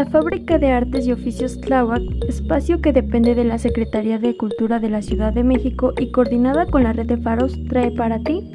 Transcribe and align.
La 0.00 0.06
Fábrica 0.06 0.56
de 0.56 0.72
Artes 0.72 1.06
y 1.06 1.12
Oficios 1.12 1.60
Tláhuac, 1.60 2.00
espacio 2.26 2.80
que 2.80 2.90
depende 2.90 3.34
de 3.34 3.44
la 3.44 3.58
Secretaría 3.58 4.18
de 4.18 4.34
Cultura 4.34 4.78
de 4.78 4.88
la 4.88 5.02
Ciudad 5.02 5.30
de 5.30 5.44
México 5.44 5.92
y 5.98 6.10
coordinada 6.10 6.64
con 6.64 6.84
la 6.84 6.94
red 6.94 7.04
de 7.04 7.18
faros, 7.18 7.52
trae 7.68 7.90
para 7.90 8.18
ti. 8.20 8.50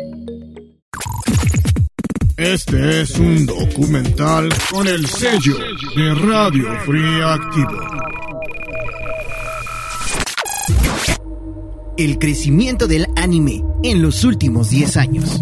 Este 2.36 3.02
es 3.02 3.20
un 3.20 3.46
documental 3.46 4.50
con 4.72 4.88
el 4.88 5.06
sello 5.06 5.56
de 5.96 6.16
Radio 6.16 6.66
Free 6.84 7.22
Activo. 7.24 7.80
El 11.96 12.18
crecimiento 12.18 12.88
del 12.88 13.06
anime 13.16 13.64
en 13.84 14.02
los 14.02 14.24
últimos 14.24 14.72
10 14.72 14.98
años. 14.98 15.40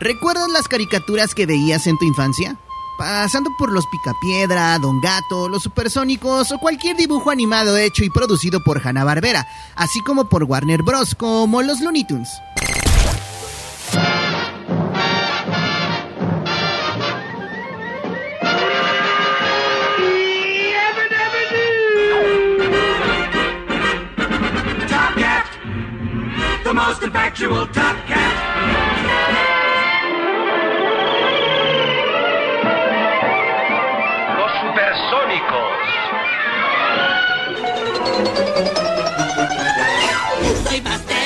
¿Recuerdas 0.00 0.48
las 0.50 0.68
caricaturas 0.68 1.34
que 1.34 1.46
veías 1.46 1.86
en 1.86 1.98
tu 1.98 2.04
infancia? 2.04 2.56
Pasando 2.98 3.50
por 3.58 3.72
los 3.72 3.86
Picapiedra, 3.86 4.78
Don 4.78 5.00
Gato, 5.00 5.48
los 5.48 5.62
Supersónicos 5.62 6.50
o 6.52 6.58
cualquier 6.58 6.96
dibujo 6.96 7.30
animado 7.30 7.76
hecho 7.76 8.04
y 8.04 8.10
producido 8.10 8.62
por 8.62 8.84
Hanna-Barbera, 8.84 9.46
así 9.76 10.00
como 10.02 10.28
por 10.28 10.44
Warner 10.44 10.82
Bros. 10.82 11.14
como 11.14 11.62
los 11.62 11.80
Looney 11.80 12.04
Tunes. 12.06 12.30
Soy 40.78 40.84
Master. 40.84 41.17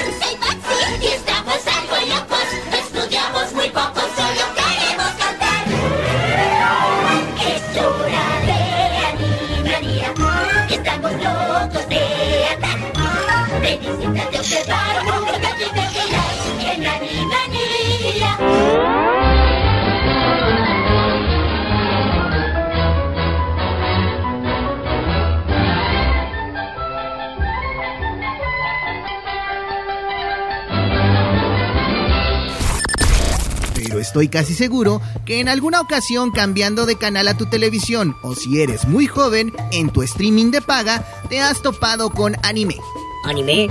Estoy 34.12 34.28
casi 34.28 34.52
seguro 34.52 35.00
que 35.24 35.40
en 35.40 35.48
alguna 35.48 35.80
ocasión 35.80 36.32
cambiando 36.32 36.84
de 36.84 36.96
canal 36.96 37.28
a 37.28 37.36
tu 37.38 37.46
televisión 37.46 38.14
o 38.22 38.34
si 38.34 38.60
eres 38.60 38.86
muy 38.86 39.06
joven, 39.06 39.54
en 39.70 39.88
tu 39.88 40.02
streaming 40.02 40.50
de 40.50 40.60
paga, 40.60 41.02
te 41.30 41.40
has 41.40 41.62
topado 41.62 42.10
con 42.10 42.36
anime. 42.42 42.76
¿Anime? 43.24 43.70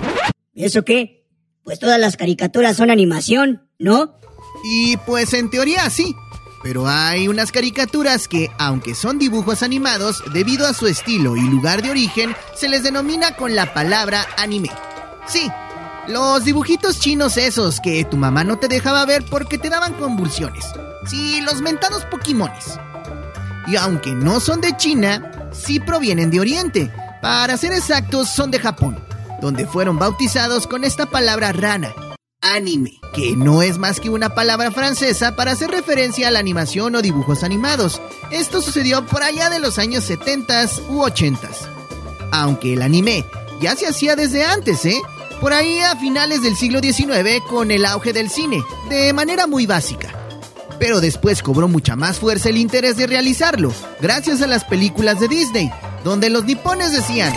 ¿Y 0.56 0.66
eso 0.66 0.83
qué? 0.83 1.28
Pues 1.64 1.78
todas 1.78 2.00
las 2.00 2.17
caricaturas 2.17 2.75
son 2.75 2.89
animación, 2.89 3.70
¿no? 3.78 4.16
Y 4.64 4.98
pues 4.98 5.31
en 5.36 5.52
teoría 5.52 5.88
sí. 5.92 6.16
Pero 6.64 6.88
hay 6.88 7.28
unas 7.28 7.52
caricaturas 7.52 8.28
que, 8.28 8.50
aunque 8.58 8.95
son 8.95 9.20
dibujos 9.20 9.61
animados, 9.61 10.23
debido 10.33 10.66
a 10.66 10.73
su 10.73 10.88
estilo 10.88 11.38
y 11.38 11.42
lugar 11.42 11.83
de 11.83 11.92
origen, 11.92 12.36
se 12.55 12.67
les 12.67 12.82
denomina 12.82 13.36
con 13.36 13.54
la 13.54 13.76
palabra 13.76 14.26
anime. 14.39 14.71
Sí, 15.27 15.52
los 16.11 16.44
dibujitos 16.44 16.99
chinos 16.99 17.38
esos 17.38 17.80
que 17.80 18.04
tu 18.05 18.17
mamá 18.17 18.44
no 18.44 18.60
te 18.60 18.67
dejaba 18.67 19.05
ver 19.05 19.23
porque 19.30 19.58
te 19.58 19.70
daban 19.70 19.94
convulsiones. 19.94 20.66
Sí, 21.08 21.42
los 21.42 21.61
mentados 21.61 22.05
Pokémones. 22.05 22.80
Y 23.67 23.76
aunque 23.76 24.11
no 24.11 24.39
son 24.39 24.61
de 24.61 24.76
China, 24.77 25.50
sí 25.52 25.80
provienen 25.80 26.30
de 26.30 26.39
Oriente. 26.39 26.92
Para 27.21 27.58
ser 27.58 27.73
exactos, 27.73 28.30
son 28.30 28.52
de 28.52 28.60
Japón, 28.60 29.04
donde 29.42 29.66
fueron 29.66 29.98
bautizados 29.98 30.67
con 30.67 30.83
esta 30.83 31.05
palabra 31.05 31.52
rana, 31.52 31.94
anime, 32.42 33.00
que 33.14 33.36
no 33.36 33.61
es 33.61 33.77
más 33.77 34.00
que 34.00 34.10
una 34.10 34.33
palabra 34.33 34.71
francesa 34.71 35.36
para 35.36 35.52
hacer 35.52 35.70
referencia 35.70 36.27
a 36.27 36.32
la 36.32 36.39
animación 36.39 36.95
o 36.95 37.02
dibujos 37.02 37.44
animados. 37.44 38.02
Esto 38.32 38.61
sucedió 38.61 39.05
por 39.05 39.23
allá 39.23 39.50
de 39.50 39.60
los 39.60 39.77
años 39.77 40.04
70 40.05 40.66
u 40.89 41.02
80 41.02 41.48
Aunque 42.32 42.73
el 42.73 42.82
anime 42.82 43.26
ya 43.61 43.76
se 43.76 43.88
hacía 43.88 44.16
desde 44.16 44.44
antes, 44.44 44.86
¿eh? 44.86 45.00
Por 45.41 45.53
ahí 45.53 45.79
a 45.79 45.95
finales 45.95 46.43
del 46.43 46.55
siglo 46.55 46.81
XIX 46.81 47.41
con 47.49 47.71
el 47.71 47.83
auge 47.83 48.13
del 48.13 48.29
cine, 48.29 48.61
de 48.89 49.11
manera 49.11 49.47
muy 49.47 49.65
básica. 49.65 50.13
Pero 50.77 51.02
después 51.02 51.41
cobró 51.41 51.67
mucha 51.67 51.95
más 51.95 52.19
fuerza 52.19 52.49
el 52.49 52.57
interés 52.57 52.95
de 52.95 53.07
realizarlo, 53.07 53.73
gracias 53.99 54.43
a 54.43 54.47
las 54.47 54.65
películas 54.65 55.19
de 55.19 55.27
Disney, 55.27 55.71
donde 56.03 56.29
los 56.29 56.45
nipones 56.45 56.91
decían, 56.91 57.33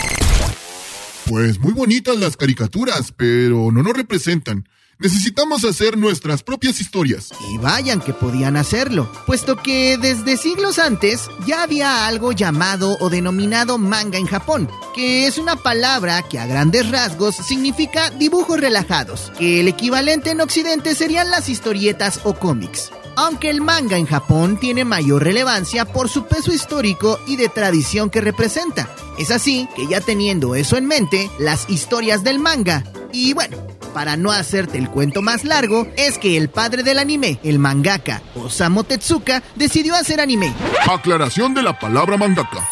Pues 1.30 1.58
muy 1.58 1.72
bonitas 1.72 2.18
las 2.18 2.36
caricaturas, 2.36 3.10
pero 3.16 3.72
no 3.72 3.82
nos 3.82 3.96
representan. 3.96 4.68
Necesitamos 4.98 5.64
hacer 5.64 5.98
nuestras 5.98 6.42
propias 6.42 6.80
historias. 6.80 7.32
Y 7.52 7.58
vayan 7.58 8.00
que 8.00 8.14
podían 8.14 8.56
hacerlo, 8.56 9.10
puesto 9.26 9.56
que 9.56 9.98
desde 9.98 10.36
siglos 10.36 10.78
antes 10.78 11.28
ya 11.46 11.62
había 11.62 12.06
algo 12.06 12.32
llamado 12.32 12.96
o 13.00 13.10
denominado 13.10 13.76
manga 13.76 14.18
en 14.18 14.26
Japón, 14.26 14.70
que 14.94 15.26
es 15.26 15.36
una 15.38 15.56
palabra 15.56 16.22
que 16.22 16.38
a 16.38 16.46
grandes 16.46 16.90
rasgos 16.90 17.34
significa 17.34 18.10
dibujos 18.10 18.60
relajados, 18.60 19.32
que 19.38 19.60
el 19.60 19.68
equivalente 19.68 20.30
en 20.30 20.40
Occidente 20.40 20.94
serían 20.94 21.30
las 21.30 21.48
historietas 21.48 22.20
o 22.24 22.34
cómics. 22.34 22.90
Aunque 23.16 23.50
el 23.50 23.60
manga 23.60 23.96
en 23.96 24.06
Japón 24.06 24.58
tiene 24.58 24.84
mayor 24.84 25.22
relevancia 25.22 25.84
por 25.84 26.08
su 26.08 26.26
peso 26.26 26.52
histórico 26.52 27.20
y 27.26 27.36
de 27.36 27.48
tradición 27.48 28.10
que 28.10 28.20
representa. 28.20 28.88
Es 29.18 29.30
así 29.30 29.68
que 29.76 29.86
ya 29.86 30.00
teniendo 30.00 30.56
eso 30.56 30.76
en 30.76 30.86
mente, 30.86 31.30
las 31.38 31.70
historias 31.70 32.24
del 32.24 32.40
manga. 32.40 32.82
Y 33.12 33.32
bueno, 33.32 33.56
para 33.94 34.18
no 34.18 34.32
hacerte 34.32 34.76
el 34.76 34.90
cuento 34.90 35.22
más 35.22 35.44
largo, 35.44 35.86
es 35.96 36.18
que 36.18 36.36
el 36.36 36.50
padre 36.50 36.82
del 36.82 36.98
anime, 36.98 37.38
el 37.42 37.58
mangaka 37.58 38.20
Osamu 38.34 38.84
Tezuka, 38.84 39.42
decidió 39.54 39.94
hacer 39.94 40.20
anime. 40.20 40.52
Aclaración 40.86 41.54
de 41.54 41.62
la 41.62 41.78
palabra 41.78 42.18
mangaka. 42.18 42.68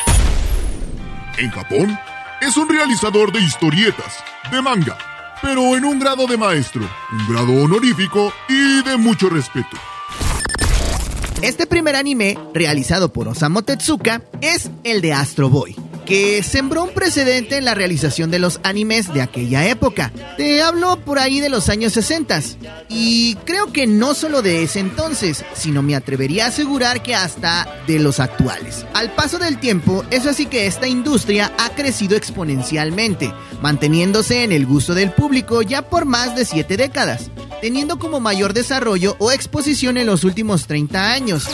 En 1.38 1.50
Japón, 1.50 1.98
es 2.42 2.56
un 2.56 2.68
realizador 2.68 3.32
de 3.32 3.40
historietas, 3.40 4.16
de 4.50 4.60
manga, 4.60 4.98
pero 5.40 5.76
en 5.76 5.84
un 5.84 5.98
grado 5.98 6.26
de 6.26 6.36
maestro, 6.36 6.82
un 7.12 7.32
grado 7.32 7.52
honorífico 7.52 8.32
y 8.48 8.82
de 8.82 8.96
mucho 8.96 9.30
respeto. 9.30 9.76
Este 11.40 11.66
primer 11.66 11.96
anime, 11.96 12.36
realizado 12.52 13.12
por 13.12 13.28
Osamu 13.28 13.62
Tezuka, 13.62 14.22
es 14.40 14.70
el 14.84 15.00
de 15.00 15.12
Astro 15.12 15.48
Boy, 15.48 15.76
que 16.04 16.42
sembró 16.42 16.84
un 16.84 16.90
precedente 16.90 17.56
en 17.56 17.64
la 17.64 17.74
realización 17.74 18.30
de 18.30 18.38
los 18.38 18.60
animes 18.62 19.12
de 19.12 19.22
aquella 19.22 19.68
época. 19.68 20.12
Te 20.36 20.62
hablo 20.62 20.98
por 21.00 21.18
ahí 21.18 21.40
de 21.40 21.48
los 21.48 21.68
años 21.68 21.92
60 21.92 22.32
y 22.88 23.34
creo 23.44 23.72
que 23.72 23.86
no 23.86 24.14
solo 24.14 24.42
de 24.42 24.62
ese 24.62 24.80
entonces, 24.80 25.44
sino 25.54 25.82
me 25.82 25.94
atrevería 25.94 26.46
a 26.46 26.48
asegurar 26.48 27.02
que 27.02 27.14
hasta 27.14 27.82
de 27.86 27.98
los 27.98 28.20
actuales. 28.20 28.86
Al 28.94 29.12
paso 29.14 29.38
del 29.38 29.58
tiempo, 29.58 30.04
es 30.10 30.26
así 30.26 30.46
que 30.46 30.66
esta 30.66 30.86
industria 30.86 31.52
ha 31.58 31.70
crecido 31.70 32.16
exponencialmente, 32.16 33.32
manteniéndose 33.60 34.44
en 34.44 34.52
el 34.52 34.66
gusto 34.66 34.94
del 34.94 35.12
público 35.12 35.62
ya 35.62 35.82
por 35.82 36.04
más 36.04 36.34
de 36.36 36.44
7 36.44 36.76
décadas, 36.76 37.30
teniendo 37.60 37.98
como 37.98 38.20
mayor 38.20 38.52
desarrollo 38.52 39.16
o 39.18 39.32
exposición 39.32 39.96
en 39.96 40.06
los 40.06 40.24
últimos 40.24 40.66
30 40.66 41.12
años. 41.12 41.48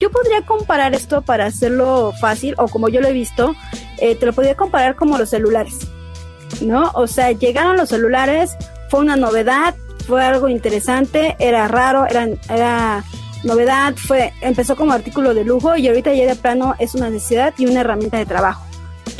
Yo 0.00 0.10
podría 0.10 0.40
comparar 0.46 0.94
esto 0.94 1.20
para 1.20 1.44
hacerlo 1.44 2.12
fácil, 2.18 2.54
o 2.56 2.68
como 2.68 2.88
yo 2.88 3.02
lo 3.02 3.08
he 3.08 3.12
visto, 3.12 3.54
eh, 3.98 4.16
te 4.16 4.24
lo 4.24 4.32
podría 4.32 4.56
comparar 4.56 4.96
como 4.96 5.18
los 5.18 5.28
celulares, 5.28 5.76
¿no? 6.62 6.90
O 6.94 7.06
sea, 7.06 7.32
llegaron 7.32 7.76
los 7.76 7.90
celulares, 7.90 8.56
fue 8.88 9.00
una 9.00 9.16
novedad, 9.16 9.74
fue 10.06 10.24
algo 10.24 10.48
interesante, 10.48 11.36
era 11.38 11.68
raro, 11.68 12.06
era, 12.06 12.26
era 12.48 13.04
novedad, 13.44 13.94
fue, 13.94 14.32
empezó 14.40 14.74
como 14.74 14.94
artículo 14.94 15.34
de 15.34 15.44
lujo 15.44 15.76
y 15.76 15.86
ahorita 15.88 16.14
ya 16.14 16.26
de 16.26 16.34
plano 16.34 16.74
es 16.78 16.94
una 16.94 17.10
necesidad 17.10 17.52
y 17.58 17.66
una 17.66 17.80
herramienta 17.80 18.16
de 18.16 18.24
trabajo. 18.24 18.69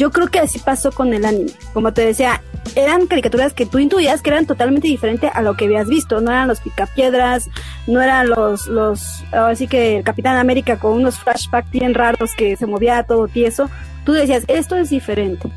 Yo 0.00 0.10
creo 0.10 0.28
que 0.28 0.38
así 0.38 0.58
pasó 0.58 0.90
con 0.92 1.12
el 1.12 1.26
anime. 1.26 1.52
Como 1.74 1.92
te 1.92 2.00
decía, 2.00 2.40
eran 2.74 3.06
caricaturas 3.06 3.52
que 3.52 3.66
tú 3.66 3.78
intuías 3.78 4.22
que 4.22 4.30
eran 4.30 4.46
totalmente 4.46 4.88
diferentes 4.88 5.30
a 5.34 5.42
lo 5.42 5.58
que 5.58 5.66
habías 5.66 5.88
visto. 5.88 6.22
No 6.22 6.30
eran 6.30 6.48
los 6.48 6.60
picapiedras, 6.60 7.50
no 7.86 8.00
eran 8.00 8.30
los, 8.30 8.66
los, 8.66 9.22
así 9.30 9.68
que 9.68 9.98
el 9.98 10.02
Capitán 10.02 10.38
América 10.38 10.78
con 10.78 10.92
unos 10.92 11.18
flashbacks 11.18 11.70
bien 11.70 11.92
raros 11.92 12.34
que 12.34 12.56
se 12.56 12.64
movía 12.64 13.02
todo 13.02 13.28
tieso. 13.28 13.68
Tú 14.06 14.12
decías, 14.12 14.44
esto 14.48 14.74
es 14.76 14.88
diferente. 14.88 15.50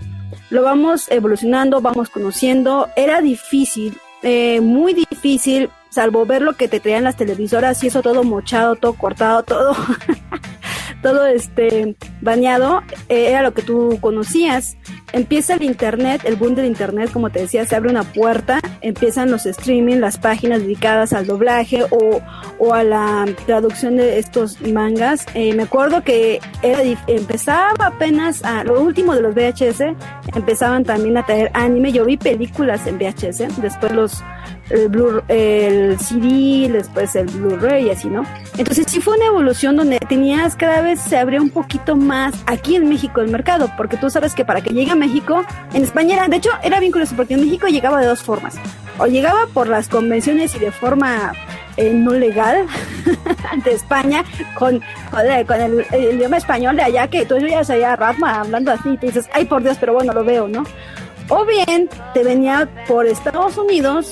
Lo 0.50 0.62
vamos 0.62 1.10
evolucionando, 1.10 1.80
vamos 1.80 2.10
conociendo. 2.10 2.90
Era 2.98 3.22
difícil 3.22 3.98
eh, 4.24 4.62
muy 4.62 4.94
difícil, 4.94 5.70
salvo 5.90 6.26
ver 6.26 6.42
lo 6.42 6.54
que 6.54 6.70
te 6.70 6.80
traían 6.80 7.04
las 7.04 7.18
televisoras 7.18 7.84
y 7.84 7.88
eso 7.88 8.02
todo 8.02 8.24
mochado, 8.24 8.78
todo 8.78 8.94
cortado, 8.94 9.44
todo, 9.44 9.76
todo 11.04 11.28
este 11.28 11.96
bañado, 12.22 12.82
eh, 13.10 13.28
era 13.30 13.44
lo 13.44 13.54
que 13.54 13.62
tú 13.62 14.00
conocías. 14.02 14.78
Empieza 15.12 15.54
el 15.54 15.64
internet, 15.64 16.22
el 16.26 16.38
boom 16.38 16.56
del 16.56 16.66
internet, 16.66 17.12
como 17.14 17.30
te 17.30 17.42
decía, 17.42 17.66
se 17.66 17.76
abre 17.76 17.92
una 17.92 18.02
puerta, 18.04 18.60
empiezan 18.82 19.30
los 19.30 19.46
streaming, 19.46 19.98
las 19.98 20.18
páginas 20.18 20.62
dedicadas 20.62 21.14
al 21.14 21.28
doblaje 21.28 21.84
o, 21.92 22.22
o 22.58 22.74
a 22.74 22.84
la 22.84 23.26
traducción 23.46 23.98
de 23.98 24.18
estos 24.18 24.60
mangas. 24.62 25.28
Eh, 25.36 25.54
me 25.54 25.64
acuerdo 25.64 26.04
que 26.04 26.40
era, 26.64 26.82
empezaba 27.06 27.88
apenas 27.88 28.44
a 28.44 28.64
lo 28.64 28.82
último 28.82 29.14
de 29.14 29.22
los 29.22 29.36
VHS, 29.36 29.82
empezaban 30.34 30.84
también 30.84 31.18
a 31.18 31.26
traer 31.26 31.52
anime. 31.54 31.92
Yo 31.92 32.06
vi 32.06 32.18
películas 32.18 32.88
en 32.88 32.98
VHS, 32.98 33.62
después 33.62 33.92
los 33.92 34.24
el, 34.70 35.22
el 35.28 36.00
CD, 36.00 36.70
después 36.72 37.16
el 37.16 37.28
Blu-ray 37.28 37.88
y 37.88 37.90
así, 37.92 38.08
¿no? 38.10 38.24
Entonces 38.58 38.86
sí 38.90 39.02
fue 39.02 39.16
una 39.18 39.26
evolución 39.28 39.76
donde 39.76 40.00
tenías 40.00 40.56
cada 40.56 40.82
vez 40.82 41.00
se 41.00 41.18
abría 41.18 41.42
un 41.42 41.50
poquito 41.50 41.96
más 41.96 42.34
aquí 42.46 42.76
en 42.76 42.88
México 42.90 43.22
el 43.22 43.30
mercado, 43.30 43.70
porque 43.78 43.98
tú 43.98 44.10
sabes 44.10 44.34
que 44.36 44.46
para 44.46 44.62
que 44.62 44.72
llegue 44.74 44.92
a 44.92 44.96
México, 44.96 45.44
en 45.74 45.84
España 45.84 46.16
era, 46.16 46.28
de 46.28 46.38
hecho 46.38 46.50
era 46.64 46.80
bien 46.80 46.92
curioso, 46.92 47.16
porque 47.16 47.34
en 47.36 47.42
México 47.42 47.68
llegaba 47.68 48.00
de 48.02 48.08
dos 48.08 48.22
formas. 48.22 48.56
O 49.00 49.08
llegaba 49.08 49.48
por 49.54 49.68
las 49.68 49.88
convenciones 49.90 50.56
y 50.56 50.60
de 50.60 50.72
forma 50.72 51.34
eh, 51.78 51.92
no 51.94 52.12
legal 52.14 52.68
de 53.66 53.72
España 53.72 54.24
con, 54.54 54.76
el, 55.24 55.46
con 55.48 55.60
el- 55.60 55.86
el 55.92 56.16
idioma 56.18 56.38
español 56.38 56.76
de 56.76 56.84
allá, 56.84 57.08
que 57.08 57.26
tú 57.26 57.38
ya 57.40 57.60
allá 57.62 57.96
Rasma 57.96 58.42
hablando 58.42 58.72
así, 58.72 58.90
y 58.90 58.98
tú 58.98 59.08
dices, 59.08 59.28
ay 59.34 59.46
por 59.46 59.64
Dios, 59.64 59.78
pero 59.80 59.94
bueno, 59.94 60.14
lo 60.14 60.24
veo, 60.24 60.48
¿no? 60.48 60.64
O 61.30 61.44
bien 61.46 61.90
te 62.14 62.24
venía 62.24 62.70
por 62.88 63.08
Estados 63.08 63.58
Unidos 63.58 64.12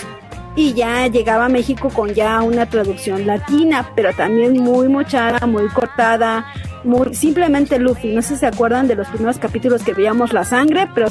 y 0.56 0.74
ya 0.74 1.08
llegaba 1.08 1.46
a 1.46 1.50
México 1.50 1.90
con 1.90 2.14
ya 2.14 2.42
una 2.42 2.66
traducción 2.66 3.26
latina, 3.26 3.90
pero 3.96 4.14
también 4.14 4.54
muy 4.62 4.90
mochada, 4.90 5.46
muy 5.48 5.68
cortada, 5.70 6.46
muy 6.84 7.14
simplemente 7.14 7.80
Luffy. 7.80 8.14
No 8.14 8.22
sé 8.22 8.36
si 8.36 8.42
se 8.42 8.48
acuerdan 8.48 8.88
de 8.88 8.96
los 8.96 9.08
primeros 9.08 9.38
capítulos 9.40 9.84
que 9.84 9.94
veíamos 9.94 10.34
la 10.34 10.44
sangre, 10.44 10.90
pero 10.94 11.08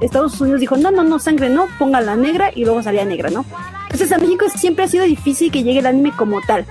Estados, 0.00 0.40
Unidos 0.40 0.60
dijo, 0.60 0.76
no, 0.76 0.90
no, 0.90 1.02
no, 1.02 1.18
sangre 1.18 1.48
no, 1.48 1.66
ponga 1.78 2.00
la 2.00 2.16
negra 2.16 2.50
y 2.54 2.64
luego 2.64 2.82
salía 2.82 3.04
negra, 3.04 3.30
¿no? 3.30 3.44
Entonces 3.84 4.12
a 4.12 4.18
México 4.18 4.46
siempre 4.54 4.84
ha 4.84 4.88
sido 4.88 5.04
difícil 5.04 5.50
que 5.50 5.62
llegue 5.62 5.80
el 5.80 5.86
anime 5.86 6.12
como 6.16 6.40
tal. 6.42 6.64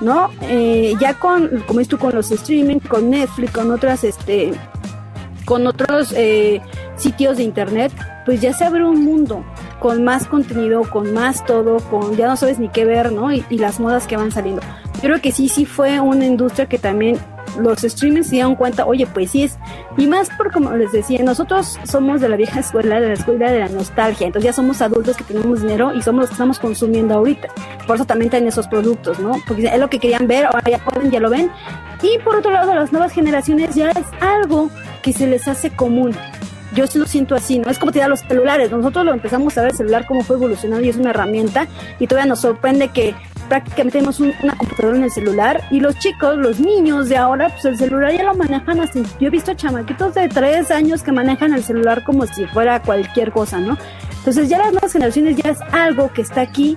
¿No? 0.00 0.30
Eh, 0.42 0.94
ya 1.00 1.14
con, 1.14 1.62
como 1.66 1.80
es 1.80 1.88
tú, 1.88 1.96
con 1.96 2.14
los 2.14 2.30
streaming, 2.30 2.80
con 2.80 3.08
Netflix, 3.08 3.50
con 3.50 3.70
otras, 3.70 4.04
este, 4.04 4.52
con 5.46 5.66
otros 5.66 6.12
eh, 6.14 6.60
sitios 6.96 7.38
de 7.38 7.44
internet, 7.44 7.92
pues 8.26 8.42
ya 8.42 8.52
se 8.52 8.64
abre 8.64 8.84
un 8.84 9.04
mundo 9.04 9.42
con 9.80 10.04
más 10.04 10.26
contenido, 10.26 10.82
con 10.82 11.14
más 11.14 11.46
todo, 11.46 11.78
con 11.88 12.16
ya 12.16 12.26
no 12.26 12.36
sabes 12.36 12.58
ni 12.58 12.68
qué 12.68 12.84
ver, 12.84 13.12
¿no? 13.12 13.32
Y, 13.32 13.44
y 13.48 13.58
las 13.58 13.80
modas 13.80 14.06
que 14.06 14.16
van 14.16 14.32
saliendo. 14.32 14.60
Yo 14.96 15.00
creo 15.02 15.20
que 15.22 15.32
sí, 15.32 15.48
sí 15.48 15.64
fue 15.64 16.00
una 16.00 16.26
industria 16.26 16.66
que 16.66 16.78
también 16.78 17.18
los 17.58 17.80
streamers 17.80 18.26
se 18.26 18.36
dieron 18.36 18.54
cuenta, 18.54 18.86
oye, 18.86 19.06
pues 19.06 19.30
sí 19.30 19.44
es, 19.44 19.58
y 19.96 20.06
más 20.06 20.28
por 20.36 20.52
como 20.52 20.72
les 20.72 20.92
decía, 20.92 21.22
nosotros 21.22 21.78
somos 21.84 22.20
de 22.20 22.28
la 22.28 22.36
vieja 22.36 22.60
escuela, 22.60 23.00
de 23.00 23.08
la 23.08 23.14
escuela 23.14 23.50
de 23.50 23.60
la 23.60 23.68
nostalgia, 23.68 24.26
entonces 24.26 24.46
ya 24.46 24.52
somos 24.52 24.82
adultos 24.82 25.16
que 25.16 25.24
tenemos 25.24 25.62
dinero 25.62 25.94
y 25.94 26.02
somos 26.02 26.22
los 26.22 26.28
que 26.30 26.34
estamos 26.34 26.58
consumiendo 26.58 27.14
ahorita. 27.14 27.48
Por 27.86 27.96
eso 27.96 28.04
también 28.04 28.30
traen 28.30 28.46
esos 28.46 28.68
productos, 28.68 29.18
¿no? 29.20 29.36
Porque 29.46 29.66
es 29.66 29.78
lo 29.78 29.88
que 29.88 29.98
querían 29.98 30.26
ver, 30.26 30.46
ahora 30.46 30.70
ya 30.70 30.78
pueden, 30.78 31.10
ya 31.10 31.20
lo 31.20 31.30
ven. 31.30 31.50
Y 32.02 32.18
por 32.18 32.36
otro 32.36 32.50
lado, 32.50 32.74
las 32.74 32.92
nuevas 32.92 33.12
generaciones 33.12 33.74
ya 33.74 33.90
es 33.90 34.06
algo 34.20 34.70
que 35.06 35.12
se 35.12 35.28
les 35.28 35.46
hace 35.46 35.70
común. 35.70 36.10
Yo 36.74 36.86
sí 36.88 36.98
lo 36.98 37.06
siento 37.06 37.36
así, 37.36 37.60
¿no? 37.60 37.70
Es 37.70 37.78
como 37.78 37.92
tirar 37.92 38.08
los 38.10 38.20
celulares. 38.20 38.72
Nosotros 38.72 39.04
lo 39.06 39.12
empezamos 39.14 39.56
a 39.56 39.62
ver 39.62 39.70
el 39.70 39.76
celular 39.76 40.04
cómo 40.04 40.22
fue 40.24 40.34
evolucionando 40.34 40.84
y 40.84 40.88
es 40.90 40.96
una 40.96 41.10
herramienta 41.10 41.68
y 42.00 42.08
todavía 42.08 42.28
nos 42.28 42.40
sorprende 42.40 42.88
que 42.88 43.14
prácticamente 43.48 43.98
tenemos 43.98 44.18
un- 44.18 44.34
una 44.42 44.56
computadora 44.56 44.96
en 44.98 45.04
el 45.04 45.10
celular 45.12 45.62
y 45.70 45.78
los 45.78 45.96
chicos, 46.00 46.36
los 46.36 46.58
niños 46.58 47.08
de 47.08 47.16
ahora, 47.16 47.50
pues 47.50 47.64
el 47.66 47.78
celular 47.78 48.12
ya 48.12 48.24
lo 48.24 48.34
manejan 48.34 48.80
así. 48.80 49.04
Yo 49.20 49.28
he 49.28 49.30
visto 49.30 49.54
chamaquitos 49.54 50.12
de 50.14 50.28
tres 50.28 50.72
años 50.72 51.04
que 51.04 51.12
manejan 51.12 51.54
el 51.54 51.62
celular 51.62 52.02
como 52.02 52.26
si 52.26 52.44
fuera 52.46 52.82
cualquier 52.82 53.30
cosa, 53.30 53.60
¿no? 53.60 53.78
Entonces 54.18 54.48
ya 54.48 54.58
las 54.58 54.72
nuevas 54.72 54.92
generaciones 54.92 55.36
ya 55.36 55.50
es 55.50 55.58
algo 55.70 56.12
que 56.12 56.22
está 56.22 56.40
aquí, 56.40 56.76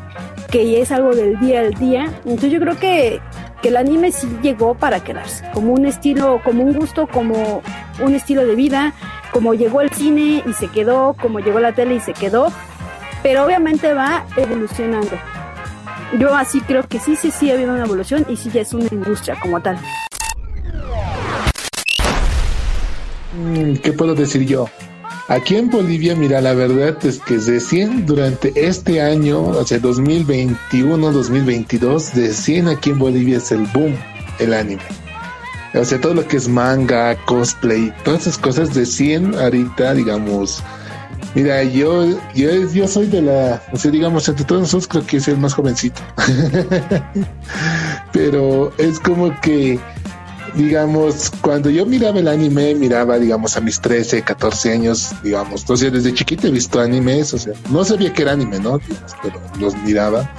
que 0.51 0.71
ya 0.71 0.77
es 0.77 0.91
algo 0.91 1.15
del 1.15 1.39
día 1.39 1.61
al 1.61 1.73
día. 1.73 2.05
Entonces 2.23 2.51
yo 2.51 2.59
creo 2.59 2.77
que, 2.79 3.19
que 3.61 3.69
el 3.69 3.77
anime 3.77 4.11
sí 4.11 4.27
llegó 4.41 4.75
para 4.75 5.03
quedarse, 5.03 5.43
como 5.53 5.73
un 5.73 5.85
estilo, 5.85 6.41
como 6.43 6.63
un 6.63 6.73
gusto, 6.73 7.07
como 7.07 7.61
un 8.01 8.15
estilo 8.15 8.45
de 8.45 8.55
vida, 8.55 8.93
como 9.31 9.53
llegó 9.53 9.81
el 9.81 9.91
cine 9.91 10.43
y 10.45 10.53
se 10.53 10.67
quedó, 10.67 11.15
como 11.21 11.39
llegó 11.39 11.59
la 11.59 11.73
tele 11.73 11.95
y 11.95 11.99
se 11.99 12.13
quedó, 12.13 12.51
pero 13.21 13.45
obviamente 13.45 13.93
va 13.93 14.25
evolucionando. 14.37 15.11
Yo 16.17 16.33
así 16.35 16.61
creo 16.61 16.87
que 16.87 16.99
sí, 16.99 17.15
sí, 17.15 17.31
sí 17.31 17.51
ha 17.51 17.53
habido 17.53 17.73
una 17.73 17.85
evolución 17.85 18.25
y 18.29 18.35
sí 18.35 18.49
ya 18.51 18.61
es 18.61 18.73
una 18.73 18.87
industria 18.91 19.37
como 19.39 19.61
tal. 19.61 19.77
Mm, 23.37 23.75
¿Qué 23.75 23.93
puedo 23.93 24.15
decir 24.15 24.45
yo? 24.45 24.67
Aquí 25.29 25.57
en 25.57 25.69
Bolivia, 25.69 26.15
mira, 26.15 26.41
la 26.41 26.55
verdad 26.55 26.97
es 27.05 27.19
que 27.19 27.37
recién 27.37 28.07
durante 28.07 28.51
este 28.55 28.99
año, 28.99 29.43
o 29.43 29.63
sea, 29.63 29.77
2021, 29.77 31.11
2022, 31.11 32.15
recién 32.15 32.67
aquí 32.67 32.89
en 32.89 32.97
Bolivia 32.97 33.37
es 33.37 33.51
el 33.51 33.67
boom, 33.67 33.95
el 34.39 34.55
anime. 34.55 34.81
O 35.75 35.85
sea, 35.85 36.01
todo 36.01 36.15
lo 36.15 36.27
que 36.27 36.37
es 36.37 36.47
manga, 36.47 37.15
cosplay, 37.25 37.93
todas 38.03 38.21
esas 38.21 38.39
cosas 38.39 38.75
recién 38.75 39.35
ahorita, 39.35 39.93
digamos. 39.93 40.63
Mira, 41.35 41.63
yo, 41.63 42.07
yo, 42.33 42.49
yo 42.73 42.87
soy 42.87 43.05
de 43.05 43.21
la, 43.21 43.61
o 43.71 43.77
sea, 43.77 43.91
digamos, 43.91 44.27
entre 44.27 44.45
todos 44.45 44.61
nosotros 44.61 44.87
creo 44.87 45.05
que 45.05 45.19
soy 45.19 45.35
el 45.35 45.39
más 45.39 45.53
jovencito. 45.53 46.01
Pero 48.13 48.73
es 48.79 48.99
como 48.99 49.39
que 49.41 49.79
digamos, 50.55 51.31
cuando 51.41 51.69
yo 51.69 51.85
miraba 51.85 52.19
el 52.19 52.27
anime, 52.27 52.75
miraba, 52.75 53.17
digamos, 53.17 53.57
a 53.57 53.61
mis 53.61 53.79
13, 53.79 54.21
14 54.21 54.73
años, 54.73 55.11
digamos, 55.23 55.61
entonces 55.61 55.91
desde 55.91 56.13
chiquito 56.13 56.47
he 56.47 56.51
visto 56.51 56.79
animes, 56.79 57.33
o 57.33 57.37
sea, 57.37 57.53
no 57.69 57.83
sabía 57.83 58.13
que 58.13 58.23
era 58.23 58.33
anime, 58.33 58.59
¿no? 58.59 58.79
Pero 59.21 59.39
los 59.59 59.75
miraba. 59.83 60.29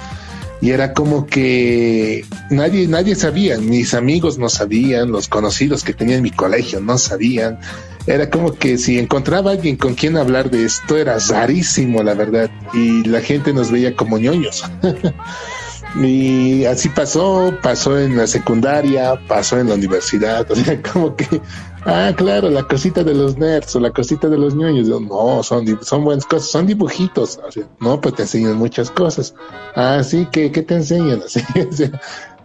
Y 0.61 0.69
era 0.69 0.93
como 0.93 1.25
que 1.25 2.23
nadie, 2.51 2.87
nadie 2.87 3.15
sabía, 3.15 3.57
mis 3.57 3.95
amigos 3.95 4.37
no 4.37 4.47
sabían, 4.47 5.11
los 5.11 5.27
conocidos 5.27 5.83
que 5.83 5.93
tenía 5.93 6.17
en 6.17 6.21
mi 6.21 6.29
colegio 6.29 6.79
no 6.79 6.99
sabían. 6.99 7.59
Era 8.05 8.29
como 8.29 8.53
que 8.53 8.77
si 8.77 8.99
encontraba 8.99 9.49
a 9.49 9.53
alguien 9.55 9.75
con 9.75 9.95
quien 9.95 10.17
hablar 10.17 10.51
de 10.51 10.65
esto 10.65 10.97
era 10.97 11.17
rarísimo, 11.17 12.03
la 12.03 12.13
verdad. 12.13 12.51
Y 12.73 13.03
la 13.05 13.21
gente 13.21 13.53
nos 13.53 13.71
veía 13.71 13.95
como 13.95 14.19
ñoños. 14.19 14.63
Y 15.95 16.63
así 16.65 16.87
pasó, 16.89 17.53
pasó 17.61 17.99
en 17.99 18.15
la 18.15 18.25
secundaria, 18.25 19.19
pasó 19.27 19.59
en 19.59 19.67
la 19.67 19.75
universidad, 19.75 20.49
o 20.51 20.55
sea, 20.55 20.81
como 20.81 21.15
que, 21.15 21.41
ah, 21.85 22.13
claro, 22.15 22.49
la 22.49 22.63
cosita 22.63 23.03
de 23.03 23.13
los 23.13 23.37
nerds 23.37 23.75
o 23.75 23.79
la 23.81 23.91
cosita 23.91 24.29
de 24.29 24.37
los 24.37 24.55
ñoños, 24.55 24.87
no, 24.87 25.43
son, 25.43 25.83
son 25.83 26.03
buenas 26.05 26.25
cosas, 26.25 26.49
son 26.49 26.65
dibujitos, 26.65 27.39
no, 27.79 27.99
pues 27.99 28.15
te 28.15 28.21
enseñan 28.21 28.55
muchas 28.55 28.89
cosas. 28.89 29.35
Ah, 29.75 30.01
sí, 30.03 30.27
¿qué, 30.31 30.51
qué 30.51 30.61
te 30.61 30.75
enseñan? 30.75 31.21
Así, 31.25 31.41
o 31.69 31.73
sea, 31.73 31.91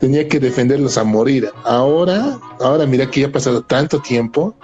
tenía 0.01 0.29
que 0.29 0.41
defenderlos 0.41 0.99
a 0.99 1.05
morir. 1.05 1.49
Ahora, 1.65 2.39
ahora 2.61 2.85
mira 2.87 3.09
que 3.09 3.21
ya 3.21 3.29
ha 3.29 3.33
pasado 3.33 3.63
tanto 3.63 4.01
tiempo 4.01 4.55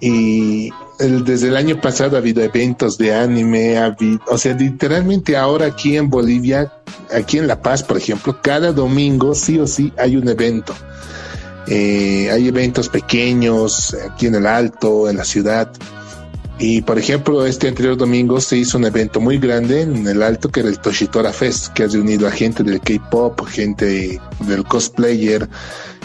y 0.00 0.70
el- 0.98 1.24
desde 1.24 1.48
el 1.48 1.56
año 1.56 1.80
pasado 1.80 2.16
ha 2.16 2.20
habido 2.20 2.42
eventos 2.42 2.96
de 2.98 3.14
anime, 3.14 3.76
ha 3.78 3.86
habido- 3.86 4.20
o 4.28 4.38
sea, 4.38 4.54
literalmente 4.54 5.36
ahora 5.36 5.66
aquí 5.66 5.96
en 5.96 6.08
Bolivia, 6.10 6.72
aquí 7.14 7.38
en 7.38 7.46
La 7.46 7.60
Paz, 7.60 7.82
por 7.82 7.96
ejemplo, 7.98 8.38
cada 8.42 8.72
domingo 8.72 9.34
sí 9.34 9.58
o 9.58 9.66
sí 9.66 9.92
hay 9.98 10.16
un 10.16 10.28
evento. 10.28 10.74
Eh, 11.68 12.30
hay 12.32 12.48
eventos 12.48 12.88
pequeños 12.88 13.96
aquí 14.08 14.26
en 14.26 14.36
el 14.36 14.46
Alto, 14.46 15.10
en 15.10 15.16
la 15.16 15.24
ciudad. 15.24 15.70
Y 16.58 16.80
por 16.82 16.98
ejemplo, 16.98 17.44
este 17.44 17.68
anterior 17.68 17.98
domingo 17.98 18.40
se 18.40 18.56
hizo 18.56 18.78
un 18.78 18.86
evento 18.86 19.20
muy 19.20 19.36
grande 19.38 19.82
en 19.82 20.06
el 20.06 20.22
Alto 20.22 20.48
que 20.48 20.60
era 20.60 20.70
el 20.70 20.78
Toshitora 20.78 21.32
Fest, 21.32 21.72
que 21.74 21.82
ha 21.82 21.86
reunido 21.88 22.26
a 22.26 22.30
gente 22.30 22.62
del 22.62 22.80
K-pop, 22.80 23.46
gente 23.46 24.18
del 24.46 24.64
cosplayer, 24.64 25.48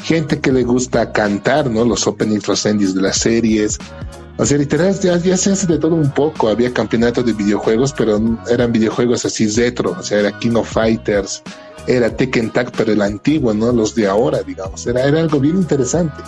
gente 0.04 0.40
que 0.42 0.52
le 0.52 0.64
gusta 0.64 1.14
cantar, 1.14 1.70
¿no? 1.70 1.86
Los 1.86 2.06
openings, 2.06 2.48
los 2.50 2.66
endings 2.66 2.94
de 2.96 3.02
las 3.02 3.18
series. 3.18 3.78
O 4.42 4.46
sea, 4.48 4.58
literal, 4.58 5.00
ya, 5.00 5.20
se 5.38 5.52
hace 5.52 5.68
de 5.68 5.78
todo 5.78 5.94
un 5.94 6.10
poco. 6.10 6.50
Había 6.50 6.74
campeonatos 6.74 7.24
de 7.24 7.34
videojuegos, 7.34 7.94
pero 7.94 8.20
eran 8.50 8.72
videojuegos 8.72 9.24
así 9.24 9.48
retro. 9.48 9.96
O 10.00 10.02
sea, 10.02 10.18
era 10.18 10.40
King 10.40 10.56
of 10.56 10.68
Fighters, 10.68 11.44
era 11.86 12.10
Tekken 12.10 12.50
Tag, 12.50 12.72
pero 12.76 12.92
el 12.92 13.04
antiguo, 13.04 13.54
¿no? 13.54 13.72
Los 13.72 13.94
de 13.94 14.08
ahora, 14.08 14.42
digamos. 14.42 14.88
Era 14.88 15.04
algo 15.04 15.40
bien 15.40 15.58
interesante. 15.58 16.24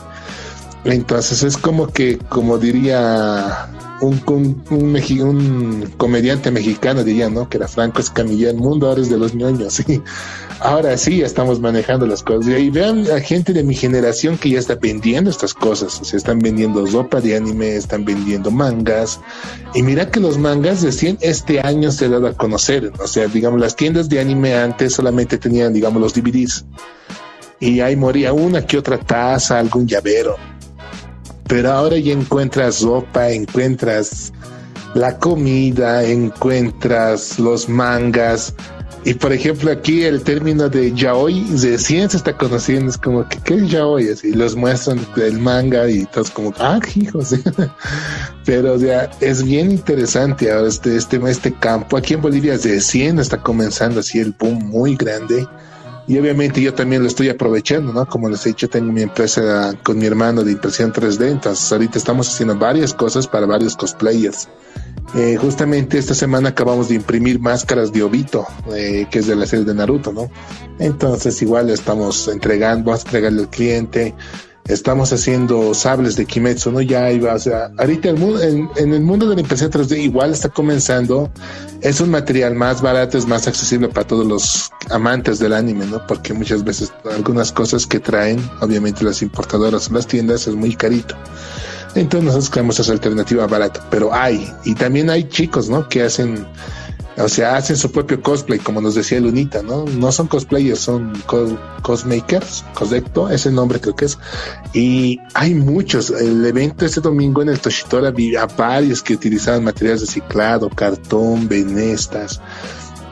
Entonces 0.84 1.41
es 1.41 1.58
como 1.58 1.88
que, 1.88 2.20
como 2.20 2.60
diría 2.60 3.67
un, 4.03 4.22
un, 4.27 4.63
un, 4.69 5.22
un 5.22 5.93
comediante 5.98 6.51
mexicano 6.51 7.03
diría, 7.03 7.29
¿no? 7.29 7.48
Que 7.48 7.57
era 7.57 7.67
Franco 7.67 8.01
Escamilla, 8.01 8.50
el 8.50 8.57
mundo 8.57 8.88
ahora 8.88 9.01
es 9.01 9.10
de 9.10 9.17
los 9.17 9.33
ñoños, 9.33 9.74
sí. 9.88 10.01
Ahora 10.60 10.98
sí 10.98 11.22
estamos 11.22 11.60
manejando 11.60 12.05
las 12.05 12.24
cosas. 12.24 12.48
Y 12.57 12.69
vean 12.69 13.10
a 13.12 13.19
gente 13.19 13.51
de 13.53 13.63
mi 13.63 13.75
generación 13.75 14.38
que 14.38 14.50
ya 14.50 14.60
está 14.60 14.75
vendiendo 14.75 15.29
estas 15.29 15.53
cosas. 15.53 16.00
O 16.00 16.05
sea, 16.05 16.17
están 16.17 16.39
vendiendo 16.39 16.86
ropa 16.86 17.19
de 17.19 17.36
anime, 17.36 17.75
están 17.75 18.05
vendiendo 18.05 18.50
mangas. 18.50 19.19
Y 19.74 19.83
mira 19.83 20.10
que 20.10 20.22
los 20.22 20.38
mangas 20.38 20.81
recién 20.81 21.17
este 21.19 21.60
año 21.60 21.91
se 21.91 22.05
han 22.05 22.12
dado 22.12 22.27
a 22.27 22.33
conocer. 22.33 22.93
O 23.00 23.07
sea, 23.07 23.27
digamos, 23.27 23.60
las 23.60 23.75
tiendas 23.75 24.07
de 24.07 24.22
anime 24.22 24.55
antes 24.55 24.93
solamente 24.93 25.38
tenían, 25.38 25.74
digamos, 25.74 26.01
los 26.01 26.13
DVDs. 26.13 26.63
Y 27.60 27.81
ahí 27.81 27.95
moría 27.95 28.31
una 28.31 28.65
que 28.65 28.77
otra 28.77 28.98
taza, 28.98 29.60
algún 29.60 29.88
llavero. 29.88 30.38
Pero 31.48 31.72
ahora 31.72 31.98
ya 31.98 32.14
encuentras 32.14 32.82
ropa, 32.82 33.30
encuentras 33.30 34.32
la 34.94 35.18
comida, 35.18 36.04
encuentras 36.04 37.40
los 37.40 37.68
mangas. 37.68 38.54
Y 39.06 39.16
por 39.16 39.34
ejemplo, 39.34 39.70
aquí 39.70 40.04
el 40.04 40.22
término 40.22 40.70
de 40.70 40.94
yaoi 40.94 41.46
recién 41.62 42.10
se 42.10 42.18
está 42.18 42.38
conociendo. 42.38 42.90
Es 42.90 42.98
como 42.98 43.28
que, 43.28 43.38
¿qué 43.40 43.56
es 43.56 43.70
yaoi? 43.70 44.10
Así 44.10 44.32
los 44.32 44.56
muestran 44.56 45.06
el 45.18 45.40
manga 45.40 45.90
y 45.90 46.06
todos 46.06 46.32
como, 46.32 46.54
ah, 46.60 46.80
hijos. 46.96 47.36
Pero 48.46 48.74
o 48.74 48.80
sea, 48.80 49.12
es 49.20 49.44
bien 49.44 49.72
interesante 49.72 50.52
ahora 50.52 50.70
este, 50.70 50.96
este, 50.96 51.20
este 51.30 51.54
campo. 51.54 51.98
Aquí 51.98 52.14
en 52.14 52.22
Bolivia 52.22 52.58
recién 52.64 53.20
está 53.20 53.42
comenzando 53.42 54.00
así 54.00 54.20
el 54.20 54.34
boom 54.40 54.70
muy 54.70 54.96
grande. 54.96 55.46
Y 56.07 56.17
obviamente 56.17 56.62
yo 56.62 56.74
también 56.74 57.01
lo 57.01 57.07
estoy 57.07 57.29
aprovechando, 57.29 57.93
¿no? 57.93 58.05
Como 58.05 58.27
les 58.29 58.45
he 58.45 58.50
dicho, 58.50 58.69
tengo 58.69 58.91
mi 58.91 59.01
empresa 59.01 59.74
con 59.83 59.98
mi 59.98 60.05
hermano 60.05 60.43
de 60.43 60.51
impresión 60.51 60.91
3D, 60.91 61.31
entonces 61.31 61.72
ahorita 61.72 61.98
estamos 61.98 62.27
haciendo 62.27 62.57
varias 62.57 62.93
cosas 62.93 63.25
para 63.25 63.45
varios 63.45 63.77
cosplayers. 63.77 64.50
Eh, 65.15 65.38
justamente 65.39 65.98
esta 65.98 66.13
semana 66.13 66.50
acabamos 66.50 66.89
de 66.89 66.95
imprimir 66.95 67.39
máscaras 67.39 67.93
de 67.93 68.03
Obito, 68.03 68.45
eh, 68.75 69.05
que 69.10 69.19
es 69.19 69.27
de 69.27 69.36
la 69.36 69.45
serie 69.45 69.63
de 69.63 69.74
Naruto, 69.74 70.12
¿no? 70.12 70.29
Entonces 70.79 71.41
igual 71.41 71.69
estamos 71.69 72.27
entregando, 72.27 72.86
vamos 72.86 73.01
a 73.01 73.07
entregarle 73.07 73.41
al 73.43 73.50
cliente, 73.50 74.13
estamos 74.67 75.12
haciendo 75.12 75.74
sables 75.74 76.15
de 76.15 76.25
Kimetsu, 76.25 76.72
¿no? 76.72 76.82
Ya 76.82 77.12
iba, 77.12 77.34
o 77.34 77.39
sea, 77.39 77.72
ahorita 77.77 78.10
el 78.10 78.17
mundo, 78.17 78.41
en, 78.41 78.70
el 78.77 79.01
mundo 79.01 79.27
de 79.27 79.36
la 79.36 79.41
impresión 79.41 79.72
3D 79.72 80.00
igual 80.00 80.32
está 80.32 80.50
comenzando, 80.50 81.32
es 81.82 82.00
un 82.00 82.10
material 82.10 82.55
más 82.55 82.82
barato, 82.82 83.17
es 83.17 83.27
más 83.27 83.48
accesible 83.48 83.89
para 83.89 84.08
todos 84.08 84.25
los 84.25 84.72
amantes 84.89 85.39
del 85.39 85.53
anime, 85.53 85.86
¿no? 85.86 86.05
Porque 86.08 86.34
muchas 86.34 86.63
veces 86.63 86.93
algunas 87.13 87.51
cosas 87.51 87.86
que 87.86 88.00
traen, 88.00 88.39
obviamente 88.62 89.03
las 89.03 89.22
importadoras 89.22 89.89
o 89.89 89.93
las 89.93 90.08
tiendas, 90.08 90.48
es 90.48 90.55
muy 90.55 90.75
carito. 90.75 91.15
Entonces 91.96 92.25
nosotros 92.25 92.50
creamos 92.50 92.79
esa 92.79 92.91
alternativa 92.91 93.46
barata, 93.46 93.86
pero 93.91 94.13
hay, 94.13 94.51
y 94.63 94.74
también 94.74 95.10
hay 95.10 95.25
chicos, 95.25 95.70
¿no? 95.70 95.88
Que 95.89 96.03
hacen, 96.03 96.48
o 97.17 97.29
sea, 97.29 97.55
hacen 97.55 97.77
su 97.77 97.91
propio 97.91 98.22
cosplay, 98.22 98.60
como 98.60 98.82
nos 98.82 98.96
decía 98.96 99.20
Lunita, 99.20 99.62
¿no? 99.62 99.86
No 99.86 100.12
son 100.12 100.27
cosplayers, 100.27 100.79
son 100.79 101.13
cos 101.27 101.51
cosmakers, 101.84 102.65
correcto, 102.74 103.29
ese 103.29 103.51
nombre 103.51 103.79
creo 103.79 103.96
que 103.96 104.05
es. 104.05 104.17
Y 104.74 105.20
hay 105.34 105.53
muchos. 105.53 106.10
El 106.10 106.43
evento 106.46 106.86
este 106.86 107.01
domingo 107.01 107.41
en 107.41 107.50
el 107.50 107.60
Toshitora 107.60 108.10
vi 108.10 108.36
a 108.36 108.48
varios 108.48 109.03
que 109.03 109.13
utilizaban 109.13 109.63
materiales 109.63 110.01
reciclado, 110.01 110.70
cartón, 110.70 111.48
venestas, 111.48 112.41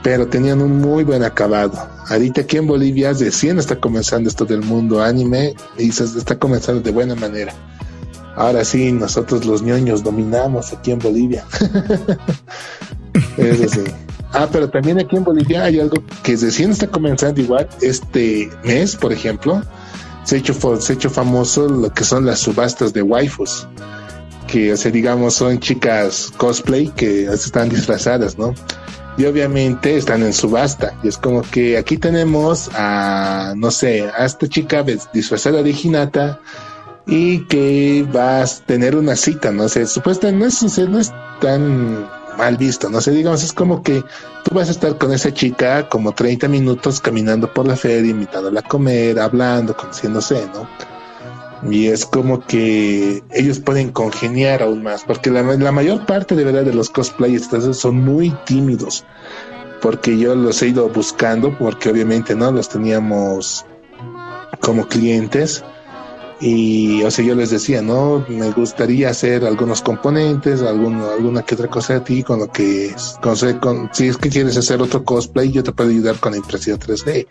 pero 0.01 0.27
tenían 0.27 0.61
un 0.61 0.79
muy 0.79 1.03
buen 1.03 1.23
acabado. 1.23 1.87
Ahorita 2.09 2.41
aquí 2.41 2.57
en 2.57 2.67
Bolivia 2.67 3.13
recién 3.13 3.59
está 3.59 3.75
comenzando 3.75 4.29
esto 4.29 4.45
del 4.45 4.61
mundo 4.61 5.03
anime 5.03 5.53
y 5.77 5.91
se 5.91 6.05
está 6.05 6.39
comenzando 6.39 6.81
de 6.81 6.91
buena 6.91 7.13
manera. 7.13 7.53
Ahora 8.41 8.65
sí, 8.65 8.91
nosotros 8.91 9.45
los 9.45 9.61
ñoños 9.61 10.03
dominamos 10.03 10.73
aquí 10.73 10.89
en 10.89 10.97
Bolivia. 10.97 11.45
Eso 13.37 13.69
sí. 13.69 13.81
Ah, 14.33 14.47
pero 14.51 14.67
también 14.67 14.99
aquí 14.99 15.15
en 15.15 15.23
Bolivia 15.23 15.65
hay 15.65 15.79
algo 15.79 16.03
que 16.23 16.35
recién 16.35 16.71
está 16.71 16.87
comenzando 16.87 17.39
igual. 17.39 17.69
Este 17.83 18.49
mes, 18.63 18.95
por 18.95 19.13
ejemplo, 19.13 19.61
se 20.23 20.37
ha 20.37 20.39
hecho, 20.39 20.55
se 20.81 20.93
hecho 20.93 21.11
famoso 21.11 21.69
lo 21.69 21.93
que 21.93 22.03
son 22.03 22.25
las 22.25 22.39
subastas 22.39 22.93
de 22.93 23.03
waifus. 23.03 23.67
Que, 24.47 24.73
o 24.73 24.75
digamos, 24.75 25.35
son 25.35 25.59
chicas 25.59 26.33
cosplay 26.35 26.87
que 26.87 27.25
están 27.25 27.69
disfrazadas, 27.69 28.39
¿no? 28.39 28.55
Y 29.19 29.25
obviamente 29.25 29.97
están 29.97 30.23
en 30.23 30.33
subasta. 30.33 30.97
Y 31.03 31.09
es 31.09 31.17
como 31.19 31.43
que 31.43 31.77
aquí 31.77 31.95
tenemos 31.95 32.71
a, 32.73 33.53
no 33.55 33.69
sé, 33.69 34.09
a 34.17 34.25
esta 34.25 34.47
chica 34.47 34.83
disfrazada 35.13 35.61
de 35.61 35.69
Hinata 35.69 36.39
y 37.05 37.45
que 37.45 38.05
vas 38.11 38.61
a 38.61 38.65
tener 38.65 38.95
una 38.95 39.15
cita, 39.15 39.51
no 39.51 39.67
sé, 39.67 39.85
supuestamente 39.87 40.39
no 40.39 40.45
es, 40.47 40.89
no 40.89 40.99
es 40.99 41.13
tan 41.39 42.07
mal 42.37 42.57
visto, 42.57 42.89
no 42.89 43.01
sé, 43.01 43.11
digamos, 43.11 43.43
es 43.43 43.53
como 43.53 43.83
que 43.83 44.03
tú 44.43 44.55
vas 44.55 44.69
a 44.69 44.71
estar 44.71 44.97
con 44.97 45.11
esa 45.11 45.33
chica 45.33 45.89
como 45.89 46.13
30 46.13 46.47
minutos 46.47 46.99
caminando 46.99 47.51
por 47.53 47.67
la 47.67 47.75
feria, 47.75 48.11
invitándola 48.11 48.61
a 48.61 48.67
comer, 48.67 49.19
hablando, 49.19 49.75
conociéndose, 49.75 50.47
¿no? 50.53 50.67
Y 51.69 51.87
es 51.87 52.05
como 52.05 52.39
que 52.39 53.23
ellos 53.31 53.59
pueden 53.59 53.91
congeniar 53.91 54.63
aún 54.63 54.81
más, 54.81 55.03
porque 55.03 55.29
la, 55.29 55.43
la 55.43 55.71
mayor 55.71 56.05
parte 56.05 56.35
de 56.35 56.43
verdad 56.43 56.63
de 56.63 56.73
los 56.73 56.89
cosplayers 56.89 57.49
son 57.77 58.03
muy 58.03 58.31
tímidos, 58.45 59.05
porque 59.79 60.17
yo 60.17 60.33
los 60.33 60.61
he 60.61 60.69
ido 60.69 60.89
buscando, 60.89 61.55
porque 61.57 61.89
obviamente 61.89 62.35
no 62.35 62.51
los 62.51 62.69
teníamos 62.69 63.65
como 64.59 64.87
clientes. 64.87 65.63
Y, 66.41 67.03
o 67.03 67.11
sea, 67.11 67.23
yo 67.23 67.35
les 67.35 67.51
decía, 67.51 67.83
¿no? 67.83 68.25
Me 68.27 68.49
gustaría 68.49 69.09
hacer 69.09 69.45
algunos 69.45 69.81
componentes, 69.81 70.61
alguna, 70.63 71.13
alguna 71.13 71.43
que 71.43 71.53
otra 71.53 71.67
cosa 71.67 71.93
de 71.93 71.99
ti, 72.01 72.23
con 72.23 72.39
lo 72.39 72.51
que, 72.51 72.95
con, 73.21 73.35
con, 73.59 73.89
si 73.93 74.07
es 74.07 74.17
que 74.17 74.29
quieres 74.29 74.57
hacer 74.57 74.81
otro 74.81 75.03
cosplay, 75.03 75.51
yo 75.51 75.61
te 75.61 75.71
puedo 75.71 75.91
ayudar 75.91 76.17
con 76.19 76.31
la 76.31 76.39
impresión 76.39 76.79
3D. 76.79 77.27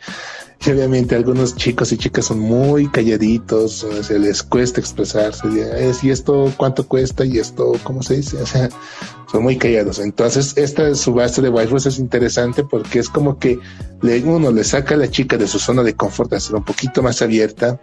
Y 0.65 0.71
obviamente 0.71 1.15
algunos 1.15 1.57
chicos 1.57 1.91
y 1.91 1.97
chicas 1.97 2.27
son 2.27 2.39
muy 2.39 2.87
calladitos, 2.89 3.83
o 3.83 4.03
sea, 4.03 4.19
les 4.19 4.43
cuesta 4.43 4.79
expresarse, 4.79 5.47
es, 5.79 6.05
y 6.05 6.11
esto 6.11 6.53
cuánto 6.59 6.87
cuesta, 6.87 7.25
y 7.25 7.39
esto, 7.39 7.73
¿cómo 7.83 8.03
se 8.03 8.17
dice? 8.17 8.37
O 8.37 8.47
sea, 8.47 8.69
son 9.31 9.43
muy 9.43 9.57
callados. 9.57 10.01
Entonces, 10.01 10.57
esta 10.57 10.95
subasta 10.95 11.41
de 11.41 11.49
waifus 11.49 11.87
es 11.87 11.99
interesante 11.99 12.65
porque 12.65 12.99
es 12.99 13.09
como 13.09 13.39
que 13.39 13.59
uno 14.25 14.51
le 14.51 14.65
saca 14.65 14.95
a 14.95 14.99
la 14.99 15.11
chica 15.11 15.37
de 15.37 15.47
su 15.47 15.59
zona 15.59 15.83
de 15.83 15.95
confort 15.95 16.33
a 16.33 16.41
ser 16.41 16.57
un 16.57 16.65
poquito 16.65 17.03
más 17.03 17.23
abierta. 17.23 17.81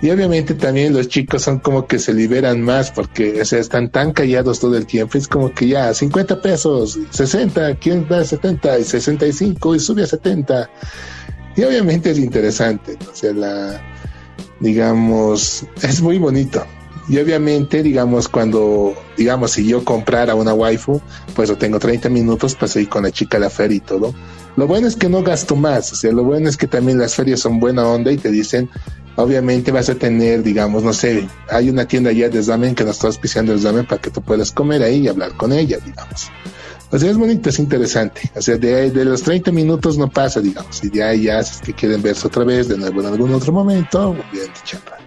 Y 0.00 0.10
obviamente 0.10 0.54
también 0.54 0.92
los 0.92 1.08
chicos 1.08 1.42
son 1.42 1.58
como 1.58 1.86
que 1.86 1.98
se 1.98 2.12
liberan 2.12 2.62
más 2.62 2.90
porque 2.90 3.40
o 3.40 3.44
sea, 3.44 3.58
están 3.58 3.90
tan 3.90 4.12
callados 4.12 4.60
todo 4.60 4.76
el 4.76 4.86
tiempo. 4.86 5.18
Es 5.18 5.26
como 5.26 5.52
que 5.52 5.68
ya 5.68 5.92
50 5.92 6.40
pesos, 6.40 6.98
60, 7.10 7.74
¿quién 7.76 8.06
da 8.08 8.24
70? 8.24 8.78
Y 8.78 8.84
65 8.84 9.74
y 9.74 9.80
sube 9.80 10.04
a 10.04 10.06
70. 10.06 10.70
Y 11.56 11.62
obviamente 11.62 12.10
es 12.10 12.18
interesante. 12.18 12.96
O 13.10 13.14
sea, 13.14 13.32
la, 13.32 13.80
digamos, 14.60 15.66
es 15.82 16.00
muy 16.00 16.18
bonito. 16.18 16.64
Y 17.08 17.18
obviamente, 17.18 17.82
digamos, 17.82 18.28
cuando, 18.28 18.94
digamos, 19.16 19.52
si 19.52 19.66
yo 19.66 19.84
comprara 19.84 20.34
una 20.34 20.54
waifu, 20.54 21.00
pues 21.34 21.50
lo 21.50 21.58
tengo 21.58 21.78
30 21.78 22.08
minutos 22.08 22.54
para 22.54 22.80
ir 22.80 22.88
con 22.88 23.02
la 23.02 23.10
chica 23.10 23.36
a 23.36 23.40
la 23.40 23.50
feria 23.50 23.76
y 23.76 23.80
todo. 23.80 24.14
Lo 24.56 24.66
bueno 24.66 24.86
es 24.86 24.96
que 24.96 25.08
no 25.08 25.22
gasto 25.22 25.56
más, 25.56 25.92
o 25.92 25.96
sea, 25.96 26.12
lo 26.12 26.22
bueno 26.22 26.48
es 26.48 26.56
que 26.56 26.68
también 26.68 26.96
las 26.98 27.16
ferias 27.16 27.40
son 27.40 27.58
buena 27.58 27.86
onda 27.88 28.12
y 28.12 28.16
te 28.16 28.30
dicen, 28.30 28.70
obviamente 29.16 29.70
vas 29.72 29.88
a 29.88 29.94
tener, 29.94 30.42
digamos, 30.42 30.82
no 30.82 30.92
sé, 30.92 31.28
hay 31.48 31.70
una 31.70 31.86
tienda 31.86 32.12
ya 32.12 32.28
de 32.28 32.38
examen 32.38 32.74
que 32.74 32.84
nos 32.84 32.96
está 32.96 33.08
auspiciando 33.08 33.52
el 33.52 33.58
examen 33.58 33.86
para 33.86 34.00
que 34.00 34.10
tú 34.10 34.22
puedas 34.22 34.50
comer 34.52 34.82
ahí 34.82 34.98
y 34.98 35.08
hablar 35.08 35.36
con 35.36 35.52
ella, 35.52 35.78
digamos. 35.84 36.30
O 36.90 36.98
sea, 36.98 37.10
es 37.10 37.16
bonito, 37.16 37.48
es 37.48 37.58
interesante. 37.58 38.30
O 38.36 38.42
sea, 38.42 38.56
de, 38.56 38.90
de 38.90 39.04
los 39.04 39.22
30 39.22 39.50
minutos 39.50 39.98
no 39.98 40.08
pasa, 40.08 40.40
digamos. 40.40 40.82
Y 40.84 40.90
ya, 40.90 41.12
ya, 41.14 41.42
si 41.42 41.56
es 41.56 41.60
que 41.60 41.72
quieren 41.72 42.00
verse 42.02 42.26
otra 42.26 42.44
vez, 42.44 42.68
de 42.68 42.78
nuevo 42.78 43.00
en 43.00 43.06
algún 43.06 43.34
otro 43.34 43.52
momento, 43.52 44.12
bien 44.32 44.46
de 44.46 44.60
chapa. 44.62 44.98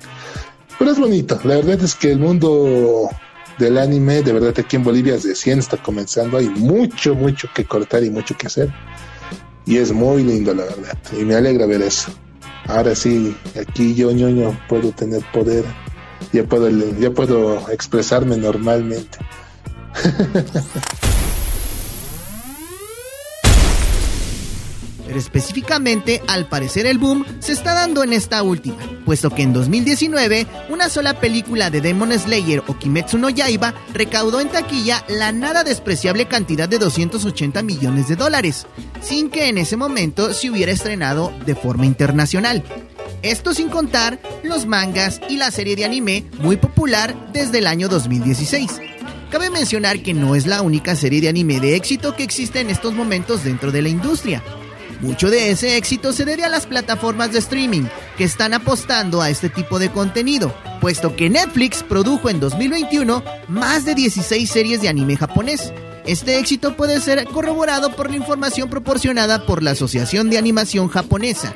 Pero 0.77 0.91
es 0.91 0.99
bonito. 0.99 1.39
La 1.43 1.55
verdad 1.55 1.81
es 1.81 1.95
que 1.95 2.11
el 2.11 2.19
mundo 2.19 3.09
del 3.57 3.77
anime, 3.77 4.21
de 4.21 4.33
verdad, 4.33 4.53
aquí 4.57 4.75
en 4.75 4.83
Bolivia 4.83 5.13
recién 5.23 5.59
está 5.59 5.77
comenzando. 5.77 6.37
Hay 6.37 6.49
mucho, 6.49 7.15
mucho 7.15 7.47
que 7.53 7.65
cortar 7.65 8.03
y 8.03 8.09
mucho 8.09 8.35
que 8.37 8.47
hacer. 8.47 8.69
Y 9.65 9.77
es 9.77 9.91
muy 9.91 10.23
lindo, 10.23 10.53
la 10.53 10.63
verdad. 10.63 10.97
Y 11.17 11.23
me 11.23 11.35
alegra 11.35 11.65
ver 11.65 11.81
eso. 11.81 12.11
Ahora 12.67 12.95
sí, 12.95 13.35
aquí 13.59 13.95
yo, 13.95 14.11
ñoño, 14.11 14.57
puedo 14.67 14.91
tener 14.91 15.23
poder. 15.31 15.63
Ya 16.33 16.43
puedo, 16.43 16.69
ya 16.99 17.11
puedo 17.11 17.69
expresarme 17.69 18.37
normalmente. 18.37 19.17
específicamente, 25.17 26.21
al 26.27 26.47
parecer 26.47 26.85
el 26.85 26.97
boom 26.97 27.25
se 27.39 27.51
está 27.51 27.73
dando 27.73 28.03
en 28.03 28.13
esta 28.13 28.43
última, 28.43 28.77
puesto 29.05 29.29
que 29.29 29.41
en 29.41 29.53
2019 29.53 30.47
una 30.69 30.89
sola 30.89 31.19
película 31.19 31.69
de 31.69 31.81
Demon 31.81 32.17
Slayer 32.17 32.63
o 32.67 32.77
Kimetsu 32.77 33.17
no 33.17 33.29
Yaiba 33.29 33.73
recaudó 33.93 34.39
en 34.39 34.49
taquilla 34.49 35.03
la 35.07 35.31
nada 35.31 35.63
despreciable 35.63 36.27
cantidad 36.27 36.69
de 36.69 36.79
280 36.79 37.61
millones 37.63 38.07
de 38.07 38.15
dólares, 38.15 38.67
sin 39.01 39.29
que 39.29 39.49
en 39.49 39.57
ese 39.57 39.77
momento 39.77 40.33
se 40.33 40.49
hubiera 40.49 40.71
estrenado 40.71 41.33
de 41.45 41.55
forma 41.55 41.85
internacional. 41.85 42.63
Esto 43.23 43.53
sin 43.53 43.69
contar 43.69 44.19
los 44.43 44.65
mangas 44.65 45.19
y 45.27 45.37
la 45.37 45.51
serie 45.51 45.75
de 45.75 45.85
anime 45.85 46.25
muy 46.39 46.57
popular 46.57 47.15
desde 47.33 47.59
el 47.59 47.67
año 47.67 47.89
2016. 47.89 48.79
Cabe 49.31 49.49
mencionar 49.49 50.01
que 50.03 50.13
no 50.13 50.35
es 50.35 50.45
la 50.45 50.61
única 50.61 50.95
serie 50.95 51.19
de 51.19 51.27
anime 51.27 51.59
de 51.59 51.75
éxito 51.75 52.15
que 52.15 52.23
existe 52.23 52.61
en 52.61 52.69
estos 52.69 52.93
momentos 52.93 53.43
dentro 53.43 53.71
de 53.71 53.81
la 53.81 53.89
industria. 53.89 54.41
Mucho 54.99 55.29
de 55.29 55.51
ese 55.51 55.77
éxito 55.77 56.11
se 56.11 56.25
debe 56.25 56.43
a 56.43 56.49
las 56.49 56.65
plataformas 56.65 57.31
de 57.31 57.37
streaming 57.39 57.83
que 58.17 58.23
están 58.23 58.55
apostando 58.55 59.21
a 59.21 59.29
este 59.29 59.49
tipo 59.49 59.77
de 59.77 59.91
contenido, 59.91 60.55
puesto 60.81 61.15
que 61.15 61.29
Netflix 61.29 61.83
produjo 61.83 62.29
en 62.29 62.39
2021 62.39 63.23
más 63.47 63.85
de 63.85 63.93
16 63.93 64.49
series 64.49 64.81
de 64.81 64.89
anime 64.89 65.15
japonés. 65.15 65.71
Este 66.05 66.39
éxito 66.39 66.75
puede 66.75 66.99
ser 66.99 67.25
corroborado 67.25 67.95
por 67.95 68.09
la 68.09 68.15
información 68.17 68.69
proporcionada 68.69 69.45
por 69.45 69.61
la 69.61 69.71
Asociación 69.71 70.31
de 70.31 70.39
Animación 70.39 70.87
Japonesa, 70.87 71.53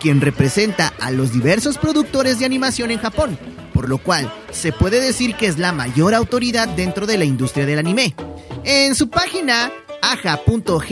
quien 0.00 0.20
representa 0.20 0.92
a 0.98 1.12
los 1.12 1.32
diversos 1.32 1.78
productores 1.78 2.40
de 2.40 2.46
animación 2.46 2.90
en 2.90 2.98
Japón, 2.98 3.38
por 3.72 3.88
lo 3.88 3.98
cual 3.98 4.32
se 4.50 4.72
puede 4.72 5.00
decir 5.00 5.36
que 5.36 5.46
es 5.46 5.58
la 5.58 5.72
mayor 5.72 6.14
autoridad 6.14 6.66
dentro 6.68 7.06
de 7.06 7.18
la 7.18 7.24
industria 7.24 7.66
del 7.66 7.78
anime. 7.78 8.16
En 8.64 8.96
su 8.96 9.10
página 9.10 9.70
aja.gr.jp 10.02 10.90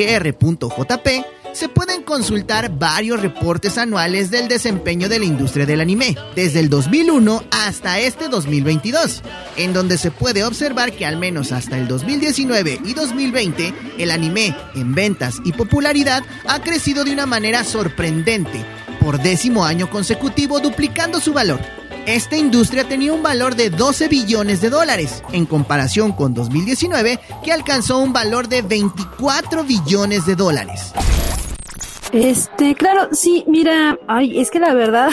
se 1.58 1.68
pueden 1.68 2.04
consultar 2.04 2.78
varios 2.78 3.20
reportes 3.20 3.78
anuales 3.78 4.30
del 4.30 4.46
desempeño 4.46 5.08
de 5.08 5.18
la 5.18 5.24
industria 5.24 5.66
del 5.66 5.80
anime, 5.80 6.16
desde 6.36 6.60
el 6.60 6.70
2001 6.70 7.42
hasta 7.50 7.98
este 7.98 8.28
2022, 8.28 9.24
en 9.56 9.72
donde 9.72 9.98
se 9.98 10.12
puede 10.12 10.44
observar 10.44 10.92
que 10.92 11.04
al 11.04 11.16
menos 11.16 11.50
hasta 11.50 11.76
el 11.76 11.88
2019 11.88 12.82
y 12.84 12.94
2020, 12.94 13.74
el 13.98 14.12
anime 14.12 14.54
en 14.76 14.94
ventas 14.94 15.40
y 15.44 15.52
popularidad 15.52 16.22
ha 16.46 16.60
crecido 16.60 17.02
de 17.02 17.12
una 17.12 17.26
manera 17.26 17.64
sorprendente, 17.64 18.64
por 19.00 19.20
décimo 19.20 19.64
año 19.64 19.90
consecutivo 19.90 20.60
duplicando 20.60 21.18
su 21.18 21.32
valor. 21.32 21.58
Esta 22.06 22.36
industria 22.36 22.88
tenía 22.88 23.12
un 23.12 23.24
valor 23.24 23.56
de 23.56 23.70
12 23.70 24.06
billones 24.06 24.60
de 24.60 24.70
dólares, 24.70 25.24
en 25.32 25.44
comparación 25.44 26.12
con 26.12 26.34
2019, 26.34 27.18
que 27.42 27.52
alcanzó 27.52 27.98
un 27.98 28.12
valor 28.12 28.46
de 28.46 28.62
24 28.62 29.64
billones 29.64 30.24
de 30.24 30.36
dólares. 30.36 30.92
Este, 32.12 32.74
claro, 32.74 33.08
sí, 33.12 33.44
mira, 33.46 33.98
ay, 34.06 34.40
es 34.40 34.50
que 34.50 34.58
la 34.58 34.72
verdad, 34.72 35.10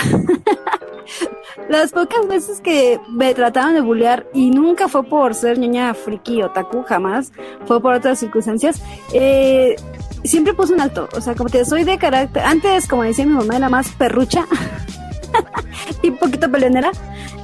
las 1.70 1.92
pocas 1.92 2.25
veces 2.28 2.62
que 2.62 3.00
me 3.10 3.34
trataban 3.34 3.74
de 3.74 3.82
bullear, 3.82 4.25
y 4.34 4.50
nunca 4.50 4.88
fue 4.88 5.04
por 5.04 5.36
ser 5.36 5.60
niña 5.60 5.94
friki 5.94 6.42
o 6.42 6.52
taku, 6.52 6.84
jamás, 6.84 7.34
fue 7.66 7.82
por 7.82 7.94
otras 7.94 8.20
circunstancias, 8.20 8.82
eh, 9.14 9.75
siempre 10.24 10.54
puse 10.54 10.74
un 10.74 10.82
alto, 10.82 11.10
o 11.14 11.20
sea, 11.20 11.36
como 11.36 11.50
que 11.50 11.66
soy 11.66 11.84
de 11.84 11.98
carácter, 11.98 12.44
antes, 12.44 12.88
como 12.88 13.04
decía 13.04 13.25
mi 13.25 13.34
mamá, 13.34 13.58
era 13.58 13.68
más 13.68 13.90
perrucha, 13.92 14.46
y 16.01 16.12
poquito 16.12 16.51
peleonera, 16.51 16.92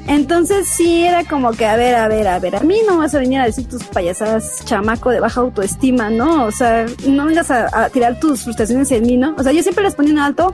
entonces 0.08 0.68
sí 0.68 1.04
era 1.04 1.24
como 1.24 1.52
que, 1.52 1.66
a 1.66 1.76
ver, 1.76 1.96
a 1.96 2.08
ver, 2.08 2.28
a 2.28 2.40
ver, 2.40 2.56
a 2.56 2.60
mí 2.62 2.82
no 2.88 2.98
vas 2.98 3.14
a 3.16 3.20
venir 3.20 3.40
a 3.40 3.46
decir 3.46 3.68
tus 3.68 3.84
payasadas 3.84 4.64
chamaco 4.66 5.10
de 5.10 5.20
baja 5.20 5.42
autoestima, 5.42 6.10
¿no? 6.10 6.46
O 6.46 6.52
sea, 6.52 6.86
no 7.08 7.26
vengas 7.26 7.52
a, 7.52 7.90
tirar 7.90 8.20
tus 8.20 8.44
frustraciones 8.44 8.92
en 8.92 9.04
mí, 9.04 9.18
¿no? 9.18 9.36
O 9.38 9.44
sea, 9.44 9.52
yo 9.52 9.62
siempre 9.62 9.84
les 9.84 9.96
ponía 9.96 10.14
un 10.14 10.20
alto. 10.20 10.54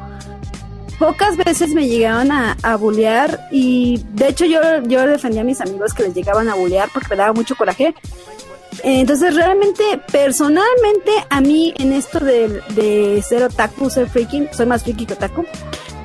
Pocas 1.00 1.38
veces 1.38 1.76
me 1.76 1.88
llegaban 1.88 2.32
a, 2.32 2.58
a 2.64 2.76
bullear 2.76 3.48
y 3.52 4.04
de 4.14 4.30
hecho 4.30 4.46
yo, 4.46 4.60
yo 4.88 5.06
defendía 5.06 5.42
a 5.42 5.44
mis 5.44 5.62
amigos 5.62 5.94
que 5.94 6.02
les 6.02 6.16
llegaban 6.16 6.50
a 6.50 6.56
bullear 6.56 6.90
porque 6.92 7.10
me 7.12 7.18
daba 7.18 7.34
mucho 7.34 7.56
coraje. 7.56 7.94
Entonces 8.84 9.36
realmente, 9.36 9.84
personalmente, 10.12 11.12
a 11.30 11.42
mí 11.42 11.74
en 11.78 11.94
esto 11.94 12.20
de, 12.20 12.62
de 12.76 13.22
ser 13.22 13.44
otaku, 13.44 13.90
ser 13.90 14.08
freaking, 14.08 14.50
soy 14.52 14.66
más 14.66 14.84
freaky 14.84 15.06
que 15.06 15.14
otaku, 15.14 15.46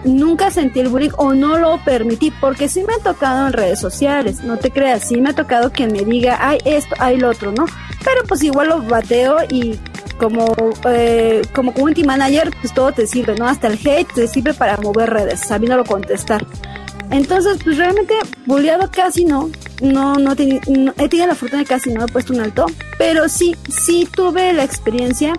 nunca 0.05 0.51
sentí 0.51 0.81
el 0.81 0.89
bullying 0.89 1.11
o 1.17 1.35
no 1.35 1.59
lo 1.59 1.79
permití, 1.85 2.31
porque 2.41 2.69
sí 2.69 2.83
me 2.85 2.95
ha 2.95 2.99
tocado 2.99 3.47
en 3.47 3.53
redes 3.53 3.81
sociales, 3.81 4.43
no 4.43 4.57
te 4.57 4.71
creas, 4.71 5.09
sí 5.09 5.21
me 5.21 5.31
ha 5.31 5.35
tocado 5.35 5.71
quien 5.71 5.93
me 5.93 6.05
diga, 6.05 6.39
ay 6.41 6.59
esto, 6.65 6.95
ay 6.99 7.19
lo 7.19 7.31
otro, 7.31 7.53
¿no? 7.53 7.67
Pero 8.05 8.23
pues 8.27 8.43
igual 8.43 8.69
lo 8.69 8.83
bateo 8.83 9.39
y 9.49 9.79
como, 10.19 10.55
eh, 10.87 11.43
como 11.55 11.73
community 11.73 12.05
manager, 12.05 12.51
pues 12.61 12.73
todo 12.73 12.93
te 12.93 13.07
sirve, 13.07 13.35
¿no? 13.37 13.47
Hasta 13.47 13.69
el 13.69 13.75
hate 13.75 14.13
te 14.13 14.27
sirve 14.27 14.55
para 14.55 14.77
mover 14.79 15.11
redes, 15.11 15.41
sabiéndolo 15.41 15.85
contestar. 15.85 16.47
Entonces, 17.11 17.59
pues 17.63 17.77
realmente, 17.77 18.15
bulleado 18.47 18.91
casi 18.91 19.25
no. 19.25 19.51
No, 19.81 20.15
no, 20.15 20.33
he 20.33 20.37
tenido 20.37 21.27
la 21.27 21.35
fortuna 21.35 21.63
de 21.63 21.69
casi 21.69 21.93
no 21.93 22.05
he 22.05 22.09
puesto 22.09 22.33
un 22.33 22.41
alto. 22.41 22.67
Pero 22.99 23.29
sí, 23.29 23.57
sí 23.69 24.09
tuve 24.15 24.53
la 24.53 24.65
experiencia 24.65 25.35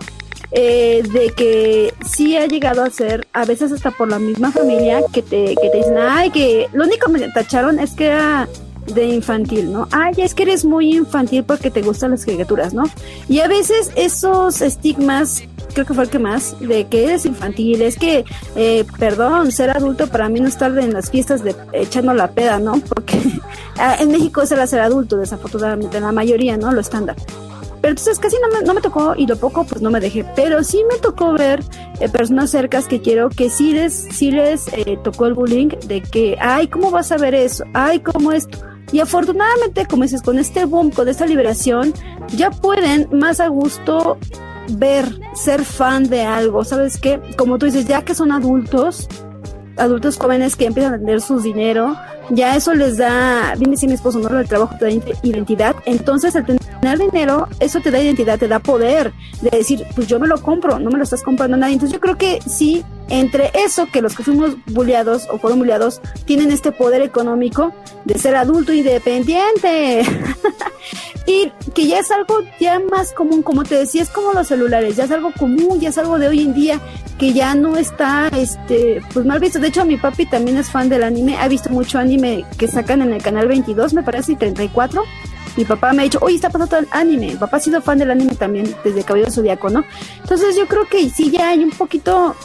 eh, 0.52 1.02
de 1.12 1.32
que 1.32 1.94
sí 2.06 2.38
ha 2.38 2.46
llegado 2.46 2.84
a 2.84 2.90
ser, 2.90 3.28
a 3.34 3.46
veces 3.46 3.72
hasta 3.72 3.90
por 3.92 4.10
la 4.10 4.20
misma 4.20 4.52
familia, 4.52 5.02
que 5.12 5.24
te, 5.24 5.56
que 5.56 5.70
te 5.70 5.78
dicen, 5.78 5.98
ay, 5.98 6.30
que 6.30 6.68
lo 6.74 6.84
único 6.84 7.08
que 7.08 7.20
me 7.20 7.28
tacharon 7.30 7.80
es 7.80 7.92
que 7.92 8.08
era 8.08 8.48
de 8.94 9.06
infantil, 9.06 9.72
¿no? 9.72 9.88
Ay, 9.92 10.14
es 10.18 10.36
que 10.36 10.44
eres 10.44 10.66
muy 10.66 10.96
infantil 10.96 11.44
porque 11.44 11.72
te 11.72 11.82
gustan 11.82 12.12
las 12.12 12.26
caricaturas, 12.26 12.74
¿no? 12.74 12.84
Y 13.28 13.40
a 13.40 13.48
veces 13.48 13.92
esos 13.96 14.62
estigmas, 14.62 15.44
creo 15.74 15.86
que 15.86 15.94
fue 15.94 16.04
el 16.06 16.10
que 16.10 16.20
más, 16.20 16.60
de 16.60 16.88
que 16.88 17.06
eres 17.06 17.26
infantil, 17.26 17.82
es 17.82 17.98
que, 17.98 18.26
eh, 18.56 18.86
perdón, 18.98 19.52
ser 19.52 19.70
adulto 19.70 20.08
para 20.08 20.30
mí 20.30 20.40
no 20.40 20.48
estar 20.48 20.78
en 20.78 20.94
las 20.94 21.10
fiestas 21.10 21.44
de 21.44 21.56
echando 21.74 22.14
la 22.14 22.32
peda, 22.32 22.60
¿no? 22.60 22.80
Porque 22.80 23.20
ah, 23.78 23.98
en 24.00 24.12
México 24.12 24.42
es 24.42 24.52
el 24.52 24.68
ser 24.68 24.82
adulto, 24.82 25.18
desafortunadamente, 25.18 26.00
la 26.00 26.12
mayoría, 26.12 26.58
¿no? 26.58 26.72
Lo 26.72 26.82
estándar. 26.82 27.16
Pero 27.84 27.92
entonces 27.92 28.18
casi 28.18 28.38
no 28.40 28.48
me, 28.48 28.66
no 28.66 28.74
me 28.74 28.80
tocó 28.80 29.14
y 29.18 29.28
lo 29.28 29.36
poco 29.36 29.66
pues 29.66 29.82
no 29.82 29.92
me 29.92 30.00
dejé. 30.00 30.24
Pero 30.38 30.64
sí 30.64 30.82
me 30.90 31.00
tocó 31.00 31.34
ver 31.34 31.62
eh, 32.00 32.08
personas 32.08 32.50
cercas 32.50 32.88
que 32.88 33.02
quiero 33.02 33.28
que 33.28 33.50
sí 33.50 33.74
les, 33.74 33.94
sí 33.94 34.32
les 34.32 34.70
eh, 34.70 34.98
tocó 35.04 35.26
el 35.26 35.34
bullying 35.34 35.68
de 35.86 36.02
que, 36.02 36.38
ay, 36.40 36.70
¿cómo 36.70 36.92
vas 36.92 37.12
a 37.12 37.18
ver 37.18 37.36
eso? 37.36 37.66
Ay, 37.74 38.00
¿cómo 38.00 38.32
esto? 38.32 38.58
Y 38.94 39.02
afortunadamente, 39.02 39.86
como 39.86 40.04
dices, 40.04 40.22
con 40.22 40.40
este 40.40 40.64
boom, 40.64 40.92
con 40.92 41.10
esta 41.10 41.26
liberación, 41.26 41.94
ya 42.36 42.52
pueden 42.52 43.10
más 43.12 43.42
a 43.42 43.50
gusto 43.50 44.18
ver, 44.72 45.20
ser 45.36 45.64
fan 45.66 46.10
de 46.10 46.24
algo. 46.24 46.64
¿Sabes 46.64 46.98
qué? 46.98 47.20
Como 47.38 47.58
tú 47.58 47.66
dices, 47.66 47.86
ya 47.86 48.04
que 48.04 48.16
son 48.16 48.32
adultos, 48.32 49.08
adultos 49.78 50.18
jóvenes 50.18 50.56
que 50.56 50.66
empiezan 50.66 50.94
a 50.94 50.98
tener 51.00 51.22
su 51.22 51.40
dinero, 51.40 51.96
ya 52.30 52.56
eso 52.56 52.74
les 52.74 52.98
da, 52.98 53.54
bien 53.58 53.72
decía 53.72 53.90
mi 53.90 53.96
esposo, 53.96 54.20
no 54.20 54.40
el 54.40 54.48
trabajo 54.48 54.76
te 54.78 54.86
da 54.86 54.92
ident- 54.92 55.18
identidad, 55.24 55.76
entonces 55.86 56.36
al 56.36 56.46
tener 56.46 57.00
dinero, 57.00 57.48
eso 57.60 57.80
te 57.82 57.92
da 57.92 58.00
identidad, 58.00 58.38
te 58.40 58.48
da 58.48 58.60
poder 58.60 59.12
de 59.42 59.50
decir, 59.50 59.86
pues 59.96 60.08
yo 60.08 60.20
me 60.20 60.28
lo 60.28 60.42
compro, 60.42 60.80
no 60.80 60.90
me 60.90 60.98
lo 60.98 61.04
estás 61.04 61.24
comprando 61.24 61.58
nadie. 61.58 61.74
Entonces 61.74 61.94
yo 61.94 62.00
creo 62.00 62.18
que 62.18 62.40
sí, 62.46 62.84
entre 63.10 63.52
eso 63.54 63.88
que 63.92 64.02
los 64.02 64.16
que 64.16 64.24
fuimos 64.24 64.56
bulleados 64.68 65.28
o 65.30 65.38
fueron 65.38 65.60
bulleados 65.60 66.02
tienen 66.26 66.52
este 66.52 66.72
poder 66.72 67.02
económico 67.02 67.74
de 68.06 68.18
ser 68.18 68.36
adulto 68.36 68.74
independiente. 68.74 70.04
y 71.26 71.52
que 71.74 71.88
ya 71.88 72.00
es 72.00 72.12
algo 72.12 72.42
ya 72.60 72.80
más 72.80 73.14
común, 73.14 73.44
como 73.44 73.64
te 73.64 73.76
decía, 73.76 74.02
es 74.02 74.10
como 74.10 74.34
los 74.34 74.48
celulares, 74.48 74.96
ya 74.96 75.06
es 75.06 75.12
algo 75.12 75.32
común, 75.38 75.80
ya 75.80 75.90
es 75.90 75.98
algo 75.98 76.20
de 76.20 76.28
hoy 76.28 76.42
en 76.42 76.54
día 76.54 76.80
que 77.18 77.34
ya 77.34 77.56
no 77.56 77.78
está 77.78 78.30
este 78.36 79.02
pues 79.14 79.26
mal 79.26 79.40
visto. 79.40 79.60
De 79.60 79.68
hecho, 79.68 79.86
mi 79.86 79.98
papi 79.98 80.26
también 80.26 80.58
es 80.58 80.70
fan 80.70 80.90
del 80.90 81.04
anime, 81.04 81.38
ha 81.38 81.48
visto 81.48 81.70
mucho 81.70 82.00
anime 82.00 82.46
que 82.58 82.68
sacan 82.68 83.02
en 83.02 83.14
el 83.14 83.22
canal 83.22 83.48
22, 83.48 83.94
me 83.94 84.04
parece, 84.04 84.34
y 84.34 84.36
34. 84.36 85.04
Mi 85.56 85.66
papá 85.66 85.94
me 85.94 86.02
ha 86.02 86.06
dicho, 86.06 86.18
oye, 86.22 86.36
está 86.36 86.50
pasando 86.50 86.78
el 86.78 86.88
anime. 86.90 87.28
Mi 87.28 87.36
papá 87.36 87.58
ha 87.58 87.60
sido 87.60 87.80
fan 87.80 88.00
del 88.00 88.10
anime 88.10 88.34
también 88.34 88.76
desde 88.84 89.04
Cabello 89.04 89.30
Zodíaco, 89.30 89.70
¿no? 89.70 89.84
Entonces 90.22 90.56
yo 90.56 90.68
creo 90.68 90.88
que 90.90 91.10
sí 91.10 91.30
ya 91.30 91.50
hay 91.50 91.64
un 91.64 91.70
poquito 91.70 92.36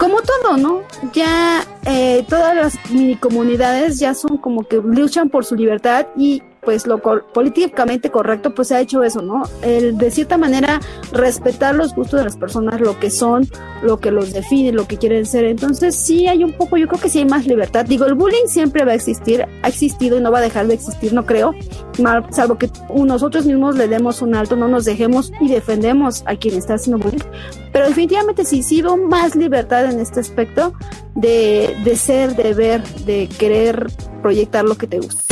como 0.00 0.22
todo, 0.22 0.56
¿no? 0.56 0.82
Ya 1.12 1.62
eh, 1.84 2.24
todas 2.26 2.56
las 2.56 2.90
mini 2.90 3.16
comunidades 3.16 3.98
ya 3.98 4.14
son 4.14 4.38
como 4.38 4.64
que 4.64 4.76
luchan 4.76 5.28
por 5.28 5.44
su 5.44 5.54
libertad 5.54 6.06
y 6.16 6.42
pues 6.62 6.86
lo 6.86 6.98
políticamente 7.00 8.10
correcto 8.10 8.54
pues 8.54 8.68
se 8.68 8.76
ha 8.76 8.80
hecho 8.80 9.02
eso, 9.02 9.22
¿no? 9.22 9.42
El 9.62 9.96
de 9.98 10.10
cierta 10.10 10.36
manera 10.36 10.80
respetar 11.12 11.74
los 11.74 11.94
gustos 11.94 12.20
de 12.20 12.24
las 12.24 12.36
personas, 12.36 12.80
lo 12.80 12.98
que 12.98 13.10
son, 13.10 13.48
lo 13.82 13.98
que 13.98 14.10
los 14.10 14.32
define, 14.32 14.72
lo 14.72 14.86
que 14.86 14.98
quieren 14.98 15.26
ser. 15.26 15.44
Entonces 15.44 15.96
sí 15.96 16.28
hay 16.28 16.44
un 16.44 16.52
poco, 16.52 16.76
yo 16.76 16.86
creo 16.88 17.00
que 17.00 17.08
sí 17.08 17.18
hay 17.20 17.24
más 17.24 17.46
libertad. 17.46 17.86
Digo, 17.86 18.04
el 18.06 18.14
bullying 18.14 18.46
siempre 18.46 18.84
va 18.84 18.92
a 18.92 18.94
existir, 18.94 19.46
ha 19.62 19.68
existido 19.68 20.18
y 20.18 20.20
no 20.20 20.30
va 20.30 20.38
a 20.38 20.42
dejar 20.42 20.66
de 20.66 20.74
existir, 20.74 21.12
no 21.12 21.24
creo, 21.26 21.54
mal- 21.98 22.26
salvo 22.30 22.58
que 22.58 22.70
nosotros 22.94 23.46
mismos 23.46 23.76
le 23.76 23.88
demos 23.88 24.22
un 24.22 24.34
alto, 24.34 24.56
no 24.56 24.68
nos 24.68 24.84
dejemos 24.84 25.32
y 25.40 25.48
defendemos 25.48 26.22
a 26.26 26.36
quien 26.36 26.56
está 26.56 26.74
haciendo 26.74 27.02
bullying. 27.02 27.24
Pero 27.72 27.86
definitivamente 27.86 28.44
sí, 28.44 28.62
sí 28.62 28.82
veo 28.82 28.96
más 28.96 29.34
libertad 29.36 29.86
en 29.86 30.00
este 30.00 30.20
aspecto 30.20 30.74
de, 31.14 31.76
de 31.84 31.96
ser, 31.96 32.34
de 32.36 32.54
ver, 32.54 32.82
de 33.06 33.28
querer 33.38 33.90
proyectar 34.22 34.64
lo 34.64 34.76
que 34.76 34.86
te 34.86 34.98
gusta. 34.98 35.22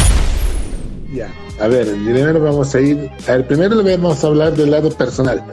Ya, 1.12 1.32
a 1.58 1.68
ver, 1.68 1.86
primero 1.86 2.40
vamos 2.40 2.74
a 2.74 2.80
ir, 2.80 3.10
a 3.26 3.32
ver, 3.32 3.46
primero 3.46 3.82
le 3.82 3.96
vamos 3.96 4.22
a 4.22 4.26
hablar 4.26 4.54
del 4.54 4.70
lado 4.70 4.90
personal. 4.90 5.42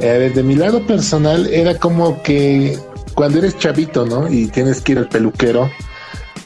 A 0.00 0.04
ver, 0.04 0.34
de 0.34 0.42
mi 0.42 0.56
lado 0.56 0.84
personal 0.84 1.46
era 1.46 1.78
como 1.78 2.20
que 2.24 2.76
cuando 3.14 3.38
eres 3.38 3.56
chavito, 3.56 4.04
¿no? 4.04 4.28
Y 4.28 4.48
tienes 4.48 4.80
que 4.80 4.92
ir 4.92 4.98
al 4.98 5.08
peluquero, 5.08 5.70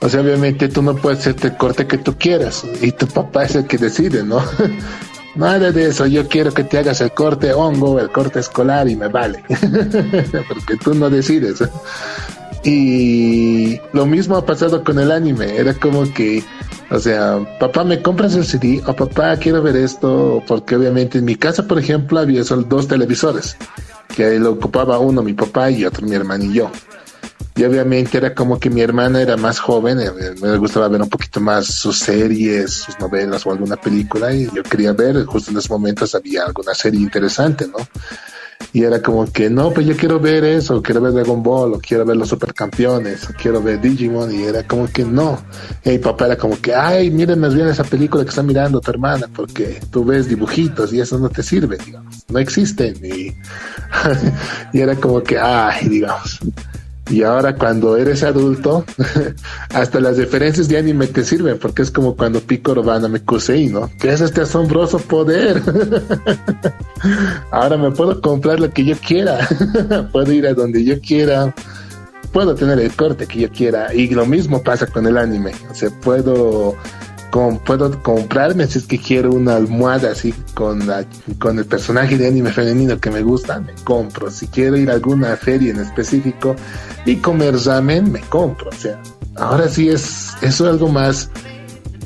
o 0.01 0.09
sea, 0.09 0.21
obviamente 0.21 0.69
tú 0.69 0.83
no 0.83 0.95
puedes 0.95 1.21
hacerte 1.21 1.49
el 1.49 1.57
corte 1.57 1.87
que 1.87 1.97
tú 1.97 2.15
quieras 2.19 2.65
y 2.83 2.93
tu 2.93 3.07
papá 3.07 3.45
es 3.45 3.55
el 3.55 3.67
que 3.67 3.79
decide, 3.79 4.23
¿no? 4.23 4.43
Nada 5.37 5.71
de 5.71 5.87
eso, 5.87 6.07
yo 6.07 6.29
quiero 6.29 6.53
que 6.53 6.65
te 6.65 6.79
hagas 6.79 7.01
el 7.01 7.13
corte 7.13 7.53
hongo, 7.53 7.99
el 7.99 8.11
corte 8.11 8.41
escolar 8.41 8.89
y 8.89 8.97
me 8.97 9.09
vale, 9.09 9.43
porque 10.49 10.77
tú 10.83 10.95
no 10.95 11.09
decides. 11.11 11.63
Y 12.63 13.81
lo 13.93 14.07
mismo 14.07 14.37
ha 14.37 14.45
pasado 14.45 14.83
con 14.83 14.99
el 14.99 15.13
anime, 15.13 15.57
era 15.57 15.73
como 15.75 16.13
que 16.13 16.43
O 16.91 16.99
sea, 16.99 17.39
papá, 17.59 17.85
¿me 17.85 18.01
compras 18.01 18.35
el 18.35 18.45
CD? 18.45 18.83
O 18.87 18.95
papá, 18.95 19.37
quiero 19.37 19.63
ver 19.63 19.77
esto. 19.77 20.43
Porque 20.47 20.77
obviamente 20.77 21.19
en 21.19 21.25
mi 21.25 21.37
casa, 21.37 21.67
por 21.67 21.79
ejemplo, 21.79 22.19
había 22.19 22.45
solo 22.45 22.63
dos 22.63 22.89
televisores. 22.89 23.57
Que 24.15 24.39
lo 24.39 24.53
ocupaba 24.53 24.99
uno 24.99 25.23
mi 25.23 25.35
papá 25.35 25.71
y 25.71 25.85
otro 25.85 26.07
mi 26.07 26.15
hermano 26.15 26.45
y 26.45 26.55
yo. 26.55 26.71
Y 27.57 27.65
obviamente 27.65 28.19
era 28.19 28.35
como 28.35 28.61
que 28.61 28.69
mi 28.69 28.83
hermana 28.83 29.23
era 29.23 29.39
más 29.39 29.59
joven, 29.59 29.99
eh, 29.99 30.11
me 30.43 30.59
gustaba 30.59 30.89
ver 30.89 31.01
un 31.01 31.09
poquito 31.09 31.41
más 31.41 31.67
sus 31.67 31.99
series, 31.99 32.71
sus 32.71 33.01
novelas 33.01 33.47
o 33.47 33.51
alguna 33.51 33.77
película 33.77 34.31
y 34.31 34.45
yo 34.55 34.63
quería 34.63 34.93
ver, 34.93 35.25
justo 35.25 35.51
en 35.51 35.57
esos 35.57 35.71
momentos 35.71 36.15
había 36.15 36.45
alguna 36.45 36.75
serie 36.75 37.01
interesante, 37.01 37.67
¿no? 37.67 37.79
Y 38.73 38.83
era 38.83 39.01
como 39.01 39.25
que, 39.31 39.49
no, 39.49 39.73
pues 39.73 39.87
yo 39.87 39.97
quiero 39.97 40.21
ver 40.21 40.45
eso, 40.45 40.83
quiero 40.83 41.01
ver 41.01 41.13
Dragon 41.13 41.43
Ball, 41.43 41.75
o 41.75 41.79
quiero 41.79 42.05
ver 42.05 42.17
los 42.17 42.29
supercampeones, 42.29 43.31
o 43.31 43.33
quiero 43.33 43.63
ver 43.63 43.81
Digimon, 43.81 44.35
y 44.35 44.43
era 44.43 44.67
como 44.67 44.87
que 44.87 45.05
no. 45.05 45.39
Y 45.85 45.99
papá 45.99 46.27
era 46.27 46.37
como 46.37 46.61
que, 46.61 46.75
ay, 46.75 47.11
miren 47.11 47.41
más 47.41 47.55
bien 47.55 47.69
esa 47.69 47.85
película 47.85 48.23
que 48.25 48.31
está 48.31 48.43
mirando 48.43 48.81
tu 48.81 48.91
hermana, 48.91 49.29
porque 49.35 49.81
tú 49.91 50.05
ves 50.05 50.29
dibujitos 50.29 50.93
y 50.93 51.01
eso 51.01 51.19
no 51.19 51.29
te 51.29 51.43
sirve, 51.43 51.79
digamos, 51.85 52.25
no 52.29 52.39
existen. 52.39 52.97
Y, 53.03 53.35
y 54.77 54.81
era 54.81 54.95
como 54.97 55.23
que, 55.23 55.39
ay, 55.39 55.89
digamos. 55.89 56.41
Y 57.09 57.23
ahora 57.23 57.55
cuando 57.55 57.97
eres 57.97 58.25
adulto, 58.25 58.85
hasta 59.71 60.01
las 60.01 60.17
referencias 60.17 60.69
de 60.69 60.79
anime 60.79 61.07
te 61.07 61.25
sirven, 61.25 61.59
porque 61.59 61.83
es 61.83 61.91
como 61.91 62.17
cuando 62.17 62.41
Piccolo 62.41 62.83
van 62.83 63.05
a 63.05 63.09
Mekusei, 63.09 63.69
¿no? 63.69 63.91
Que 64.01 64.13
es 64.13 64.21
este 64.21 64.41
asombroso 64.41 64.99
poder. 64.99 65.63
ahora 67.53 67.77
me 67.77 67.93
puedo 67.93 68.21
comprar 68.21 68.59
lo 68.59 68.71
que 68.71 68.85
yo 68.85 68.97
quiera, 68.97 69.49
puedo 70.13 70.33
ir 70.33 70.47
a 70.49 70.55
donde 70.55 70.85
yo 70.85 71.01
quiera, 71.01 71.55
puedo 72.33 72.57
tener 72.57 72.81
el 72.81 72.93
corte 72.97 73.27
que 73.27 73.41
yo 73.41 73.51
quiera. 73.51 73.95
Y 73.95 74.09
lo 74.09 74.27
mismo 74.27 74.63
pasa 74.63 74.87
con 74.87 75.07
el 75.07 75.17
anime, 75.17 75.53
o 75.71 75.75
sea, 75.75 75.91
puedo 75.91 76.75
puedo 77.31 78.03
comprarme 78.03 78.67
si 78.67 78.79
es 78.79 78.87
que 78.87 78.99
quiero 78.99 79.33
una 79.33 79.57
almohada 79.57 80.13
así 80.13 80.35
con, 80.55 80.87
la, 80.87 81.05
con 81.39 81.59
el 81.59 81.67
personaje 81.67 82.17
de 82.17 82.29
anime 82.29 82.53
femenino 82.53 82.99
que 82.99 83.11
me 83.11 83.23
gusta, 83.23 83.61
me 83.61 83.75
compro. 83.85 84.31
Si 84.31 84.47
quiero 84.47 84.77
ir 84.77 84.91
a 84.91 84.95
alguna 84.95 85.37
feria 85.37 85.73
en 85.73 85.81
específico 85.81 86.57
y 87.05 87.17
comer 87.17 87.57
ramen, 87.65 88.11
me 88.11 88.21
compro. 88.23 88.71
O 88.71 88.73
sea, 88.73 89.01
ahora 89.37 89.69
sí 89.69 89.89
es, 89.89 90.33
es 90.43 90.61
algo 90.61 90.89
más 90.89 91.31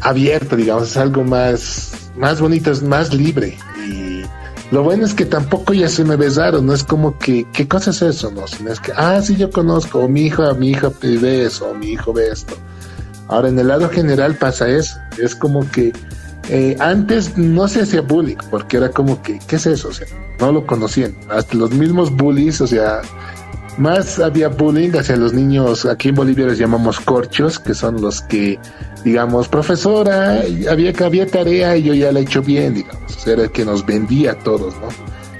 abierto, 0.00 0.56
digamos, 0.56 0.90
es 0.90 0.96
algo 0.96 1.24
más, 1.24 1.92
más 2.16 2.40
bonito, 2.40 2.70
es 2.70 2.82
más 2.82 3.14
libre. 3.14 3.56
Y 3.86 4.22
lo 4.70 4.82
bueno 4.82 5.04
es 5.04 5.14
que 5.14 5.24
tampoco 5.24 5.72
ya 5.72 5.88
se 5.88 6.04
me 6.04 6.16
besaron, 6.16 6.66
no 6.66 6.72
es 6.72 6.84
como 6.84 7.18
que, 7.18 7.46
¿qué 7.52 7.68
cosa 7.68 7.90
es 7.90 8.02
eso? 8.02 8.30
No, 8.30 8.46
sino 8.46 8.72
es 8.72 8.80
que, 8.80 8.92
ah, 8.96 9.20
sí, 9.22 9.36
yo 9.36 9.50
conozco, 9.50 10.00
o 10.00 10.08
mi 10.08 10.22
hijo, 10.22 10.54
mi 10.54 10.70
hija 10.70 10.90
ve 11.02 11.44
eso, 11.44 11.70
o 11.70 11.74
mi 11.74 11.92
hijo 11.92 12.12
ve 12.12 12.28
esto. 12.28 12.56
Ahora, 13.30 13.48
en 13.48 13.58
el 13.58 13.68
lado 13.68 13.88
general 13.88 14.34
pasa 14.34 14.68
eso. 14.68 14.98
Es 15.16 15.34
como 15.36 15.68
que 15.70 15.92
eh, 16.48 16.76
antes 16.80 17.38
no 17.38 17.68
se 17.68 17.82
hacía 17.82 18.00
bullying, 18.00 18.36
porque 18.50 18.76
era 18.76 18.90
como 18.90 19.22
que, 19.22 19.38
¿qué 19.46 19.54
es 19.54 19.66
eso? 19.66 19.88
O 19.88 19.92
sea, 19.92 20.08
no 20.40 20.50
lo 20.50 20.66
conocían. 20.66 21.14
Hasta 21.28 21.56
los 21.56 21.70
mismos 21.70 22.10
bullies, 22.10 22.60
o 22.60 22.66
sea, 22.66 23.02
más 23.78 24.18
había 24.18 24.48
bullying 24.48 24.90
hacia 24.96 25.16
los 25.16 25.32
niños, 25.32 25.86
aquí 25.86 26.08
en 26.08 26.16
Bolivia 26.16 26.46
les 26.46 26.58
llamamos 26.58 26.98
corchos, 26.98 27.60
que 27.60 27.72
son 27.72 28.00
los 28.00 28.20
que, 28.22 28.58
digamos, 29.04 29.46
profesora, 29.46 30.42
había, 30.68 30.92
había 31.04 31.26
tarea 31.26 31.76
y 31.76 31.84
yo 31.84 31.94
ya 31.94 32.10
la 32.10 32.18
he 32.18 32.22
hecho 32.22 32.42
bien, 32.42 32.74
digamos. 32.74 33.26
Era 33.28 33.44
el 33.44 33.52
que 33.52 33.64
nos 33.64 33.86
vendía 33.86 34.32
a 34.32 34.38
todos, 34.40 34.74
¿no? 34.80 34.88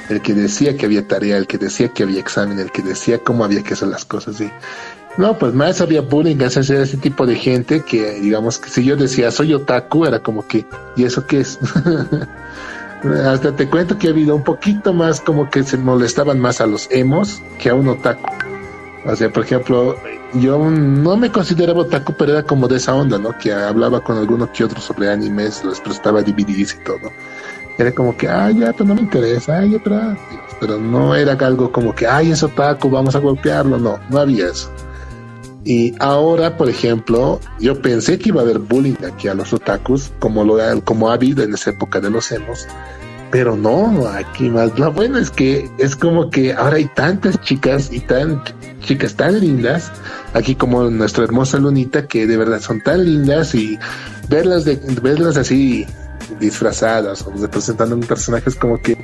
El 0.08 0.22
que 0.22 0.34
decía 0.34 0.76
que 0.76 0.86
había 0.86 1.06
tarea, 1.06 1.38
el 1.38 1.48
que 1.48 1.58
decía 1.58 1.88
que 1.88 2.04
había 2.04 2.20
examen, 2.20 2.60
el 2.60 2.70
que 2.70 2.82
decía 2.82 3.18
cómo 3.18 3.44
había 3.44 3.62
que 3.62 3.74
hacer 3.74 3.88
las 3.88 4.04
cosas. 4.04 4.40
Y 4.40 4.50
no, 5.16 5.36
pues 5.38 5.54
más 5.54 5.80
había 5.80 6.00
bullying 6.00 6.36
hacia 6.42 6.60
ese 6.60 6.96
tipo 6.96 7.26
de 7.26 7.34
gente 7.34 7.80
que, 7.80 8.20
digamos, 8.20 8.58
que 8.58 8.70
si 8.70 8.84
yo 8.84 8.96
decía 8.96 9.30
soy 9.30 9.54
otaku, 9.54 10.06
era 10.06 10.20
como 10.20 10.46
que, 10.46 10.64
¿y 10.96 11.04
eso 11.04 11.26
qué 11.26 11.40
es? 11.40 11.58
Hasta 13.26 13.56
te 13.56 13.68
cuento 13.68 13.98
que 13.98 14.08
ha 14.08 14.10
habido 14.10 14.36
un 14.36 14.44
poquito 14.44 14.92
más 14.92 15.20
como 15.20 15.48
que 15.48 15.62
se 15.62 15.78
molestaban 15.78 16.38
más 16.38 16.60
a 16.60 16.66
los 16.66 16.86
emos 16.90 17.42
que 17.58 17.70
a 17.70 17.74
un 17.74 17.88
otaku. 17.88 18.30
O 19.06 19.16
sea, 19.16 19.30
por 19.30 19.44
ejemplo, 19.44 19.96
yo 20.34 20.58
no 20.58 21.16
me 21.16 21.32
consideraba 21.32 21.80
otaku, 21.80 22.12
pero 22.12 22.32
era 22.32 22.42
como 22.42 22.68
de 22.68 22.76
esa 22.76 22.94
onda, 22.94 23.18
¿no? 23.18 23.36
Que 23.38 23.52
hablaba 23.52 24.00
con 24.02 24.18
alguno 24.18 24.52
que 24.52 24.64
otro 24.64 24.80
sobre 24.80 25.10
animes, 25.10 25.64
les 25.64 25.80
prestaba 25.80 26.22
DVDs 26.22 26.74
y 26.74 26.84
todo. 26.84 27.10
Era 27.78 27.92
como 27.92 28.14
que, 28.16 28.28
ah, 28.28 28.50
ya, 28.50 28.72
pero 28.72 28.84
no 28.84 28.94
me 28.94 29.00
interesa, 29.00 29.58
ay, 29.58 29.70
ya, 29.70 29.78
pero, 29.82 30.16
pero 30.60 30.78
no 30.78 31.14
era 31.14 31.32
algo 31.32 31.72
como 31.72 31.94
que, 31.94 32.06
ay, 32.06 32.30
es 32.30 32.42
otaku, 32.42 32.90
vamos 32.90 33.16
a 33.16 33.18
golpearlo, 33.18 33.78
no, 33.78 33.98
no 34.10 34.18
había 34.18 34.48
eso. 34.48 34.70
Y 35.64 35.94
ahora, 35.98 36.56
por 36.56 36.70
ejemplo, 36.70 37.38
yo 37.60 37.80
pensé 37.82 38.18
que 38.18 38.30
iba 38.30 38.40
a 38.40 38.44
haber 38.44 38.58
bullying 38.58 38.96
aquí 39.06 39.28
a 39.28 39.34
los 39.34 39.52
otakus, 39.52 40.10
como 40.18 40.42
lo 40.44 40.58
como 40.84 41.10
ha 41.10 41.14
habido 41.14 41.42
en 41.42 41.54
esa 41.54 41.70
época 41.70 42.00
de 42.00 42.10
los 42.10 42.32
emos, 42.32 42.66
pero 43.30 43.56
no, 43.56 44.06
aquí 44.08 44.48
más 44.48 44.76
lo 44.78 44.90
bueno 44.92 45.18
es 45.18 45.30
que 45.30 45.70
es 45.78 45.94
como 45.94 46.30
que 46.30 46.52
ahora 46.52 46.76
hay 46.76 46.86
tantas 46.86 47.40
chicas 47.42 47.92
y 47.92 48.00
tan 48.00 48.42
chicas 48.80 49.14
tan 49.14 49.38
lindas, 49.38 49.92
aquí 50.34 50.54
como 50.54 50.84
nuestra 50.84 51.24
hermosa 51.24 51.58
Lunita, 51.58 52.08
que 52.08 52.26
de 52.26 52.36
verdad 52.36 52.60
son 52.60 52.80
tan 52.80 53.04
lindas 53.04 53.54
y 53.54 53.78
verlas 54.28 54.64
de 54.64 54.80
verlas 55.02 55.36
así 55.36 55.86
disfrazadas 56.40 57.22
o 57.22 57.30
representando 57.30 57.94
un 57.94 58.02
personaje 58.02 58.50
es 58.50 58.56
como 58.56 58.80
que, 58.80 58.96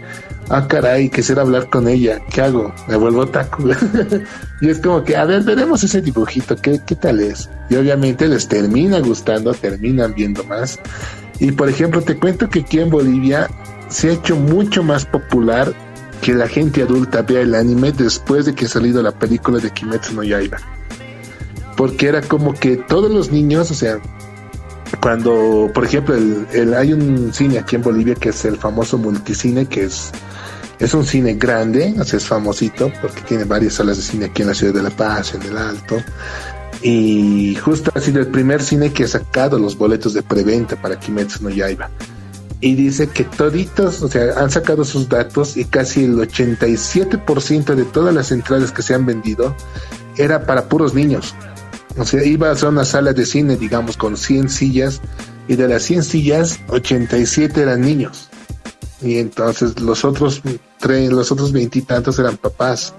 ah, 0.49 0.67
caray, 0.67 1.09
quisiera 1.11 1.43
hablar 1.43 1.69
con 1.71 1.87
ella, 1.87 2.19
¿qué 2.31 2.43
hago? 2.43 2.75
Me 2.89 2.97
vuelvo 2.97 3.27
taco. 3.27 3.63
y 4.61 4.69
es 4.69 4.81
como 4.81 5.05
que, 5.05 5.17
a 5.17 5.25
ver, 5.25 5.43
veremos 5.43 5.85
ese 5.85 6.01
dibujito, 6.01 6.57
¿qué, 6.57 6.81
¿qué 6.85 6.97
tal 6.97 7.21
es? 7.21 7.49
Y 7.71 7.77
obviamente 7.77 8.27
les 8.27 8.49
termina 8.49 8.99
gustando, 9.01 9.53
terminan 9.55 10.15
viendo 10.15 10.43
más. 10.45 10.81
Y 11.39 11.53
por 11.53 11.69
ejemplo, 11.69 12.01
te 12.01 12.17
cuento 12.17 12.49
que 12.49 12.61
aquí 12.61 12.81
en 12.81 12.91
Bolivia 12.91 13.49
se 13.89 14.09
ha 14.09 14.13
hecho 14.13 14.37
mucho 14.37 14.83
más 14.83 15.05
popular 15.05 15.73
que 16.21 16.35
la 16.35 16.49
gente 16.49 16.83
adulta 16.83 17.23
vea 17.23 17.43
el 17.43 17.55
anime 17.55 17.93
después 17.93 18.47
de 18.47 18.55
que 18.55 18.65
ha 18.65 18.69
salido 18.69 19.03
la 19.03 19.13
película 19.13 19.59
de 19.59 19.71
Kimetsu 19.71 20.15
no 20.15 20.23
Yaiba. 20.23 20.59
Porque 21.77 22.09
era 22.09 22.23
como 22.23 22.55
que 22.55 22.77
todos 22.77 23.11
los 23.11 23.31
niños, 23.31 23.71
o 23.71 23.75
sea, 23.75 24.01
cuando, 25.01 25.71
por 25.75 25.85
ejemplo, 25.85 26.15
el, 26.15 26.75
hay 26.75 26.93
un 26.93 27.33
cine 27.33 27.59
aquí 27.59 27.77
en 27.77 27.83
Bolivia 27.83 28.15
que 28.15 28.31
es 28.31 28.45
el 28.45 28.57
famoso 28.57 28.99
multicine, 28.99 29.67
que 29.67 29.85
es, 29.85 30.13
es 30.79 30.95
un 30.95 31.05
cine 31.05 31.35
grande, 31.35 31.95
así 31.99 32.17
es 32.17 32.27
famosito, 32.27 32.93
porque 33.01 33.23
tiene 33.23 33.45
varias 33.45 33.75
salas 33.75 33.97
de 33.97 34.03
cine 34.03 34.27
aquí 34.27 34.43
en 34.43 34.49
la 34.49 34.55
ciudad 34.55 34.75
de 34.75 34.83
La 34.83 34.91
Paz, 34.91 35.35
en 35.35 35.43
el 35.43 35.57
Alto. 35.57 35.97
Y 36.83 37.57
justo 37.57 37.91
ha 37.95 38.01
sido 38.01 38.21
el 38.21 38.29
primer 38.29 38.63
cine 38.63 38.93
que 38.93 39.05
ha 39.05 39.09
sacado 39.09 39.59
los 39.59 39.77
boletos 39.77 40.15
de 40.15 40.23
preventa 40.23 40.77
para 40.77 40.99
Kimetsu 40.99 41.43
no 41.43 41.51
Yaiba. 41.51 41.91
Y 42.61 42.75
dice 42.75 43.09
que 43.09 43.25
toditos, 43.25 44.03
o 44.03 44.09
sea, 44.09 44.39
han 44.39 44.51
sacado 44.51 44.85
sus 44.85 45.09
datos 45.09 45.57
y 45.57 45.65
casi 45.65 46.05
el 46.05 46.17
87% 46.17 47.75
de 47.75 47.85
todas 47.85 48.15
las 48.15 48.33
entradas 48.33 48.73
que 48.73 48.83
se 48.83 48.95
han 48.95 49.05
vendido 49.05 49.55
era 50.17 50.47
para 50.47 50.69
puros 50.69 50.95
niños. 50.95 51.35
O 51.99 52.05
sea, 52.05 52.25
ibas 52.25 52.63
a 52.63 52.69
una 52.69 52.85
sala 52.85 53.13
de 53.13 53.25
cine, 53.25 53.57
digamos, 53.57 53.97
con 53.97 54.17
100 54.17 54.49
sillas, 54.51 55.01
y 55.49 55.57
de 55.57 55.69
las 55.69 55.83
100 55.85 56.03
sillas, 56.03 56.61
87 56.69 57.61
eran 57.61 57.81
niños. 57.81 58.29
Y 59.03 59.19
entonces 59.19 59.81
los 59.81 60.05
otros, 60.05 60.43
los 60.83 61.33
otros 61.33 61.53
veintitantos 61.53 62.19
eran 62.19 62.37
papás. 62.37 62.95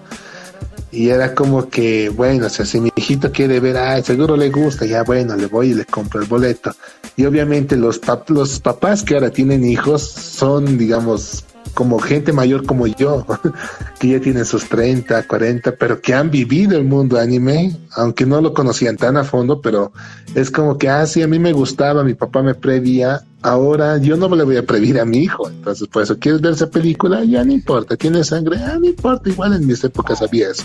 Y 0.92 1.10
era 1.10 1.36
como 1.36 1.70
que, 1.70 2.10
bueno, 2.10 2.48
o 2.48 2.50
sea, 2.50 2.66
si 2.66 2.80
mi 2.80 2.92
hijito 2.96 3.32
quiere 3.32 3.60
ver, 3.60 3.78
ah, 3.78 4.02
seguro 4.02 4.38
le 4.38 4.50
gusta, 4.50 4.86
ya 4.86 5.04
bueno, 5.04 5.36
le 5.36 5.48
voy 5.48 5.72
y 5.72 5.74
le 5.74 5.86
compro 5.86 6.22
el 6.22 6.28
boleto. 6.28 6.72
Y 7.18 7.26
obviamente 7.26 7.76
los, 7.76 8.00
los 8.28 8.60
papás 8.60 9.04
que 9.04 9.16
ahora 9.16 9.30
tienen 9.30 9.66
hijos 9.66 10.02
son, 10.04 10.78
digamos, 10.78 11.44
como 11.78 12.00
gente 12.00 12.34
mayor 12.34 12.66
como 12.66 12.88
yo, 12.88 13.24
que 14.00 14.08
ya 14.08 14.20
tienen 14.20 14.46
sus 14.46 14.68
30, 14.68 15.28
40, 15.28 15.76
pero 15.76 16.02
que 16.02 16.16
han 16.16 16.32
vivido 16.32 16.76
el 16.76 16.86
mundo 16.86 17.20
anime, 17.20 17.78
aunque 17.92 18.26
no 18.26 18.42
lo 18.42 18.52
conocían 18.52 18.98
tan 18.98 19.16
a 19.16 19.24
fondo, 19.24 19.62
pero 19.62 19.92
es 20.34 20.50
como 20.50 20.80
que, 20.80 20.90
ah, 20.90 21.06
sí, 21.06 21.22
a 21.22 21.28
mí 21.28 21.38
me 21.38 21.54
gustaba, 21.54 22.04
mi 22.04 22.16
papá 22.16 22.42
me 22.42 22.56
prevía, 22.56 23.22
ahora 23.44 24.00
yo 24.00 24.18
no 24.18 24.28
le 24.36 24.44
voy 24.44 24.58
a 24.58 24.66
previr 24.66 25.00
a 25.00 25.06
mi 25.06 25.20
hijo, 25.20 25.48
entonces 25.50 25.88
por 25.88 26.02
eso 26.02 26.18
quieres 26.18 26.42
ver 26.42 26.54
esa 26.54 26.68
película, 26.68 27.24
ya 27.24 27.44
no 27.44 27.54
importa, 27.54 27.96
tiene 27.96 28.24
sangre, 28.24 28.58
ah, 28.58 28.80
no 28.80 28.88
importa, 28.88 29.30
igual 29.30 29.54
en 29.54 29.68
mis 29.68 29.84
épocas 29.84 30.20
había 30.24 30.50
eso. 30.50 30.64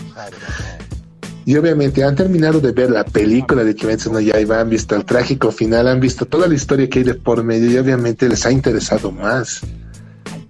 Y 1.45 1.57
obviamente 1.57 2.05
han 2.05 2.17
terminado 2.17 2.59
de 2.59 2.73
ver 2.73 2.91
la 2.91 3.05
película 3.05 3.65
de 3.65 3.75
Kimetsu 3.75 4.11
no 4.11 4.21
Yaiba, 4.21 4.61
han 4.61 4.71
visto 4.71 4.97
el 4.97 5.05
trágico 5.05 5.53
final, 5.53 5.89
han 5.89 6.01
visto 6.01 6.25
toda 6.25 6.49
la 6.49 6.55
historia 6.55 6.89
que 6.89 7.01
hay 7.01 7.05
de 7.05 7.15
por 7.15 7.45
medio 7.45 7.71
y 7.71 7.77
obviamente 7.77 8.31
les 8.31 8.47
ha 8.47 8.51
interesado 8.51 9.13
más. 9.13 9.61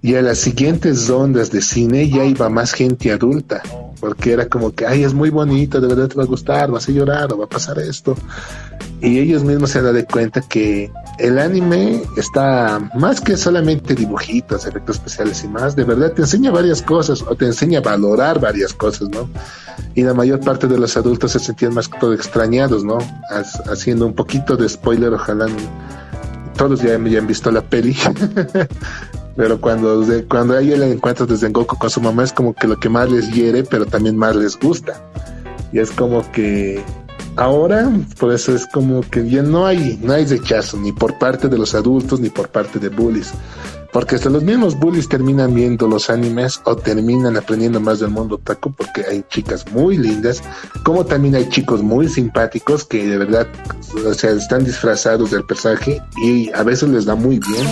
Y 0.03 0.15
a 0.15 0.21
las 0.21 0.37
siguientes 0.37 1.09
ondas 1.09 1.49
de 1.49 1.61
cine 1.61 2.09
ya 2.09 2.25
iba 2.25 2.49
más 2.49 2.73
gente 2.73 3.11
adulta, 3.11 3.61
porque 4.01 4.33
era 4.33 4.47
como 4.49 4.75
que, 4.75 4.85
ay, 4.85 5.05
es 5.05 5.13
muy 5.13 5.29
bonito, 5.29 5.79
de 5.79 5.87
verdad 5.87 6.09
te 6.09 6.15
va 6.15 6.23
a 6.23 6.27
gustar, 6.27 6.69
vas 6.69 6.89
a 6.89 6.91
llorar 6.91 7.31
o 7.31 7.37
va 7.37 7.45
a 7.45 7.49
pasar 7.49 7.79
esto. 7.79 8.13
Y 8.99 9.17
ellos 9.19 9.45
mismos 9.45 9.69
se 9.71 9.81
dan 9.81 10.01
cuenta 10.11 10.41
que 10.41 10.91
el 11.19 11.39
anime 11.39 12.03
está 12.17 12.81
más 12.95 13.21
que 13.21 13.37
solamente 13.37 13.95
dibujitos, 13.95 14.65
efectos 14.65 14.97
especiales 14.97 15.41
y 15.45 15.47
más, 15.47 15.73
de 15.75 15.85
verdad 15.85 16.11
te 16.11 16.21
enseña 16.23 16.51
varias 16.51 16.81
cosas 16.81 17.21
o 17.21 17.33
te 17.35 17.45
enseña 17.45 17.79
a 17.79 17.81
valorar 17.81 18.41
varias 18.41 18.73
cosas, 18.73 19.07
¿no? 19.09 19.29
y 19.95 20.03
la 20.03 20.13
mayor 20.13 20.39
parte 20.41 20.67
de 20.67 20.77
los 20.77 20.97
adultos 20.97 21.31
se 21.31 21.39
sentían 21.39 21.73
más 21.73 21.87
que 21.87 21.97
todo 21.99 22.13
extrañados, 22.13 22.83
¿no? 22.83 22.97
Ha- 23.29 23.71
haciendo 23.71 24.05
un 24.05 24.13
poquito 24.13 24.57
de 24.57 24.67
spoiler, 24.67 25.13
ojalá 25.13 25.47
todos 26.57 26.81
ya, 26.81 26.97
ya 26.99 27.19
han 27.19 27.27
visto 27.27 27.51
la 27.51 27.61
peli. 27.61 27.95
pero 29.35 29.59
cuando, 29.59 30.05
cuando 30.29 30.55
hay 30.55 30.71
el 30.73 30.83
encuentro 30.83 31.25
de 31.25 31.49
Goku 31.49 31.77
con 31.77 31.89
su 31.89 32.01
mamá 32.01 32.23
es 32.23 32.33
como 32.33 32.53
que 32.53 32.67
lo 32.67 32.79
que 32.79 32.89
más 32.89 33.11
les 33.11 33.31
hiere, 33.31 33.63
pero 33.63 33.85
también 33.85 34.15
más 34.15 34.35
les 34.35 34.59
gusta. 34.59 35.01
Y 35.71 35.79
es 35.79 35.89
como 35.91 36.29
que 36.31 36.83
ahora, 37.35 37.91
por 38.19 38.31
eso 38.31 38.55
es 38.55 38.67
como 38.67 39.01
que 39.01 39.27
ya 39.27 39.41
no 39.41 39.65
hay, 39.65 39.99
no 40.03 40.13
hay 40.13 40.25
rechazo, 40.25 40.77
ni 40.77 40.91
por 40.91 41.17
parte 41.17 41.47
de 41.47 41.57
los 41.57 41.73
adultos, 41.73 42.19
ni 42.19 42.29
por 42.29 42.49
parte 42.49 42.77
de 42.77 42.89
bullies. 42.89 43.33
Porque 43.91 44.15
hasta 44.15 44.29
los 44.29 44.43
mismos 44.43 44.77
bullies 44.79 45.07
terminan 45.07 45.53
viendo 45.53 45.87
los 45.87 46.09
animes 46.09 46.59
o 46.65 46.75
terminan 46.75 47.37
aprendiendo 47.37 47.79
más 47.79 47.99
del 47.99 48.09
mundo 48.09 48.35
otaku 48.35 48.73
porque 48.73 49.05
hay 49.05 49.23
chicas 49.29 49.65
muy 49.71 49.97
lindas, 49.97 50.41
como 50.83 51.05
también 51.05 51.35
hay 51.35 51.47
chicos 51.49 51.83
muy 51.83 52.07
simpáticos 52.07 52.85
que 52.85 53.07
de 53.07 53.17
verdad, 53.19 53.47
o 54.03 54.13
sea, 54.15 54.31
están 54.31 54.63
disfrazados 54.63 55.29
del 55.29 55.45
personaje 55.45 56.01
y 56.23 56.51
a 56.53 56.63
veces 56.63 56.89
les 56.89 57.05
da 57.05 57.13
muy 57.13 57.39
bien. 57.39 57.67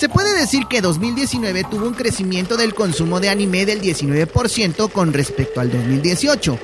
Se 0.00 0.08
puede 0.08 0.34
decir 0.34 0.64
que 0.66 0.80
2019 0.80 1.62
tuvo 1.64 1.86
un 1.86 1.92
crecimiento 1.92 2.56
del 2.56 2.72
consumo 2.72 3.20
de 3.20 3.28
anime 3.28 3.66
del 3.66 3.82
19% 3.82 4.90
con 4.90 5.12
respecto 5.12 5.60
al 5.60 5.70
2018. 5.70 6.58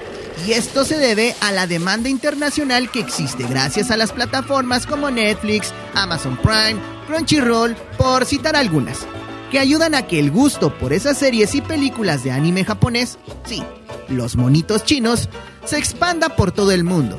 Y 0.47 0.53
esto 0.53 0.87
se 0.87 0.97
debe 0.97 1.35
a 1.43 1.53
la 1.53 1.67
demanda 1.67 2.09
internacional 2.09 2.91
que 2.91 3.01
existe 3.01 3.45
gracias 3.47 3.91
a 3.91 3.99
las 3.99 4.13
plataformas 4.13 4.87
como 4.87 5.11
Netflix, 5.11 5.75
Amazon 5.93 6.39
Prime, 6.39 6.81
Crunchyroll, 7.07 7.77
por 7.99 8.25
citar 8.25 8.57
algunas, 8.57 9.01
que 9.51 9.59
ayudan 9.59 9.95
a 9.95 10.07
que 10.07 10.19
el 10.19 10.31
gusto 10.31 10.75
por 10.79 10.95
esas 10.95 11.19
series 11.19 11.55
y 11.55 11.61
películas 11.61 12.25
de 12.25 12.31
anime 12.31 12.65
japonés, 12.65 13.19
sí, 13.45 13.63
los 14.09 14.37
monitos 14.37 14.83
chinos, 14.83 15.29
se 15.67 15.77
expanda 15.77 16.31
por 16.37 16.53
todo 16.53 16.73
el 16.73 16.85
mundo. 16.85 17.19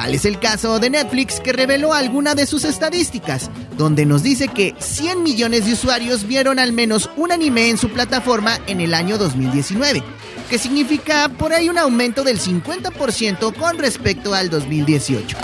Tal 0.00 0.14
es 0.14 0.24
el 0.24 0.40
caso 0.40 0.78
de 0.78 0.88
Netflix 0.88 1.40
que 1.40 1.52
reveló 1.52 1.92
alguna 1.92 2.34
de 2.34 2.46
sus 2.46 2.64
estadísticas, 2.64 3.50
donde 3.76 4.06
nos 4.06 4.22
dice 4.22 4.48
que 4.48 4.74
100 4.78 5.22
millones 5.22 5.66
de 5.66 5.74
usuarios 5.74 6.26
vieron 6.26 6.58
al 6.58 6.72
menos 6.72 7.10
un 7.18 7.32
anime 7.32 7.68
en 7.68 7.76
su 7.76 7.90
plataforma 7.90 8.58
en 8.66 8.80
el 8.80 8.94
año 8.94 9.18
2019, 9.18 10.02
que 10.48 10.56
significa 10.56 11.28
por 11.28 11.52
ahí 11.52 11.68
un 11.68 11.76
aumento 11.76 12.24
del 12.24 12.40
50% 12.40 13.54
con 13.54 13.76
respecto 13.76 14.32
al 14.32 14.48
2018. 14.48 15.36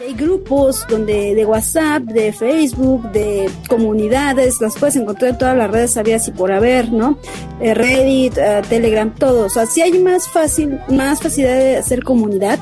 Hay 0.00 0.14
grupos 0.14 0.86
donde 0.88 1.34
de 1.34 1.44
WhatsApp, 1.44 2.04
de 2.04 2.32
Facebook, 2.32 3.12
de 3.12 3.50
comunidades, 3.68 4.58
las 4.58 4.78
puedes 4.78 4.96
encontrar 4.96 5.32
en 5.32 5.38
todas 5.38 5.54
las 5.54 5.70
redes 5.70 5.90
sabidas 5.90 6.26
y 6.26 6.30
por 6.30 6.52
haber, 6.52 6.90
¿no? 6.90 7.18
Eh, 7.60 7.74
Reddit, 7.74 8.38
eh, 8.38 8.62
Telegram, 8.66 9.14
todo. 9.14 9.44
O 9.44 9.48
sea, 9.50 9.66
sí 9.66 9.82
hay 9.82 9.98
más 9.98 10.26
fácil, 10.26 10.80
más 10.88 11.20
facilidad 11.20 11.54
de 11.54 11.76
hacer 11.76 12.02
comunidad. 12.02 12.58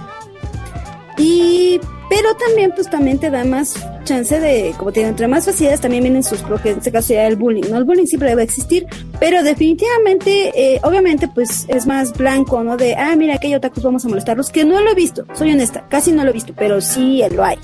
Y 1.17 1.81
pero 2.11 2.35
también 2.37 2.73
pues 2.75 2.89
también 2.91 3.19
te 3.19 3.31
da 3.31 3.45
más 3.45 3.75
chance 4.05 4.41
de, 4.41 4.75
como 4.79 4.93
te 4.93 5.01
digo, 5.01 5.11
entre 5.11 5.29
más 5.29 5.45
facilidades 5.45 5.81
también 5.81 6.03
vienen 6.03 6.23
sus 6.25 6.41
propios, 6.41 6.73
en 6.73 6.79
este 6.79 6.91
caso 6.93 7.13
ya 7.13 7.27
el 7.27 7.37
bullying, 7.37 7.65
¿no? 7.71 7.77
El 7.77 7.85
bullying 7.85 8.07
siempre 8.07 8.31
debe 8.31 8.43
existir, 8.43 8.87
pero 9.21 9.43
definitivamente, 9.43 10.53
eh, 10.55 10.81
obviamente 10.83 11.29
pues 11.29 11.67
es 11.69 11.87
más 11.87 12.13
blanco, 12.17 12.63
¿no? 12.65 12.77
De, 12.77 12.95
ah, 12.97 13.15
mira, 13.17 13.35
aquellos 13.35 13.59
otakus 13.59 13.83
vamos 13.83 14.05
a 14.05 14.09
molestarlos, 14.09 14.51
que 14.51 14.65
no 14.65 14.81
lo 14.81 14.91
he 14.91 14.95
visto, 14.95 15.25
soy 15.35 15.53
honesta, 15.53 15.87
casi 15.89 16.13
no 16.13 16.25
lo 16.25 16.31
he 16.31 16.33
visto, 16.35 16.55
pero 16.57 16.81
sí 16.81 17.23
lo 17.33 17.45
hay. 17.45 17.59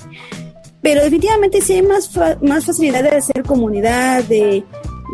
Pero 0.81 1.01
definitivamente 1.01 1.61
sí 1.61 1.73
hay 1.73 1.81
más, 1.81 2.07
fa- 2.09 2.37
más 2.41 2.65
facilidad 2.65 3.01
de 3.01 3.09
hacer 3.09 3.41
comunidad, 3.43 4.23
de, 4.25 4.63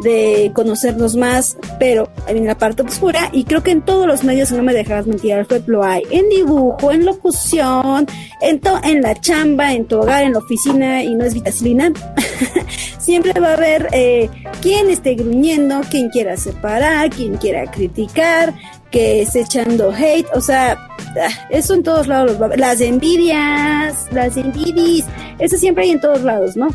de 0.03 0.51
conocernos 0.55 1.15
más, 1.15 1.57
pero 1.79 2.09
en 2.27 2.45
la 2.45 2.57
parte 2.57 2.81
oscura, 2.81 3.29
y 3.31 3.43
creo 3.43 3.61
que 3.61 3.71
en 3.71 3.81
todos 3.81 4.07
los 4.07 4.23
medios, 4.23 4.51
no 4.51 4.63
me 4.63 4.73
dejarás 4.73 5.05
mentir, 5.07 5.33
Alfred, 5.33 5.63
lo 5.67 5.83
hay. 5.83 6.03
En 6.09 6.27
dibujo, 6.29 6.91
en 6.91 7.05
locución, 7.05 8.07
en, 8.41 8.59
to- 8.59 8.79
en 8.83 9.01
la 9.01 9.19
chamba, 9.19 9.73
en 9.73 9.85
tu 9.85 9.99
hogar, 9.99 10.23
en 10.23 10.33
la 10.33 10.39
oficina, 10.39 11.03
y 11.03 11.13
no 11.15 11.25
es 11.25 11.33
vitacilina. 11.33 11.91
Siempre 12.99 13.39
va 13.39 13.49
a 13.49 13.53
haber 13.53 13.89
eh, 13.91 14.29
quien 14.61 14.89
esté 14.89 15.15
gruñendo, 15.15 15.81
quien 15.89 16.09
quiera 16.09 16.37
separar, 16.37 17.09
quien 17.09 17.35
quiera 17.37 17.69
criticar, 17.69 18.53
que 18.91 19.21
esté 19.21 19.41
echando 19.41 19.91
hate, 19.91 20.27
o 20.35 20.41
sea, 20.41 20.73
ah, 20.73 21.47
eso 21.49 21.73
en 21.73 21.83
todos 21.83 22.07
lados. 22.07 22.37
Las 22.57 22.81
envidias, 22.81 24.05
las 24.11 24.35
envidias, 24.37 25.07
eso 25.39 25.57
siempre 25.57 25.85
hay 25.85 25.91
en 25.91 26.01
todos 26.01 26.21
lados, 26.23 26.55
¿no? 26.55 26.67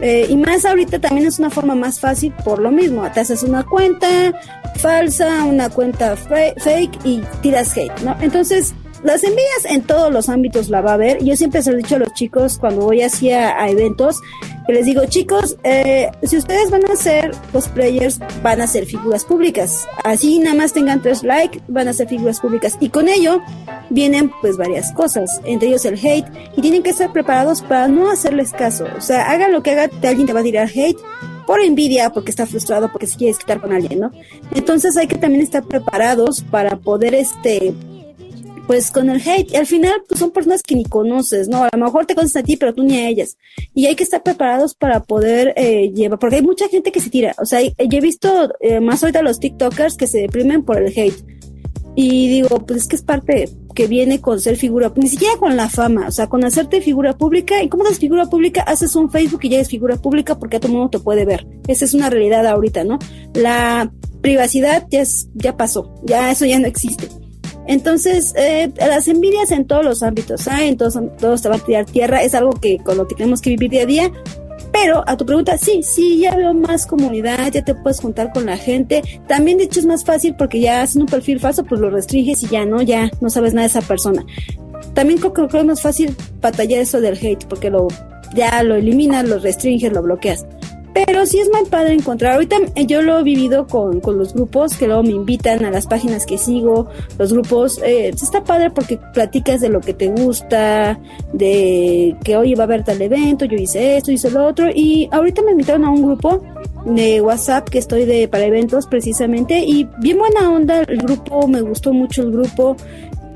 Eh, 0.00 0.26
y 0.28 0.36
más 0.36 0.64
ahorita 0.64 0.98
también 0.98 1.26
es 1.26 1.38
una 1.38 1.50
forma 1.50 1.74
más 1.74 2.00
fácil 2.00 2.32
por 2.44 2.58
lo 2.58 2.70
mismo. 2.70 3.10
Te 3.12 3.20
haces 3.20 3.42
una 3.42 3.64
cuenta 3.64 4.32
falsa, 4.76 5.44
una 5.44 5.68
cuenta 5.68 6.16
fake 6.16 6.98
y 7.04 7.22
tiras 7.42 7.76
hate, 7.76 8.00
¿no? 8.02 8.16
Entonces, 8.20 8.74
las 9.02 9.24
envidias 9.24 9.64
en 9.64 9.82
todos 9.82 10.12
los 10.12 10.28
ámbitos 10.28 10.68
la 10.68 10.80
va 10.80 10.92
a 10.92 10.94
haber. 10.94 11.24
Yo 11.24 11.36
siempre 11.36 11.62
se 11.62 11.70
lo 11.70 11.78
he 11.78 11.82
dicho 11.82 11.96
a 11.96 12.00
los 12.00 12.12
chicos 12.12 12.58
cuando 12.58 12.82
voy 12.82 13.02
así 13.02 13.30
a, 13.30 13.68
eventos, 13.68 14.20
que 14.66 14.74
les 14.74 14.84
digo, 14.84 15.04
chicos, 15.06 15.56
eh, 15.64 16.10
si 16.22 16.36
ustedes 16.36 16.70
van 16.70 16.84
a 16.90 16.96
ser 16.96 17.30
cosplayers, 17.52 18.20
van 18.42 18.60
a 18.60 18.66
ser 18.66 18.86
figuras 18.86 19.24
públicas. 19.24 19.86
Así 20.04 20.38
nada 20.38 20.56
más 20.56 20.72
tengan 20.72 21.00
tres 21.00 21.22
likes, 21.22 21.60
van 21.68 21.88
a 21.88 21.92
ser 21.92 22.08
figuras 22.08 22.40
públicas. 22.40 22.76
Y 22.80 22.90
con 22.90 23.08
ello 23.08 23.40
vienen 23.88 24.30
pues 24.40 24.56
varias 24.56 24.92
cosas, 24.92 25.40
entre 25.44 25.68
ellos 25.68 25.84
el 25.86 25.94
hate, 25.94 26.26
y 26.56 26.60
tienen 26.60 26.82
que 26.82 26.90
estar 26.90 27.12
preparados 27.12 27.62
para 27.62 27.88
no 27.88 28.10
hacerles 28.10 28.52
caso. 28.52 28.84
O 28.96 29.00
sea, 29.00 29.30
haga 29.30 29.48
lo 29.48 29.62
que 29.62 29.70
haga, 29.72 29.90
alguien 30.06 30.26
te 30.26 30.32
va 30.32 30.40
a 30.40 30.44
tirar 30.44 30.68
hate 30.68 30.98
por 31.46 31.60
envidia, 31.60 32.10
porque 32.10 32.30
está 32.30 32.46
frustrado, 32.46 32.92
porque 32.92 33.08
se 33.08 33.16
quiere 33.16 33.36
quitar 33.36 33.60
con 33.60 33.72
alguien, 33.72 33.98
¿no? 33.98 34.12
Entonces 34.54 34.96
hay 34.96 35.08
que 35.08 35.16
también 35.16 35.42
estar 35.42 35.64
preparados 35.64 36.42
para 36.42 36.76
poder, 36.76 37.12
este, 37.12 37.74
pues 38.70 38.92
con 38.92 39.10
el 39.10 39.20
hate, 39.20 39.50
y 39.50 39.56
al 39.56 39.66
final 39.66 40.04
pues 40.06 40.20
son 40.20 40.30
personas 40.30 40.62
que 40.62 40.76
ni 40.76 40.84
conoces, 40.84 41.48
¿no? 41.48 41.64
A 41.64 41.70
lo 41.72 41.84
mejor 41.86 42.06
te 42.06 42.14
conoces 42.14 42.36
a 42.36 42.44
ti, 42.44 42.56
pero 42.56 42.72
tú 42.72 42.84
ni 42.84 42.98
a 42.98 43.08
ellas. 43.08 43.36
Y 43.74 43.86
hay 43.86 43.96
que 43.96 44.04
estar 44.04 44.22
preparados 44.22 44.76
para 44.76 45.02
poder 45.02 45.54
eh, 45.56 45.90
llevar, 45.92 46.20
porque 46.20 46.36
hay 46.36 46.42
mucha 46.42 46.68
gente 46.68 46.92
que 46.92 47.00
se 47.00 47.10
tira, 47.10 47.34
o 47.38 47.44
sea, 47.44 47.60
yo 47.62 47.98
he 47.98 48.00
visto 48.00 48.48
eh, 48.60 48.78
más 48.78 49.02
ahorita 49.02 49.22
los 49.22 49.40
TikTokers 49.40 49.96
que 49.96 50.06
se 50.06 50.18
deprimen 50.18 50.62
por 50.62 50.80
el 50.80 50.96
hate. 50.96 51.20
Y 51.96 52.28
digo, 52.28 52.64
pues 52.64 52.82
es 52.82 52.86
que 52.86 52.94
es 52.94 53.02
parte 53.02 53.48
que 53.74 53.88
viene 53.88 54.20
con 54.20 54.38
ser 54.40 54.54
figura, 54.56 54.92
ni 54.94 55.08
siquiera 55.08 55.34
con 55.36 55.56
la 55.56 55.68
fama, 55.68 56.06
o 56.06 56.12
sea, 56.12 56.28
con 56.28 56.44
hacerte 56.44 56.80
figura 56.80 57.18
pública. 57.18 57.64
¿Y 57.64 57.68
cómo 57.68 57.82
haces 57.82 57.98
figura 57.98 58.26
pública? 58.26 58.62
Haces 58.62 58.94
un 58.94 59.10
Facebook 59.10 59.40
y 59.42 59.48
ya 59.48 59.58
es 59.58 59.68
figura 59.68 59.96
pública 59.96 60.38
porque 60.38 60.58
a 60.58 60.60
todo 60.60 60.70
mundo 60.70 60.90
te 60.90 61.00
puede 61.00 61.24
ver. 61.24 61.44
Esa 61.66 61.86
es 61.86 61.92
una 61.92 62.08
realidad 62.08 62.46
ahorita, 62.46 62.84
¿no? 62.84 63.00
La 63.34 63.92
privacidad 64.20 64.86
ya, 64.92 65.00
es, 65.00 65.28
ya 65.34 65.56
pasó, 65.56 65.92
ya 66.04 66.30
eso 66.30 66.46
ya 66.46 66.60
no 66.60 66.68
existe. 66.68 67.08
Entonces, 67.70 68.34
eh, 68.36 68.72
las 68.78 69.06
envidias 69.06 69.52
en 69.52 69.64
todos 69.64 69.84
los 69.84 70.02
ámbitos. 70.02 70.44
En 70.48 70.76
todos, 70.76 70.98
todos 71.20 71.40
te 71.40 71.48
van 71.48 71.60
a 71.60 71.64
tirar 71.64 71.84
tierra, 71.84 72.20
es 72.20 72.34
algo 72.34 72.50
que 72.50 72.78
con 72.78 72.96
lo 72.96 73.06
que 73.06 73.14
tenemos 73.14 73.40
que 73.40 73.50
vivir 73.50 73.70
día 73.70 73.82
a 73.82 73.86
día. 73.86 74.12
Pero 74.72 75.04
a 75.06 75.16
tu 75.16 75.24
pregunta, 75.24 75.56
sí, 75.56 75.80
sí, 75.84 76.18
ya 76.18 76.34
veo 76.34 76.52
más 76.52 76.84
comunidad, 76.84 77.52
ya 77.52 77.62
te 77.62 77.76
puedes 77.76 78.00
juntar 78.00 78.32
con 78.32 78.46
la 78.46 78.56
gente. 78.56 79.02
También, 79.28 79.58
de 79.58 79.64
hecho, 79.64 79.78
es 79.78 79.86
más 79.86 80.04
fácil 80.04 80.34
porque 80.36 80.58
ya 80.58 80.82
hacen 80.82 81.02
un 81.02 81.06
perfil 81.06 81.38
falso, 81.38 81.62
pues 81.62 81.80
lo 81.80 81.90
restringes 81.90 82.42
y 82.42 82.48
ya 82.48 82.66
no, 82.66 82.82
ya 82.82 83.08
no 83.20 83.30
sabes 83.30 83.54
nada 83.54 83.68
de 83.68 83.78
esa 83.78 83.82
persona. 83.82 84.26
También 84.92 85.20
creo, 85.20 85.32
creo 85.32 85.48
que 85.48 85.58
es 85.58 85.64
más 85.64 85.80
fácil 85.80 86.16
batallar 86.40 86.80
eso 86.80 87.00
del 87.00 87.16
hate 87.16 87.46
porque 87.48 87.70
lo 87.70 87.86
ya 88.34 88.64
lo 88.64 88.74
eliminas, 88.74 89.28
lo 89.28 89.38
restringes, 89.38 89.92
lo 89.92 90.02
bloqueas. 90.02 90.44
Pero 90.92 91.24
sí 91.24 91.38
es 91.38 91.48
muy 91.50 91.68
padre 91.68 91.94
encontrar. 91.94 92.34
Ahorita 92.34 92.56
eh, 92.74 92.86
yo 92.86 93.02
lo 93.02 93.18
he 93.18 93.22
vivido 93.22 93.66
con, 93.66 94.00
con 94.00 94.18
los 94.18 94.34
grupos 94.34 94.76
que 94.76 94.86
luego 94.86 95.02
me 95.02 95.10
invitan 95.10 95.64
a 95.64 95.70
las 95.70 95.86
páginas 95.86 96.26
que 96.26 96.36
sigo. 96.36 96.88
Los 97.18 97.32
grupos, 97.32 97.80
eh, 97.82 98.08
está 98.08 98.42
padre 98.42 98.70
porque 98.70 98.98
platicas 99.14 99.60
de 99.60 99.68
lo 99.68 99.80
que 99.80 99.94
te 99.94 100.08
gusta, 100.08 100.98
de 101.32 102.16
que 102.24 102.36
oye 102.36 102.56
va 102.56 102.64
a 102.64 102.66
haber 102.66 102.84
tal 102.84 103.00
evento, 103.00 103.44
yo 103.44 103.56
hice 103.56 103.96
esto, 103.96 104.10
hice 104.10 104.30
lo 104.30 104.46
otro. 104.46 104.68
Y 104.74 105.08
ahorita 105.12 105.42
me 105.42 105.52
invitaron 105.52 105.84
a 105.84 105.90
un 105.90 106.02
grupo 106.02 106.42
de 106.84 107.20
WhatsApp 107.20 107.68
que 107.68 107.78
estoy 107.78 108.04
de 108.04 108.26
para 108.26 108.44
eventos 108.44 108.86
precisamente. 108.86 109.60
Y 109.60 109.88
bien 110.00 110.18
buena 110.18 110.50
onda 110.50 110.80
el 110.80 110.98
grupo, 110.98 111.46
me 111.46 111.60
gustó 111.60 111.92
mucho 111.92 112.22
el 112.22 112.32
grupo. 112.32 112.76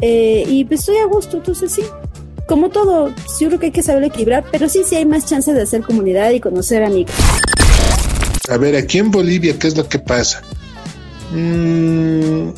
Eh, 0.00 0.44
y 0.48 0.64
pues 0.64 0.80
estoy 0.80 0.96
a 0.96 1.06
gusto, 1.06 1.36
entonces 1.36 1.72
sí, 1.72 1.82
como 2.46 2.70
todo, 2.70 3.12
yo 3.40 3.48
creo 3.48 3.58
que 3.58 3.66
hay 3.66 3.72
que 3.72 3.82
saber 3.82 4.04
equilibrar, 4.04 4.44
pero 4.50 4.68
sí, 4.68 4.82
sí 4.86 4.96
hay 4.96 5.06
más 5.06 5.26
chance 5.26 5.52
de 5.52 5.62
hacer 5.62 5.82
comunidad 5.82 6.30
y 6.30 6.40
conocer 6.40 6.82
amigos. 6.82 7.14
A 8.50 8.56
ver, 8.58 8.76
aquí 8.76 8.98
en 8.98 9.10
Bolivia, 9.10 9.58
¿qué 9.58 9.68
es 9.68 9.76
lo 9.76 9.88
que 9.88 9.98
pasa? 9.98 10.42
Mm, 11.32 12.48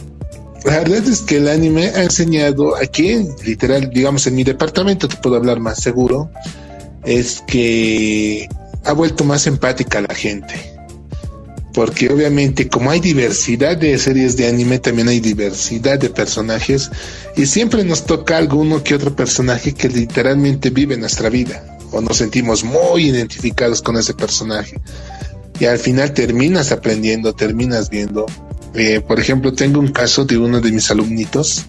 la 0.64 0.79
verdad 0.79 1.07
es 1.07 1.22
que 1.22 1.37
el 1.37 1.49
anime 1.49 1.87
ha 1.94 2.03
enseñado 2.03 2.77
aquí, 2.77 3.29
literal, 3.44 3.90
digamos 3.90 4.27
en 4.27 4.35
mi 4.35 4.42
departamento, 4.42 5.07
te 5.07 5.16
puedo 5.16 5.37
hablar 5.37 5.61
más 5.61 5.81
seguro, 5.81 6.31
es 7.05 7.42
que 7.46 8.49
ha 8.85 8.92
vuelto 8.92 9.25
más 9.25 9.46
empática 9.46 10.01
la 10.01 10.14
gente. 10.14 10.76
Porque 11.77 12.09
obviamente 12.09 12.71
como 12.71 12.91
hay 12.91 13.01
diversidad 13.01 13.77
de 13.77 13.99
series 13.99 14.35
de 14.39 14.49
anime, 14.49 14.79
también 14.79 15.09
hay 15.09 15.21
diversidad 15.21 15.99
de 15.99 16.09
personajes 16.09 16.91
y 17.37 17.45
siempre 17.45 17.85
nos 17.85 18.07
toca 18.07 18.39
alguno 18.39 18.83
que 18.83 18.95
otro 18.95 19.15
personaje 19.15 19.75
que 19.75 19.91
literalmente 19.91 20.71
vive 20.71 20.97
nuestra 20.97 21.29
vida 21.29 21.77
o 21.91 22.01
nos 22.01 22.17
sentimos 22.17 22.65
muy 22.65 23.11
identificados 23.11 23.83
con 23.83 23.99
ese 23.99 24.15
personaje. 24.15 24.81
y 25.61 25.67
al 25.67 25.79
final 25.79 26.15
terminas 26.15 26.73
aprendiendo, 26.73 27.35
terminas 27.35 27.91
viendo. 27.91 28.25
Eh, 28.73 29.03
por 29.07 29.21
ejemplo, 29.21 29.53
tengo 29.53 29.79
un 29.79 29.89
caso 29.89 30.25
de 30.25 30.39
uno 30.39 30.62
de 30.62 30.73
mis 30.73 30.91
alumnitos, 30.91 31.67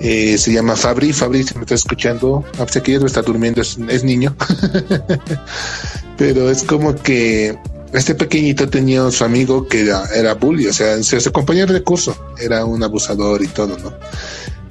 eh, 0.00 0.38
se 0.38 0.50
llama 0.50 0.76
Fabri, 0.76 1.12
Fabri 1.12 1.42
si 1.42 1.54
me 1.56 1.62
está 1.62 1.74
escuchando, 1.74 2.42
a 2.58 2.64
pesar 2.64 2.82
que 2.82 2.92
ya 2.92 2.98
no 2.98 3.06
está 3.06 3.20
durmiendo, 3.20 3.60
es, 3.60 3.76
es 3.86 4.02
niño, 4.02 4.34
pero 6.16 6.50
es 6.50 6.62
como 6.62 6.94
que 6.94 7.58
este 7.92 8.14
pequeñito 8.14 8.68
tenía 8.68 9.10
su 9.10 9.24
amigo 9.24 9.66
que 9.66 9.80
era, 9.82 10.04
era 10.14 10.34
bully, 10.34 10.66
o 10.66 10.72
sea, 10.72 11.02
su, 11.02 11.32
compañero 11.32 11.72
de 11.72 11.82
curso, 11.82 12.16
era 12.38 12.64
un 12.64 12.82
abusador 12.82 13.42
y 13.42 13.48
todo, 13.48 13.76
¿no? 13.78 13.92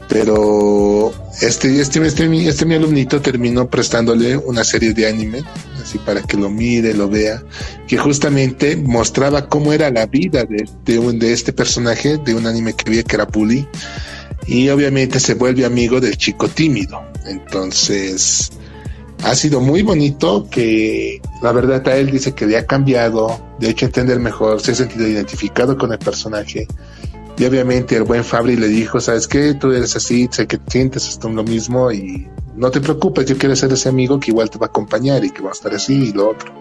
Pero 0.07 1.13
este, 1.41 1.79
este, 1.79 2.05
este, 2.05 2.47
este 2.47 2.65
mi 2.65 2.73
alumnito 2.73 3.21
terminó 3.21 3.69
prestándole 3.69 4.37
una 4.37 4.63
serie 4.63 4.93
de 4.93 5.07
anime, 5.07 5.43
así 5.81 5.99
para 5.99 6.21
que 6.21 6.35
lo 6.35 6.49
mire, 6.49 6.93
lo 6.95 7.07
vea, 7.07 7.43
que 7.87 7.97
justamente 7.97 8.75
mostraba 8.75 9.47
cómo 9.47 9.71
era 9.71 9.91
la 9.91 10.07
vida 10.07 10.45
de, 10.45 10.99
un, 10.99 11.19
de 11.19 11.33
este 11.33 11.53
personaje, 11.53 12.17
de 12.17 12.33
un 12.33 12.47
anime 12.47 12.73
que 12.73 12.89
había 12.89 13.03
que 13.03 13.15
era 13.17 13.25
bully, 13.25 13.67
y 14.47 14.69
obviamente 14.69 15.19
se 15.19 15.35
vuelve 15.35 15.65
amigo 15.65 15.99
del 15.99 16.17
chico 16.17 16.47
tímido. 16.47 17.03
Entonces, 17.27 18.51
ha 19.23 19.35
sido 19.35 19.59
muy 19.59 19.81
bonito 19.81 20.47
que 20.49 21.21
la 21.41 21.51
verdad 21.51 21.87
a 21.87 21.95
él 21.97 22.11
dice 22.11 22.33
que 22.33 22.45
le 22.45 22.57
ha 22.57 22.65
cambiado, 22.65 23.39
de 23.59 23.69
hecho 23.69 23.85
entender 23.85 24.19
mejor, 24.19 24.61
se 24.61 24.71
ha 24.71 24.75
sentido 24.75 25.07
identificado 25.07 25.77
con 25.77 25.91
el 25.91 25.99
personaje. 25.99 26.67
Y 27.37 27.45
obviamente 27.45 27.95
el 27.95 28.03
buen 28.03 28.23
Fabri 28.23 28.55
le 28.55 28.67
dijo, 28.67 28.99
¿sabes 28.99 29.27
qué? 29.27 29.53
Tú 29.53 29.71
eres 29.71 29.95
así, 29.95 30.27
sé 30.31 30.45
que 30.45 30.59
sientes 30.67 31.07
esto 31.07 31.29
lo 31.29 31.43
mismo 31.43 31.91
y 31.91 32.27
no 32.55 32.69
te 32.71 32.81
preocupes, 32.81 33.25
yo 33.25 33.37
quiero 33.37 33.55
ser 33.55 33.71
ese 33.71 33.87
amigo 33.87 34.19
que 34.19 34.31
igual 34.31 34.49
te 34.49 34.57
va 34.57 34.65
a 34.65 34.69
acompañar 34.69 35.23
y 35.23 35.31
que 35.31 35.41
va 35.41 35.49
a 35.49 35.53
estar 35.53 35.73
así 35.73 36.09
y 36.09 36.11
lo 36.11 36.29
otro. 36.29 36.51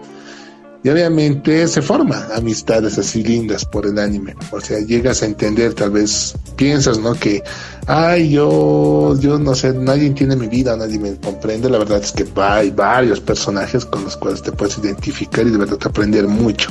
Y 0.81 0.89
obviamente 0.89 1.67
se 1.67 1.81
forma 1.81 2.27
amistades 2.33 2.97
así 2.97 3.21
lindas 3.21 3.65
por 3.65 3.85
el 3.85 3.99
anime. 3.99 4.35
O 4.51 4.61
sea, 4.61 4.79
llegas 4.79 5.21
a 5.21 5.25
entender, 5.25 5.73
tal 5.73 5.91
vez 5.91 6.35
piensas, 6.55 6.99
¿no? 6.99 7.13
Que, 7.15 7.43
ay, 7.85 8.29
yo, 8.29 9.19
yo 9.19 9.37
no 9.37 9.55
sé, 9.55 9.73
nadie 9.73 10.07
entiende 10.07 10.37
mi 10.37 10.47
vida, 10.47 10.77
nadie 10.77 10.97
me 10.97 11.15
comprende. 11.17 11.69
La 11.69 11.79
verdad 11.79 12.01
es 12.01 12.13
que 12.13 12.25
hay 12.41 12.71
varios 12.71 13.19
personajes 13.19 13.85
con 13.85 14.05
los 14.05 14.15
cuales 14.15 14.41
te 14.41 14.53
puedes 14.53 14.77
identificar 14.77 15.45
y 15.45 15.49
de 15.49 15.57
verdad 15.57 15.79
aprender 15.83 16.27
mucho. 16.27 16.69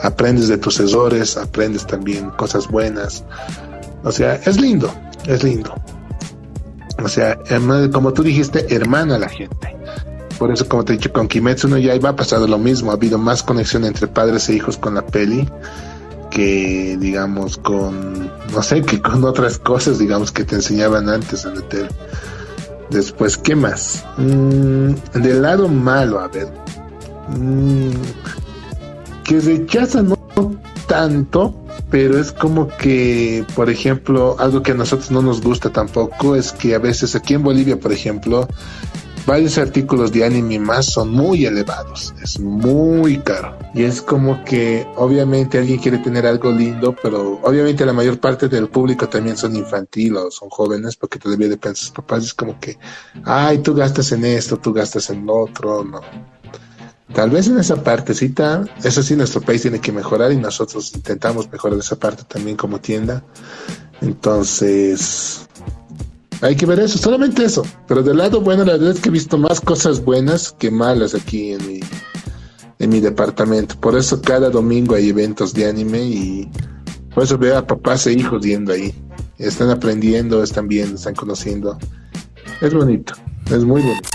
Aprendes 0.00 0.46
de 0.46 0.56
tus 0.56 0.78
errores, 0.78 1.36
aprendes 1.36 1.84
también 1.86 2.30
cosas 2.30 2.68
buenas. 2.68 3.24
O 4.04 4.12
sea, 4.12 4.36
es 4.36 4.60
lindo, 4.60 4.94
es 5.26 5.42
lindo. 5.42 5.74
O 7.02 7.08
sea, 7.08 7.36
como 7.92 8.12
tú 8.12 8.22
dijiste, 8.22 8.72
hermana 8.72 9.16
a 9.16 9.18
la 9.18 9.28
gente. 9.28 9.79
Por 10.40 10.50
eso, 10.50 10.66
como 10.66 10.86
te 10.86 10.94
he 10.94 10.96
dicho, 10.96 11.12
con 11.12 11.28
Kimetsu 11.28 11.68
no 11.68 11.76
Yaiba 11.76 12.08
ha 12.08 12.16
pasado 12.16 12.46
lo 12.48 12.56
mismo. 12.56 12.90
Ha 12.90 12.94
habido 12.94 13.18
más 13.18 13.42
conexión 13.42 13.84
entre 13.84 14.06
padres 14.06 14.48
e 14.48 14.54
hijos 14.54 14.78
con 14.78 14.94
la 14.94 15.06
peli 15.06 15.46
que, 16.30 16.96
digamos, 16.98 17.58
con, 17.58 18.32
no 18.50 18.62
sé, 18.62 18.80
que 18.80 19.02
con 19.02 19.22
otras 19.24 19.58
cosas, 19.58 19.98
digamos, 19.98 20.32
que 20.32 20.44
te 20.44 20.54
enseñaban 20.54 21.10
antes 21.10 21.44
en 21.44 21.56
la 21.56 21.68
tele. 21.68 21.88
Después, 22.88 23.36
¿qué 23.36 23.54
más? 23.54 24.02
Mm, 24.16 24.92
del 25.20 25.42
lado 25.42 25.68
malo, 25.68 26.20
a 26.20 26.28
ver. 26.28 26.48
Mm, 27.36 27.90
que 29.24 29.40
rechaza 29.40 30.00
no 30.00 30.16
tanto, 30.86 31.54
pero 31.90 32.18
es 32.18 32.32
como 32.32 32.66
que, 32.66 33.44
por 33.54 33.68
ejemplo, 33.68 34.36
algo 34.38 34.62
que 34.62 34.72
a 34.72 34.74
nosotros 34.74 35.10
no 35.10 35.20
nos 35.20 35.42
gusta 35.42 35.70
tampoco 35.70 36.34
es 36.34 36.52
que 36.52 36.74
a 36.74 36.78
veces 36.78 37.14
aquí 37.14 37.34
en 37.34 37.42
Bolivia, 37.42 37.78
por 37.78 37.92
ejemplo, 37.92 38.48
varios 39.26 39.58
artículos 39.58 40.12
de 40.12 40.24
anime 40.24 40.58
más 40.58 40.86
son 40.86 41.10
muy 41.10 41.46
elevados, 41.46 42.14
es 42.22 42.38
muy 42.40 43.18
caro. 43.18 43.56
Y 43.74 43.84
es 43.84 44.02
como 44.02 44.44
que 44.44 44.86
obviamente 44.96 45.58
alguien 45.58 45.78
quiere 45.78 45.98
tener 45.98 46.26
algo 46.26 46.50
lindo, 46.50 46.94
pero 47.02 47.40
obviamente 47.42 47.86
la 47.86 47.92
mayor 47.92 48.18
parte 48.18 48.48
del 48.48 48.68
público 48.68 49.08
también 49.08 49.36
son 49.36 49.56
infantil 49.56 50.16
o 50.16 50.30
son 50.30 50.48
jóvenes, 50.48 50.96
porque 50.96 51.18
todavía 51.18 51.48
depende 51.48 51.74
de 51.74 51.80
sus 51.80 51.90
papás. 51.90 52.24
Es 52.24 52.34
como 52.34 52.58
que, 52.58 52.78
ay, 53.24 53.58
tú 53.58 53.74
gastas 53.74 54.12
en 54.12 54.24
esto, 54.24 54.56
tú 54.56 54.72
gastas 54.72 55.10
en 55.10 55.26
lo 55.26 55.36
otro, 55.44 55.84
no. 55.84 56.00
Tal 57.14 57.30
vez 57.30 57.48
en 57.48 57.58
esa 57.58 57.82
partecita, 57.82 58.64
eso 58.84 59.02
sí, 59.02 59.16
nuestro 59.16 59.40
país 59.40 59.62
tiene 59.62 59.80
que 59.80 59.90
mejorar 59.90 60.30
y 60.30 60.36
nosotros 60.36 60.92
intentamos 60.94 61.50
mejorar 61.50 61.78
esa 61.78 61.96
parte 61.96 62.22
también 62.24 62.56
como 62.56 62.80
tienda. 62.80 63.24
Entonces, 64.00 65.48
hay 66.40 66.56
que 66.56 66.66
ver 66.66 66.80
eso, 66.80 66.98
solamente 66.98 67.44
eso. 67.44 67.64
Pero 67.86 68.02
del 68.02 68.18
lado 68.18 68.40
bueno, 68.40 68.64
la 68.64 68.72
verdad 68.72 68.92
es 68.92 69.00
que 69.00 69.08
he 69.08 69.12
visto 69.12 69.38
más 69.38 69.60
cosas 69.60 70.04
buenas 70.04 70.52
que 70.52 70.70
malas 70.70 71.14
aquí 71.14 71.52
en 71.52 71.66
mi, 71.66 71.80
en 72.78 72.90
mi 72.90 73.00
departamento. 73.00 73.78
Por 73.78 73.96
eso 73.96 74.20
cada 74.22 74.50
domingo 74.50 74.94
hay 74.94 75.10
eventos 75.10 75.52
de 75.52 75.66
anime 75.66 76.02
y 76.02 76.50
por 77.14 77.24
eso 77.24 77.38
veo 77.38 77.58
a 77.58 77.66
papás 77.66 78.06
e 78.06 78.12
hijos 78.12 78.42
yendo 78.42 78.72
ahí. 78.72 78.94
Están 79.38 79.70
aprendiendo, 79.70 80.42
están 80.42 80.68
viendo, 80.68 80.96
están 80.96 81.14
conociendo. 81.14 81.78
Es 82.60 82.74
bonito, 82.74 83.14
es 83.50 83.64
muy 83.64 83.82
bonito. 83.82 84.08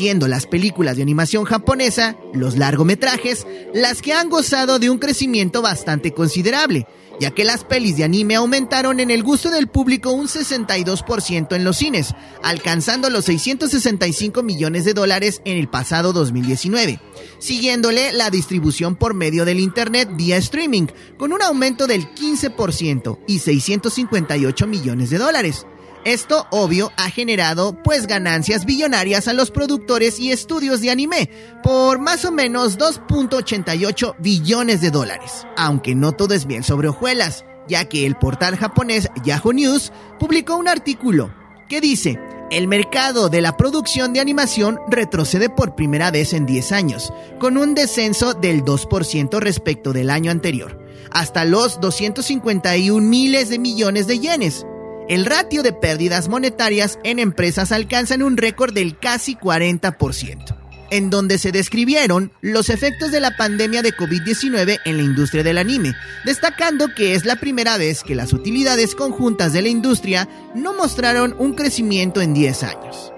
siendo 0.00 0.28
las 0.28 0.46
películas 0.46 0.96
de 0.96 1.02
animación 1.02 1.44
japonesa, 1.44 2.16
los 2.32 2.56
largometrajes, 2.56 3.46
las 3.74 4.00
que 4.00 4.14
han 4.14 4.30
gozado 4.30 4.78
de 4.78 4.88
un 4.88 4.98
crecimiento 4.98 5.60
bastante 5.60 6.12
considerable, 6.12 6.86
ya 7.20 7.30
que 7.32 7.44
las 7.44 7.64
pelis 7.64 7.98
de 7.98 8.04
anime 8.04 8.34
aumentaron 8.34 8.98
en 8.98 9.10
el 9.10 9.22
gusto 9.22 9.50
del 9.50 9.68
público 9.68 10.10
un 10.10 10.26
62% 10.26 11.54
en 11.54 11.64
los 11.64 11.76
cines, 11.76 12.14
alcanzando 12.42 13.10
los 13.10 13.26
665 13.26 14.42
millones 14.42 14.86
de 14.86 14.94
dólares 14.94 15.42
en 15.44 15.58
el 15.58 15.68
pasado 15.68 16.14
2019, 16.14 16.98
siguiéndole 17.38 18.12
la 18.14 18.30
distribución 18.30 18.96
por 18.96 19.12
medio 19.12 19.44
del 19.44 19.60
Internet 19.60 20.08
vía 20.14 20.38
streaming, 20.38 20.86
con 21.18 21.34
un 21.34 21.42
aumento 21.42 21.86
del 21.86 22.08
15% 22.14 23.18
y 23.26 23.38
658 23.38 24.66
millones 24.66 25.10
de 25.10 25.18
dólares. 25.18 25.66
Esto, 26.04 26.46
obvio, 26.50 26.92
ha 26.96 27.10
generado 27.10 27.74
pues 27.82 28.06
ganancias 28.06 28.64
billonarias 28.64 29.28
a 29.28 29.34
los 29.34 29.50
productores 29.50 30.18
y 30.18 30.32
estudios 30.32 30.80
de 30.80 30.90
anime 30.90 31.30
por 31.62 31.98
más 31.98 32.24
o 32.24 32.32
menos 32.32 32.78
2.88 32.78 34.16
billones 34.18 34.80
de 34.80 34.90
dólares. 34.90 35.46
Aunque 35.58 35.94
no 35.94 36.12
todo 36.12 36.32
es 36.32 36.46
bien 36.46 36.62
sobre 36.62 36.88
hojuelas, 36.88 37.44
ya 37.68 37.84
que 37.84 38.06
el 38.06 38.16
portal 38.16 38.56
japonés 38.56 39.08
Yahoo 39.24 39.52
News 39.52 39.92
publicó 40.18 40.56
un 40.56 40.68
artículo 40.68 41.34
que 41.68 41.80
dice, 41.82 42.18
el 42.50 42.66
mercado 42.66 43.28
de 43.28 43.42
la 43.42 43.56
producción 43.56 44.12
de 44.12 44.20
animación 44.20 44.80
retrocede 44.88 45.50
por 45.50 45.76
primera 45.76 46.10
vez 46.10 46.32
en 46.32 46.46
10 46.46 46.72
años, 46.72 47.12
con 47.38 47.56
un 47.56 47.74
descenso 47.74 48.34
del 48.34 48.64
2% 48.64 49.38
respecto 49.38 49.92
del 49.92 50.10
año 50.10 50.32
anterior, 50.32 50.84
hasta 51.12 51.44
los 51.44 51.80
251 51.80 53.06
miles 53.06 53.50
de 53.50 53.60
millones 53.60 54.08
de 54.08 54.18
yenes. 54.18 54.66
El 55.10 55.26
ratio 55.26 55.64
de 55.64 55.72
pérdidas 55.72 56.28
monetarias 56.28 57.00
en 57.02 57.18
empresas 57.18 57.72
alcanza 57.72 58.14
un 58.14 58.36
récord 58.36 58.72
del 58.72 58.96
casi 58.96 59.34
40%, 59.34 60.56
en 60.92 61.10
donde 61.10 61.38
se 61.38 61.50
describieron 61.50 62.30
los 62.42 62.68
efectos 62.68 63.10
de 63.10 63.18
la 63.18 63.36
pandemia 63.36 63.82
de 63.82 63.92
COVID-19 63.92 64.78
en 64.84 64.96
la 64.96 65.02
industria 65.02 65.42
del 65.42 65.58
anime, 65.58 65.94
destacando 66.24 66.94
que 66.94 67.16
es 67.16 67.24
la 67.24 67.34
primera 67.34 67.76
vez 67.76 68.04
que 68.04 68.14
las 68.14 68.32
utilidades 68.32 68.94
conjuntas 68.94 69.52
de 69.52 69.62
la 69.62 69.68
industria 69.68 70.28
no 70.54 70.74
mostraron 70.74 71.34
un 71.40 71.54
crecimiento 71.54 72.20
en 72.20 72.32
10 72.32 72.62
años. 72.62 73.12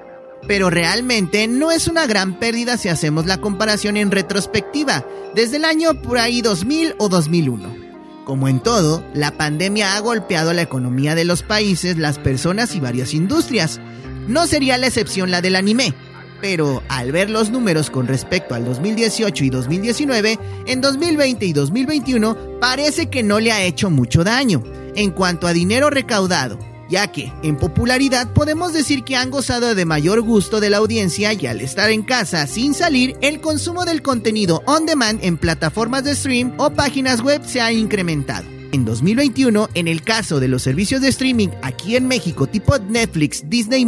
Pero 0.49 0.71
realmente 0.71 1.47
no 1.47 1.73
es 1.73 1.89
una 1.89 2.07
gran 2.07 2.39
pérdida 2.39 2.79
si 2.79 2.89
hacemos 2.89 3.27
la 3.27 3.37
comparación 3.37 3.99
en 3.99 4.11
retrospectiva, 4.11 5.05
desde 5.35 5.59
el 5.59 5.67
año 5.67 6.01
por 6.01 6.17
ahí 6.17 6.41
2000 6.41 6.95
o 6.97 7.11
2001. 7.11 7.92
Como 8.25 8.49
en 8.49 8.61
todo, 8.61 9.05
la 9.15 9.33
pandemia 9.33 9.97
ha 9.97 10.01
golpeado 10.01 10.53
la 10.53 10.63
economía 10.63 11.15
de 11.15 11.25
los 11.25 11.43
países, 11.43 11.99
las 11.99 12.19
personas 12.19 12.75
y 12.77 12.81
varias 12.81 13.15
industrias. 13.15 13.81
No 14.29 14.47
sería 14.47 14.79
la 14.79 14.87
excepción 14.87 15.33
la 15.33 15.41
del 15.41 15.57
anime, 15.57 15.93
pero 16.41 16.83
al 16.89 17.11
ver 17.11 17.31
los 17.31 17.51
números 17.51 17.91
con 17.91 18.07
respecto 18.07 18.55
al 18.55 18.65
2018 18.65 19.45
y 19.45 19.51
2019, 19.51 20.39
en 20.67 20.81
2020 20.81 21.47
y 21.47 21.53
2021 21.53 22.61
parece 22.61 23.11
que 23.11 23.25
no 23.25 23.41
le 23.41 23.51
ha 23.51 23.65
hecho 23.65 23.91
mucho 23.91 24.23
daño 24.23 24.63
en 24.95 25.11
cuanto 25.11 25.49
a 25.49 25.53
dinero 25.53 25.91
recaudado, 25.91 26.59
ya 26.93 27.11
que 27.11 27.33
en 27.43 27.57
popularidad 27.57 28.29
podemos 28.35 28.75
decir 28.75 29.03
que 29.03 29.17
han 29.17 29.31
gozado 29.31 29.75
de 29.75 29.87
mayor 29.87 30.21
gusto 30.21 30.61
de 30.61 30.69
la 30.69 30.77
audiencia 30.77 31.33
y 31.33 31.47
al 31.47 31.63
estar 31.63 31.91
en 31.91 32.03
casa 32.03 32.47
sin 32.47 32.75
salir, 32.75 33.17
el 33.23 33.41
consumo 33.41 33.87
del 33.87 34.03
contenido 34.03 34.63
on 34.67 34.85
demand 34.85 35.25
en 35.25 35.39
plataformas 35.39 36.05
de 36.05 36.15
stream 36.15 36.53
o 36.59 36.69
páginas 36.71 37.23
web 37.23 37.41
se 37.47 37.63
ha 37.63 37.73
incrementado. 37.73 38.62
En 38.73 38.87
2021, 38.87 39.69
en 39.75 39.87
el 39.87 40.03
caso 40.03 40.41
de 40.41 40.49
los 40.49 40.63
servicios 40.63 41.03
de 41.03 41.09
streaming 41.09 41.49
aquí 41.61 41.94
en 41.94 42.09
México 42.09 42.46
tipo 42.46 42.79
Netflix, 42.79 43.42
Disney 43.51 43.87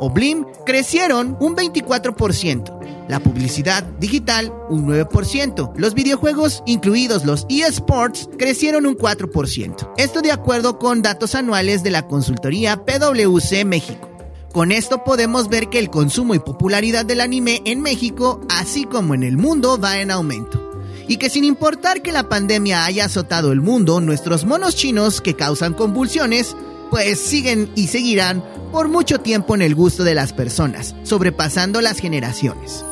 o 0.00 0.10
Blim, 0.10 0.44
crecieron 0.66 1.36
un 1.38 1.54
24%. 1.54 3.06
La 3.08 3.20
publicidad 3.20 3.84
digital 4.00 4.52
un 4.68 4.88
9%. 4.88 5.72
Los 5.76 5.94
videojuegos, 5.94 6.64
incluidos 6.66 7.24
los 7.24 7.46
eSports, 7.48 8.28
crecieron 8.36 8.84
un 8.84 8.96
4%. 8.96 9.92
Esto 9.96 10.22
de 10.22 10.32
acuerdo 10.32 10.80
con 10.80 11.02
datos 11.02 11.36
anuales 11.36 11.84
de 11.84 11.92
la 11.92 12.08
consultoría 12.08 12.84
PwC 12.84 13.64
México. 13.64 14.10
Con 14.52 14.72
esto 14.72 15.04
podemos 15.04 15.48
ver 15.48 15.68
que 15.68 15.78
el 15.78 15.88
consumo 15.88 16.34
y 16.34 16.40
popularidad 16.40 17.04
del 17.06 17.20
anime 17.20 17.62
en 17.64 17.80
México, 17.80 18.40
así 18.48 18.86
como 18.86 19.14
en 19.14 19.22
el 19.22 19.36
mundo, 19.36 19.78
va 19.78 20.00
en 20.00 20.10
aumento. 20.10 20.65
Y 21.08 21.18
que 21.18 21.30
sin 21.30 21.44
importar 21.44 22.02
que 22.02 22.12
la 22.12 22.28
pandemia 22.28 22.84
haya 22.84 23.04
azotado 23.04 23.52
el 23.52 23.60
mundo, 23.60 24.00
nuestros 24.00 24.44
monos 24.44 24.74
chinos 24.74 25.20
que 25.20 25.34
causan 25.34 25.74
convulsiones, 25.74 26.56
pues 26.90 27.20
siguen 27.20 27.70
y 27.74 27.88
seguirán 27.88 28.42
por 28.72 28.88
mucho 28.88 29.20
tiempo 29.20 29.54
en 29.54 29.62
el 29.62 29.74
gusto 29.74 30.04
de 30.04 30.14
las 30.14 30.32
personas, 30.32 30.94
sobrepasando 31.04 31.80
las 31.80 31.98
generaciones. 31.98 32.84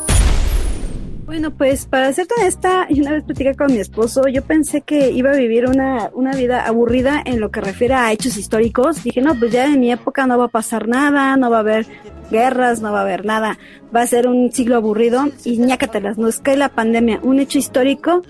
Bueno, 1.35 1.51
pues 1.51 1.87
para 1.87 2.13
ser 2.13 2.29
honesta, 2.39 2.87
y 2.89 3.01
una 3.01 3.11
vez 3.11 3.25
platicé 3.25 3.57
con 3.57 3.73
mi 3.73 3.81
esposo, 3.81 4.29
yo 4.29 4.43
pensé 4.43 4.83
que 4.83 5.11
iba 5.11 5.33
a 5.33 5.37
vivir 5.37 5.67
una, 5.67 6.09
una 6.15 6.31
vida 6.31 6.65
aburrida 6.65 7.21
en 7.27 7.41
lo 7.41 7.51
que 7.51 7.61
refiere 7.61 7.95
a 7.95 8.13
hechos 8.13 8.37
históricos. 8.37 9.03
Dije, 9.03 9.21
no, 9.21 9.37
pues 9.37 9.51
ya 9.51 9.65
en 9.65 9.81
mi 9.81 9.91
época 9.91 10.29
no 10.29 10.39
va 10.39 10.45
a 10.45 10.49
pasar 10.49 10.87
nada, 10.87 11.37
no 11.37 11.51
va 11.51 11.57
a 11.57 11.61
haber 11.61 11.87
guerras, 12.31 12.81
no 12.81 12.93
va 12.93 13.01
a 13.01 13.03
haber 13.03 13.25
nada, 13.25 13.59
va 13.95 14.03
a 14.03 14.07
ser 14.07 14.29
un 14.29 14.53
siglo 14.53 14.77
aburrido 14.77 15.25
y 15.45 15.59
ñácatelas, 15.59 16.19
nos 16.19 16.39
cae 16.39 16.57
la 16.57 16.69
pandemia, 16.69 17.19
un 17.25 17.41
hecho 17.41 17.59
histórico 17.59 18.23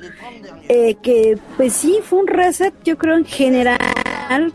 eh, 0.70 0.94
que 1.02 1.36
pues 1.59 1.74
sí 1.74 1.98
fue 2.02 2.20
un 2.20 2.26
reset, 2.26 2.72
yo 2.84 2.96
creo 2.96 3.18
en 3.18 3.26
general 3.26 3.76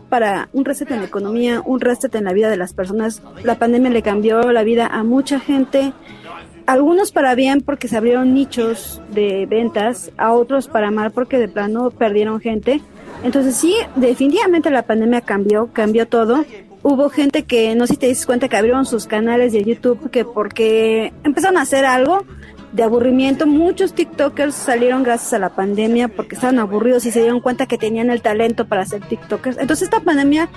para 0.08 0.48
un 0.52 0.64
reset 0.64 0.90
en 0.90 0.98
la 0.98 1.06
economía, 1.06 1.62
un 1.64 1.78
reset 1.78 2.12
en 2.16 2.24
la 2.24 2.32
vida 2.32 2.50
de 2.50 2.56
las 2.56 2.72
personas. 2.72 3.22
La 3.44 3.60
pandemia 3.60 3.90
le 3.90 4.02
cambió 4.02 4.50
la 4.50 4.64
vida 4.64 4.88
a 4.88 5.04
mucha 5.04 5.38
gente, 5.38 5.92
algunos 6.66 7.12
para 7.12 7.34
bien 7.34 7.60
porque 7.60 7.88
se 7.88 7.96
abrieron 7.96 8.34
nichos 8.34 9.00
de 9.10 9.46
ventas, 9.46 10.12
a 10.16 10.32
otros 10.32 10.68
para 10.68 10.90
mal 10.90 11.10
porque 11.10 11.38
de 11.38 11.48
plano 11.48 11.90
perdieron 11.90 12.40
gente. 12.40 12.80
Entonces 13.22 13.56
sí, 13.56 13.74
definitivamente 13.96 14.70
la 14.70 14.82
pandemia 14.82 15.20
cambió, 15.20 15.68
cambió 15.72 16.08
todo. 16.08 16.44
Hubo 16.82 17.10
gente 17.10 17.42
que, 17.42 17.74
no 17.74 17.86
sé 17.86 17.94
si 17.94 17.98
te 17.98 18.06
diste 18.06 18.26
cuenta, 18.26 18.48
que 18.48 18.56
abrieron 18.56 18.86
sus 18.86 19.06
canales 19.06 19.52
de 19.52 19.62
YouTube 19.62 20.10
que 20.10 20.24
porque 20.24 21.12
empezaron 21.24 21.58
a 21.58 21.62
hacer 21.62 21.84
algo 21.84 22.24
de 22.72 22.82
aburrimiento. 22.82 23.46
Muchos 23.46 23.92
TikTokers 23.94 24.54
salieron 24.54 25.02
gracias 25.02 25.32
a 25.34 25.38
la 25.38 25.50
pandemia 25.50 26.08
porque 26.08 26.36
estaban 26.36 26.58
aburridos 26.58 27.04
y 27.04 27.10
se 27.10 27.20
dieron 27.20 27.40
cuenta 27.40 27.66
que 27.66 27.78
tenían 27.78 28.10
el 28.10 28.22
talento 28.22 28.66
para 28.66 28.86
ser 28.86 29.02
TikTokers. 29.02 29.58
Entonces 29.58 29.84
esta 29.84 30.00
pandemia 30.00 30.48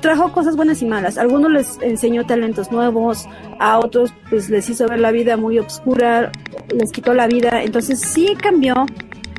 trajo 0.00 0.32
cosas 0.32 0.56
buenas 0.56 0.82
y 0.82 0.86
malas. 0.86 1.18
A 1.18 1.22
algunos 1.22 1.50
les 1.50 1.78
enseñó 1.82 2.24
talentos 2.26 2.70
nuevos, 2.70 3.28
a 3.58 3.78
otros 3.78 4.12
pues 4.28 4.50
les 4.50 4.68
hizo 4.68 4.86
ver 4.86 5.00
la 5.00 5.12
vida 5.12 5.36
muy 5.36 5.58
oscura, 5.58 6.32
les 6.74 6.92
quitó 6.92 7.14
la 7.14 7.26
vida. 7.26 7.62
Entonces 7.62 8.00
sí 8.00 8.34
cambió 8.40 8.86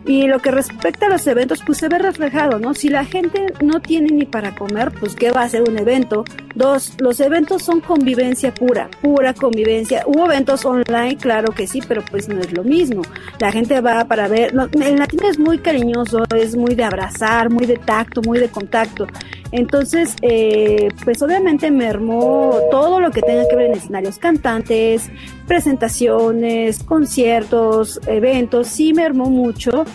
y 0.06 0.28
lo 0.28 0.40
que 0.40 0.50
respecta 0.50 1.06
a 1.06 1.10
los 1.10 1.28
eventos, 1.28 1.62
pues 1.64 1.78
se 1.78 1.88
ve 1.88 2.00
reflejado, 2.00 2.58
¿no? 2.60 2.74
Si 2.74 2.90
la 2.90 3.06
gente 3.06 3.54
no 3.62 3.80
tiene 3.82 4.10
ni 4.10 4.26
para 4.26 4.56
comer, 4.56 4.92
pues 5.00 5.16
¿qué 5.16 5.32
va 5.32 5.44
a 5.44 5.50
ser 5.50 5.62
un 5.70 5.78
evento? 5.78 6.24
Dos, 6.56 6.96
los 7.00 7.20
eventos 7.20 7.62
son 7.62 7.82
convivencia 7.82 8.52
pura, 8.54 8.90
pura 9.02 9.34
convivencia. 9.34 10.04
Hubo 10.08 10.26
eventos 10.26 10.66
online, 10.66 11.18
claro 11.18 11.54
que 11.54 11.68
sí, 11.68 11.82
pero 11.88 12.04
pues 12.10 12.28
no 12.28 12.40
es 12.40 12.52
lo 12.52 12.64
mismo. 12.64 13.04
La 13.40 13.52
gente 13.52 13.80
va 13.80 14.06
para 14.06 14.28
ver, 14.28 14.54
el 14.54 14.96
latino 14.96 15.30
es 15.30 15.38
muy 15.38 15.60
cariñoso, 15.60 16.24
es 16.36 16.56
muy 16.56 16.74
de 16.74 16.84
abrazar, 16.84 17.52
muy 17.52 17.68
de 17.68 17.78
tacto, 17.78 18.22
muy 18.24 18.40
de 18.40 18.50
contacto. 18.50 19.06
Entonces, 19.52 20.16
eh, 20.22 20.90
pues 21.04 21.22
obviamente 21.22 21.72
mermó 21.72 22.58
todo 22.72 23.00
lo 23.00 23.12
que 23.12 23.22
tenga 23.22 23.48
que 23.50 23.56
ver 23.56 23.68
en 23.68 23.74
escenarios 23.74 24.18
cantantes, 24.18 25.10
presentaciones, 25.46 26.84
conciertos, 26.84 28.00
eventos, 28.08 28.68
sí 28.68 28.94
mermó 28.94 29.30
mucho. 29.30 29.86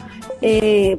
Eh, 0.42 0.98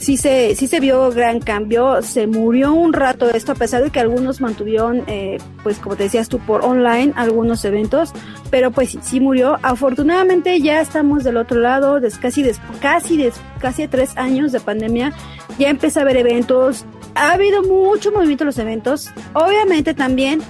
sí 0.00 0.16
se, 0.16 0.54
sí 0.56 0.66
se 0.66 0.80
vio 0.80 1.10
gran 1.10 1.40
cambio, 1.40 2.02
se 2.02 2.26
murió 2.26 2.72
un 2.72 2.92
rato 2.92 3.30
esto, 3.30 3.52
a 3.52 3.54
pesar 3.54 3.82
de 3.84 3.90
que 3.90 4.00
algunos 4.00 4.40
mantuvieron, 4.40 5.04
eh, 5.06 5.38
pues 5.62 5.78
como 5.78 5.94
te 5.94 6.04
decías 6.04 6.28
tú, 6.28 6.38
por 6.38 6.64
online 6.64 7.12
algunos 7.16 7.64
eventos, 7.64 8.12
pero 8.50 8.70
pues 8.70 8.90
sí, 8.90 8.98
sí 9.02 9.20
murió. 9.20 9.58
Afortunadamente 9.62 10.60
ya 10.60 10.80
estamos 10.80 11.22
del 11.22 11.36
otro 11.36 11.60
lado, 11.60 12.00
des, 12.00 12.18
casi, 12.18 12.42
des, 12.42 12.58
casi, 12.80 13.16
des, 13.16 13.34
casi 13.60 13.86
tres 13.86 14.16
años 14.16 14.52
de 14.52 14.60
pandemia, 14.60 15.12
ya 15.58 15.68
empieza 15.68 16.00
a 16.00 16.02
haber 16.02 16.16
eventos, 16.16 16.86
ha 17.14 17.32
habido 17.32 17.62
mucho 17.62 18.10
movimiento 18.10 18.44
en 18.44 18.46
los 18.46 18.58
eventos, 18.58 19.10
obviamente 19.34 19.94
también 19.94 20.40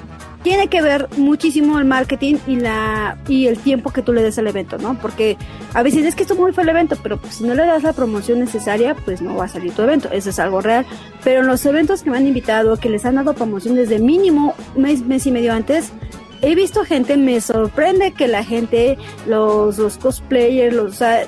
tiene 0.43 0.68
que 0.68 0.80
ver 0.80 1.09
muchísimo 1.16 1.78
el 1.78 1.84
marketing 1.84 2.36
y 2.47 2.57
la 2.57 3.18
y 3.28 3.47
el 3.47 3.59
tiempo 3.59 3.91
que 3.91 4.03
tú 4.03 4.12
le 4.12 4.22
des 4.22 4.38
al 4.38 4.47
evento, 4.47 4.78
¿no? 4.78 4.99
Porque 4.99 5.36
a 5.74 5.82
veces 5.82 6.07
es 6.07 6.14
que 6.14 6.22
esto 6.22 6.34
muy 6.34 6.53
fue 6.53 6.62
el 6.62 6.70
evento, 6.70 6.97
pero 7.03 7.18
pues 7.18 7.34
si 7.34 7.45
no 7.45 7.55
le 7.55 7.66
das 7.66 7.82
la 7.82 7.93
promoción 7.93 8.41
necesaria, 8.41 8.95
pues 8.95 9.20
no 9.20 9.36
va 9.36 9.45
a 9.45 9.49
salir 9.49 9.72
tu 9.72 9.82
evento, 9.82 10.09
eso 10.11 10.30
es 10.30 10.38
algo 10.38 10.61
real. 10.61 10.86
Pero 11.22 11.41
en 11.41 11.47
los 11.47 11.64
eventos 11.66 12.03
que 12.03 12.11
me 12.11 12.16
han 12.16 12.26
invitado, 12.26 12.76
que 12.76 12.88
les 12.88 13.05
han 13.05 13.16
dado 13.16 13.34
promoción 13.34 13.74
desde 13.74 13.99
mínimo 13.99 14.55
mes, 14.76 15.03
mes 15.03 15.26
y 15.26 15.32
medio 15.32 15.53
antes, 15.53 15.93
he 16.43 16.55
visto 16.55 16.84
gente, 16.84 17.16
me 17.16 17.41
sorprende 17.41 18.12
que 18.12 18.26
la 18.26 18.45
gente, 18.45 18.97
los, 19.26 19.78
los 19.78 19.99
cosplayers, 19.99 20.74
los, 20.74 20.93
o 20.93 20.97
sea, 20.97 21.26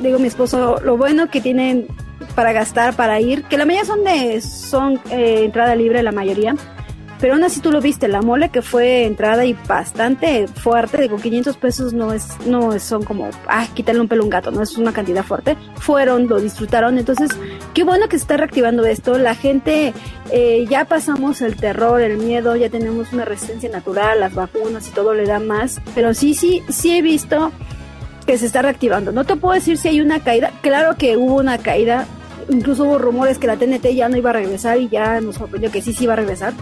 digo 0.00 0.18
mi 0.18 0.28
esposo, 0.28 0.80
lo 0.84 0.96
bueno 0.96 1.30
que 1.30 1.40
tienen 1.40 1.88
para 2.36 2.52
gastar, 2.52 2.94
para 2.94 3.20
ir, 3.20 3.44
que 3.44 3.58
la 3.58 3.66
mayoría 3.66 3.84
son 3.84 4.04
de, 4.04 4.40
son 4.40 5.00
eh, 5.10 5.44
entrada 5.44 5.74
libre 5.74 6.02
la 6.02 6.12
mayoría, 6.12 6.54
pero 7.22 7.34
aún 7.34 7.44
así 7.44 7.60
tú 7.60 7.70
lo 7.70 7.80
viste, 7.80 8.08
la 8.08 8.20
mole 8.20 8.48
que 8.48 8.62
fue 8.62 9.04
entrada 9.04 9.44
y 9.44 9.52
bastante 9.68 10.48
fuerte, 10.48 11.00
digo, 11.00 11.18
500 11.18 11.56
pesos 11.56 11.92
no 11.92 12.12
es, 12.12 12.36
no 12.46 12.76
son 12.80 13.04
como, 13.04 13.30
ah, 13.46 13.64
quitarle 13.72 14.00
un 14.00 14.08
pelo 14.08 14.22
a 14.22 14.24
un 14.24 14.30
gato, 14.30 14.50
no 14.50 14.60
es 14.60 14.76
una 14.76 14.92
cantidad 14.92 15.22
fuerte, 15.22 15.56
fueron, 15.76 16.26
lo 16.26 16.40
disfrutaron, 16.40 16.98
entonces, 16.98 17.30
qué 17.74 17.84
bueno 17.84 18.08
que 18.08 18.18
se 18.18 18.24
está 18.24 18.38
reactivando 18.38 18.84
esto, 18.84 19.18
la 19.18 19.36
gente, 19.36 19.94
eh, 20.32 20.66
ya 20.68 20.84
pasamos 20.86 21.42
el 21.42 21.54
terror, 21.54 22.00
el 22.00 22.18
miedo, 22.18 22.56
ya 22.56 22.70
tenemos 22.70 23.12
una 23.12 23.24
resistencia 23.24 23.70
natural, 23.70 24.18
las 24.18 24.34
vacunas 24.34 24.88
y 24.88 24.90
todo 24.90 25.14
le 25.14 25.24
da 25.24 25.38
más, 25.38 25.80
pero 25.94 26.14
sí, 26.14 26.34
sí, 26.34 26.64
sí 26.70 26.96
he 26.96 27.02
visto 27.02 27.52
que 28.26 28.36
se 28.36 28.46
está 28.46 28.62
reactivando, 28.62 29.12
no 29.12 29.22
te 29.22 29.36
puedo 29.36 29.54
decir 29.54 29.78
si 29.78 29.86
hay 29.86 30.00
una 30.00 30.18
caída, 30.24 30.50
claro 30.60 30.96
que 30.96 31.16
hubo 31.16 31.36
una 31.36 31.58
caída, 31.58 32.08
incluso 32.50 32.84
hubo 32.84 32.98
rumores 32.98 33.38
que 33.38 33.46
la 33.46 33.56
TNT 33.56 33.94
ya 33.94 34.08
no 34.08 34.16
iba 34.16 34.30
a 34.30 34.34
regresar 34.34 34.78
y 34.78 34.88
ya 34.88 35.20
nos 35.20 35.36
sorprendió 35.36 35.70
que 35.70 35.82
sí, 35.82 35.92
sí 35.92 36.04
iba 36.04 36.14
a 36.14 36.16
regresar. 36.16 36.52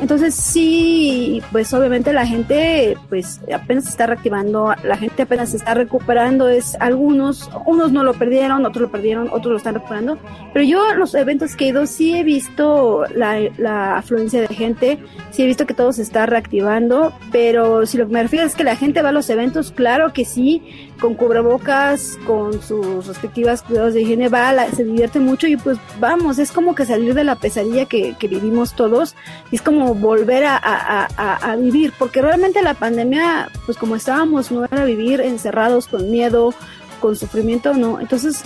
Entonces 0.00 0.34
sí, 0.34 1.42
pues 1.52 1.72
obviamente 1.74 2.12
la 2.12 2.26
gente 2.26 2.96
pues 3.08 3.40
apenas 3.52 3.84
se 3.84 3.90
está 3.90 4.06
reactivando, 4.06 4.74
la 4.84 4.96
gente 4.96 5.22
apenas 5.22 5.50
se 5.50 5.58
está 5.58 5.74
recuperando, 5.74 6.48
es 6.48 6.76
algunos, 6.80 7.50
unos 7.66 7.92
no 7.92 8.04
lo 8.04 8.14
perdieron, 8.14 8.64
otros 8.64 8.82
lo 8.82 8.90
perdieron, 8.90 9.28
otros 9.28 9.52
lo 9.52 9.56
están 9.56 9.74
recuperando, 9.74 10.18
pero 10.52 10.64
yo 10.64 10.94
los 10.94 11.14
eventos 11.14 11.56
que 11.56 11.66
he 11.66 11.68
ido 11.68 11.86
sí 11.86 12.16
he 12.16 12.24
visto 12.24 13.04
la, 13.14 13.38
la 13.58 13.98
afluencia 13.98 14.40
de 14.40 14.48
gente, 14.48 14.98
sí 15.30 15.42
he 15.42 15.46
visto 15.46 15.66
que 15.66 15.74
todo 15.74 15.92
se 15.92 16.02
está 16.02 16.26
reactivando, 16.26 17.12
pero 17.30 17.86
si 17.86 17.98
lo 17.98 18.06
que 18.06 18.12
me 18.12 18.22
refiero 18.22 18.46
es 18.46 18.54
que 18.54 18.64
la 18.64 18.76
gente 18.76 19.02
va 19.02 19.10
a 19.10 19.12
los 19.12 19.30
eventos, 19.30 19.72
claro 19.72 20.12
que 20.12 20.24
sí, 20.24 20.89
con 21.00 21.14
cubrebocas, 21.14 22.18
con 22.26 22.62
sus 22.62 23.06
respectivas 23.06 23.62
cuidados 23.62 23.94
de 23.94 24.02
higiene, 24.02 24.28
va, 24.28 24.52
la, 24.52 24.70
se 24.70 24.84
divierte 24.84 25.18
mucho 25.18 25.46
y 25.46 25.56
pues 25.56 25.78
vamos, 25.98 26.38
es 26.38 26.52
como 26.52 26.74
que 26.74 26.84
salir 26.84 27.14
de 27.14 27.24
la 27.24 27.36
pesadilla 27.36 27.86
que, 27.86 28.14
que 28.18 28.28
vivimos 28.28 28.74
todos, 28.74 29.16
y 29.50 29.56
es 29.56 29.62
como 29.62 29.94
volver 29.94 30.44
a, 30.44 30.56
a, 30.56 31.08
a, 31.16 31.52
a, 31.52 31.56
vivir, 31.56 31.92
porque 31.98 32.22
realmente 32.22 32.62
la 32.62 32.74
pandemia, 32.74 33.48
pues 33.66 33.76
como 33.78 33.96
estábamos, 33.96 34.50
no 34.52 34.64
era 34.64 34.84
vivir 34.84 35.20
encerrados 35.20 35.88
con 35.88 36.10
miedo, 36.10 36.54
con 37.00 37.16
sufrimiento, 37.16 37.74
no, 37.74 38.00
entonces 38.00 38.42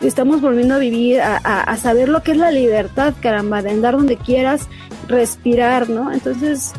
estamos 0.00 0.40
volviendo 0.40 0.74
a 0.74 0.78
vivir, 0.78 1.20
a, 1.20 1.36
a 1.38 1.76
saber 1.78 2.08
lo 2.08 2.22
que 2.22 2.32
es 2.32 2.36
la 2.36 2.50
libertad, 2.50 3.14
caramba, 3.20 3.62
de 3.62 3.70
andar 3.70 3.96
donde 3.96 4.16
quieras, 4.16 4.68
respirar, 5.08 5.88
¿no? 5.88 6.12
Entonces, 6.12 6.72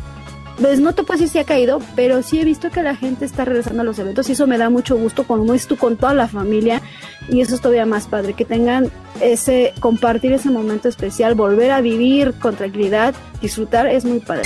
pues 0.60 0.80
no 0.80 0.94
te 0.94 1.02
puedo 1.02 1.18
decir 1.18 1.32
si 1.32 1.38
ha 1.38 1.44
caído, 1.44 1.80
pero 1.94 2.22
sí 2.22 2.40
he 2.40 2.44
visto 2.44 2.70
que 2.70 2.82
la 2.82 2.96
gente 2.96 3.24
está 3.24 3.44
regresando 3.44 3.82
a 3.82 3.84
los 3.84 3.98
eventos 3.98 4.28
y 4.28 4.32
eso 4.32 4.46
me 4.46 4.58
da 4.58 4.70
mucho 4.70 4.96
gusto 4.96 5.24
cuando 5.24 5.54
es 5.54 5.66
tú 5.66 5.76
con 5.76 5.96
toda 5.96 6.14
la 6.14 6.28
familia 6.28 6.82
y 7.28 7.40
eso 7.40 7.54
es 7.54 7.60
todavía 7.60 7.86
más 7.86 8.06
padre, 8.06 8.34
que 8.34 8.44
tengan 8.44 8.90
ese, 9.20 9.72
compartir 9.80 10.32
ese 10.32 10.50
momento 10.50 10.88
especial, 10.88 11.34
volver 11.34 11.70
a 11.70 11.80
vivir 11.80 12.34
con 12.34 12.56
tranquilidad, 12.56 13.14
disfrutar, 13.40 13.86
es 13.86 14.04
muy 14.04 14.20
padre. 14.20 14.44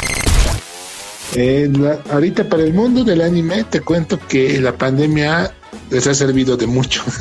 Eh, 1.34 1.72
ahorita 2.10 2.48
para 2.48 2.62
el 2.62 2.74
mundo 2.74 3.04
del 3.04 3.22
anime 3.22 3.64
te 3.64 3.80
cuento 3.80 4.18
que 4.28 4.60
la 4.60 4.76
pandemia 4.76 5.50
les 5.90 6.06
ha 6.06 6.14
servido 6.14 6.56
de 6.56 6.66
mucho. 6.66 7.02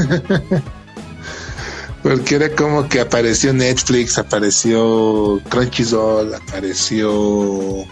Porque 2.03 2.35
era 2.35 2.49
como 2.49 2.89
que 2.89 2.99
apareció 2.99 3.53
Netflix, 3.53 4.17
apareció 4.17 5.39
Crunchyroll, 5.49 6.33
apareció 6.33 7.85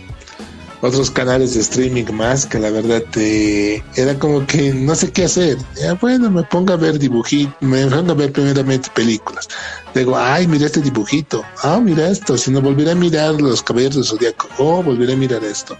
otros 0.81 1.11
canales 1.11 1.53
de 1.53 1.61
streaming 1.61 2.05
más 2.13 2.45
que 2.45 2.59
la 2.59 2.69
verdad 2.69 3.03
te 3.11 3.83
era 3.95 4.17
como 4.17 4.45
que 4.45 4.73
no 4.73 4.95
sé 4.95 5.11
qué 5.11 5.25
hacer. 5.25 5.57
Ya, 5.75 5.93
bueno, 5.93 6.29
me 6.31 6.43
pongo 6.43 6.73
a 6.73 6.77
ver 6.77 6.99
dibujitos, 6.99 7.55
me 7.61 7.85
pongo 7.87 8.11
a 8.11 8.15
ver 8.15 8.31
primeramente 8.31 8.89
películas. 8.93 9.47
Digo, 9.93 10.17
ay, 10.17 10.47
mira 10.47 10.67
este 10.67 10.81
dibujito. 10.81 11.43
Ah, 11.63 11.79
mira 11.81 12.09
esto. 12.09 12.37
Si 12.37 12.51
no 12.51 12.61
volviera 12.61 12.93
a 12.93 12.95
mirar 12.95 13.41
los 13.41 13.61
caballeros 13.61 13.95
del 13.95 14.05
zodiaco, 14.05 14.47
oh, 14.57 14.83
volveré 14.83 15.13
a 15.13 15.17
mirar 15.17 15.43
esto. 15.43 15.77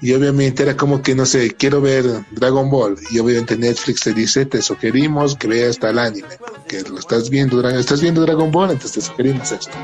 Y 0.00 0.12
obviamente 0.12 0.62
era 0.62 0.76
como 0.76 1.02
que, 1.02 1.14
no 1.14 1.26
sé, 1.26 1.54
quiero 1.54 1.80
ver 1.80 2.04
Dragon 2.30 2.70
Ball. 2.70 2.96
Y 3.10 3.18
obviamente 3.18 3.56
Netflix 3.56 4.02
te 4.02 4.12
dice, 4.12 4.46
te 4.46 4.62
sugerimos 4.62 5.36
que 5.36 5.48
veas 5.48 5.78
tal 5.78 5.98
anime. 5.98 6.36
Porque 6.38 6.82
lo 6.82 6.98
estás 6.98 7.30
viendo, 7.30 7.68
estás 7.68 8.00
viendo 8.00 8.20
Dragon 8.20 8.50
Ball, 8.50 8.70
entonces 8.70 8.92
te 8.92 9.10
sugerimos 9.10 9.50
esto. 9.50 9.76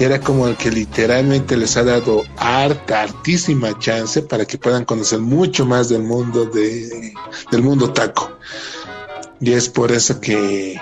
Era 0.00 0.18
como 0.18 0.48
el 0.48 0.56
que 0.56 0.70
literalmente 0.70 1.58
les 1.58 1.76
ha 1.76 1.84
dado 1.84 2.24
harta, 2.38 3.02
hartísima 3.02 3.78
chance 3.78 4.22
para 4.22 4.46
que 4.46 4.56
puedan 4.56 4.86
conocer 4.86 5.20
mucho 5.20 5.66
más 5.66 5.90
del 5.90 6.02
mundo 6.02 6.46
de, 6.46 7.12
del 7.50 7.62
mundo 7.62 7.92
taco. 7.92 8.30
Y 9.40 9.52
es 9.52 9.68
por 9.68 9.92
eso 9.92 10.18
que, 10.18 10.80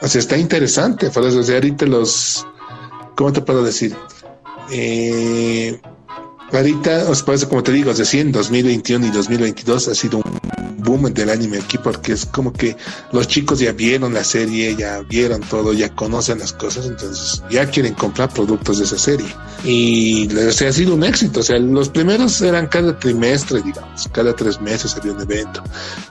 o 0.00 0.06
sea, 0.06 0.20
está 0.20 0.36
interesante, 0.36 1.10
por 1.10 1.26
eso, 1.26 1.40
o 1.40 1.42
sea, 1.42 1.56
ahorita 1.56 1.84
los, 1.86 2.46
¿cómo 3.16 3.32
te 3.32 3.40
puedo 3.40 3.64
decir? 3.64 3.96
Eh, 4.70 5.80
ahorita, 6.52 7.08
os 7.08 7.22
parece 7.22 7.48
como 7.48 7.62
te 7.62 7.72
digo, 7.72 7.92
en 8.20 8.32
2021 8.32 9.06
y 9.06 9.10
2022 9.10 9.88
ha 9.88 9.94
sido 9.94 10.18
un 10.18 10.40
boom 10.78 11.12
del 11.12 11.30
anime 11.30 11.58
aquí 11.58 11.78
porque 11.78 12.12
es 12.12 12.26
como 12.26 12.52
que 12.52 12.76
los 13.12 13.28
chicos 13.28 13.58
ya 13.60 13.72
vieron 13.72 14.14
la 14.14 14.24
serie, 14.24 14.74
ya 14.76 15.00
vieron 15.02 15.40
todo, 15.40 15.72
ya 15.72 15.94
conocen 15.94 16.38
las 16.38 16.52
cosas, 16.52 16.86
entonces 16.86 17.42
ya 17.50 17.66
quieren 17.66 17.94
comprar 17.94 18.32
productos 18.32 18.78
de 18.78 18.84
esa 18.84 18.98
serie. 18.98 19.28
Y 19.64 20.28
o 20.34 20.48
ha 20.48 20.72
sido 20.72 20.94
un 20.94 21.04
éxito, 21.04 21.40
o 21.40 21.42
sea, 21.42 21.58
los 21.58 21.88
primeros 21.88 22.40
eran 22.40 22.66
cada 22.66 22.98
trimestre, 22.98 23.62
digamos, 23.62 24.08
cada 24.12 24.34
tres 24.34 24.60
meses 24.60 24.96
había 24.96 25.12
un 25.12 25.20
evento, 25.20 25.62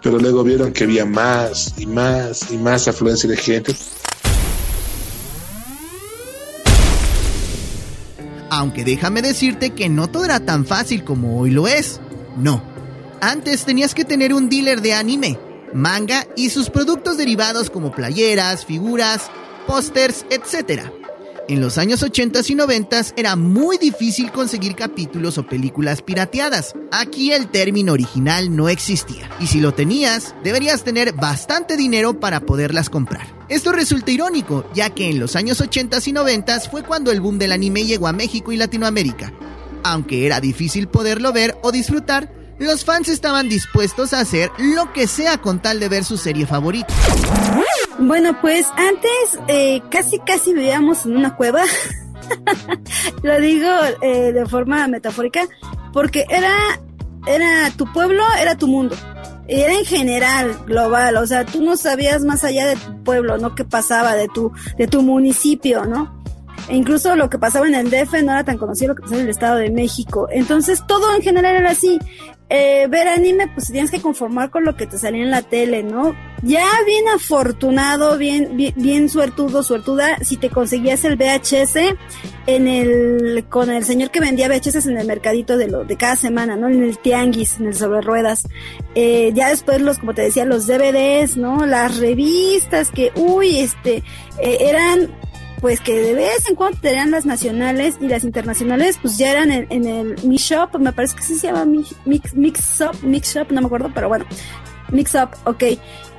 pero 0.01 0.19
luego 0.19 0.43
vieron 0.43 0.71
que 0.71 0.83
había 0.83 1.05
más 1.05 1.73
y 1.77 1.85
más 1.85 2.51
y 2.51 2.57
más 2.57 2.87
afluencia 2.87 3.29
de 3.29 3.37
gente. 3.37 3.75
Aunque 8.49 8.83
déjame 8.83 9.21
decirte 9.21 9.71
que 9.71 9.89
no 9.89 10.07
todo 10.07 10.25
era 10.25 10.39
tan 10.39 10.65
fácil 10.65 11.03
como 11.03 11.39
hoy 11.39 11.51
lo 11.51 11.67
es. 11.67 11.99
No. 12.37 12.63
Antes 13.21 13.65
tenías 13.65 13.93
que 13.93 14.05
tener 14.05 14.33
un 14.33 14.49
dealer 14.49 14.81
de 14.81 14.93
anime, 14.93 15.39
manga 15.73 16.25
y 16.35 16.49
sus 16.49 16.69
productos 16.69 17.17
derivados 17.17 17.69
como 17.69 17.91
playeras, 17.91 18.65
figuras, 18.65 19.29
pósters, 19.67 20.25
etc. 20.29 20.89
En 21.49 21.61
los 21.61 21.79
años 21.79 22.03
80 22.03 22.41
y 22.47 22.53
90 22.53 23.01
era 23.15 23.35
muy 23.35 23.79
difícil 23.79 24.31
conseguir 24.31 24.75
capítulos 24.75 25.39
o 25.39 25.47
películas 25.47 26.03
pirateadas. 26.03 26.75
Aquí 26.91 27.31
el 27.31 27.47
término 27.47 27.93
original 27.93 28.55
no 28.55 28.69
existía. 28.69 29.27
Y 29.39 29.47
si 29.47 29.59
lo 29.59 29.73
tenías, 29.73 30.35
deberías 30.43 30.83
tener 30.83 31.11
bastante 31.13 31.75
dinero 31.75 32.19
para 32.19 32.41
poderlas 32.41 32.91
comprar. 32.91 33.25
Esto 33.49 33.71
resulta 33.71 34.11
irónico, 34.11 34.63
ya 34.75 34.91
que 34.91 35.09
en 35.09 35.19
los 35.19 35.35
años 35.35 35.59
80 35.59 35.97
y 36.05 36.11
90 36.11 36.59
fue 36.69 36.83
cuando 36.83 37.11
el 37.11 37.19
boom 37.19 37.39
del 37.39 37.51
anime 37.51 37.83
llegó 37.83 38.07
a 38.07 38.13
México 38.13 38.51
y 38.51 38.57
Latinoamérica. 38.57 39.33
Aunque 39.81 40.27
era 40.27 40.39
difícil 40.39 40.87
poderlo 40.87 41.33
ver 41.33 41.57
o 41.63 41.71
disfrutar, 41.71 42.31
los 42.59 42.85
fans 42.85 43.09
estaban 43.09 43.49
dispuestos 43.49 44.13
a 44.13 44.19
hacer 44.19 44.51
lo 44.59 44.93
que 44.93 45.07
sea 45.07 45.39
con 45.39 45.59
tal 45.59 45.79
de 45.79 45.89
ver 45.89 46.05
su 46.05 46.17
serie 46.17 46.45
favorita. 46.45 46.93
Bueno, 47.99 48.39
pues 48.41 48.65
antes 48.77 49.39
eh, 49.47 49.81
casi 49.89 50.19
casi 50.19 50.53
vivíamos 50.53 51.05
en 51.05 51.17
una 51.17 51.35
cueva. 51.35 51.63
Lo 53.23 53.39
digo 53.39 53.67
eh, 54.01 54.31
de 54.31 54.45
forma 54.45 54.87
metafórica 54.87 55.47
porque 55.91 56.25
era 56.29 56.79
era 57.27 57.69
tu 57.75 57.91
pueblo, 57.91 58.23
era 58.39 58.55
tu 58.55 58.67
mundo. 58.67 58.95
Era 59.47 59.73
en 59.73 59.85
general, 59.85 60.59
global, 60.67 61.17
o 61.17 61.25
sea, 61.25 61.43
tú 61.43 61.61
no 61.63 61.75
sabías 61.75 62.23
más 62.23 62.43
allá 62.43 62.67
de 62.67 62.75
tu 62.75 63.03
pueblo, 63.03 63.37
¿no? 63.39 63.55
¿Qué 63.55 63.65
pasaba 63.65 64.13
de 64.13 64.27
tu, 64.27 64.51
de 64.77 64.87
tu 64.87 65.01
municipio, 65.01 65.85
¿no? 65.85 66.18
E 66.68 66.76
incluso 66.76 67.16
lo 67.16 67.30
que 67.30 67.38
pasaba 67.38 67.68
en 67.68 67.76
el 67.76 67.89
DF 67.89 68.14
no 68.24 68.32
era 68.32 68.43
tan 68.43 68.57
conocido 68.57 68.89
lo 68.89 68.95
que 68.95 69.03
pasaba 69.03 69.22
en 69.22 69.26
el 69.26 69.32
Estado 69.32 69.57
de 69.57 69.72
México. 69.72 70.28
Entonces 70.32 70.86
todo 70.88 71.16
en 71.16 71.22
general 71.22 71.55
era 71.55 71.72
así. 71.72 71.99
Eh, 72.51 72.88
ver 72.89 73.07
anime, 73.07 73.47
pues 73.53 73.68
tienes 73.68 73.91
que 73.91 74.01
conformar 74.01 74.49
con 74.49 74.66
lo 74.66 74.76
que 74.76 74.88
te 74.88 74.97
salía 74.97 75.22
en 75.22 75.30
la 75.30 75.43
tele, 75.43 75.84
¿no? 75.84 76.16
Ya 76.41 76.66
bien 76.84 77.07
afortunado, 77.10 78.18
bien, 78.18 78.57
bien, 78.57 78.74
bien 78.76 79.07
suertudo, 79.07 79.62
suertuda, 79.62 80.18
si 80.24 80.36
te 80.36 80.49
conseguías 80.49 81.05
el 81.05 81.16
VHS 81.16 81.95
en 82.47 82.68
el, 82.68 83.45
con 83.49 83.70
el 83.70 83.86
señor 83.86 84.10
que 84.10 84.20
vendía 84.20 84.47
VHS 84.47 84.88
en 84.88 84.97
el 84.97 85.05
mercadito 85.05 85.57
de 85.57 85.68
lo, 85.68 85.86
de 85.86 85.95
cada 85.95 86.16
semana, 86.16 86.55
¿no? 86.55 86.70
En 86.70 86.82
el 86.82 86.97
tianguis, 86.97 87.60
en 87.60 87.68
el 87.68 87.76
sobre 87.76 88.01
ruedas. 88.01 88.47
Eh, 88.95 89.32
ya 89.36 89.49
después 89.49 89.80
los, 89.80 89.99
como 89.99 90.16
te 90.16 90.24
decía, 90.24 90.45
los 90.45 90.66
DVDs, 90.66 91.38
¿no? 91.38 91.68
Las 91.68 91.97
revistas 91.99 92.89
que, 92.89 93.12
uy, 93.16 93.60
este, 93.60 93.97
eh, 94.41 94.57
eran 94.62 95.10
pues 95.62 95.82
que 95.82 95.99
de 95.99 96.14
vez 96.14 96.47
en 96.49 96.55
cuando 96.55 96.80
tenían 96.80 97.12
las 97.12 97.26
nacionales 97.26 97.97
y 97.99 98.07
las 98.07 98.24
internacionales, 98.24 98.97
pues 99.01 99.18
ya 99.18 99.32
eran 99.32 99.51
en, 99.51 99.68
en 99.70 99.86
el 99.86 100.16
Mix 100.24 100.43
Shop, 100.43 100.80
me 100.80 100.93
parece 100.93 101.16
que 101.16 101.24
sí 101.24 101.36
se 101.36 101.47
llama 101.47 101.66
Mix, 101.66 101.95
Mix, 102.05 102.34
Mix 102.36 102.82
Up, 102.82 102.97
Mix 103.03 103.36
Shop, 103.36 103.51
no 103.51 103.62
me 103.62 103.68
acuerdo, 103.68 103.91
pero 103.93 104.07
bueno, 104.07 104.26
Mix 104.91 105.15
Up, 105.15 105.29
ok. 105.45 105.63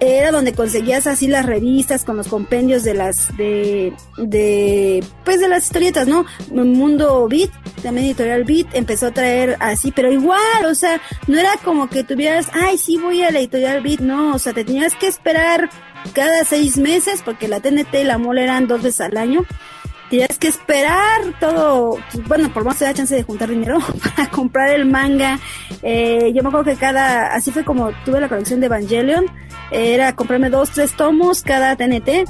Era 0.00 0.30
donde 0.30 0.54
conseguías 0.54 1.06
así 1.06 1.26
las 1.26 1.44
revistas 1.44 2.04
con 2.04 2.16
los 2.16 2.28
compendios 2.28 2.84
de 2.84 2.94
las, 2.94 3.36
de, 3.36 3.92
de, 4.16 5.04
pues 5.24 5.40
de 5.40 5.48
las 5.48 5.64
historietas, 5.64 6.08
¿no? 6.08 6.24
Mundo 6.50 7.28
Beat, 7.28 7.50
también 7.82 8.06
Editorial 8.06 8.44
Beat, 8.44 8.74
empezó 8.74 9.08
a 9.08 9.10
traer 9.10 9.56
así, 9.60 9.92
pero 9.92 10.10
igual, 10.10 10.64
o 10.64 10.74
sea, 10.74 11.00
no 11.26 11.38
era 11.38 11.50
como 11.64 11.90
que 11.90 12.02
tuvieras, 12.02 12.48
ay, 12.54 12.78
sí 12.78 12.96
voy 12.96 13.22
a 13.22 13.30
la 13.30 13.40
Editorial 13.40 13.82
Beat, 13.82 14.00
no, 14.00 14.34
o 14.34 14.38
sea, 14.38 14.54
te 14.54 14.64
tenías 14.64 14.94
que 14.94 15.06
esperar 15.06 15.68
cada 16.14 16.44
seis 16.44 16.78
meses, 16.78 17.22
porque 17.24 17.48
la 17.48 17.60
TNT 17.60 17.94
y 18.00 18.04
la 18.04 18.18
mole 18.18 18.44
eran 18.44 18.66
dos 18.66 18.82
veces 18.82 19.02
al 19.02 19.16
año. 19.16 19.44
Tienes 20.10 20.38
que 20.38 20.48
esperar 20.48 21.20
todo, 21.38 21.96
bueno, 22.26 22.52
por 22.52 22.64
más 22.64 22.78
te 22.78 22.84
da 22.84 22.92
chance 22.92 23.14
de 23.14 23.22
juntar 23.22 23.48
dinero 23.48 23.78
para 24.16 24.28
comprar 24.28 24.70
el 24.70 24.84
manga. 24.84 25.38
Eh, 25.82 26.32
yo 26.34 26.42
me 26.42 26.48
acuerdo 26.48 26.64
que 26.72 26.76
cada, 26.76 27.28
así 27.32 27.52
fue 27.52 27.64
como 27.64 27.92
tuve 28.04 28.20
la 28.20 28.28
colección 28.28 28.58
de 28.58 28.66
Evangelion, 28.66 29.26
eh, 29.70 29.94
era 29.94 30.16
comprarme 30.16 30.50
dos, 30.50 30.70
tres 30.70 30.94
tomos 30.96 31.42
cada 31.42 31.76
TNT. 31.76 32.24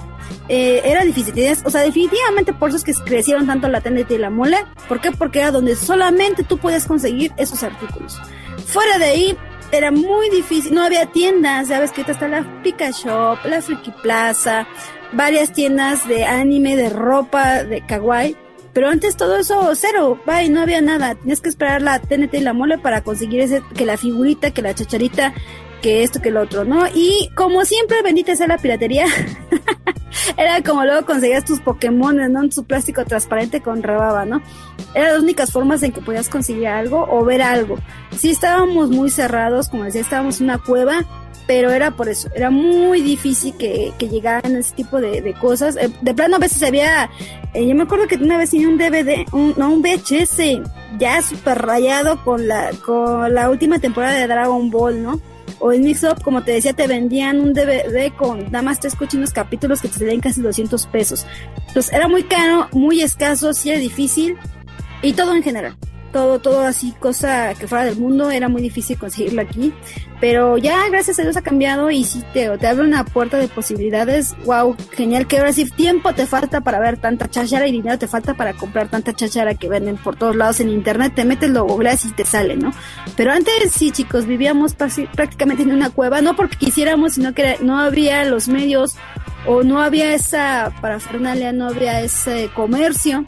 Eh, 0.48 0.82
era 0.84 1.04
difícil, 1.04 1.32
tienes- 1.32 1.62
o 1.64 1.70
sea, 1.70 1.80
definitivamente 1.80 2.52
por 2.52 2.68
eso 2.68 2.76
es 2.76 2.84
que 2.84 2.92
crecieron 2.92 3.46
tanto 3.46 3.66
la 3.68 3.80
TNT 3.80 4.12
y 4.14 4.18
la 4.18 4.28
mole. 4.30 4.58
¿Por 4.86 5.00
qué? 5.00 5.10
Porque 5.10 5.38
era 5.40 5.50
donde 5.50 5.74
solamente 5.74 6.44
tú 6.44 6.58
podías 6.58 6.86
conseguir 6.86 7.32
esos 7.38 7.62
artículos. 7.62 8.20
Fuera 8.66 8.98
de 8.98 9.04
ahí, 9.06 9.38
era 9.72 9.90
muy 9.90 10.28
difícil, 10.30 10.74
no 10.74 10.82
había 10.84 11.06
tiendas, 11.06 11.68
sabes 11.68 11.92
que 11.92 12.02
está 12.02 12.28
la 12.28 12.44
Pika 12.62 12.90
Shop, 12.90 13.38
la 13.44 13.62
Friki 13.62 13.90
Plaza, 14.02 14.66
varias 15.12 15.52
tiendas 15.52 16.06
de 16.08 16.24
anime, 16.24 16.76
de 16.76 16.90
ropa, 16.90 17.64
de 17.64 17.84
kawaii, 17.86 18.36
pero 18.72 18.88
antes 18.88 19.16
todo 19.16 19.36
eso 19.36 19.72
cero, 19.74 20.20
bye, 20.26 20.48
no 20.48 20.60
había 20.60 20.80
nada, 20.80 21.14
tenías 21.14 21.40
que 21.40 21.48
esperar 21.48 21.82
la 21.82 21.98
TNT 21.98 22.34
y 22.34 22.40
la 22.40 22.52
mole 22.52 22.78
para 22.78 23.02
conseguir 23.02 23.40
ese, 23.40 23.62
que 23.74 23.84
la 23.84 23.96
figurita, 23.96 24.52
que 24.52 24.62
la 24.62 24.74
chacharita, 24.74 25.34
que 25.82 26.02
esto, 26.02 26.22
que 26.22 26.30
lo 26.30 26.42
otro, 26.42 26.64
¿no? 26.64 26.86
Y 26.94 27.30
como 27.34 27.64
siempre, 27.64 28.02
bendita 28.02 28.36
sea 28.36 28.46
la 28.46 28.58
piratería, 28.58 29.06
era 30.36 30.62
como 30.62 30.84
luego 30.84 31.04
conseguías 31.04 31.44
tus 31.44 31.60
Pokémon, 31.60 32.16
¿no? 32.32 32.42
En 32.44 32.52
su 32.52 32.64
plástico 32.64 33.04
transparente 33.04 33.60
con 33.60 33.82
rebaba, 33.82 34.24
¿no? 34.24 34.42
Eran 34.94 35.14
las 35.14 35.22
únicas 35.22 35.50
formas 35.50 35.82
en 35.82 35.92
que 35.92 36.00
podías 36.00 36.28
conseguir 36.28 36.68
algo 36.68 37.08
o 37.10 37.24
ver 37.24 37.42
algo. 37.42 37.78
Sí 38.16 38.30
estábamos 38.30 38.90
muy 38.90 39.10
cerrados, 39.10 39.68
como 39.68 39.84
decía, 39.84 40.02
estábamos 40.02 40.40
en 40.40 40.44
una 40.44 40.58
cueva, 40.58 41.04
pero 41.46 41.70
era 41.70 41.92
por 41.92 42.08
eso, 42.08 42.28
era 42.34 42.50
muy 42.50 43.02
difícil 43.02 43.56
que, 43.56 43.92
que 43.98 44.08
llegaran 44.08 44.56
ese 44.56 44.74
tipo 44.74 45.00
de, 45.00 45.20
de 45.20 45.34
cosas. 45.34 45.76
Eh, 45.76 45.90
de 46.00 46.14
plano 46.14 46.36
a 46.36 46.38
veces 46.38 46.62
había, 46.62 47.10
eh, 47.54 47.66
yo 47.66 47.74
me 47.74 47.82
acuerdo 47.82 48.06
que 48.06 48.16
una 48.16 48.36
vez 48.36 48.50
tenía 48.50 48.68
un 48.68 48.78
DVD, 48.78 49.26
un, 49.32 49.54
no, 49.56 49.70
un 49.70 49.82
VHS 49.82 50.62
ya 50.98 51.20
súper 51.22 51.58
rayado 51.58 52.22
con 52.24 52.46
la, 52.46 52.70
con 52.84 53.34
la 53.34 53.50
última 53.50 53.78
temporada 53.78 54.14
de 54.14 54.26
Dragon 54.26 54.70
Ball, 54.70 55.02
¿no? 55.02 55.20
O 55.58 55.72
en 55.72 55.82
Mix 55.82 56.04
Up, 56.04 56.22
como 56.22 56.42
te 56.42 56.52
decía, 56.52 56.72
te 56.72 56.86
vendían 56.86 57.40
un 57.40 57.52
DVD 57.52 58.12
con 58.16 58.44
nada 58.44 58.62
más 58.62 58.80
tres 58.80 58.94
cochinos 58.94 59.32
capítulos 59.32 59.82
que 59.82 59.88
te 59.88 59.98
salían 59.98 60.20
casi 60.20 60.40
200 60.40 60.86
pesos. 60.86 61.26
Entonces 61.68 61.92
era 61.92 62.08
muy 62.08 62.22
caro, 62.22 62.68
muy 62.72 63.02
escaso, 63.02 63.52
sí 63.52 63.70
era 63.70 63.78
difícil. 63.78 64.38
Y 65.02 65.12
todo 65.12 65.34
en 65.34 65.42
general. 65.42 65.76
Todo, 66.12 66.40
todo 66.40 66.60
así, 66.60 66.92
cosa 66.98 67.54
que 67.54 67.68
fuera 67.68 67.84
del 67.84 67.96
mundo, 67.96 68.30
era 68.30 68.48
muy 68.48 68.62
difícil 68.62 68.98
conseguirlo 68.98 69.42
aquí. 69.42 69.72
Pero 70.20 70.58
ya, 70.58 70.86
gracias 70.90 71.18
a 71.18 71.22
Dios 71.22 71.36
ha 71.36 71.42
cambiado 71.42 71.90
y 71.90 72.04
sí 72.04 72.22
te, 72.34 72.46
abre 72.46 72.82
una 72.82 73.04
puerta 73.04 73.38
de 73.38 73.48
posibilidades. 73.48 74.34
Wow, 74.44 74.76
genial 74.92 75.26
que 75.26 75.38
ahora 75.38 75.52
sí 75.52 75.64
tiempo 75.70 76.12
te 76.14 76.26
falta 76.26 76.60
para 76.60 76.78
ver 76.78 76.98
tanta 76.98 77.28
cháchara 77.28 77.66
y 77.66 77.72
dinero 77.72 77.98
te 77.98 78.06
falta 78.06 78.34
para 78.34 78.52
comprar 78.52 78.88
tanta 78.88 79.14
cháchara 79.14 79.54
que 79.54 79.68
venden 79.68 79.96
por 79.96 80.16
todos 80.16 80.36
lados 80.36 80.60
en 80.60 80.68
internet. 80.68 81.14
Te 81.14 81.24
metes, 81.24 81.50
lo 81.50 81.64
googleas 81.64 82.04
y 82.04 82.12
te 82.12 82.26
sale, 82.26 82.56
¿no? 82.56 82.72
Pero 83.16 83.32
antes 83.32 83.72
sí, 83.72 83.92
chicos, 83.92 84.26
vivíamos 84.26 84.74
prácticamente 84.74 85.62
en 85.62 85.72
una 85.72 85.90
cueva, 85.90 86.20
no 86.20 86.36
porque 86.36 86.56
quisiéramos, 86.56 87.14
sino 87.14 87.32
que 87.32 87.56
no 87.62 87.78
había 87.78 88.24
los 88.24 88.48
medios 88.48 88.96
o 89.46 89.62
no 89.62 89.80
había 89.80 90.12
esa 90.12 90.72
parafernalia, 90.82 91.52
no 91.52 91.68
había 91.68 92.02
ese 92.02 92.50
comercio 92.54 93.26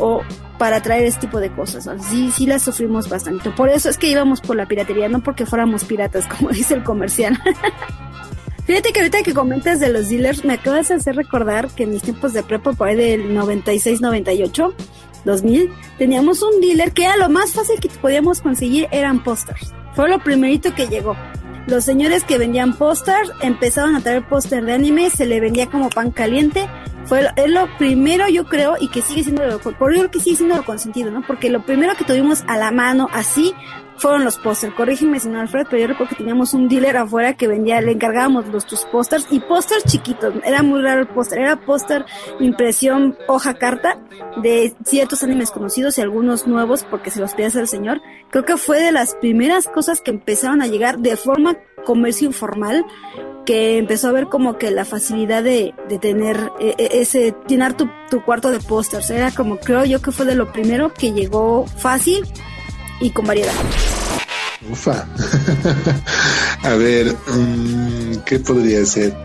o 0.00 0.22
para 0.58 0.82
traer 0.82 1.04
este 1.04 1.22
tipo 1.22 1.40
de 1.40 1.50
cosas. 1.50 1.86
Así 1.86 2.30
sí 2.32 2.46
las 2.46 2.62
sufrimos 2.62 3.08
bastante. 3.08 3.50
Por 3.50 3.68
eso 3.68 3.88
es 3.88 3.96
que 3.96 4.08
íbamos 4.08 4.40
por 4.40 4.56
la 4.56 4.66
piratería, 4.66 5.08
no 5.08 5.22
porque 5.22 5.46
fuéramos 5.46 5.84
piratas, 5.84 6.26
como 6.38 6.50
dice 6.50 6.74
el 6.74 6.82
comercial. 6.82 7.40
Fíjate 8.66 8.92
que 8.92 9.00
ahorita 9.00 9.22
que 9.22 9.34
comentas 9.34 9.80
de 9.80 9.88
los 9.88 10.10
dealers, 10.10 10.44
me 10.44 10.54
acabas 10.54 10.88
de 10.88 10.94
hacer 10.94 11.16
recordar 11.16 11.68
que 11.70 11.84
en 11.84 11.90
mis 11.90 12.02
tiempos 12.02 12.32
de 12.32 12.42
prepa, 12.42 12.72
por 12.72 12.88
ahí 12.88 12.96
del 12.96 13.34
96, 13.34 14.00
98, 14.00 14.74
2000, 15.24 15.72
teníamos 15.98 16.42
un 16.42 16.60
dealer 16.60 16.92
que 16.92 17.04
era 17.04 17.16
lo 17.16 17.28
más 17.28 17.52
fácil 17.52 17.80
que 17.80 17.88
podíamos 17.88 18.40
conseguir 18.40 18.86
eran 18.92 19.24
pósters. 19.24 19.72
Fue 19.94 20.08
lo 20.08 20.22
primerito 20.22 20.74
que 20.74 20.86
llegó. 20.86 21.16
Los 21.70 21.84
señores 21.84 22.24
que 22.24 22.36
vendían 22.36 22.74
pósters 22.74 23.30
empezaron 23.40 23.94
a 23.94 24.00
traer 24.00 24.26
póster 24.28 24.64
de 24.64 24.72
anime, 24.72 25.08
se 25.08 25.24
le 25.24 25.40
vendía 25.40 25.66
como 25.66 25.88
pan 25.88 26.10
caliente. 26.10 26.68
fue 27.06 27.22
lo- 27.22 27.30
es 27.36 27.50
lo 27.50 27.66
primero 27.78 28.28
yo 28.28 28.44
creo 28.44 28.76
y 28.78 28.88
que 28.88 29.02
sigue 29.02 29.22
siendo 29.24 29.44
lo, 29.46 29.58
por 29.58 29.72
yo 29.92 30.00
creo 30.00 30.10
que 30.10 30.20
sigue 30.20 30.36
siendo 30.36 30.56
lo 30.56 30.64
consentido, 30.64 31.10
¿no? 31.10 31.22
Porque 31.26 31.48
lo 31.50 31.62
primero 31.62 31.94
que 31.96 32.04
tuvimos 32.04 32.44
a 32.46 32.56
la 32.58 32.70
mano 32.70 33.08
así 33.12 33.54
fueron 34.00 34.24
los 34.24 34.38
pósters. 34.38 34.74
Corrígeme, 34.74 35.20
señor 35.20 35.42
Alfred, 35.42 35.66
pero 35.68 35.82
yo 35.82 35.88
recuerdo 35.88 36.10
que 36.10 36.16
teníamos 36.16 36.54
un 36.54 36.68
dealer 36.68 36.96
afuera 36.96 37.36
que 37.36 37.46
vendía, 37.46 37.80
le 37.80 37.92
encargábamos 37.92 38.46
los 38.48 38.66
tus 38.66 38.84
pósters 38.86 39.26
y 39.30 39.40
pósters 39.40 39.84
chiquitos. 39.84 40.34
Era 40.44 40.62
muy 40.62 40.80
raro 40.82 41.02
el 41.02 41.08
póster, 41.08 41.40
era 41.40 41.60
póster 41.60 42.04
impresión 42.40 43.16
hoja 43.28 43.54
carta 43.54 43.98
de 44.42 44.74
ciertos 44.84 45.22
animes 45.22 45.50
conocidos 45.50 45.98
y 45.98 46.00
algunos 46.00 46.46
nuevos 46.46 46.84
porque 46.84 47.10
se 47.10 47.20
los 47.20 47.34
pedías 47.34 47.56
al 47.56 47.68
señor. 47.68 48.00
Creo 48.30 48.44
que 48.44 48.56
fue 48.56 48.80
de 48.80 48.92
las 48.92 49.14
primeras 49.16 49.68
cosas 49.68 50.00
que 50.00 50.10
empezaron 50.10 50.62
a 50.62 50.66
llegar 50.66 50.98
de 50.98 51.16
forma 51.16 51.56
comercio 51.84 52.26
informal 52.26 52.84
que 53.46 53.78
empezó 53.78 54.08
a 54.08 54.12
ver 54.12 54.26
como 54.26 54.58
que 54.58 54.70
la 54.70 54.84
facilidad 54.84 55.42
de, 55.42 55.74
de 55.88 55.98
tener 55.98 56.52
eh, 56.60 56.74
ese, 56.92 57.34
llenar 57.48 57.76
tu, 57.76 57.88
tu 58.10 58.22
cuarto 58.24 58.50
de 58.50 58.60
pósters. 58.60 59.10
Era 59.10 59.30
como, 59.30 59.58
creo 59.58 59.84
yo 59.84 60.00
que 60.00 60.12
fue 60.12 60.26
de 60.26 60.34
lo 60.34 60.52
primero 60.52 60.92
que 60.92 61.12
llegó 61.12 61.66
fácil 61.66 62.24
y 63.00 63.10
con 63.10 63.26
variedad. 63.26 63.54
Ufa. 64.68 65.06
a 66.62 66.74
ver, 66.74 67.16
mm, 67.26 68.16
¿qué 68.26 68.38
podría 68.40 68.84
ser? 68.84 69.16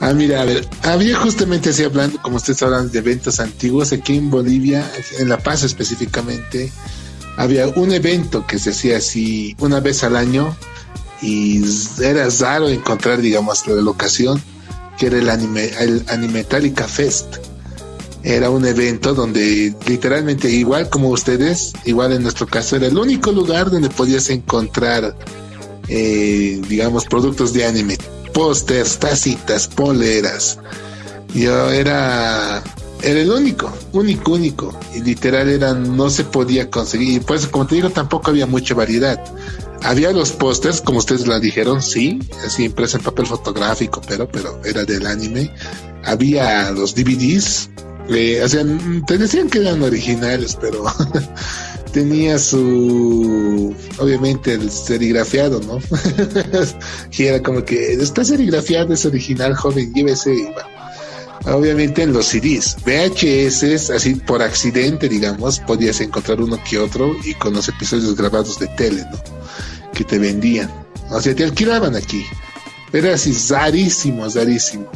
Ah, 0.00 0.12
mira, 0.12 0.42
a 0.42 0.44
ver, 0.44 0.68
había 0.82 1.16
justamente 1.18 1.70
así 1.70 1.82
hablando, 1.82 2.20
como 2.20 2.36
ustedes 2.36 2.62
hablan 2.62 2.90
de 2.90 2.98
eventos 2.98 3.40
antiguos, 3.40 3.92
aquí 3.92 4.16
en 4.16 4.30
Bolivia, 4.30 4.88
en 5.18 5.28
La 5.28 5.38
Paz 5.38 5.62
específicamente, 5.62 6.70
había 7.36 7.68
un 7.68 7.92
evento 7.92 8.46
que 8.46 8.58
se 8.58 8.70
hacía 8.70 8.98
así 8.98 9.56
una 9.58 9.80
vez 9.80 10.04
al 10.04 10.16
año 10.16 10.54
y 11.22 11.62
era 12.00 12.28
raro 12.40 12.68
encontrar, 12.68 13.20
digamos, 13.20 13.66
la 13.66 13.76
locación, 13.76 14.42
que 14.98 15.06
era 15.06 15.18
el 15.18 15.30
anime, 15.30 15.70
el 15.80 16.04
Animetallica 16.08 16.86
Fest. 16.86 17.36
Era 18.24 18.48
un 18.48 18.64
evento 18.64 19.12
donde 19.12 19.74
literalmente, 19.86 20.48
igual 20.50 20.88
como 20.88 21.10
ustedes, 21.10 21.74
igual 21.84 22.12
en 22.12 22.22
nuestro 22.22 22.46
caso, 22.46 22.76
era 22.76 22.86
el 22.86 22.96
único 22.96 23.30
lugar 23.30 23.70
donde 23.70 23.90
podías 23.90 24.30
encontrar, 24.30 25.14
eh, 25.88 26.58
digamos, 26.66 27.04
productos 27.04 27.52
de 27.52 27.66
anime, 27.66 27.98
pósters, 28.32 28.98
tacitas, 28.98 29.68
poleras. 29.68 30.58
Yo 31.34 31.70
era, 31.70 32.62
era 33.02 33.20
el 33.20 33.30
único, 33.30 33.70
único, 33.92 34.32
único. 34.32 34.78
Y 34.94 35.02
literal 35.02 35.50
era, 35.50 35.74
no 35.74 36.08
se 36.08 36.24
podía 36.24 36.70
conseguir. 36.70 37.16
Y 37.16 37.20
pues, 37.20 37.46
como 37.46 37.66
te 37.66 37.74
digo, 37.74 37.90
tampoco 37.90 38.30
había 38.30 38.46
mucha 38.46 38.74
variedad. 38.74 39.22
Había 39.82 40.12
los 40.12 40.32
pósters, 40.32 40.80
como 40.80 41.00
ustedes 41.00 41.26
la 41.26 41.38
dijeron, 41.40 41.82
sí, 41.82 42.18
así 42.46 42.64
impreso 42.64 42.96
en 42.96 43.02
papel 43.02 43.26
fotográfico, 43.26 44.00
pero, 44.08 44.26
pero 44.26 44.58
era 44.64 44.84
del 44.84 45.06
anime. 45.06 45.52
Había 46.04 46.70
los 46.70 46.94
DVDs, 46.94 47.68
o 48.08 48.48
sea, 48.48 48.64
te 49.06 49.18
decían 49.18 49.48
que 49.48 49.58
eran 49.58 49.82
originales, 49.82 50.56
pero 50.60 50.84
tenía 51.92 52.38
su, 52.38 53.74
obviamente, 53.98 54.54
el 54.54 54.70
serigrafiado, 54.70 55.60
¿no? 55.60 55.78
y 57.18 57.24
era 57.24 57.42
como 57.42 57.64
que, 57.64 57.94
está 57.94 58.24
serigrafiado, 58.24 58.92
es 58.92 59.06
original, 59.06 59.54
joven, 59.54 59.92
llévese 59.94 60.34
y 60.34 60.44
va. 60.44 60.68
Obviamente 61.52 62.02
en 62.02 62.12
los 62.12 62.26
CDs, 62.26 62.76
VHS, 62.84 63.90
así 63.90 64.14
por 64.14 64.42
accidente, 64.42 65.08
digamos, 65.08 65.60
podías 65.60 66.00
encontrar 66.00 66.40
uno 66.40 66.58
que 66.68 66.78
otro 66.78 67.14
y 67.22 67.34
con 67.34 67.52
los 67.52 67.68
episodios 67.68 68.16
grabados 68.16 68.58
de 68.58 68.66
tele, 68.68 69.04
¿no? 69.10 69.18
Que 69.92 70.04
te 70.04 70.18
vendían. 70.18 70.70
O 71.10 71.20
sea, 71.20 71.34
te 71.34 71.44
alquilaban 71.44 71.96
aquí. 71.96 72.24
Era 72.92 73.14
así, 73.14 73.36
rarísimo, 73.50 74.26
rarísimo. 74.28 74.90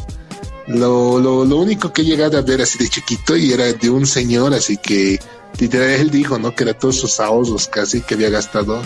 Lo, 0.68 1.18
lo, 1.18 1.44
lo 1.44 1.56
único 1.56 1.92
que 1.92 2.02
he 2.02 2.04
llegado 2.04 2.38
a 2.38 2.42
ver 2.42 2.60
así 2.60 2.78
de 2.78 2.88
chiquito 2.88 3.36
y 3.36 3.52
era 3.52 3.72
de 3.72 3.90
un 3.90 4.06
señor, 4.06 4.52
así 4.52 4.76
que 4.76 5.18
literal 5.58 5.88
él 5.88 6.10
dijo, 6.10 6.38
¿no? 6.38 6.54
Que 6.54 6.64
era 6.64 6.74
todos 6.74 6.96
sus 6.96 7.20
ahorros 7.20 7.68
casi 7.68 8.02
que 8.02 8.14
había 8.14 8.30
gastado 8.30 8.82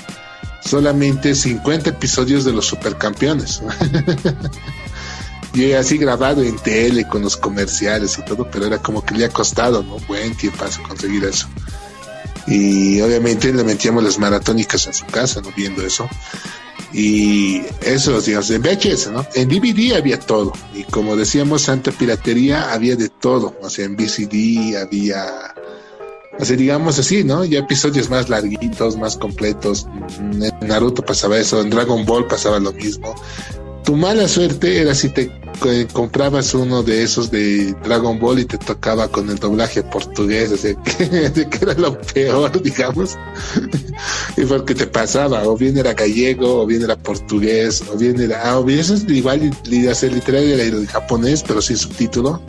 solamente 0.64 1.34
50 1.34 1.90
episodios 1.90 2.44
de 2.44 2.52
los 2.52 2.66
supercampeones. 2.66 3.62
y 5.54 5.72
así 5.72 5.98
grabado 5.98 6.42
en 6.42 6.56
tele 6.56 7.06
con 7.06 7.22
los 7.22 7.36
comerciales 7.36 8.18
y 8.18 8.24
todo, 8.24 8.48
pero 8.50 8.66
era 8.66 8.78
como 8.78 9.04
que 9.04 9.14
le 9.14 9.24
ha 9.24 9.28
costado, 9.28 9.82
¿no? 9.82 9.96
Buen 10.06 10.36
tiempo 10.36 10.64
conseguir 10.86 11.24
eso. 11.24 11.48
Y 12.46 13.00
obviamente 13.00 13.52
le 13.52 13.64
metíamos 13.64 14.02
las 14.02 14.18
maratónicas 14.18 14.86
en 14.86 14.94
su 14.94 15.06
casa, 15.06 15.40
¿no? 15.40 15.52
Viendo 15.56 15.84
eso. 15.84 16.08
Y 16.92 17.62
eso, 17.80 18.20
digamos, 18.20 18.50
en 18.50 18.62
VHS, 18.62 19.10
¿no? 19.12 19.26
En 19.34 19.48
DVD 19.48 19.96
había 19.96 20.20
todo. 20.20 20.52
Y 20.74 20.84
como 20.84 21.16
decíamos, 21.16 21.62
Santa 21.62 21.90
Piratería 21.90 22.72
había 22.72 22.96
de 22.96 23.08
todo. 23.08 23.56
O 23.62 23.70
sea, 23.70 23.86
en 23.86 23.96
VCD 23.96 24.76
había, 24.76 25.54
o 26.38 26.44
sea, 26.44 26.56
digamos 26.56 26.98
así, 26.98 27.24
¿no? 27.24 27.44
Ya 27.44 27.60
episodios 27.60 28.10
más 28.10 28.28
larguitos, 28.28 28.96
más 28.98 29.16
completos. 29.16 29.86
En 30.18 30.68
Naruto 30.68 31.02
pasaba 31.02 31.38
eso, 31.38 31.60
en 31.62 31.70
Dragon 31.70 32.04
Ball 32.04 32.26
pasaba 32.26 32.58
lo 32.58 32.72
mismo. 32.72 33.14
Tu 33.84 33.96
mala 33.96 34.28
suerte 34.28 34.80
era 34.80 34.94
si 34.94 35.08
te 35.08 35.30
eh, 35.66 35.86
comprabas 35.92 36.54
uno 36.54 36.82
de 36.82 37.02
esos 37.02 37.30
de 37.30 37.74
Dragon 37.84 38.18
Ball 38.18 38.40
y 38.40 38.44
te 38.44 38.58
tocaba 38.58 39.08
con 39.08 39.28
el 39.28 39.38
doblaje 39.38 39.82
portugués, 39.82 40.52
o 40.52 40.56
sea, 40.56 40.74
que, 40.82 41.32
que 41.50 41.58
era 41.60 41.74
lo 41.74 42.00
peor, 42.00 42.62
digamos. 42.62 43.18
y 44.36 44.44
porque 44.44 44.74
te 44.74 44.86
pasaba, 44.86 45.46
o 45.48 45.56
bien 45.56 45.76
era 45.78 45.94
gallego, 45.94 46.62
o 46.62 46.66
bien 46.66 46.82
era 46.82 46.96
portugués, 46.96 47.82
o 47.92 47.96
bien 47.96 48.20
era, 48.20 48.50
ah, 48.50 48.58
o 48.58 48.64
bien 48.64 48.80
eso 48.80 48.94
es 48.94 49.08
igual, 49.08 49.50
sea, 49.94 50.10
literal 50.10 50.44
era 50.44 50.62
el 50.62 50.86
japonés, 50.86 51.42
pero 51.46 51.60
sin 51.60 51.76
subtítulo, 51.76 52.40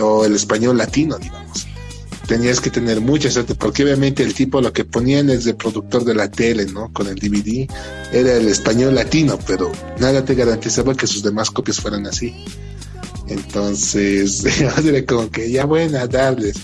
o 0.00 0.24
el 0.24 0.34
español 0.34 0.78
latino, 0.78 1.18
digamos. 1.18 1.73
Tenías 2.26 2.60
que 2.60 2.70
tener 2.70 3.00
mucha 3.00 3.30
suerte, 3.30 3.54
porque 3.54 3.84
obviamente 3.84 4.22
el 4.22 4.32
tipo 4.32 4.60
lo 4.60 4.72
que 4.72 4.84
ponían 4.84 5.28
es 5.28 5.44
de 5.44 5.54
productor 5.54 6.04
de 6.04 6.14
la 6.14 6.30
tele, 6.30 6.66
¿no? 6.66 6.90
Con 6.92 7.06
el 7.06 7.16
DVD, 7.16 7.68
era 8.12 8.36
el 8.36 8.48
español 8.48 8.94
latino, 8.94 9.38
pero 9.46 9.70
nada 9.98 10.24
te 10.24 10.34
garantizaba 10.34 10.94
que 10.94 11.06
sus 11.06 11.22
demás 11.22 11.50
copias 11.50 11.80
fueran 11.80 12.06
así. 12.06 12.34
Entonces, 13.28 14.44
era 14.84 15.04
como 15.04 15.30
que 15.30 15.50
ya 15.50 15.64
bueno, 15.64 15.98
a 15.98 16.06
darles. 16.06 16.56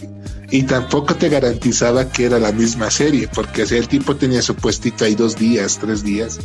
Y 0.50 0.64
tampoco 0.64 1.14
te 1.14 1.28
garantizaba 1.28 2.10
que 2.10 2.24
era 2.24 2.38
la 2.38 2.52
misma 2.52 2.90
serie, 2.90 3.28
porque 3.32 3.62
el 3.62 3.86
tipo 3.86 4.16
tenía 4.16 4.42
su 4.42 4.56
puestito 4.56 5.04
ahí 5.04 5.14
dos 5.14 5.36
días, 5.36 5.78
tres 5.80 6.02
días, 6.02 6.40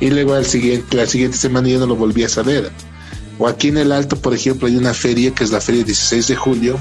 y 0.00 0.10
luego 0.10 0.34
al 0.34 0.44
siguiente, 0.44 0.96
la 0.96 1.06
siguiente 1.06 1.38
semana 1.38 1.68
ya 1.68 1.78
no 1.78 1.86
lo 1.86 1.96
volvías 1.96 2.36
a 2.36 2.42
ver. 2.42 2.70
O 3.38 3.48
aquí 3.48 3.68
en 3.68 3.78
el 3.78 3.92
Alto, 3.92 4.16
por 4.16 4.34
ejemplo, 4.34 4.68
hay 4.68 4.76
una 4.76 4.92
feria 4.92 5.32
que 5.32 5.44
es 5.44 5.50
la 5.50 5.60
feria 5.60 5.84
16 5.84 6.26
de 6.28 6.36
julio, 6.36 6.78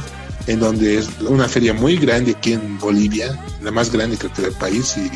en 0.47 0.59
donde 0.59 0.97
es 0.97 1.09
una 1.21 1.47
feria 1.47 1.73
muy 1.73 1.97
grande 1.97 2.31
aquí 2.31 2.53
en 2.53 2.79
Bolivia, 2.79 3.37
la 3.61 3.71
más 3.71 3.91
grande 3.91 4.17
creo 4.17 4.33
que 4.33 4.41
del 4.43 4.53
país, 4.53 4.95
y 4.97 5.11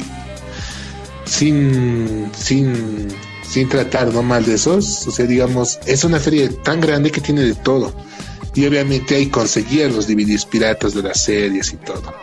sin, 1.25 2.29
sin, 2.37 3.07
sin 3.47 3.69
tratar 3.69 4.13
no 4.13 4.21
mal 4.21 4.45
de 4.45 4.55
esos, 4.55 5.07
o 5.07 5.11
sea, 5.11 5.25
digamos, 5.25 5.79
es 5.85 6.03
una 6.03 6.19
feria 6.19 6.49
tan 6.63 6.81
grande 6.81 7.11
que 7.11 7.21
tiene 7.21 7.41
de 7.41 7.55
todo. 7.55 7.93
Y 8.53 8.65
obviamente 8.65 9.15
ahí 9.15 9.27
conseguías 9.27 9.93
los 9.93 10.07
DVDs 10.07 10.45
piratas 10.45 10.93
de 10.93 11.03
las 11.03 11.21
series 11.23 11.71
y 11.71 11.77
todo. 11.77 12.13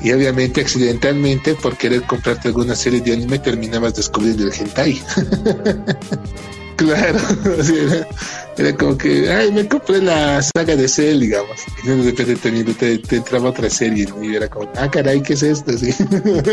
Y 0.00 0.12
obviamente 0.12 0.60
accidentalmente 0.60 1.54
por 1.54 1.76
querer 1.76 2.02
comprarte 2.02 2.48
alguna 2.48 2.76
serie 2.76 3.00
de 3.00 3.12
anime 3.12 3.40
terminabas 3.40 3.94
descubriendo 3.94 4.44
el 4.44 4.52
hentai. 4.52 5.02
claro, 6.76 7.18
era, 7.74 8.08
era 8.56 8.76
como 8.76 8.96
que, 8.98 9.30
ay, 9.30 9.52
me 9.52 9.66
compré 9.68 10.00
la 10.00 10.42
saga 10.42 10.76
de 10.76 10.88
Cell, 10.88 11.20
digamos. 11.20 11.60
Y 11.82 11.88
de 11.88 12.12
repente 12.12 12.74
te, 12.74 12.98
te, 12.98 13.16
entraba 13.16 13.50
otra 13.50 13.70
serie 13.70 14.06
y 14.22 14.34
era 14.34 14.48
como, 14.48 14.70
ah, 14.76 14.90
caray, 14.90 15.22
¿qué 15.22 15.34
es 15.34 15.42
esto? 15.42 15.72
Así. 15.72 15.94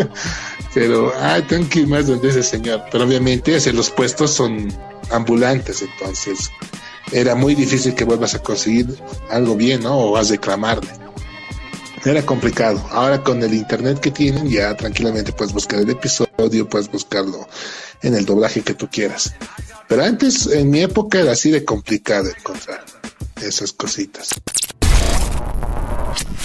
Pero, 0.74 1.11
ah, 1.20 1.39
tengo 1.47 1.67
que 1.70 1.80
ir 1.80 1.88
más 1.88 2.07
donde 2.07 2.30
ese 2.30 2.43
señor. 2.43 2.84
Pero 2.91 3.05
obviamente, 3.05 3.59
los 3.72 3.89
puestos 3.89 4.32
son 4.32 4.72
ambulantes, 5.11 5.82
entonces 5.82 6.51
era 7.11 7.36
muy 7.36 7.55
difícil 7.55 7.95
que 7.95 8.03
vuelvas 8.03 8.36
a 8.36 8.39
conseguir 8.39 8.88
algo 9.30 9.55
bien, 9.55 9.84
¿no? 9.84 9.97
O 9.97 10.11
vas 10.11 10.30
a 10.30 10.34
reclamarle. 10.34 10.89
Era 12.05 12.26
complicado. 12.26 12.82
Ahora 12.91 13.22
con 13.24 13.43
el 13.43 13.53
internet 13.53 13.99
que 13.99 14.11
tienen, 14.11 14.49
ya 14.49 14.76
tranquilamente 14.76 15.34
puedes 15.34 15.53
buscar 15.53 15.80
el 15.80 15.89
episodio, 15.89 16.70
puedes 16.70 16.89
buscarlo 16.89 17.47
en 18.01 18.15
el 18.15 18.26
doblaje 18.26 18.61
que 18.61 18.74
tú 18.74 18.88
quieras. 18.89 19.34
Pero 19.89 20.03
antes, 20.03 20.45
en 20.45 20.69
mi 20.69 20.81
época, 20.81 21.19
era 21.19 21.31
así 21.31 21.49
de 21.49 21.65
complicado 21.65 22.29
encontrar 22.29 22.85
esas 23.41 23.73
cositas. 23.73 24.29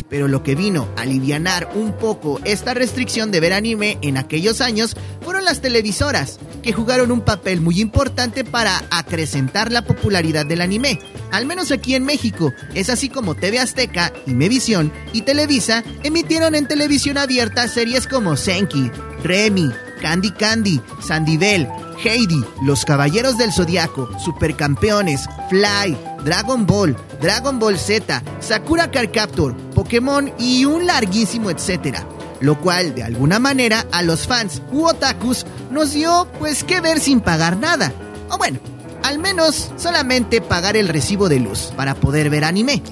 Pero 0.08 0.28
lo 0.28 0.42
que 0.42 0.54
vino 0.54 0.88
a 0.96 1.02
alivianar 1.02 1.68
un 1.74 1.92
poco 1.92 2.40
esta 2.44 2.72
restricción 2.72 3.30
de 3.30 3.40
ver 3.40 3.52
anime 3.52 3.98
en 4.00 4.16
aquellos 4.16 4.62
años 4.62 4.96
fueron 5.20 5.44
las 5.44 5.60
televisoras, 5.60 6.38
que 6.62 6.72
jugaron 6.72 7.10
un 7.10 7.20
papel 7.20 7.60
muy 7.60 7.80
importante 7.80 8.44
para 8.44 8.82
acrecentar 8.90 9.70
la 9.70 9.82
popularidad 9.82 10.46
del 10.46 10.62
anime. 10.62 10.98
Al 11.30 11.44
menos 11.44 11.70
aquí 11.70 11.94
en 11.94 12.04
México, 12.04 12.52
es 12.74 12.88
así 12.88 13.10
como 13.10 13.34
TV 13.34 13.58
Azteca, 13.58 14.10
Imevisión 14.26 14.90
y 15.12 15.22
Televisa 15.22 15.84
emitieron 16.02 16.54
en 16.54 16.66
televisión 16.66 17.18
abierta 17.18 17.68
series 17.68 18.06
como 18.06 18.36
Senki, 18.36 18.90
Remy, 19.22 19.70
Candy 20.00 20.30
Candy, 20.30 20.80
Sandivel, 21.06 21.68
Heidi, 22.12 22.44
Los 22.62 22.84
Caballeros 22.84 23.38
del 23.38 23.52
Zodiaco, 23.52 24.08
Supercampeones, 24.18 25.28
Fly, 25.48 25.96
Dragon 26.24 26.66
Ball, 26.66 26.96
Dragon 27.20 27.58
Ball 27.58 27.78
Z, 27.78 28.22
Sakura 28.40 28.90
Card 28.90 29.10
Captor, 29.12 29.56
Pokémon 29.74 30.32
y 30.38 30.64
un 30.64 30.86
larguísimo 30.86 31.50
etcétera. 31.50 32.06
Lo 32.40 32.60
cual, 32.60 32.94
de 32.94 33.02
alguna 33.04 33.38
manera, 33.38 33.86
a 33.92 34.02
los 34.02 34.26
fans 34.26 34.60
u 34.72 34.84
otakus 34.86 35.46
nos 35.70 35.92
dio 35.92 36.28
pues 36.38 36.64
que 36.64 36.80
ver 36.80 37.00
sin 37.00 37.20
pagar 37.20 37.56
nada. 37.56 37.92
O 38.30 38.38
bueno, 38.38 38.58
al 39.02 39.18
menos 39.18 39.70
solamente 39.76 40.40
pagar 40.40 40.76
el 40.76 40.88
recibo 40.88 41.28
de 41.28 41.40
luz 41.40 41.72
para 41.76 41.94
poder 41.94 42.30
ver 42.30 42.44
anime. 42.44 42.82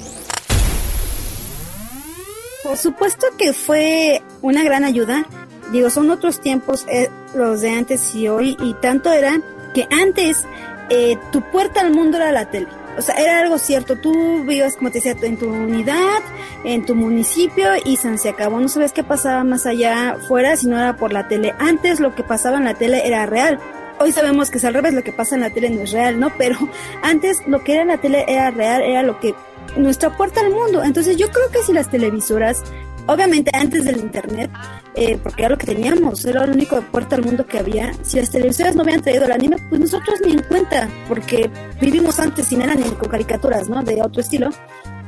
Por 2.63 2.79
supuesto 2.79 3.27
que 3.37 3.53
fue 3.53 4.23
una 4.41 4.63
gran 4.63 4.85
ayuda. 4.85 5.27
Digo, 5.71 5.91
son 5.91 6.11
otros 6.11 6.41
tiempos 6.41 6.85
eh, 6.89 7.09
los 7.35 7.61
de 7.61 7.71
antes 7.71 8.15
y 8.15 8.29
hoy, 8.29 8.57
y 8.61 8.75
tanto 8.75 9.13
era 9.13 9.41
que 9.75 9.87
antes 9.91 10.45
eh, 10.91 11.17
tu 11.31 11.41
puerta 11.41 11.81
al 11.81 11.93
mundo 11.93 12.19
era 12.19 12.33
la 12.33 12.51
tele. 12.51 12.69
O 12.99 13.01
sea, 13.01 13.15
era 13.15 13.39
algo 13.39 13.59
cierto. 13.59 13.97
Tú 13.97 14.13
vivías, 14.41 14.77
como 14.77 14.91
te 14.91 14.99
decía, 14.99 15.17
en 15.23 15.39
tu 15.39 15.49
unidad, 15.49 16.21
en 16.65 16.85
tu 16.85 16.95
municipio 16.95 17.69
y 17.85 17.97
se 17.97 18.29
acabó. 18.29 18.61
No 18.61 18.69
sabes 18.69 18.93
qué 18.93 19.03
pasaba 19.03 19.45
más 19.45 19.65
allá 19.67 20.19
fuera 20.29 20.57
si 20.57 20.67
no 20.67 20.77
era 20.77 20.97
por 20.97 21.13
la 21.13 21.29
tele. 21.29 21.55
Antes 21.59 22.01
lo 22.01 22.15
que 22.15 22.23
pasaba 22.23 22.59
en 22.59 22.65
la 22.65 22.75
tele 22.75 23.07
era 23.07 23.25
real. 23.27 23.59
Hoy 23.99 24.13
sabemos 24.13 24.51
que 24.51 24.59
es 24.59 24.65
al 24.65 24.75
revés, 24.75 24.95
lo 24.95 25.03
que 25.03 25.13
pasa 25.13 25.37
en 25.37 25.43
la 25.43 25.51
tele 25.51 25.71
no 25.71 25.83
es 25.83 25.93
real, 25.93 26.19
¿no? 26.19 26.33
Pero 26.37 26.57
antes 27.03 27.43
lo 27.47 27.63
que 27.65 27.75
era 27.75 27.83
en 27.83 27.89
la 27.89 27.99
tele 27.99 28.25
era 28.29 28.51
real, 28.51 28.83
era 28.83 29.03
lo 29.03 29.19
que 29.21 29.35
nuestra 29.77 30.15
puerta 30.17 30.41
al 30.41 30.51
mundo. 30.51 30.83
Entonces 30.85 31.17
yo 31.17 31.31
creo 31.31 31.51
que 31.51 31.63
si 31.63 31.73
las 31.73 31.89
televisoras, 31.89 32.63
obviamente 33.07 33.50
antes 33.55 33.84
del 33.84 33.98
internet, 33.98 34.50
eh, 34.94 35.18
porque 35.22 35.42
era 35.42 35.50
lo 35.50 35.59
que 35.59 35.66
teníamos, 35.66 36.24
era 36.24 36.44
el 36.44 36.50
único 36.50 36.80
puerta 36.90 37.16
al 37.16 37.24
mundo 37.24 37.46
que 37.46 37.59
había, 37.59 37.92
si 38.03 38.18
las 38.18 38.30
televisoras 38.30 38.74
no 38.76 38.82
habían 38.82 39.03
traído 39.03 39.24
el 39.24 39.32
anime, 39.32 39.57
pues 39.68 39.80
nosotros 39.80 40.20
ni 40.24 40.32
en 40.32 40.42
cuenta, 40.42 40.88
porque 41.09 41.50
vivimos 41.80 42.18
antes 42.18 42.46
sin 42.46 42.62
eran 42.62 42.80
ni 42.80 42.90
con 42.90 43.09
caricaturas, 43.09 43.68
¿no? 43.68 43.82
De 43.82 44.00
otro 44.03 44.20
estilo. 44.20 44.50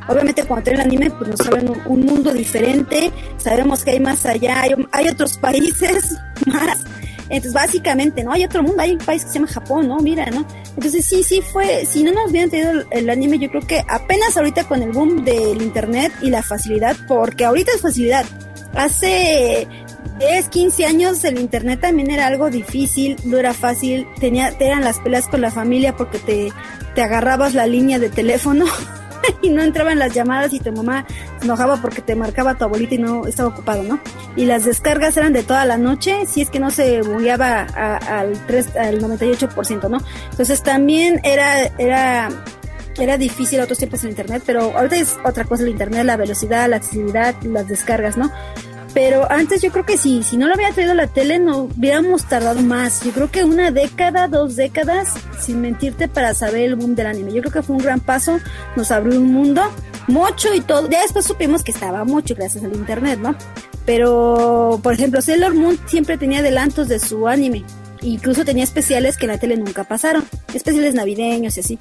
Obviamente 0.06 0.44
cuando 0.44 0.64
traen 0.64 0.80
el 0.80 0.86
anime, 0.86 1.10
pues 1.10 1.30
nos 1.30 1.38
saben 1.38 1.70
un, 1.70 1.80
un 1.86 2.06
mundo 2.06 2.32
diferente, 2.32 3.10
sabemos 3.38 3.84
que 3.84 3.92
hay 3.92 4.00
más 4.00 4.26
allá, 4.26 4.62
hay 4.92 5.08
otros 5.08 5.38
países 5.38 6.14
más 6.46 6.84
entonces, 7.28 7.52
básicamente, 7.52 8.22
¿no? 8.22 8.32
Hay 8.32 8.44
otro 8.44 8.62
mundo, 8.62 8.82
hay 8.82 8.92
un 8.92 8.98
país 8.98 9.24
que 9.24 9.30
se 9.30 9.34
llama 9.38 9.48
Japón, 9.48 9.88
¿no? 9.88 9.98
Mira, 9.98 10.26
¿no? 10.26 10.46
Entonces, 10.76 11.04
sí, 11.04 11.22
sí 11.22 11.40
fue, 11.40 11.86
si 11.86 12.02
no 12.02 12.12
nos 12.12 12.30
hubieran 12.30 12.50
tenido 12.50 12.84
el, 12.90 13.10
anime, 13.10 13.38
yo 13.38 13.48
creo 13.48 13.62
que 13.62 13.82
apenas 13.88 14.36
ahorita 14.36 14.64
con 14.64 14.82
el 14.82 14.92
boom 14.92 15.24
del 15.24 15.62
internet 15.62 16.12
y 16.20 16.30
la 16.30 16.42
facilidad, 16.42 16.96
porque 17.08 17.44
ahorita 17.44 17.72
es 17.74 17.80
facilidad. 17.80 18.26
Hace 18.74 19.66
10, 20.18 20.48
15 20.48 20.84
años 20.84 21.24
el 21.24 21.38
internet 21.38 21.80
también 21.80 22.10
era 22.10 22.26
algo 22.26 22.50
difícil, 22.50 23.16
no 23.24 23.38
era 23.38 23.54
fácil, 23.54 24.06
tenía, 24.20 24.52
eran 24.58 24.84
las 24.84 24.98
peleas 24.98 25.28
con 25.28 25.40
la 25.40 25.50
familia 25.50 25.96
porque 25.96 26.18
te, 26.18 26.52
te 26.94 27.02
agarrabas 27.02 27.54
la 27.54 27.66
línea 27.66 27.98
de 27.98 28.10
teléfono 28.10 28.66
y 29.42 29.50
no 29.50 29.62
entraban 29.62 29.98
las 29.98 30.14
llamadas 30.14 30.52
y 30.52 30.60
tu 30.60 30.72
mamá 30.72 31.06
se 31.38 31.44
enojaba 31.44 31.80
porque 31.80 32.02
te 32.02 32.14
marcaba 32.14 32.54
tu 32.56 32.64
abuelita 32.64 32.94
y 32.94 32.98
no 32.98 33.26
estaba 33.26 33.48
ocupado, 33.48 33.82
¿no? 33.82 34.00
Y 34.36 34.46
las 34.46 34.64
descargas 34.64 35.16
eran 35.16 35.32
de 35.32 35.42
toda 35.42 35.64
la 35.64 35.78
noche, 35.78 36.26
si 36.26 36.42
es 36.42 36.50
que 36.50 36.60
no 36.60 36.70
se 36.70 37.02
bugueaba 37.02 37.62
al, 37.62 38.32
3, 38.46 38.76
al 38.76 39.00
98%, 39.00 39.88
¿no? 39.88 39.98
Entonces 40.30 40.62
también 40.62 41.20
era, 41.24 41.66
era, 41.78 42.28
era 42.98 43.18
difícil 43.18 43.60
otros 43.60 43.78
tiempos 43.78 44.04
en 44.04 44.10
internet, 44.10 44.42
pero 44.46 44.76
ahorita 44.76 44.96
es 44.96 45.16
otra 45.24 45.44
cosa 45.44 45.62
el 45.62 45.70
internet, 45.70 46.04
la 46.04 46.16
velocidad, 46.16 46.68
la 46.68 46.76
accesibilidad, 46.76 47.34
las 47.42 47.68
descargas, 47.68 48.16
¿no? 48.16 48.30
Pero 48.94 49.30
antes 49.30 49.60
yo 49.60 49.72
creo 49.72 49.84
que 49.84 49.98
sí, 49.98 50.22
si 50.22 50.36
no 50.36 50.46
lo 50.46 50.54
hubiera 50.54 50.72
traído 50.72 50.94
la 50.94 51.08
tele 51.08 51.40
no 51.40 51.62
hubiéramos 51.62 52.24
tardado 52.26 52.60
más. 52.62 53.02
Yo 53.02 53.10
creo 53.10 53.30
que 53.30 53.42
una 53.42 53.72
década, 53.72 54.28
dos 54.28 54.54
décadas, 54.54 55.12
sin 55.40 55.60
mentirte, 55.60 56.06
para 56.06 56.32
saber 56.32 56.62
el 56.62 56.76
boom 56.76 56.94
del 56.94 57.08
anime. 57.08 57.32
Yo 57.32 57.42
creo 57.42 57.52
que 57.52 57.62
fue 57.62 57.74
un 57.74 57.82
gran 57.82 57.98
paso, 57.98 58.38
nos 58.76 58.92
abrió 58.92 59.18
un 59.18 59.32
mundo, 59.32 59.62
mucho 60.06 60.54
y 60.54 60.60
todo. 60.60 60.88
Ya 60.88 61.02
después 61.02 61.24
supimos 61.24 61.64
que 61.64 61.72
estaba 61.72 62.04
mucho 62.04 62.36
gracias 62.36 62.62
al 62.62 62.74
internet, 62.74 63.18
¿no? 63.20 63.34
Pero, 63.84 64.78
por 64.82 64.94
ejemplo, 64.94 65.20
Sailor 65.20 65.54
Moon 65.54 65.78
siempre 65.86 66.16
tenía 66.16 66.38
adelantos 66.38 66.88
de 66.88 67.00
su 67.00 67.26
anime. 67.26 67.64
Incluso 68.00 68.44
tenía 68.44 68.64
especiales 68.64 69.16
que 69.16 69.24
en 69.24 69.32
la 69.32 69.38
tele 69.38 69.56
nunca 69.56 69.84
pasaron. 69.84 70.24
Especiales 70.52 70.94
navideños 70.94 71.56
y 71.56 71.60
así. 71.60 71.78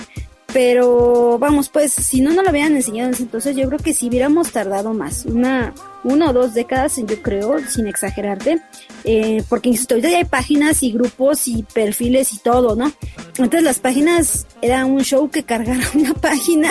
Pero 0.53 1.39
vamos, 1.39 1.69
pues 1.69 1.91
si 1.93 2.21
no 2.21 2.31
nos 2.31 2.43
lo 2.43 2.49
habían 2.49 2.75
enseñado 2.75 3.11
entonces, 3.17 3.55
yo 3.55 3.67
creo 3.67 3.79
que 3.79 3.93
si 3.93 4.07
hubiéramos 4.07 4.51
tardado 4.51 4.93
más, 4.93 5.25
una, 5.25 5.73
una 6.03 6.29
o 6.29 6.33
dos 6.33 6.53
décadas, 6.53 6.95
yo 6.97 7.21
creo, 7.23 7.57
sin 7.67 7.87
exagerarte, 7.87 8.61
eh, 9.03 9.43
porque 9.49 9.69
insisto, 9.69 9.97
ya 9.97 10.09
hay 10.09 10.25
páginas 10.25 10.83
y 10.83 10.91
grupos 10.91 11.47
y 11.47 11.63
perfiles 11.63 12.33
y 12.33 12.37
todo, 12.37 12.75
¿no? 12.75 12.91
Entonces 13.29 13.63
las 13.63 13.79
páginas 13.79 14.45
era 14.61 14.85
un 14.85 15.01
show 15.01 15.27
que 15.31 15.43
cargar 15.43 15.79
una 15.95 16.13
página, 16.13 16.69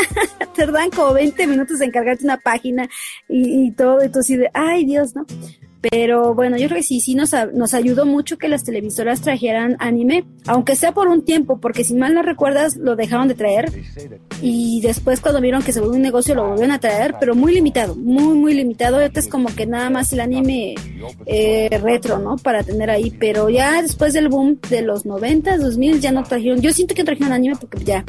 tardan 0.54 0.90
como 0.90 1.14
20 1.14 1.46
minutos 1.48 1.80
en 1.80 1.90
cargarte 1.90 2.24
una 2.24 2.38
página 2.38 2.88
y, 3.28 3.66
y 3.66 3.70
todo, 3.72 4.00
entonces 4.00 4.38
de, 4.38 4.50
ay 4.54 4.84
Dios, 4.84 5.16
¿no? 5.16 5.26
Pero 5.90 6.32
bueno, 6.34 6.56
yo 6.56 6.68
creo 6.68 6.76
que 6.76 6.84
sí, 6.84 7.00
sí 7.00 7.16
nos, 7.16 7.32
nos 7.52 7.74
ayudó 7.74 8.06
mucho 8.06 8.38
que 8.38 8.48
las 8.48 8.62
televisoras 8.62 9.20
trajeran 9.20 9.76
anime, 9.80 10.24
aunque 10.46 10.76
sea 10.76 10.92
por 10.92 11.08
un 11.08 11.24
tiempo, 11.24 11.58
porque 11.58 11.82
si 11.82 11.94
mal 11.94 12.14
no 12.14 12.22
recuerdas, 12.22 12.76
lo 12.76 12.94
dejaron 12.94 13.26
de 13.26 13.34
traer. 13.34 13.72
Y 14.40 14.80
después 14.80 15.20
cuando 15.20 15.40
vieron 15.40 15.62
que 15.62 15.72
se 15.72 15.80
volvió 15.80 15.96
un 15.96 16.02
negocio, 16.02 16.36
lo 16.36 16.46
volvieron 16.46 16.70
a 16.70 16.78
traer, 16.78 17.16
pero 17.18 17.34
muy 17.34 17.52
limitado, 17.52 17.96
muy, 17.96 18.34
muy 18.36 18.54
limitado. 18.54 18.96
Ahorita 18.96 19.18
es 19.18 19.26
como 19.26 19.52
que 19.54 19.66
nada 19.66 19.90
más 19.90 20.12
el 20.12 20.20
anime 20.20 20.76
eh, 21.26 21.80
retro, 21.82 22.18
¿no? 22.18 22.36
Para 22.36 22.62
tener 22.62 22.88
ahí. 22.88 23.10
Pero 23.18 23.48
ya 23.50 23.82
después 23.82 24.12
del 24.12 24.28
boom 24.28 24.60
de 24.70 24.82
los 24.82 25.04
90, 25.04 25.58
2000, 25.58 26.00
ya 26.00 26.12
no 26.12 26.22
trajeron. 26.22 26.60
Yo 26.60 26.72
siento 26.72 26.94
que 26.94 27.02
trajeron 27.02 27.32
anime 27.32 27.56
porque 27.60 27.82
ya, 27.82 28.04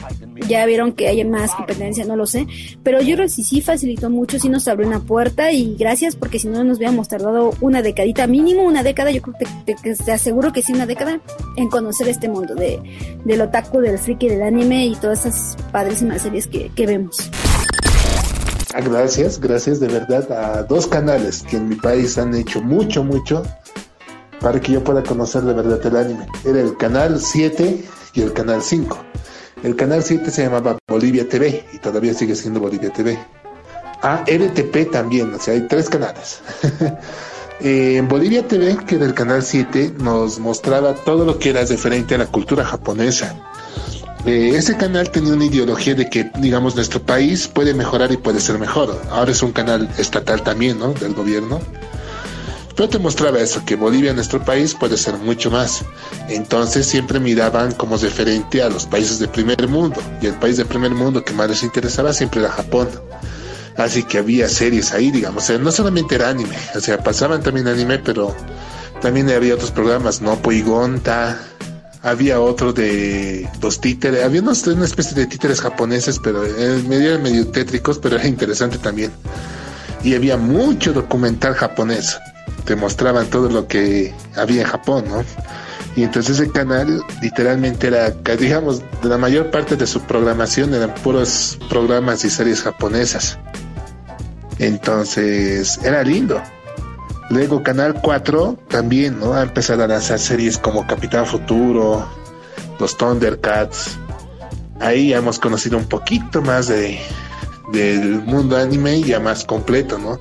ya 0.48 0.66
vieron 0.68 0.94
que 0.94 1.08
hay 1.08 1.24
más 1.26 1.56
competencia, 1.56 2.06
no 2.06 2.16
lo 2.16 2.28
sé. 2.28 2.46
Pero 2.84 3.02
yo 3.02 3.16
creo 3.16 3.26
que 3.26 3.34
sí, 3.34 3.44
sí 3.44 3.62
facilitó 3.62 4.12
mucho, 4.12 4.38
sí 4.38 4.50
nos 4.50 4.68
abrió 4.68 4.88
una 4.88 5.00
puerta 5.00 5.52
y 5.52 5.76
gracias 5.76 6.16
porque 6.16 6.38
si 6.38 6.48
no 6.48 6.64
nos 6.64 6.78
hubiéramos 6.78 7.08
tardado 7.08 7.52
una 7.64 7.82
decadita, 7.82 8.28
mínimo 8.28 8.64
una 8.64 8.84
década, 8.84 9.10
yo 9.12 9.22
creo 9.22 9.38
que 9.38 9.74
te, 9.74 10.12
aseguro 10.12 10.52
que 10.52 10.62
sí, 10.62 10.74
una 10.74 10.86
década, 10.86 11.22
en 11.56 11.70
conocer 11.70 12.10
este 12.10 12.28
mundo 12.28 12.56
de, 12.56 12.82
del 13.24 13.42
otaku, 13.42 13.80
del 13.80 13.98
friki, 13.98 14.28
del 14.28 14.44
anime 14.44 14.86
y 14.86 14.96
todas 14.98 15.26
esas 15.26 15.56
padrísimas 15.72 16.24
series 16.24 16.48
que, 16.48 16.70
que 16.76 16.86
vemos. 16.86 17.16
Ah, 18.74 18.82
gracias, 18.82 19.40
gracias 19.40 19.80
de 19.80 19.88
verdad 19.88 20.30
a 20.32 20.64
dos 20.64 20.88
canales 20.88 21.42
que 21.44 21.56
en 21.56 21.70
mi 21.70 21.76
país 21.76 22.18
han 22.18 22.36
hecho 22.36 22.62
mucho, 22.62 23.02
mucho 23.02 23.44
para 24.42 24.60
que 24.60 24.74
yo 24.74 24.84
pueda 24.84 25.02
conocer 25.02 25.44
de 25.44 25.54
verdad 25.54 25.80
el 25.86 25.96
anime. 25.96 26.28
Era 26.44 26.60
el 26.60 26.76
canal 26.76 27.22
7 27.22 27.82
y 28.14 28.22
el 28.22 28.34
canal 28.34 28.62
5. 28.62 28.98
El 29.64 29.78
canal 29.78 30.04
7 30.04 30.30
se 30.32 30.44
llamaba 30.44 30.78
Bolivia 30.86 31.30
TV 31.30 31.64
y 31.72 31.78
todavía 31.78 32.14
sigue 32.14 32.36
siendo 32.36 32.60
Bolivia 32.60 32.92
TV. 32.92 33.18
Ah, 34.02 34.26
RTP 34.28 34.92
también, 34.92 35.34
o 35.34 35.40
sea, 35.40 35.54
hay 35.54 35.66
tres 35.66 35.88
canales. 35.88 36.42
Eh, 37.62 37.98
en 37.98 38.08
Bolivia 38.08 38.48
TV, 38.48 38.78
que 38.86 38.96
era 38.96 39.06
el 39.06 39.14
canal 39.14 39.44
7, 39.44 39.96
nos 40.00 40.40
mostraba 40.40 40.96
todo 40.96 41.26
lo 41.26 41.40
que 41.40 41.52
era 41.52 41.64
referente 41.64 42.16
a 42.16 42.18
la 42.18 42.26
cultura 42.26 42.66
japonesa. 42.66 43.36
Eh, 44.26 44.54
ese 44.56 44.78
canal 44.78 45.10
tenía 45.10 45.34
una 45.34 45.46
ideología 45.46 45.96
de 45.96 46.10
que, 46.10 46.32
digamos, 46.40 46.76
nuestro 46.76 47.02
país 47.02 47.48
puede 47.48 47.74
mejorar 47.74 48.12
y 48.12 48.18
puede 48.18 48.40
ser 48.40 48.58
mejor. 48.58 49.02
Ahora 49.12 49.32
es 49.32 49.44
un 49.44 49.52
canal 49.52 49.90
estatal 49.98 50.44
también, 50.44 50.80
¿no? 50.80 50.94
Del 50.94 51.14
gobierno. 51.14 51.60
Pero 52.76 52.90
te 52.90 53.00
mostraba 53.00 53.40
eso, 53.40 53.64
que 53.66 53.76
Bolivia, 53.76 54.14
nuestro 54.14 54.44
país, 54.44 54.74
puede 54.74 54.98
ser 54.98 55.18
mucho 55.18 55.52
más. 55.52 55.84
Entonces 56.30 56.88
siempre 56.88 57.20
miraban 57.20 57.74
como 57.74 57.98
referente 57.98 58.64
a 58.64 58.70
los 58.70 58.86
países 58.86 59.20
de 59.20 59.28
primer 59.28 59.68
mundo. 59.68 60.02
Y 60.22 60.26
el 60.26 60.34
país 60.36 60.58
de 60.58 60.66
primer 60.66 60.92
mundo 60.92 61.24
que 61.24 61.34
más 61.34 61.50
les 61.50 61.62
interesaba 61.62 62.14
siempre 62.14 62.40
era 62.40 62.50
Japón. 62.50 62.90
Así 63.78 64.04
que 64.04 64.20
había 64.20 64.48
series 64.48 64.94
ahí, 64.94 65.12
digamos. 65.12 65.50
No 65.60 65.72
solamente 65.72 66.16
era 66.16 66.30
anime, 66.30 66.58
o 66.76 66.80
sea, 66.80 67.02
pasaban 67.04 67.42
también 67.42 67.68
anime, 67.68 68.00
pero 68.00 68.36
también 69.02 69.30
había 69.30 69.56
otros 69.56 69.72
programas, 69.72 70.22
¿no? 70.22 70.36
Poigonta, 70.38 71.40
había 72.04 72.40
otro 72.40 72.74
de 72.74 73.50
los 73.62 73.80
títeres, 73.82 74.24
había 74.24 74.42
una 74.42 74.52
especie 74.52 75.16
de 75.16 75.26
títeres 75.26 75.62
japoneses, 75.62 76.20
pero 76.22 76.46
eh, 76.46 76.84
medio, 76.88 77.18
medio 77.20 77.48
tétricos, 77.48 77.98
pero 77.98 78.18
era 78.18 78.28
interesante 78.28 78.78
también. 78.78 79.12
Y 80.04 80.16
había 80.16 80.38
mucho 80.38 80.92
documental 80.92 81.54
japonés, 81.54 82.20
te 82.66 82.76
mostraban 82.76 83.28
todo 83.28 83.50
lo 83.50 83.68
que 83.68 84.14
había 84.36 84.62
en 84.64 84.68
Japón, 84.68 85.06
¿no? 85.08 85.24
Y 85.96 86.04
entonces 86.04 86.40
ese 86.40 86.52
canal 86.52 87.02
literalmente 87.22 87.88
era, 87.88 88.10
digamos, 88.10 88.82
la 89.04 89.18
mayor 89.18 89.52
parte 89.52 89.76
de 89.76 89.86
su 89.86 90.02
programación 90.02 90.74
eran 90.74 90.94
puros 90.96 91.58
programas 91.70 92.26
y 92.26 92.30
series 92.30 92.64
japonesas. 92.64 93.38
Entonces, 94.60 95.80
era 95.84 96.04
lindo. 96.04 96.42
Luego 97.30 97.64
Canal 97.64 98.00
4 98.02 98.58
también, 98.68 99.20
¿no? 99.20 99.34
Ha 99.34 99.44
empezado 99.44 99.84
a 99.84 99.88
lanzar 99.88 100.20
series 100.20 100.58
como 100.58 100.86
Capitán 100.86 101.26
Futuro, 101.26 102.06
los 102.80 102.98
Thundercats. 102.98 103.98
Ahí 104.80 105.10
ya 105.10 105.18
hemos 105.18 105.40
conocido 105.40 105.78
un 105.78 105.86
poquito 105.86 106.42
más 106.42 106.68
de 106.68 107.00
del 107.72 108.22
mundo 108.22 108.58
anime 108.58 109.02
ya 109.02 109.20
más 109.20 109.46
completo, 109.46 109.98
¿no? 109.98 110.20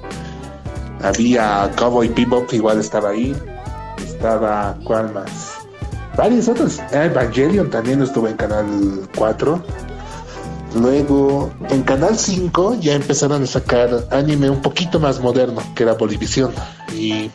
Había 1.03 1.71
Cowboy 1.77 2.09
Bebop, 2.09 2.53
igual 2.53 2.81
estaba 2.81 3.11
ahí. 3.11 3.37
Estaba, 3.99 4.77
¿cuál 4.85 5.13
más? 5.13 5.55
Varios 6.17 6.49
otros. 6.49 6.81
Evangelion 6.93 7.71
también 7.71 8.03
estuvo 8.03 8.29
en 8.29 8.37
Canal 8.37 8.67
4. 9.17 9.63
Luego, 10.75 11.53
en 11.69 11.83
Canal 11.83 12.17
5 12.17 12.79
ya 12.81 12.95
empezaron 12.95 13.43
a 13.43 13.47
sacar 13.47 14.07
anime 14.11 14.49
un 14.49 14.63
poquito 14.63 14.99
más 14.99 15.21
moderno, 15.21 15.63
que 15.75 15.83
era 15.83 15.95
Bolivisión. 15.95 16.53
Y 16.97 17.31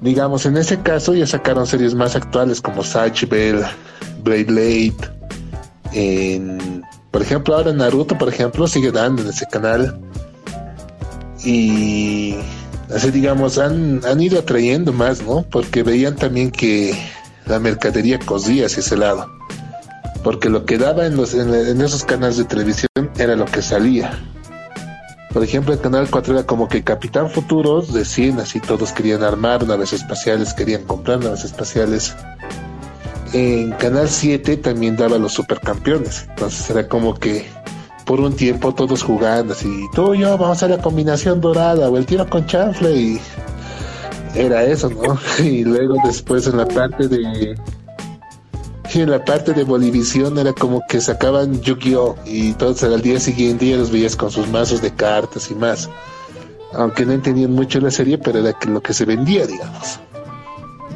digamos, 0.00 0.44
en 0.46 0.56
ese 0.56 0.80
caso 0.80 1.14
ya 1.14 1.26
sacaron 1.26 1.66
series 1.66 1.94
más 1.94 2.14
actuales 2.14 2.60
como 2.60 2.82
Satch 2.82 3.26
Bell, 3.28 3.62
Blade 4.22 4.44
Blade. 4.44 4.96
En, 5.92 6.82
por 7.10 7.22
ejemplo, 7.22 7.56
ahora 7.56 7.72
Naruto, 7.72 8.16
por 8.18 8.28
ejemplo, 8.28 8.66
sigue 8.66 8.92
dando 8.92 9.22
en 9.22 9.28
ese 9.28 9.46
canal. 9.46 9.98
Y 11.42 12.36
así 12.94 13.10
digamos, 13.10 13.56
han, 13.56 14.02
han 14.04 14.20
ido 14.20 14.38
atrayendo 14.38 14.92
más, 14.92 15.22
¿no? 15.22 15.42
Porque 15.42 15.82
veían 15.82 16.16
también 16.16 16.50
que 16.50 16.94
la 17.46 17.58
mercadería 17.58 18.18
cosía 18.18 18.66
hacia 18.66 18.80
ese 18.80 18.96
lado. 18.98 19.39
Porque 20.22 20.48
lo 20.50 20.64
que 20.64 20.78
daba 20.78 21.06
en, 21.06 21.16
los, 21.16 21.34
en, 21.34 21.80
esos 21.80 22.04
canales 22.04 22.36
de 22.36 22.44
televisión 22.44 22.88
era 23.16 23.36
lo 23.36 23.46
que 23.46 23.62
salía. 23.62 24.18
Por 25.32 25.44
ejemplo, 25.44 25.72
el 25.72 25.80
Canal 25.80 26.08
4 26.10 26.34
era 26.34 26.46
como 26.46 26.68
que 26.68 26.82
Capitán 26.82 27.30
Futuros 27.30 27.92
de 27.92 28.04
100, 28.04 28.40
así 28.40 28.60
todos 28.60 28.92
querían 28.92 29.22
armar 29.22 29.66
naves 29.66 29.92
espaciales, 29.92 30.52
querían 30.52 30.82
comprar 30.84 31.20
naves 31.20 31.44
espaciales. 31.44 32.14
En 33.32 33.70
Canal 33.72 34.08
7 34.08 34.56
también 34.56 34.96
daba 34.96 35.18
los 35.18 35.32
supercampeones, 35.32 36.26
entonces 36.30 36.68
era 36.68 36.88
como 36.88 37.14
que 37.14 37.46
por 38.04 38.20
un 38.20 38.34
tiempo 38.34 38.74
todos 38.74 39.04
jugando 39.04 39.52
así, 39.52 39.86
tú 39.94 40.14
y 40.14 40.18
yo 40.18 40.36
vamos 40.36 40.60
a 40.64 40.68
la 40.68 40.78
combinación 40.78 41.40
dorada 41.40 41.88
o 41.88 41.96
el 41.96 42.06
tiro 42.06 42.28
con 42.28 42.44
chanfle 42.44 42.92
y 42.92 43.20
era 44.34 44.64
eso, 44.64 44.90
¿no? 44.90 45.16
Y 45.44 45.64
luego 45.64 45.94
después 46.04 46.46
en 46.48 46.56
la 46.56 46.66
parte 46.66 47.06
de 47.06 47.56
en 48.98 49.10
la 49.10 49.24
parte 49.24 49.52
de 49.52 49.64
Bolivisión 49.64 50.36
era 50.38 50.52
como 50.52 50.82
que 50.88 51.00
sacaban 51.00 51.60
Yu-Gi-Oh! 51.60 52.16
y 52.24 52.52
todos 52.54 52.82
al 52.82 53.00
día 53.00 53.20
siguiente 53.20 53.68
ya 53.68 53.76
los 53.76 53.90
veías 53.90 54.16
con 54.16 54.30
sus 54.30 54.48
mazos 54.48 54.82
de 54.82 54.92
cartas 54.92 55.50
y 55.50 55.54
más. 55.54 55.88
Aunque 56.72 57.06
no 57.06 57.12
entendían 57.12 57.52
mucho 57.52 57.80
la 57.80 57.90
serie, 57.90 58.18
pero 58.18 58.38
era 58.40 58.56
lo 58.66 58.80
que 58.80 58.92
se 58.92 59.04
vendía, 59.04 59.46
digamos. 59.46 60.00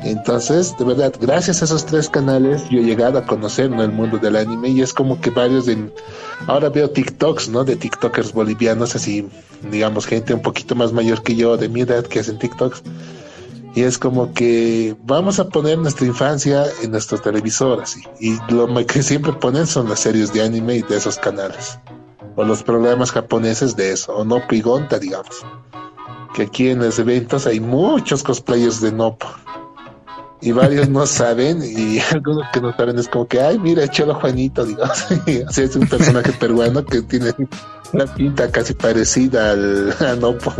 Entonces, 0.05 0.77
de 0.77 0.85
verdad, 0.85 1.15
gracias 1.19 1.63
a 1.63 1.65
esos 1.65 1.87
tres 1.87 2.11
canales 2.11 2.63
yo 2.69 2.81
he 2.81 2.85
llegado 2.85 3.19
a 3.19 3.25
conocer 3.25 3.71
¿no? 3.71 3.83
el 3.83 3.91
mundo 3.91 4.19
del 4.19 4.37
anime 4.37 4.69
y 4.69 4.83
es 4.83 4.93
como 4.93 5.19
que 5.21 5.31
varios 5.31 5.65
de... 5.65 5.91
Ahora 6.47 6.69
veo 6.69 6.91
TikToks, 6.91 7.49
¿no? 7.49 7.65
De 7.65 7.77
TikTokers 7.77 8.33
bolivianos, 8.35 8.95
así, 8.95 9.27
digamos, 9.71 10.05
gente 10.05 10.35
un 10.35 10.43
poquito 10.43 10.75
más 10.75 10.93
mayor 10.93 11.23
que 11.23 11.35
yo, 11.35 11.57
de 11.57 11.71
mi 11.71 11.81
edad, 11.81 12.05
que 12.05 12.21
hacen 12.21 12.39
TikToks. 12.39 12.83
Y 13.75 13.83
es 13.83 13.99
como 13.99 14.33
que 14.33 14.97
vamos 15.03 15.41
a 15.41 15.49
poner 15.49 15.79
nuestra 15.79 16.07
infancia 16.07 16.64
en 16.83 16.93
nuestro 16.93 17.18
televisor, 17.18 17.83
así. 17.83 18.03
Y 18.20 18.39
lo 18.49 18.68
que 18.87 19.03
siempre 19.03 19.33
ponen 19.33 19.66
son 19.66 19.89
las 19.89 20.01
series 20.01 20.33
de 20.33 20.43
anime 20.43 20.77
y 20.77 20.83
de 20.83 20.97
esos 20.97 21.18
canales. 21.18 21.79
O 22.37 22.45
los 22.45 22.62
programas 22.62 23.11
japoneses 23.11 23.75
de 23.75 23.93
eso, 23.93 24.14
o 24.14 24.25
Nopo 24.25 24.55
y 24.55 24.61
Gonta, 24.61 25.01
digamos. 25.01 25.45
Que 26.35 26.43
aquí 26.43 26.68
en 26.68 26.79
los 26.79 26.99
eventos 27.01 27.47
hay 27.47 27.59
muchos 27.59 28.22
cosplayers 28.22 28.81
de 28.81 28.93
Nopo. 28.93 29.27
Y 30.41 30.53
varios 30.53 30.89
no 30.89 31.05
saben, 31.07 31.61
y 31.64 31.99
algunos 32.12 32.47
que 32.53 32.61
no 32.61 32.77
saben 32.77 32.97
es 33.01 33.09
como 33.09 33.27
que, 33.27 33.41
ay, 33.41 33.59
mira, 33.59 33.89
Chelo 33.89 34.14
Juanito, 34.14 34.64
digamos. 34.64 35.05
Así 35.49 35.62
es 35.62 35.75
un 35.75 35.89
personaje 35.89 36.33
peruano 36.33 36.85
que 36.85 37.03
tiene 37.03 37.33
una 37.93 38.07
pinta 38.07 38.49
casi 38.53 38.75
parecida 38.75 39.51
al 39.51 39.93
a 39.99 40.14
Nopo. 40.14 40.53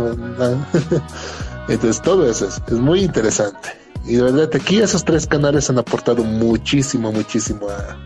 Entonces 1.67 2.01
todo 2.01 2.29
eso 2.29 2.47
es, 2.47 2.71
muy 2.73 3.01
interesante. 3.01 3.69
Y 4.05 4.15
de 4.15 4.23
verdad 4.23 4.49
aquí 4.53 4.79
esos 4.79 5.03
tres 5.03 5.25
canales 5.25 5.69
han 5.69 5.79
aportado 5.79 6.23
muchísimo, 6.23 7.11
muchísimo 7.11 7.67
a, 7.69 7.97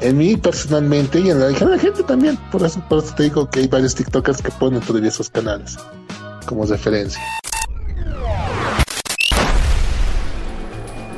en 0.00 0.16
mí 0.16 0.36
personalmente 0.36 1.18
y 1.18 1.30
en 1.30 1.40
la, 1.40 1.48
en 1.48 1.70
la 1.70 1.78
gente 1.78 2.02
también. 2.04 2.36
Por 2.52 2.62
eso, 2.62 2.82
por 2.88 3.02
eso 3.02 3.14
te 3.14 3.24
digo 3.24 3.50
que 3.50 3.60
hay 3.60 3.68
varios 3.68 3.94
TikTokers 3.94 4.42
que 4.42 4.50
ponen 4.52 4.80
todavía 4.80 5.08
esos 5.08 5.28
canales 5.28 5.76
como 6.46 6.64
referencia. 6.66 7.22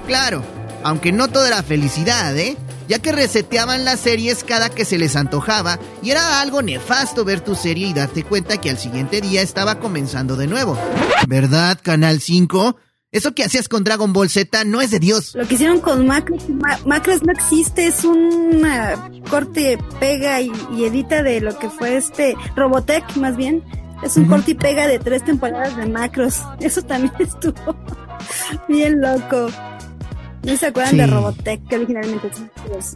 Claro, 0.06 0.42
aunque 0.86 1.10
no 1.10 1.26
toda 1.26 1.48
era 1.48 1.62
felicidad, 1.64 2.36
¿eh? 2.36 2.56
ya 2.88 3.00
que 3.00 3.10
reseteaban 3.10 3.84
las 3.84 3.98
series 3.98 4.44
cada 4.44 4.70
que 4.70 4.84
se 4.84 4.98
les 4.98 5.16
antojaba 5.16 5.80
y 6.00 6.10
era 6.10 6.40
algo 6.40 6.62
nefasto 6.62 7.24
ver 7.24 7.40
tu 7.40 7.56
serie 7.56 7.88
y 7.88 7.92
darte 7.92 8.22
cuenta 8.22 8.60
que 8.60 8.70
al 8.70 8.78
siguiente 8.78 9.20
día 9.20 9.42
estaba 9.42 9.80
comenzando 9.80 10.36
de 10.36 10.46
nuevo. 10.46 10.78
¿Verdad, 11.26 11.80
Canal 11.82 12.20
5? 12.20 12.76
Eso 13.10 13.34
que 13.34 13.42
hacías 13.42 13.68
con 13.68 13.82
Dragon 13.82 14.12
Ball 14.12 14.30
Z 14.30 14.62
no 14.64 14.80
es 14.80 14.92
de 14.92 15.00
Dios. 15.00 15.34
Lo 15.34 15.48
que 15.48 15.54
hicieron 15.54 15.80
con 15.80 16.06
Macros, 16.06 16.48
Ma 16.48 16.78
Macros 16.86 17.20
no 17.24 17.32
existe, 17.32 17.88
es 17.88 18.04
una 18.04 19.10
corte, 19.28 19.78
pega 19.98 20.40
y, 20.40 20.52
y, 20.76 20.84
edita 20.84 21.24
de 21.24 21.40
lo 21.40 21.58
que 21.58 21.68
fue 21.68 21.96
este 21.96 22.36
Robotech, 22.54 23.16
más 23.16 23.36
bien. 23.36 23.64
Es 24.04 24.16
un 24.16 24.24
uh 24.24 24.26
-huh. 24.26 24.30
corte 24.30 24.50
y 24.52 24.54
pega 24.54 24.86
de 24.86 25.00
tres 25.00 25.24
temporadas 25.24 25.76
de 25.76 25.86
Macros. 25.86 26.42
Eso 26.60 26.82
también 26.82 27.12
estuvo 27.18 27.74
bien 28.68 29.00
loco. 29.00 29.50
¿No 30.46 30.56
se 30.56 30.66
acuerdan 30.66 30.92
sí. 30.92 30.96
de 30.98 31.06
Robotech 31.08 31.66
que 31.66 31.74
originalmente 31.74 32.30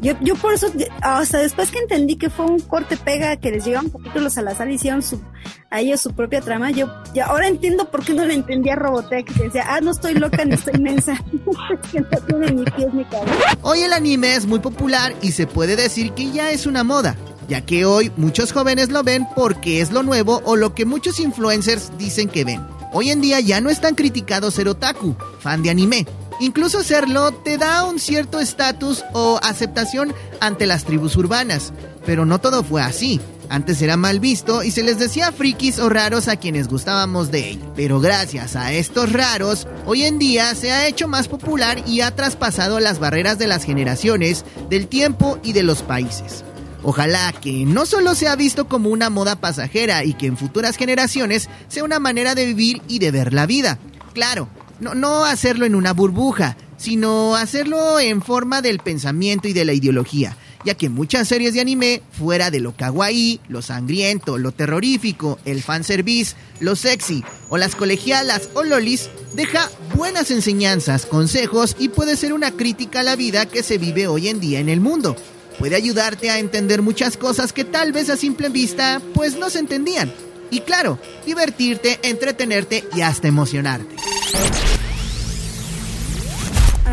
yo, 0.01 0.15
yo 0.21 0.37
por 0.37 0.55
eso, 0.55 0.69
hasta 1.03 1.39
después 1.39 1.73
que 1.73 1.81
entendí 1.81 2.15
que 2.15 2.31
fue 2.31 2.47
un 2.47 2.61
corte 2.61 2.97
pega 2.97 3.37
que 3.37 3.51
les 3.51 3.65
llegaban 3.65 3.91
capítulos 3.91 4.39
al 4.39 4.47
azar 4.47 4.71
y 4.71 4.75
hicieron 4.75 5.03
su, 5.03 5.21
a 5.69 5.81
ellos 5.81 6.01
su 6.01 6.13
propia 6.13 6.41
trama, 6.41 6.71
yo 6.71 6.89
ya 7.13 7.27
ahora 7.27 7.49
entiendo 7.49 7.91
por 7.91 8.05
qué 8.05 8.15
no 8.15 8.25
le 8.25 8.35
entendía 8.35 8.75
a 8.75 8.77
Robotech, 8.77 9.27
que 9.27 9.45
decía, 9.45 9.65
ah, 9.67 9.81
no 9.81 9.91
estoy 9.91 10.15
loca 10.15 10.45
ni 10.45 10.55
estoy 10.55 10.81
mensa, 10.81 11.17
que 11.93 12.01
no 12.01 12.09
tiene 12.27 12.53
ni 12.53 12.65
pies 12.65 12.95
ni 12.95 13.05
cabeza. 13.05 13.59
Hoy 13.63 13.81
el 13.81 13.93
anime 13.93 14.37
es 14.37 14.47
muy 14.47 14.61
popular 14.61 15.13
y 15.21 15.33
se 15.33 15.49
puede 15.49 15.75
decir 15.75 16.13
que 16.13 16.31
ya 16.31 16.53
es 16.53 16.67
una 16.67 16.85
moda, 16.85 17.17
ya 17.49 17.63
que 17.63 17.85
hoy 17.85 18.13
muchos 18.17 18.53
jóvenes 18.53 18.91
lo 18.91 19.03
ven 19.03 19.27
porque 19.35 19.81
es 19.81 19.91
lo 19.91 20.05
nuevo 20.05 20.41
o 20.45 20.55
lo 20.55 20.73
que 20.73 20.85
muchos 20.85 21.19
influencers 21.19 21.91
dicen 21.99 22.29
que 22.29 22.45
ven. 22.45 22.65
Hoy 22.93 23.11
en 23.11 23.21
día 23.21 23.41
ya 23.41 23.61
no 23.61 23.71
es 23.71 23.81
tan 23.81 23.97
criticado 23.97 24.53
ser 24.53 24.69
otaku, 24.69 25.17
fan 25.41 25.63
de 25.63 25.71
anime, 25.71 26.07
Incluso 26.41 26.82
serlo 26.82 27.32
te 27.32 27.59
da 27.59 27.84
un 27.84 27.99
cierto 27.99 28.41
estatus 28.41 29.05
o 29.12 29.38
aceptación 29.43 30.14
ante 30.41 30.66
las 30.66 30.84
tribus 30.84 31.14
urbanas. 31.16 31.72
Pero 32.07 32.24
no 32.24 32.41
todo 32.41 32.64
fue 32.64 32.80
así. 32.80 33.20
Antes 33.51 33.82
era 33.82 33.99
mal 33.99 34.20
visto 34.20 34.62
y 34.62 34.70
se 34.70 34.82
les 34.82 34.99
decía 34.99 35.32
frikis 35.32 35.78
o 35.78 35.91
raros 35.91 36.28
a 36.28 36.36
quienes 36.36 36.68
gustábamos 36.68 37.30
de 37.30 37.51
ello. 37.51 37.72
Pero 37.76 38.01
gracias 38.01 38.57
a 38.57 38.72
estos 38.72 39.12
raros, 39.12 39.66
hoy 39.84 40.05
en 40.05 40.18
día 40.18 40.55
se 40.55 40.72
ha 40.72 40.86
hecho 40.86 41.09
más 41.09 41.28
popular 41.28 41.82
y 41.86 42.01
ha 42.01 42.14
traspasado 42.14 42.80
las 42.80 43.01
barreras 43.01 43.38
de 43.38 43.47
las 43.49 43.64
generaciones, 43.64 44.45
del 44.70 44.86
tiempo 44.86 45.38
y 45.43 45.53
de 45.53 45.64
los 45.64 45.82
países. 45.82 46.45
Ojalá 46.82 47.32
que 47.32 47.66
no 47.66 47.84
solo 47.84 48.14
sea 48.14 48.36
visto 48.36 48.66
como 48.66 48.88
una 48.88 49.11
moda 49.11 49.36
pasajera 49.36 50.05
y 50.05 50.14
que 50.14 50.26
en 50.26 50.38
futuras 50.38 50.76
generaciones 50.76 51.51
sea 51.68 51.84
una 51.84 51.99
manera 51.99 52.34
de 52.34 52.47
vivir 52.47 52.80
y 52.88 52.99
de 53.01 53.11
ver 53.11 53.34
la 53.34 53.45
vida. 53.45 53.78
Claro, 54.14 54.49
no, 54.81 54.95
no 54.95 55.24
hacerlo 55.24 55.66
en 55.66 55.74
una 55.74 55.93
burbuja, 55.93 56.57
sino 56.81 57.37
hacerlo 57.37 58.01
en 58.01 58.22
forma 58.22 58.62
del 58.62 58.78
pensamiento 58.78 59.47
y 59.49 59.53
de 59.53 59.66
la 59.66 59.74
ideología, 59.74 60.37
ya 60.64 60.74
que 60.74 60.89
muchas 60.89 61.28
series 61.28 61.53
de 61.53 61.61
anime, 61.61 62.03
fuera 62.12 62.51
de 62.51 62.61
lo 62.61 62.74
kawaii, 62.74 63.41
lo 63.49 63.61
sangriento, 63.61 64.39
lo 64.39 64.53
terrorífico, 64.53 65.39
el 65.45 65.62
fanservice, 65.62 66.37
lo 66.59 66.76
sexy 66.76 67.22
o 67.51 67.59
las 67.59 67.76
colegialas 67.76 68.49
o 68.55 68.62
lolis, 68.62 69.11
deja 69.35 69.70
buenas 69.95 70.31
enseñanzas, 70.31 71.05
consejos 71.05 71.76
y 71.78 71.91
puede 71.91 72.16
ser 72.16 72.33
una 72.33 72.51
crítica 72.53 73.01
a 73.01 73.05
la 73.05 73.16
vida 73.16 73.45
que 73.47 73.62
se 73.62 73.76
vive 73.76 74.07
hoy 74.07 74.28
en 74.28 74.41
día 74.41 74.61
en 74.61 74.70
el 74.70 74.81
mundo. 74.81 75.16
Puede 75.59 75.76
ayudarte 75.76 76.31
a 76.31 76.39
entender 76.39 76.81
muchas 76.81 77.18
cosas 77.18 77.53
que 77.53 77.64
tal 77.64 77.93
vez 77.93 78.09
a 78.09 78.16
simple 78.16 78.49
vista 78.49 79.03
pues 79.12 79.37
no 79.39 79.51
se 79.51 79.59
entendían. 79.59 80.11
Y 80.51 80.61
claro, 80.61 80.99
divertirte, 81.26 82.01
entretenerte 82.03 82.85
y 82.97 83.03
hasta 83.03 83.28
emocionarte. 83.28 83.95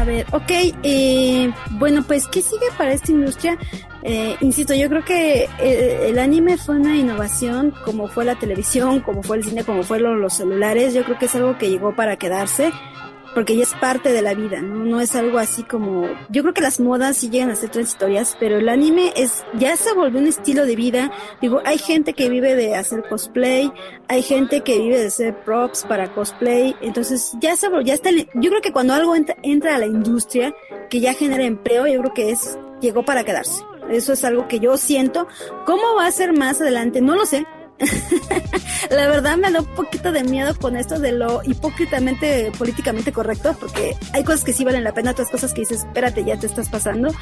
Ver, 0.07 0.25
ok, 0.31 0.51
eh, 0.83 1.51
bueno, 1.71 2.01
pues, 2.01 2.27
¿qué 2.27 2.41
sigue 2.41 2.67
para 2.77 2.93
esta 2.93 3.11
industria? 3.11 3.57
Eh, 4.03 4.37
insisto, 4.39 4.73
yo 4.73 4.87
creo 4.87 5.03
que 5.03 5.49
eh, 5.59 6.07
el 6.07 6.17
anime 6.17 6.55
fue 6.55 6.77
una 6.77 6.95
innovación, 6.95 7.73
como 7.83 8.07
fue 8.07 8.23
la 8.23 8.39
televisión, 8.39 9.01
como 9.01 9.21
fue 9.21 9.35
el 9.35 9.43
cine, 9.43 9.65
como 9.65 9.83
fueron 9.83 10.21
los 10.21 10.35
celulares, 10.35 10.93
yo 10.93 11.03
creo 11.03 11.19
que 11.19 11.25
es 11.25 11.35
algo 11.35 11.57
que 11.57 11.69
llegó 11.69 11.93
para 11.93 12.15
quedarse, 12.15 12.71
porque 13.37 13.55
ya 13.55 13.61
es 13.61 13.75
parte 13.75 14.11
de 14.11 14.23
la 14.23 14.33
vida, 14.33 14.63
¿no? 14.63 14.99
Es 14.99 15.15
algo 15.15 15.37
así 15.37 15.61
como, 15.61 16.07
yo 16.29 16.41
creo 16.41 16.55
que 16.55 16.61
las 16.61 16.79
modas 16.79 17.17
sí 17.17 17.29
llegan 17.29 17.51
a 17.51 17.55
ser 17.55 17.69
transitorias, 17.69 18.35
pero 18.39 18.57
el 18.57 18.67
anime 18.67 19.13
es, 19.15 19.45
ya 19.59 19.77
se 19.77 19.93
volvió 19.93 20.19
un 20.19 20.25
estilo 20.25 20.65
de 20.65 20.75
vida, 20.75 21.11
digo, 21.39 21.61
hay 21.63 21.77
gente 21.77 22.13
que 22.13 22.29
vive 22.29 22.55
de 22.55 22.73
hacer 22.73 23.03
cosplay, 23.07 23.71
hay 24.07 24.23
gente 24.23 24.61
que 24.61 24.79
vive 24.79 24.99
de 24.99 25.05
hacer 25.05 25.35
props 25.43 25.83
para 25.83 26.11
cosplay, 26.15 26.75
entonces 26.81 27.33
ya 27.39 27.55
se 27.55 27.67
ya 27.83 27.93
está, 27.93 28.09
yo 28.09 28.49
creo 28.49 28.61
que 28.63 28.71
cuando 28.71 28.95
algo 28.95 29.15
entra, 29.15 29.37
entra 29.43 29.75
a 29.75 29.77
la 29.77 29.85
industria, 29.85 30.55
que 30.89 30.99
ya 30.99 31.13
genera 31.13 31.43
empleo, 31.43 31.85
yo 31.85 31.99
creo 31.99 32.13
que 32.15 32.31
es, 32.31 32.57
llegó 32.81 33.05
para 33.05 33.23
quedarse. 33.23 33.63
Eso 33.91 34.13
es 34.13 34.23
algo 34.23 34.47
que 34.47 34.59
yo 34.59 34.77
siento. 34.77 35.27
¿Cómo 35.67 35.95
va 35.95 36.07
a 36.07 36.11
ser 36.11 36.33
más 36.33 36.59
adelante? 36.59 37.01
No 37.01 37.15
lo 37.15 37.27
sé. 37.27 37.45
la 38.89 39.07
verdad 39.07 39.37
me 39.37 39.51
da 39.51 39.61
un 39.61 39.75
poquito 39.75 40.11
de 40.11 40.23
miedo 40.23 40.55
con 40.59 40.75
esto 40.75 40.99
de 40.99 41.11
lo 41.11 41.41
hipócritamente 41.43 42.51
políticamente 42.57 43.11
correcto, 43.11 43.55
porque 43.59 43.95
hay 44.13 44.23
cosas 44.23 44.43
que 44.43 44.53
sí 44.53 44.63
valen 44.63 44.83
la 44.83 44.93
pena, 44.93 45.11
otras 45.11 45.29
cosas 45.29 45.53
que 45.53 45.61
dices, 45.61 45.83
espérate, 45.83 46.23
ya 46.23 46.37
te 46.37 46.47
estás 46.47 46.69
pasando. 46.69 47.13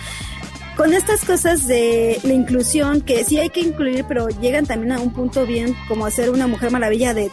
con 0.78 0.94
estas 0.94 1.24
cosas 1.24 1.68
de 1.68 2.20
la 2.24 2.34
inclusión, 2.34 3.02
que 3.02 3.24
sí 3.24 3.40
hay 3.40 3.50
que 3.50 3.62
incluir, 3.62 4.06
pero 4.08 4.28
llegan 4.28 4.66
también 4.66 4.92
a 4.92 5.00
un 5.00 5.14
punto 5.14 5.46
bien 5.46 5.76
como 5.88 6.06
hacer 6.06 6.30
una 6.30 6.48
mujer 6.48 6.72
maravilla 6.72 7.14
de 7.14 7.32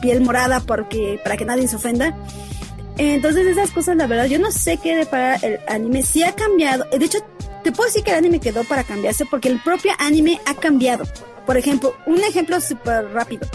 piel 0.00 0.20
morada 0.20 0.60
porque 0.60 1.18
para 1.22 1.36
que 1.36 1.44
nadie 1.44 1.66
se 1.66 1.76
ofenda. 1.76 2.16
Entonces 2.96 3.46
esas 3.46 3.70
cosas, 3.72 3.96
la 3.96 4.06
verdad, 4.06 4.26
yo 4.26 4.38
no 4.38 4.52
sé 4.52 4.76
qué 4.76 5.06
para 5.10 5.34
el 5.36 5.58
anime. 5.66 6.02
Sí 6.02 6.22
ha 6.22 6.32
cambiado. 6.34 6.84
De 6.96 7.04
hecho, 7.04 7.18
te 7.64 7.72
puedo 7.72 7.88
decir 7.88 8.04
que 8.04 8.12
el 8.12 8.18
anime 8.18 8.38
quedó 8.38 8.62
para 8.64 8.84
cambiarse 8.84 9.24
porque 9.26 9.48
el 9.48 9.60
propio 9.60 9.92
anime 9.98 10.40
ha 10.46 10.54
cambiado. 10.54 11.04
Por 11.46 11.56
ejemplo, 11.56 11.94
un 12.06 12.18
ejemplo 12.20 12.60
súper 12.60 13.10
rápido. 13.12 13.46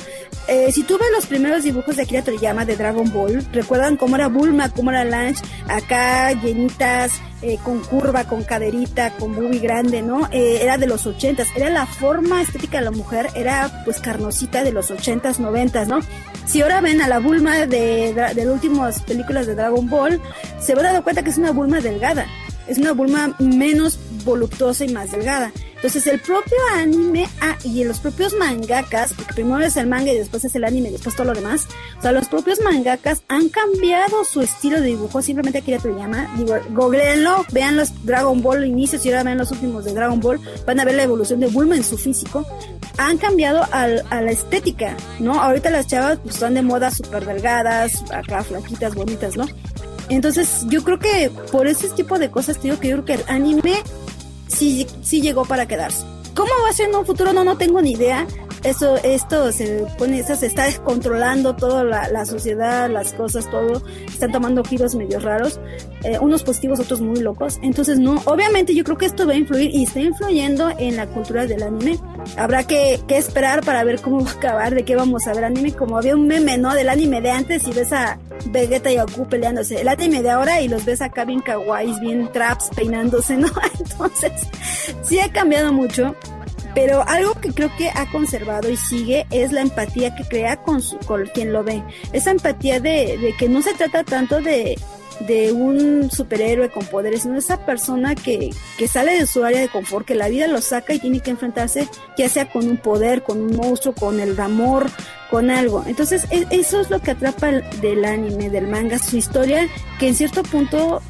Eh, 0.47 0.71
si 0.71 0.83
tú 0.83 0.97
ves 0.97 1.09
los 1.13 1.25
primeros 1.25 1.63
dibujos 1.63 1.95
de 1.95 2.03
Akira 2.03 2.23
Toriyama 2.23 2.65
de 2.65 2.75
Dragon 2.75 3.11
Ball, 3.11 3.45
¿recuerdan 3.51 3.97
cómo 3.97 4.15
era 4.15 4.27
Bulma, 4.27 4.71
cómo 4.71 4.89
era 4.89 5.03
Lange? 5.03 5.43
Acá 5.67 6.31
llenitas, 6.33 7.11
eh, 7.41 7.57
con 7.63 7.79
curva, 7.81 8.25
con 8.25 8.43
caderita, 8.43 9.11
con 9.11 9.35
boobie 9.35 9.59
grande, 9.59 10.01
¿no? 10.01 10.27
Eh, 10.31 10.59
era 10.61 10.77
de 10.77 10.87
los 10.87 11.05
ochentas, 11.05 11.47
era 11.55 11.69
la 11.69 11.85
forma 11.85 12.41
estética 12.41 12.79
de 12.79 12.85
la 12.85 12.91
mujer, 12.91 13.29
era 13.35 13.83
pues 13.85 13.99
carnosita 13.99 14.63
de 14.63 14.71
los 14.71 14.91
ochentas, 14.91 15.39
noventas, 15.39 15.87
¿no? 15.87 15.99
Si 16.45 16.61
ahora 16.61 16.81
ven 16.81 17.01
a 17.01 17.07
la 17.07 17.19
Bulma 17.19 17.65
de, 17.65 18.13
de 18.13 18.13
las 18.13 18.45
últimas 18.45 19.01
películas 19.03 19.47
de 19.47 19.55
Dragon 19.55 19.87
Ball, 19.87 20.19
se 20.59 20.75
van 20.75 20.87
a 20.87 20.93
dar 20.93 21.03
cuenta 21.03 21.23
que 21.23 21.29
es 21.29 21.37
una 21.37 21.51
Bulma 21.51 21.79
delgada, 21.79 22.25
es 22.67 22.77
una 22.77 22.91
Bulma 22.91 23.35
menos 23.39 23.99
voluptuosa 24.25 24.85
y 24.85 24.89
más 24.89 25.11
delgada. 25.11 25.51
Entonces 25.79 26.07
el 26.07 26.19
propio 26.19 26.57
anime 26.75 27.25
ah, 27.39 27.57
y 27.63 27.85
los 27.85 27.99
propios 27.99 28.33
mangakas, 28.33 29.13
porque 29.13 29.33
primero 29.33 29.63
es 29.63 29.77
el 29.77 29.87
manga 29.87 30.11
y 30.11 30.17
después 30.17 30.43
es 30.43 30.53
el 30.55 30.65
anime 30.65 30.89
y 30.89 30.91
después 30.91 31.15
todo 31.15 31.27
lo 31.27 31.33
demás, 31.33 31.67
o 31.97 32.01
sea, 32.01 32.11
los 32.11 32.27
propios 32.27 32.59
mangakas 32.61 33.23
han 33.29 33.47
cambiado 33.47 34.25
su 34.25 34.41
estilo 34.41 34.81
de 34.81 34.87
dibujo, 34.87 35.21
simplemente 35.21 35.59
aquí 35.59 35.71
ya 35.71 35.79
te 35.79 35.89
llama, 35.93 36.29
digo, 36.35 36.55
googleenlo, 36.71 37.45
vean 37.53 37.77
los 37.77 38.05
Dragon 38.05 38.41
Ball 38.41 38.65
inicios 38.65 39.05
y 39.05 39.09
ahora 39.09 39.23
vean 39.23 39.37
los 39.37 39.51
últimos 39.51 39.85
de 39.85 39.93
Dragon 39.93 40.19
Ball, 40.19 40.41
van 40.65 40.81
a 40.81 40.85
ver 40.85 40.95
la 40.95 41.03
evolución 41.03 41.39
de 41.39 41.47
Bulma 41.47 41.77
en 41.77 41.83
su 41.85 41.97
físico, 41.97 42.45
han 42.97 43.17
cambiado 43.17 43.65
a 43.71 43.87
la 43.87 44.31
estética, 44.31 44.97
¿no? 45.19 45.41
Ahorita 45.41 45.69
las 45.69 45.87
chavas 45.87 46.19
pues 46.19 46.35
están 46.35 46.55
de 46.55 46.61
moda 46.61 46.91
súper 46.91 47.25
delgadas, 47.25 48.03
acá 48.11 48.43
flaquitas, 48.43 48.93
bonitas, 48.95 49.37
¿no? 49.37 49.45
Entonces, 50.09 50.65
yo 50.67 50.83
creo 50.83 50.99
que 50.99 51.31
por 51.51 51.67
ese 51.67 51.87
tipo 51.89 52.17
de 52.17 52.31
cosas, 52.31 52.57
te 52.57 52.63
digo 52.63 52.79
que 52.79 52.89
yo 52.89 53.03
creo 53.03 53.05
que 53.05 53.23
el 53.23 53.29
anime 53.29 53.75
sí, 54.49 54.85
sí 55.01 55.21
llegó 55.21 55.45
para 55.45 55.67
quedarse. 55.67 56.05
¿Cómo 56.35 56.51
va 56.63 56.69
a 56.69 56.73
ser 56.73 56.89
en 56.89 56.95
un 56.95 57.05
futuro? 57.05 57.33
No, 57.33 57.43
no 57.43 57.57
tengo 57.57 57.81
ni 57.81 57.91
idea. 57.91 58.27
Eso, 58.63 58.97
esto 59.03 59.51
se 59.51 59.85
pone, 59.97 60.21
se 60.23 60.45
está 60.45 60.65
descontrolando 60.65 61.55
toda 61.55 61.83
la, 61.83 62.09
la 62.09 62.25
sociedad, 62.25 62.89
las 62.89 63.13
cosas, 63.13 63.49
todo. 63.49 63.81
Están 64.07 64.31
tomando 64.31 64.63
giros 64.63 64.95
medio 64.95 65.19
raros. 65.19 65.59
Eh, 66.03 66.17
unos 66.19 66.43
positivos, 66.43 66.79
otros 66.79 67.01
muy 67.01 67.19
locos. 67.19 67.59
Entonces, 67.61 67.99
no, 67.99 68.21
obviamente 68.25 68.75
yo 68.75 68.83
creo 68.83 68.97
que 68.97 69.05
esto 69.05 69.25
va 69.25 69.33
a 69.33 69.37
influir 69.37 69.69
y 69.73 69.83
está 69.83 70.01
influyendo 70.01 70.69
en 70.77 70.97
la 70.97 71.07
cultura 71.07 71.45
del 71.45 71.63
anime. 71.63 71.99
Habrá 72.37 72.65
que, 72.65 72.99
que 73.07 73.17
esperar 73.17 73.63
para 73.63 73.83
ver 73.83 74.01
cómo 74.01 74.19
va 74.25 74.31
a 74.31 74.33
acabar, 74.33 74.75
de 74.75 74.83
qué 74.83 74.95
vamos 74.95 75.27
a 75.27 75.33
ver 75.33 75.45
anime. 75.45 75.73
Como 75.73 75.97
había 75.97 76.15
un 76.15 76.27
meme, 76.27 76.57
¿no? 76.57 76.73
Del 76.73 76.89
anime 76.89 77.21
de 77.21 77.31
antes 77.31 77.67
y 77.67 77.71
ves 77.71 77.93
a 77.93 78.19
Vegeta 78.47 78.91
y 78.91 78.97
Goku 78.97 79.27
peleándose. 79.27 79.81
El 79.81 79.87
anime 79.87 80.21
de 80.21 80.29
ahora 80.29 80.61
y 80.61 80.67
los 80.67 80.85
ves 80.85 81.01
acá 81.01 81.25
bien 81.25 81.41
kawaiis, 81.41 81.99
bien 81.99 82.29
traps, 82.31 82.69
peinándose, 82.75 83.37
¿no? 83.37 83.49
Entonces, 83.79 84.31
sí 85.03 85.19
ha 85.19 85.31
cambiado 85.31 85.71
mucho. 85.73 86.15
Pero 86.81 87.03
algo 87.09 87.33
que 87.41 87.51
creo 87.51 87.69
que 87.77 87.89
ha 87.89 88.09
conservado 88.09 88.69
y 88.69 88.77
sigue 88.77 89.27
es 89.31 89.51
la 89.51 89.59
empatía 89.59 90.15
que 90.15 90.23
crea 90.23 90.55
con, 90.55 90.81
su, 90.81 90.97
con 90.99 91.25
quien 91.25 91.51
lo 91.51 91.61
ve. 91.61 91.83
Esa 92.13 92.31
empatía 92.31 92.79
de, 92.79 93.35
que 93.37 93.49
no 93.49 93.61
se 93.61 93.73
trata 93.73 94.05
tanto 94.05 94.39
de, 94.39 94.77
un 95.53 96.09
superhéroe 96.09 96.69
con 96.69 96.85
poderes, 96.85 97.23
sino 97.23 97.37
esa 97.37 97.65
persona 97.65 98.15
que, 98.15 98.51
que 98.77 98.87
sale 98.87 99.19
de 99.19 99.27
su 99.27 99.43
área 99.43 99.59
de 99.59 99.67
confort, 99.67 100.05
que 100.07 100.15
la 100.15 100.29
vida 100.29 100.47
lo 100.47 100.61
saca 100.61 100.93
y 100.93 100.99
tiene 100.99 101.19
que 101.19 101.31
enfrentarse 101.31 101.89
ya 102.17 102.29
sea 102.29 102.49
con 102.49 102.65
un 102.65 102.77
poder, 102.77 103.23
con 103.23 103.41
un 103.41 103.57
monstruo, 103.57 103.93
con 103.93 104.21
el 104.21 104.39
amor, 104.39 104.89
con 105.29 105.49
algo. 105.51 105.83
Entonces 105.85 106.27
e- 106.31 106.47
eso 106.51 106.79
es 106.79 106.89
lo 106.89 107.01
que 107.01 107.11
atrapa 107.11 107.49
el- 107.49 107.81
del 107.81 108.05
anime, 108.05 108.49
del 108.49 108.67
manga, 108.67 108.97
su 108.99 109.17
historia 109.17 109.67
que 109.99 110.07
en 110.07 110.15
cierto 110.15 110.43
punto 110.43 111.01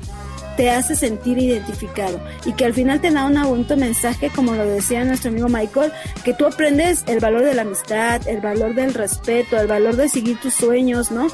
te 0.60 0.70
hace 0.70 0.94
sentir 0.94 1.38
identificado 1.38 2.20
y 2.44 2.52
que 2.52 2.66
al 2.66 2.74
final 2.74 3.00
te 3.00 3.12
da 3.12 3.26
un 3.26 3.42
bonito 3.44 3.78
mensaje, 3.78 4.30
como 4.30 4.56
lo 4.56 4.66
decía 4.66 5.06
nuestro 5.06 5.30
amigo 5.30 5.48
Michael, 5.48 5.94
que 6.26 6.34
tú 6.34 6.46
aprendes 6.46 7.06
el 7.08 7.22
valor 7.22 7.46
de 7.46 7.54
la 7.54 7.62
amistad, 7.62 8.28
el 8.28 8.42
valor 8.42 8.76
del 8.76 8.94
respeto, 8.94 9.58
el 9.58 9.68
valor 9.68 9.96
de 9.96 10.10
seguir 10.10 10.38
tus 10.42 10.54
sueños, 10.54 11.12
¿no? 11.12 11.28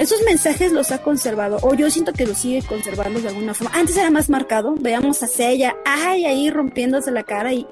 Esos 0.00 0.22
mensajes 0.22 0.72
los 0.72 0.92
ha 0.92 1.02
conservado, 1.02 1.58
o 1.60 1.74
yo 1.74 1.90
siento 1.90 2.14
que 2.14 2.24
los 2.24 2.38
sigue 2.38 2.62
conservando 2.62 3.20
de 3.20 3.28
alguna 3.28 3.52
forma. 3.52 3.78
Antes 3.78 3.98
era 3.98 4.10
más 4.10 4.30
marcado, 4.30 4.74
veamos 4.80 5.22
a 5.22 5.26
Seiya, 5.26 5.76
ay, 5.84 6.24
ahí 6.24 6.48
rompiéndose 6.48 7.10
la 7.10 7.22
cara 7.22 7.52
y, 7.52 7.66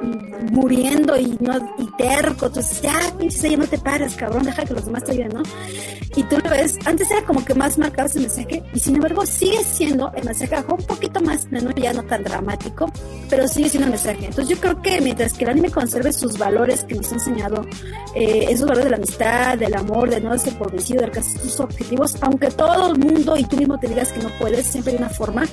muriendo 0.53 1.19
y 1.19 1.39
no 1.41 1.57
y 1.79 1.87
terco. 1.97 2.49
Entonces, 2.49 2.83
ya, 2.83 3.01
pinche 3.19 3.57
no 3.57 3.67
te 3.67 3.79
pares, 3.79 4.15
cabrón, 4.15 4.43
deja 4.43 4.63
que 4.67 4.75
los 4.75 4.85
demás 4.85 5.05
te 5.05 5.13
ayuden, 5.13 5.31
¿no? 5.33 5.43
Y 6.17 6.23
tú 6.25 6.37
lo 6.45 6.51
ves, 6.51 6.77
antes 6.85 7.11
era 7.11 7.25
como 7.25 7.43
que 7.43 7.55
más 7.55 7.79
marcado 7.79 8.09
ese 8.09 8.21
mensaje, 8.21 8.63
y 8.75 8.79
sin 8.79 8.97
embargo 8.97 9.25
sigue 9.25 9.65
siendo 9.65 10.13
el 10.15 10.25
mensaje 10.25 10.55
un 10.69 10.85
poquito 10.85 11.23
más, 11.23 11.47
ya 11.77 11.93
no 11.95 12.03
tan 12.03 12.25
dramático, 12.25 12.93
pero 13.31 13.49
sigue 13.49 13.71
siendo 13.71 13.87
el 13.87 13.93
mensaje. 13.93 14.27
Entonces 14.27 14.49
yo 14.49 14.61
creo 14.61 14.83
que 14.83 15.01
mientras 15.01 15.33
que 15.33 15.45
el 15.45 15.51
anime 15.51 15.71
conserve 15.71 16.13
sus 16.13 16.37
valores 16.37 16.85
que 16.85 16.95
nos 16.95 17.11
ha 17.11 17.15
enseñado, 17.15 17.65
eh, 18.15 18.47
esos 18.51 18.67
valores 18.67 18.85
de 18.85 18.91
la 18.91 18.97
amistad, 18.97 19.57
del 19.57 19.75
amor, 19.75 20.11
de 20.11 20.21
no 20.21 20.37
ser 20.37 20.59
por 20.59 20.71
vencido, 20.71 21.01
de 21.01 21.07
alcanzar 21.07 21.41
tus 21.41 21.61
objetivos, 21.61 22.18
aunque 22.21 22.49
todo 22.51 22.93
el 22.93 22.99
mundo 22.99 23.37
y 23.37 23.45
tú 23.45 23.57
mismo 23.57 23.79
te 23.79 23.89
digas 23.89 24.13
que 24.13 24.21
no 24.23 24.29
puedes, 24.39 24.67
siempre 24.67 24.93
hay 24.93 24.99
una 24.99 25.11
forma. 25.11 25.45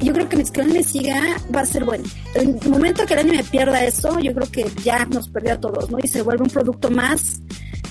Yo 0.00 0.14
creo 0.14 0.28
que 0.30 0.36
mientras 0.36 0.50
que 0.54 0.60
anime 0.62 0.82
siga, 0.82 1.20
va 1.54 1.60
a 1.60 1.66
ser 1.66 1.84
bueno. 1.84 2.04
En 2.34 2.58
el 2.62 2.70
momento 2.70 3.04
que 3.04 3.12
el 3.14 3.20
anime 3.20 3.44
pierda 3.44 3.84
eso, 3.84 4.18
yo 4.18 4.32
creo 4.34 4.50
que 4.50 4.66
ya 4.82 5.04
nos 5.04 5.28
perdió 5.28 5.52
a 5.54 5.60
todos, 5.60 5.90
¿no? 5.90 5.98
Y 6.02 6.08
se 6.08 6.22
vuelve 6.22 6.44
un 6.44 6.48
producto 6.50 6.90
más, 6.90 7.42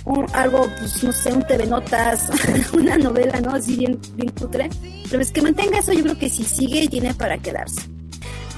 un- 0.06 0.26
algo, 0.34 0.68
pues 0.80 1.04
no 1.04 1.12
sé, 1.12 1.32
un 1.32 1.46
TV 1.46 1.68
Notas, 1.68 2.30
una 2.74 2.98
novela, 2.98 3.40
¿no? 3.42 3.52
Así 3.52 3.76
bien, 3.76 4.00
bien 4.16 4.32
cutre. 4.32 4.70
Pero 5.12 5.22
es 5.22 5.32
que 5.32 5.42
mantenga 5.44 5.78
eso, 5.78 5.94
yo 5.94 6.02
creo 6.02 6.18
que 6.18 6.30
si 6.32 6.44
sigue, 6.44 6.88
tiene 6.88 7.14
para 7.14 7.38
quedarse. 7.38 7.82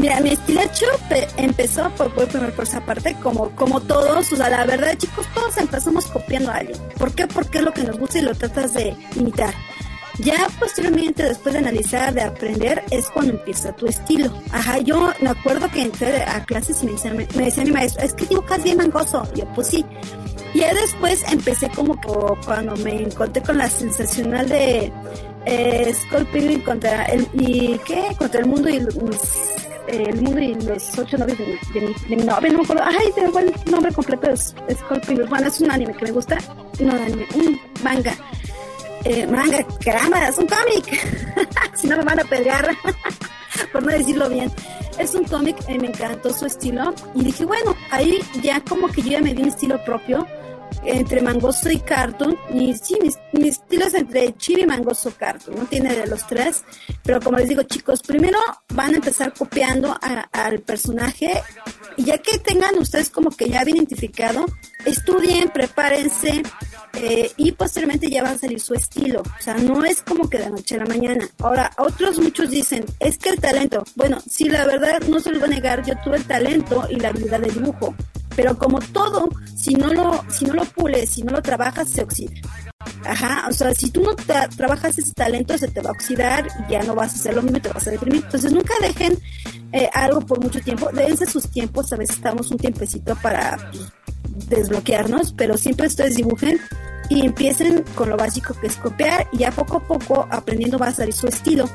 Mira, 0.01 0.19
mi 0.19 0.31
estilacho 0.31 0.87
pe- 1.09 1.27
empezó 1.37 1.87
por, 1.91 2.11
por, 2.15 2.27
por, 2.27 2.63
esa 2.63 2.83
parte, 2.83 3.15
como, 3.21 3.51
como 3.55 3.79
todos, 3.81 4.31
o 4.33 4.35
sea, 4.35 4.49
la 4.49 4.65
verdad, 4.65 4.97
chicos, 4.97 5.27
todos 5.35 5.55
empezamos 5.57 6.07
copiando 6.07 6.49
a 6.49 6.55
alguien. 6.55 6.79
¿Por 6.97 7.13
qué? 7.13 7.27
Porque 7.27 7.59
es 7.59 7.63
lo 7.63 7.71
que 7.71 7.83
nos 7.83 7.99
gusta 7.99 8.17
y 8.17 8.21
lo 8.23 8.33
tratas 8.33 8.73
de 8.73 8.95
imitar. 9.15 9.53
Ya 10.17 10.47
posteriormente, 10.59 11.23
después 11.23 11.53
de 11.53 11.59
analizar, 11.59 12.13
de 12.15 12.21
aprender, 12.23 12.83
es 12.89 13.05
cuando 13.11 13.33
empieza 13.33 13.75
tu 13.75 13.85
estilo. 13.85 14.33
Ajá, 14.51 14.79
yo 14.79 15.13
me 15.21 15.29
acuerdo 15.29 15.69
que 15.69 15.83
entré 15.83 16.23
a 16.23 16.43
clases 16.45 16.81
y 16.81 16.87
me 16.87 16.91
decía, 16.93 17.13
me 17.13 17.25
decía 17.45 17.63
mi 17.63 17.71
maestro, 17.71 18.03
es 18.03 18.13
que 18.13 18.25
dibujas 18.25 18.63
bien 18.63 18.77
mangoso. 18.77 19.23
Yo, 19.35 19.45
pues 19.53 19.67
sí. 19.67 19.85
Y 20.55 20.59
ya 20.61 20.73
después 20.73 21.23
empecé 21.31 21.69
como 21.69 21.95
cuando 22.43 22.75
me 22.77 23.03
encontré 23.03 23.41
con 23.43 23.57
la 23.57 23.69
sensacional 23.69 24.49
de 24.49 24.91
eh, 25.45 25.95
contra 26.65 27.05
el, 27.05 27.27
y 27.33 27.79
¿qué? 27.85 28.07
Contra 28.17 28.41
el 28.41 28.47
mundo 28.47 28.69
y 28.69 28.79
el 29.87 30.21
mundo 30.21 30.39
y 30.39 30.55
los 30.55 30.97
ocho 30.97 31.17
novios 31.17 31.37
de, 31.37 31.45
de, 31.73 31.95
de 32.09 32.15
mi 32.15 32.23
novia, 32.23 32.49
no 32.51 32.59
me 32.59 32.63
acuerdo. 32.63 32.83
Ay, 32.85 33.11
tengo 33.15 33.39
el 33.39 33.53
nombre 33.69 33.91
completo 33.91 34.27
de 34.27 34.75
Pilgrim. 35.07 35.29
Bueno, 35.29 35.47
es 35.47 35.59
un 35.61 35.71
anime 35.71 35.93
que 35.93 36.05
me 36.05 36.11
gusta. 36.11 36.37
No, 36.79 36.91
anime, 36.91 37.27
un 37.35 37.59
manga. 37.83 38.15
Eh, 39.03 39.25
manga, 39.27 39.65
caramba, 39.83 40.27
es 40.27 40.37
un 40.37 40.47
cómic. 40.47 41.47
si 41.75 41.87
no 41.87 41.97
me 41.97 42.03
van 42.03 42.19
a 42.19 42.23
pelear, 42.23 42.69
por 43.73 43.83
no 43.83 43.91
decirlo 43.91 44.29
bien. 44.29 44.51
Es 44.97 45.15
un 45.15 45.23
cómic, 45.23 45.57
eh, 45.67 45.79
me 45.79 45.87
encantó 45.87 46.31
su 46.33 46.45
estilo. 46.45 46.93
Y 47.15 47.23
dije, 47.23 47.45
bueno, 47.45 47.75
ahí 47.89 48.19
ya 48.41 48.61
como 48.61 48.87
que 48.89 49.01
yo 49.01 49.11
ya 49.11 49.21
me 49.21 49.33
di 49.33 49.41
un 49.41 49.47
estilo 49.49 49.83
propio 49.83 50.27
entre 50.83 51.21
mangoso 51.21 51.69
y 51.69 51.79
cartoon. 51.79 52.37
Y 52.53 52.73
sí, 52.75 52.97
mi, 53.01 53.09
mi 53.39 53.49
estilo 53.49 53.85
es 53.85 53.93
entre 53.93 54.33
chibi, 54.37 54.65
mangoso, 54.65 55.11
cartoon. 55.17 55.57
No 55.57 55.65
tiene 55.65 55.93
de 55.95 56.07
los 56.07 56.25
tres. 56.27 56.63
Pero 57.03 57.19
como 57.19 57.37
les 57.37 57.49
digo, 57.49 57.63
chicos, 57.63 58.01
primero 58.01 58.37
van 58.73 58.93
a 58.93 58.97
empezar 58.97 59.33
copiando 59.33 59.91
a- 60.01 60.27
al 60.31 60.59
personaje. 60.59 61.41
Y 61.97 62.05
ya 62.05 62.17
que 62.19 62.37
tengan 62.39 62.77
ustedes 62.77 63.09
como 63.09 63.29
que 63.31 63.49
ya 63.49 63.63
identificado, 63.63 64.45
estudien, 64.85 65.49
prepárense. 65.49 66.43
eh, 66.93 67.31
y 67.37 67.53
posteriormente 67.53 68.09
ya 68.09 68.21
va 68.21 68.31
a 68.31 68.37
salir 68.37 68.59
su 68.59 68.73
estilo. 68.73 69.21
O 69.21 69.41
sea, 69.41 69.53
no 69.53 69.85
es 69.85 70.01
como 70.01 70.29
que 70.29 70.37
de 70.39 70.49
noche 70.49 70.75
a 70.75 70.79
la 70.79 70.85
mañana. 70.87 71.25
Ahora, 71.39 71.71
otros 71.77 72.19
muchos 72.19 72.49
dicen, 72.49 72.83
es 72.99 73.17
que 73.17 73.29
el 73.29 73.39
talento. 73.39 73.85
Bueno, 73.95 74.19
sí, 74.29 74.49
la 74.49 74.65
verdad, 74.65 74.99
no 75.07 75.21
se 75.21 75.31
lo 75.31 75.39
voy 75.39 75.47
a 75.47 75.51
negar, 75.53 75.85
yo 75.85 75.93
tuve 76.03 76.17
el 76.17 76.25
talento 76.25 76.85
y 76.89 76.97
la 76.97 77.07
habilidad 77.09 77.39
de 77.39 77.49
dibujo. 77.49 77.95
Pero 78.35 78.57
como 78.57 78.79
todo, 78.79 79.29
si 79.55 79.75
no 79.75 79.87
lo, 79.93 80.23
si 80.29 80.45
no 80.45 80.53
lo 80.53 80.65
pules, 80.65 81.09
si 81.09 81.23
no 81.23 81.31
lo 81.33 81.41
trabajas, 81.41 81.89
se 81.89 82.03
oxida. 82.03 82.31
Ajá, 83.05 83.45
o 83.49 83.53
sea, 83.53 83.73
si 83.73 83.91
tú 83.91 84.01
no 84.01 84.11
tra- 84.15 84.49
trabajas 84.55 84.97
ese 84.97 85.13
talento, 85.13 85.57
se 85.57 85.67
te 85.67 85.81
va 85.81 85.89
a 85.89 85.93
oxidar 85.93 86.47
y 86.67 86.71
ya 86.71 86.83
no 86.83 86.95
vas 86.95 87.13
a 87.13 87.15
hacer 87.15 87.35
lo 87.35 87.41
mismo 87.41 87.57
y 87.57 87.61
te 87.61 87.69
vas 87.69 87.87
a 87.87 87.91
deprimir. 87.91 88.23
Entonces, 88.23 88.51
nunca 88.51 88.73
dejen 88.81 89.19
eh, 89.71 89.89
algo 89.93 90.21
por 90.21 90.39
mucho 90.41 90.59
tiempo. 90.61 90.89
Dense 90.93 91.25
sus 91.25 91.47
tiempos, 91.49 91.91
a 91.93 91.97
veces 91.97 92.15
estamos 92.15 92.49
un 92.51 92.57
tiempecito 92.57 93.15
para 93.21 93.57
pues, 93.71 93.91
desbloquearnos, 94.49 95.33
pero 95.33 95.57
siempre 95.57 95.87
ustedes 95.87 96.15
dibujen 96.15 96.59
y 97.09 97.25
empiecen 97.25 97.83
con 97.95 98.09
lo 98.09 98.17
básico 98.17 98.53
que 98.53 98.67
es 98.67 98.77
copiar 98.77 99.27
y 99.31 99.39
ya 99.39 99.51
poco 99.51 99.77
a 99.77 99.83
poco 99.87 100.27
aprendiendo 100.31 100.77
va 100.79 100.87
a 100.87 100.93
salir 100.93 101.13
su 101.13 101.27
estilo. 101.27 101.69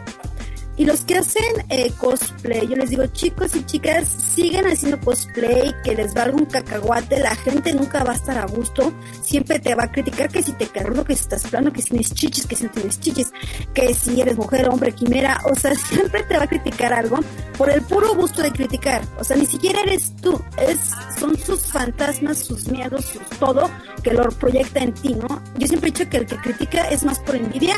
Y 0.78 0.84
los 0.84 1.04
que 1.04 1.16
hacen 1.16 1.42
eh, 1.70 1.90
cosplay, 1.98 2.68
yo 2.68 2.76
les 2.76 2.90
digo, 2.90 3.06
chicos 3.06 3.56
y 3.56 3.64
chicas, 3.64 4.06
siguen 4.08 4.66
haciendo 4.66 5.00
cosplay, 5.00 5.74
que 5.82 5.94
les 5.94 6.12
valga 6.12 6.36
un 6.36 6.44
cacahuate, 6.44 7.18
la 7.20 7.34
gente 7.34 7.72
nunca 7.72 8.04
va 8.04 8.12
a 8.12 8.16
estar 8.16 8.36
a 8.36 8.46
gusto, 8.46 8.92
siempre 9.22 9.58
te 9.58 9.74
va 9.74 9.84
a 9.84 9.92
criticar 9.92 10.28
que 10.28 10.42
si 10.42 10.52
te 10.52 10.66
cargo, 10.66 11.02
que 11.02 11.14
si 11.14 11.22
estás 11.22 11.44
plano, 11.44 11.72
que 11.72 11.80
si 11.80 11.90
tienes 11.90 12.12
chichis, 12.12 12.46
que 12.46 12.56
si 12.56 12.64
no 12.64 12.70
tienes 12.72 13.00
chichis, 13.00 13.32
que 13.72 13.94
si 13.94 14.20
eres 14.20 14.36
mujer, 14.36 14.68
hombre, 14.68 14.92
quimera, 14.92 15.40
o 15.50 15.54
sea, 15.54 15.74
siempre 15.88 16.22
te 16.24 16.36
va 16.36 16.44
a 16.44 16.48
criticar 16.48 16.92
algo 16.92 17.20
por 17.56 17.70
el 17.70 17.80
puro 17.80 18.14
gusto 18.14 18.42
de 18.42 18.52
criticar, 18.52 19.00
o 19.18 19.24
sea, 19.24 19.36
ni 19.36 19.46
siquiera 19.46 19.80
eres 19.80 20.14
tú, 20.16 20.38
es, 20.58 20.78
son 21.18 21.38
sus 21.38 21.62
fantasmas, 21.72 22.38
sus 22.38 22.68
miedos, 22.68 23.04
sus 23.06 23.38
todo, 23.38 23.70
que 24.02 24.12
lo 24.12 24.28
proyecta 24.28 24.80
en 24.80 24.92
ti, 24.92 25.14
¿no? 25.14 25.42
Yo 25.56 25.66
siempre 25.66 25.88
he 25.88 25.92
dicho 25.92 26.10
que 26.10 26.18
el 26.18 26.26
que 26.26 26.36
critica 26.36 26.88
es 26.90 27.02
más 27.02 27.18
por 27.20 27.34
envidia 27.34 27.76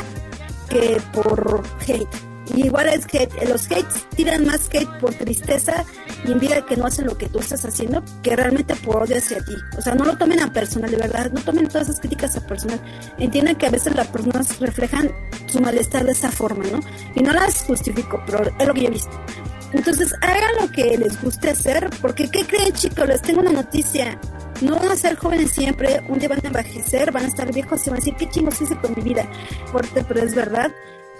que 0.69 1.01
por 1.13 1.63
hate. 1.87 2.28
Y 2.55 2.65
igual 2.65 2.87
es 2.89 3.05
que 3.05 3.29
los 3.47 3.65
hates 3.67 4.07
tiran 4.15 4.45
más 4.45 4.69
hate 4.71 4.89
por 4.99 5.13
tristeza 5.13 5.83
y 6.25 6.31
envidia 6.31 6.65
que 6.65 6.75
no 6.77 6.85
hacen 6.85 7.05
lo 7.05 7.17
que 7.17 7.29
tú 7.29 7.39
estás 7.39 7.63
haciendo 7.65 8.03
que 8.23 8.35
realmente 8.35 8.75
por 8.75 9.03
odio 9.03 9.17
hacia 9.17 9.43
ti. 9.43 9.55
O 9.77 9.81
sea, 9.81 9.95
no 9.95 10.05
lo 10.05 10.17
tomen 10.17 10.39
a 10.41 10.51
personal, 10.51 10.89
de 10.89 10.97
verdad. 10.97 11.31
No 11.31 11.41
tomen 11.41 11.67
todas 11.67 11.89
esas 11.89 11.99
críticas 11.99 12.35
a 12.37 12.41
personal. 12.41 12.79
Entiendan 13.17 13.55
que 13.55 13.67
a 13.67 13.71
veces 13.71 13.95
las 13.95 14.07
personas 14.07 14.59
reflejan 14.59 15.11
su 15.47 15.59
malestar 15.59 16.05
de 16.05 16.11
esa 16.11 16.31
forma, 16.31 16.63
¿no? 16.71 16.79
Y 17.15 17.21
no 17.21 17.33
las 17.33 17.63
justifico, 17.63 18.21
pero 18.25 18.43
es 18.43 18.67
lo 18.67 18.73
que 18.73 18.81
yo 18.81 18.87
he 18.87 18.91
visto. 18.91 19.11
Entonces, 19.71 20.13
hagan 20.21 20.55
lo 20.61 20.71
que 20.71 20.97
les 20.97 21.21
guste 21.21 21.51
hacer, 21.51 21.89
porque 22.01 22.29
¿qué 22.29 22.45
creen, 22.45 22.73
chicos? 22.73 23.07
Les 23.07 23.21
tengo 23.21 23.41
una 23.41 23.51
noticia. 23.51 24.19
No 24.61 24.75
van 24.75 24.89
a 24.89 24.95
ser 24.95 25.15
jóvenes 25.15 25.51
siempre, 25.51 26.01
un 26.09 26.19
día 26.19 26.27
van 26.27 26.39
a 26.43 26.47
envejecer, 26.47 27.11
van 27.11 27.25
a 27.25 27.27
estar 27.27 27.53
viejos 27.53 27.85
y 27.85 27.89
van 27.89 27.97
a 27.97 27.99
decir, 27.99 28.15
¿qué 28.17 28.29
chingos 28.29 28.59
hice 28.59 28.75
con 28.77 28.93
mi 28.95 29.01
vida? 29.01 29.29
Fuerte, 29.71 30.03
pero 30.07 30.21
es 30.21 30.35
verdad. 30.35 30.71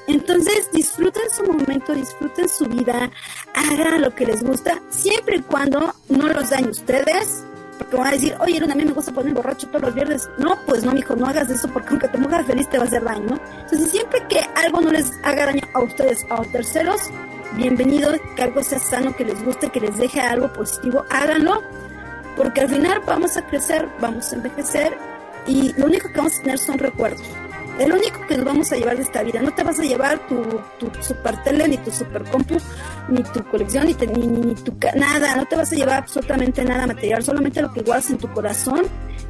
Entonces 0.10 0.68
disfruten 0.74 1.30
su 1.30 1.43
momento, 1.43 1.93
disfruten 1.93 2.49
su 2.49 2.66
vida, 2.66 3.12
hagan 3.53 4.01
lo 4.01 4.14
que 4.16 4.26
les 4.26 4.43
gusta, 4.43 4.82
siempre 4.89 5.38
y 5.38 5.41
cuando 5.41 5.93
no 6.10 6.28
los 6.30 6.49
dañen 6.49 6.72
ustedes, 6.72 7.43
porque 7.78 7.95
van 7.95 8.07
a 8.07 8.12
decir, 8.12 8.36
oye, 8.39 8.57
a 8.57 8.76
mí 8.76 8.86
me 8.86 8.91
gusta 8.91 9.12
poner 9.12 9.36
borracho 9.36 9.68
todos 9.68 9.84
los 9.84 9.93
viernes. 9.93 10.28
No, 10.39 10.57
pues 10.66 10.84
no, 10.84 10.93
mijo, 10.93 11.16
no 11.16 11.28
hagas 11.28 11.51
eso 11.51 11.68
porque 11.72 11.89
aunque 11.89 12.07
te 12.07 12.18
muevas 12.18 12.47
feliz 12.47 12.68
te 12.70 12.80
va 12.80 12.86
a 12.86 12.88
hacer 12.88 13.03
daño, 13.03 13.24
¿no? 13.24 13.39
Entonces 13.62 13.91
siempre 13.91 14.26
que 14.28 14.39
algo 14.55 14.82
no 14.82 14.89
les 14.89 15.12
haga 15.22 15.45
daño 15.45 15.62
a 15.76 15.82
ustedes 15.82 16.26
o 16.32 16.41
a 16.41 16.43
terceros, 16.45 17.01
bienvenido, 17.55 18.12
que 18.36 18.41
algo 18.41 18.64
sea 18.64 18.80
sano, 18.80 19.16
que 19.16 19.26
les 19.26 19.45
guste, 19.45 19.70
que 19.70 19.80
les 19.80 19.95
deje 19.95 20.22
algo 20.22 20.51
positivo, 20.51 21.05
háganlo, 21.12 21.62
porque 22.36 22.62
al 22.62 22.70
final 22.70 22.99
vamos 23.05 23.38
a 23.38 23.45
crecer, 23.45 23.88
vamos 24.01 24.34
a 24.34 24.38
envejecer 24.38 24.97
y 25.45 25.72
lo 25.74 25.86
único 25.86 26.07
que 26.07 26.18
vamos 26.18 26.39
a 26.39 26.41
tener 26.41 26.57
son 26.57 26.80
recuerdos. 26.80 27.30
El 27.80 27.94
único 27.94 28.28
que 28.28 28.36
nos 28.36 28.46
vamos 28.46 28.72
a 28.72 28.76
llevar 28.76 28.98
de 28.98 29.04
esta 29.04 29.24
vida. 29.24 29.42
No 29.42 29.54
te 29.54 29.64
vas 29.64 29.80
a 29.80 29.84
llevar 29.84 30.20
tu, 30.28 30.44
tu 30.78 30.92
super 31.02 31.42
tele, 31.44 31.66
ni 31.66 31.78
tu 31.78 31.90
super 31.92 32.24
compu, 32.24 32.58
ni 33.08 33.24
tu 33.24 33.42
colección, 33.46 33.88
ni, 33.88 33.94
ni, 33.94 34.28
ni, 34.28 34.54
tu 34.56 34.76
nada. 34.96 35.38
No 35.38 35.46
te 35.46 35.56
vas 35.56 35.72
a 35.72 35.76
llevar 35.76 35.98
absolutamente 36.00 36.66
nada 36.66 36.86
material, 36.86 37.24
solamente 37.24 37.62
lo 37.62 37.72
que 37.72 37.82
guardas 37.82 38.10
en 38.10 38.18
tu 38.18 38.30
corazón. 38.34 38.82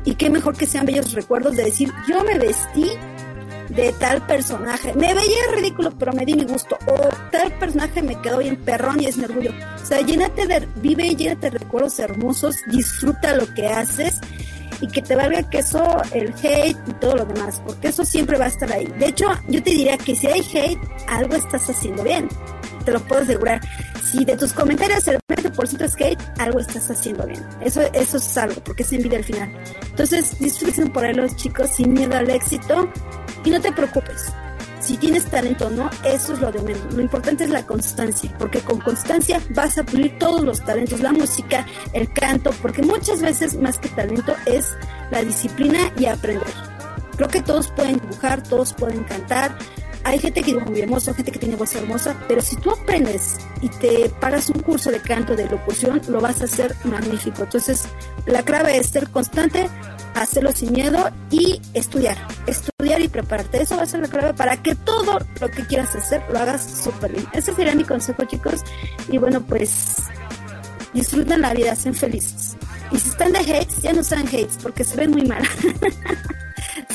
Y 0.03 0.15
qué 0.15 0.31
mejor 0.31 0.57
que 0.57 0.65
sean 0.65 0.87
bellos 0.87 1.13
recuerdos 1.13 1.55
de 1.55 1.65
decir, 1.65 1.91
yo 2.07 2.23
me 2.23 2.39
vestí 2.39 2.89
de 3.69 3.93
tal 3.99 4.25
personaje. 4.25 4.93
Me 4.95 5.13
veía 5.13 5.41
ridículo, 5.53 5.91
pero 5.97 6.11
me 6.13 6.25
di 6.25 6.33
mi 6.33 6.45
gusto. 6.45 6.75
O 6.87 7.09
tal 7.31 7.51
personaje 7.59 8.01
me 8.01 8.19
quedó 8.19 8.39
bien 8.39 8.57
perrón 8.57 8.99
y 8.99 9.05
es 9.05 9.17
mi 9.17 9.25
orgullo. 9.25 9.51
O 9.81 9.85
sea, 9.85 10.01
llénate 10.01 10.47
de, 10.47 10.67
vive 10.77 11.05
y 11.05 11.15
llénate 11.15 11.51
de 11.51 11.59
recuerdos 11.59 11.99
hermosos, 11.99 12.57
disfruta 12.67 13.35
lo 13.35 13.53
que 13.53 13.67
haces 13.67 14.19
y 14.81 14.87
que 14.87 15.01
te 15.01 15.15
valga 15.15 15.43
que 15.49 15.59
eso, 15.59 16.01
el 16.13 16.33
hate 16.41 16.77
y 16.87 16.93
todo 16.93 17.17
lo 17.17 17.25
demás, 17.25 17.61
porque 17.65 17.89
eso 17.89 18.05
siempre 18.05 18.37
va 18.37 18.45
a 18.45 18.49
estar 18.49 18.71
ahí. 18.71 18.85
De 18.97 19.07
hecho, 19.07 19.27
yo 19.47 19.61
te 19.61 19.71
diría 19.71 19.97
que 19.97 20.15
si 20.15 20.27
hay 20.27 20.41
hate, 20.41 20.79
algo 21.07 21.35
estás 21.35 21.69
haciendo 21.69 22.03
bien. 22.03 22.27
Te 22.85 22.91
lo 22.91 22.99
puedo 23.01 23.21
asegurar. 23.21 23.61
Si 24.09 24.25
de 24.25 24.35
tus 24.37 24.53
comentarios 24.53 25.07
el 25.07 25.19
20% 25.27 25.81
es 25.81 25.95
hate, 25.95 26.21
algo 26.39 26.59
estás 26.59 26.89
haciendo 26.89 27.25
bien. 27.27 27.45
Eso, 27.61 27.81
eso 27.93 28.17
es 28.17 28.37
algo, 28.37 28.61
porque 28.63 28.83
es 28.83 28.93
envidia 28.93 29.19
al 29.19 29.23
final. 29.23 29.51
Entonces, 29.89 30.39
disfruten 30.39 30.91
por 30.91 31.05
ahí 31.05 31.13
los 31.13 31.35
chicos 31.35 31.69
sin 31.75 31.93
miedo 31.93 32.15
al 32.15 32.29
éxito 32.29 32.89
y 33.43 33.49
no 33.49 33.61
te 33.61 33.71
preocupes 33.71 34.33
si 34.89 34.97
tienes 34.97 35.25
talento 35.25 35.69
no, 35.69 35.87
eso 36.03 36.33
es 36.33 36.39
lo 36.39 36.51
de 36.51 36.63
menos. 36.63 36.91
Lo 36.95 37.01
importante 37.03 37.43
es 37.43 37.51
la 37.51 37.63
constancia, 37.63 38.33
porque 38.39 38.59
con 38.61 38.79
constancia 38.79 39.39
vas 39.51 39.77
a 39.77 39.83
pulir 39.83 40.17
todos 40.17 40.41
los 40.41 40.65
talentos, 40.65 40.99
la 41.01 41.11
música, 41.11 41.63
el 41.93 42.11
canto, 42.11 42.49
porque 42.59 42.81
muchas 42.81 43.21
veces 43.21 43.55
más 43.55 43.77
que 43.77 43.89
talento 43.89 44.33
es 44.47 44.73
la 45.11 45.21
disciplina 45.21 45.93
y 45.95 46.07
aprender. 46.07 46.47
Creo 47.15 47.29
que 47.29 47.43
todos 47.43 47.67
pueden 47.67 47.99
dibujar, 47.99 48.41
todos 48.41 48.73
pueden 48.73 49.03
cantar. 49.03 49.55
Hay 50.05 50.17
gente 50.17 50.41
que 50.41 50.53
dibuja 50.53 50.71
muy 50.71 50.81
hermoso, 50.81 51.13
gente 51.13 51.33
que 51.33 51.39
tiene 51.39 51.55
voz 51.55 51.75
hermosa, 51.75 52.15
pero 52.27 52.41
si 52.41 52.55
tú 52.55 52.71
aprendes 52.71 53.37
y 53.61 53.69
te 53.69 54.09
pagas 54.19 54.49
un 54.49 54.59
curso 54.63 54.89
de 54.89 55.01
canto, 55.01 55.35
de 55.35 55.47
locución, 55.47 56.01
lo 56.07 56.19
vas 56.19 56.41
a 56.41 56.45
hacer 56.45 56.75
magnífico. 56.83 57.43
Entonces, 57.43 57.83
la 58.25 58.41
clave 58.41 58.75
es 58.75 58.87
ser 58.87 59.07
constante, 59.11 59.69
hacerlo 60.15 60.51
sin 60.51 60.73
miedo 60.73 61.09
y 61.31 61.61
estudiar, 61.73 62.17
estudiar 62.47 63.01
y 63.01 63.07
prepararte. 63.07 63.61
Eso 63.61 63.77
va 63.77 63.83
a 63.83 63.85
ser 63.85 64.01
la 64.01 64.07
clave 64.07 64.33
para 64.33 64.61
que 64.61 64.75
todo 64.75 65.19
lo 65.39 65.51
que 65.51 65.65
quieras 65.65 65.95
hacer 65.95 66.23
lo 66.31 66.39
hagas 66.39 66.81
súper 66.83 67.11
bien. 67.11 67.27
Ese 67.33 67.53
sería 67.53 67.75
mi 67.75 67.83
consejo, 67.83 68.23
chicos. 68.25 68.61
Y 69.09 69.17
bueno, 69.17 69.41
pues 69.41 69.95
disfruten 70.93 71.41
la 71.41 71.53
vida, 71.53 71.75
sean 71.75 71.95
felices. 71.95 72.55
Y 72.91 72.99
si 72.99 73.09
están 73.09 73.31
de 73.31 73.39
hates, 73.39 73.81
ya 73.81 73.93
no 73.93 74.03
sean 74.03 74.27
hates 74.27 74.57
porque 74.61 74.83
se 74.83 74.97
ven 74.97 75.11
muy 75.11 75.23
mal. 75.23 75.43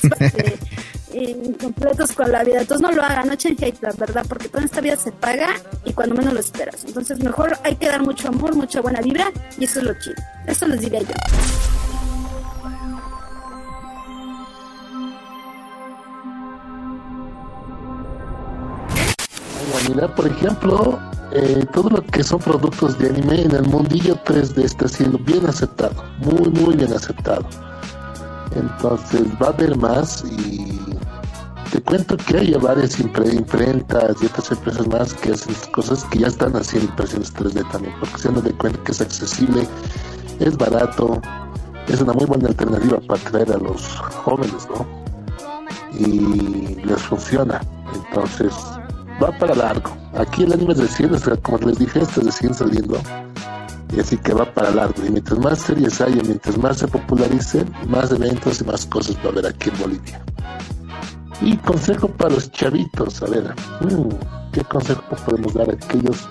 incompletos 1.15 2.13
con 2.13 2.31
la 2.31 2.43
vida. 2.43 2.61
Entonces 2.61 2.83
no 2.83 2.93
lo 2.93 3.03
hagan, 3.03 3.27
no 3.27 3.35
echen 3.35 3.57
hate, 3.61 3.81
la 3.83 3.93
verdad, 3.93 4.25
porque 4.29 4.49
toda 4.49 4.65
esta 4.65 4.81
vida 4.81 4.97
se 4.97 5.13
paga 5.13 5.51
y 5.85 5.93
cuando 5.93 6.15
menos 6.15 6.35
lo 6.35 6.41
esperas. 6.41 6.85
Entonces 6.85 7.19
mejor 7.19 7.57
hay 7.63 7.77
que 7.77 7.87
dar 7.87 8.03
mucho 8.03 8.29
amor, 8.29 8.55
mucha 8.55 8.81
buena 8.81 9.01
vibra 9.01 9.31
y 9.59 9.65
eso 9.65 9.81
es 9.81 9.87
lo 9.87 9.95
chido. 9.95 10.17
Eso 10.47 10.67
les 10.67 10.81
diría 10.81 11.01
yo. 11.01 11.84
Por 19.95 20.27
ejemplo, 20.27 20.99
eh, 21.31 21.65
todo 21.73 21.89
lo 21.89 22.03
que 22.03 22.25
son 22.25 22.41
productos 22.41 22.99
de 22.99 23.11
anime 23.11 23.43
en 23.43 23.53
el 23.53 23.63
mundillo 23.63 24.17
3D 24.25 24.65
está 24.65 24.89
siendo 24.89 25.19
bien 25.19 25.47
aceptado, 25.47 25.95
muy, 26.19 26.51
muy 26.51 26.75
bien 26.75 26.93
aceptado. 26.93 27.47
Entonces 28.57 29.23
va 29.41 29.47
a 29.47 29.51
haber 29.51 29.77
más 29.77 30.25
y 30.25 30.81
te 31.71 31.81
cuento 31.81 32.17
que 32.17 32.39
hay 32.39 32.55
varias 32.55 32.99
imprentas 32.99 34.17
y 34.21 34.27
otras 34.27 34.51
empresas 34.51 34.87
más 34.89 35.15
que 35.15 35.33
hacen 35.33 35.55
cosas 35.73 36.05
que 36.07 36.19
ya 36.19 36.27
están 36.27 36.57
haciendo 36.57 36.91
impresiones 36.91 37.33
3D 37.33 37.71
también, 37.71 37.95
porque 38.01 38.19
se 38.19 38.29
han 38.29 38.35
dado 38.35 38.59
cuenta 38.59 38.83
que 38.83 38.91
es 38.91 39.01
accesible, 39.01 39.69
es 40.41 40.57
barato, 40.57 41.23
es 41.87 42.01
una 42.01 42.15
muy 42.15 42.27
buena 42.27 42.49
alternativa 42.49 42.99
para 43.07 43.21
atraer 43.21 43.53
a 43.53 43.59
los 43.59 43.87
jóvenes, 44.25 44.67
¿no? 44.71 44.87
Y 45.97 46.75
les 46.85 47.01
funciona. 47.03 47.61
Entonces, 47.95 48.53
va 49.23 49.31
para 49.39 49.55
largo. 49.55 49.91
Aquí 50.17 50.45
el 50.45 50.53
anime 50.53 50.73
es 50.73 50.79
recién, 50.79 51.11
como 51.43 51.59
les 51.59 51.79
dije, 51.79 52.01
está 52.01 52.21
recién 52.21 52.55
saliendo. 52.55 52.99
Y 53.95 54.01
así 54.01 54.17
que 54.17 54.35
va 54.35 54.45
para 54.45 54.71
largo. 54.71 55.05
Y 55.07 55.11
mientras 55.11 55.39
más 55.39 55.61
series 55.61 56.01
haya, 56.01 56.23
mientras 56.23 56.59
más 56.59 56.79
se 56.79 56.89
popularicen, 56.89 57.73
más 57.89 58.11
eventos 58.11 58.61
y 58.61 58.65
más 58.65 58.87
cosas 58.87 59.17
va 59.19 59.27
a 59.27 59.33
haber 59.33 59.47
aquí 59.47 59.71
en 59.71 59.79
Bolivia. 59.79 60.25
Y 61.41 61.57
consejo 61.59 62.09
para 62.09 62.35
los 62.35 62.51
chavitos, 62.53 63.23
a 63.23 63.27
ver, 63.27 63.55
mm, 63.81 64.09
¿qué 64.53 64.63
consejo 64.65 65.03
podemos 65.25 65.55
dar 65.55 65.69
a 65.69 65.73
aquellos? 65.73 66.29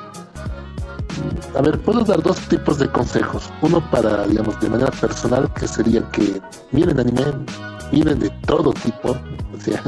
A 1.56 1.62
ver, 1.62 1.80
puedo 1.82 2.04
dar 2.04 2.22
dos 2.22 2.38
tipos 2.48 2.80
de 2.80 2.90
consejos. 2.90 3.50
Uno 3.62 3.80
para, 3.92 4.26
digamos, 4.26 4.60
de 4.60 4.70
manera 4.70 4.92
personal, 4.92 5.52
que 5.54 5.68
sería 5.68 6.02
que 6.12 6.42
miren 6.72 7.00
anime, 7.00 7.26
miren 7.92 8.20
de 8.20 8.30
todo 8.48 8.74
tipo, 8.74 9.10
o 9.56 9.62
sea, 9.62 9.82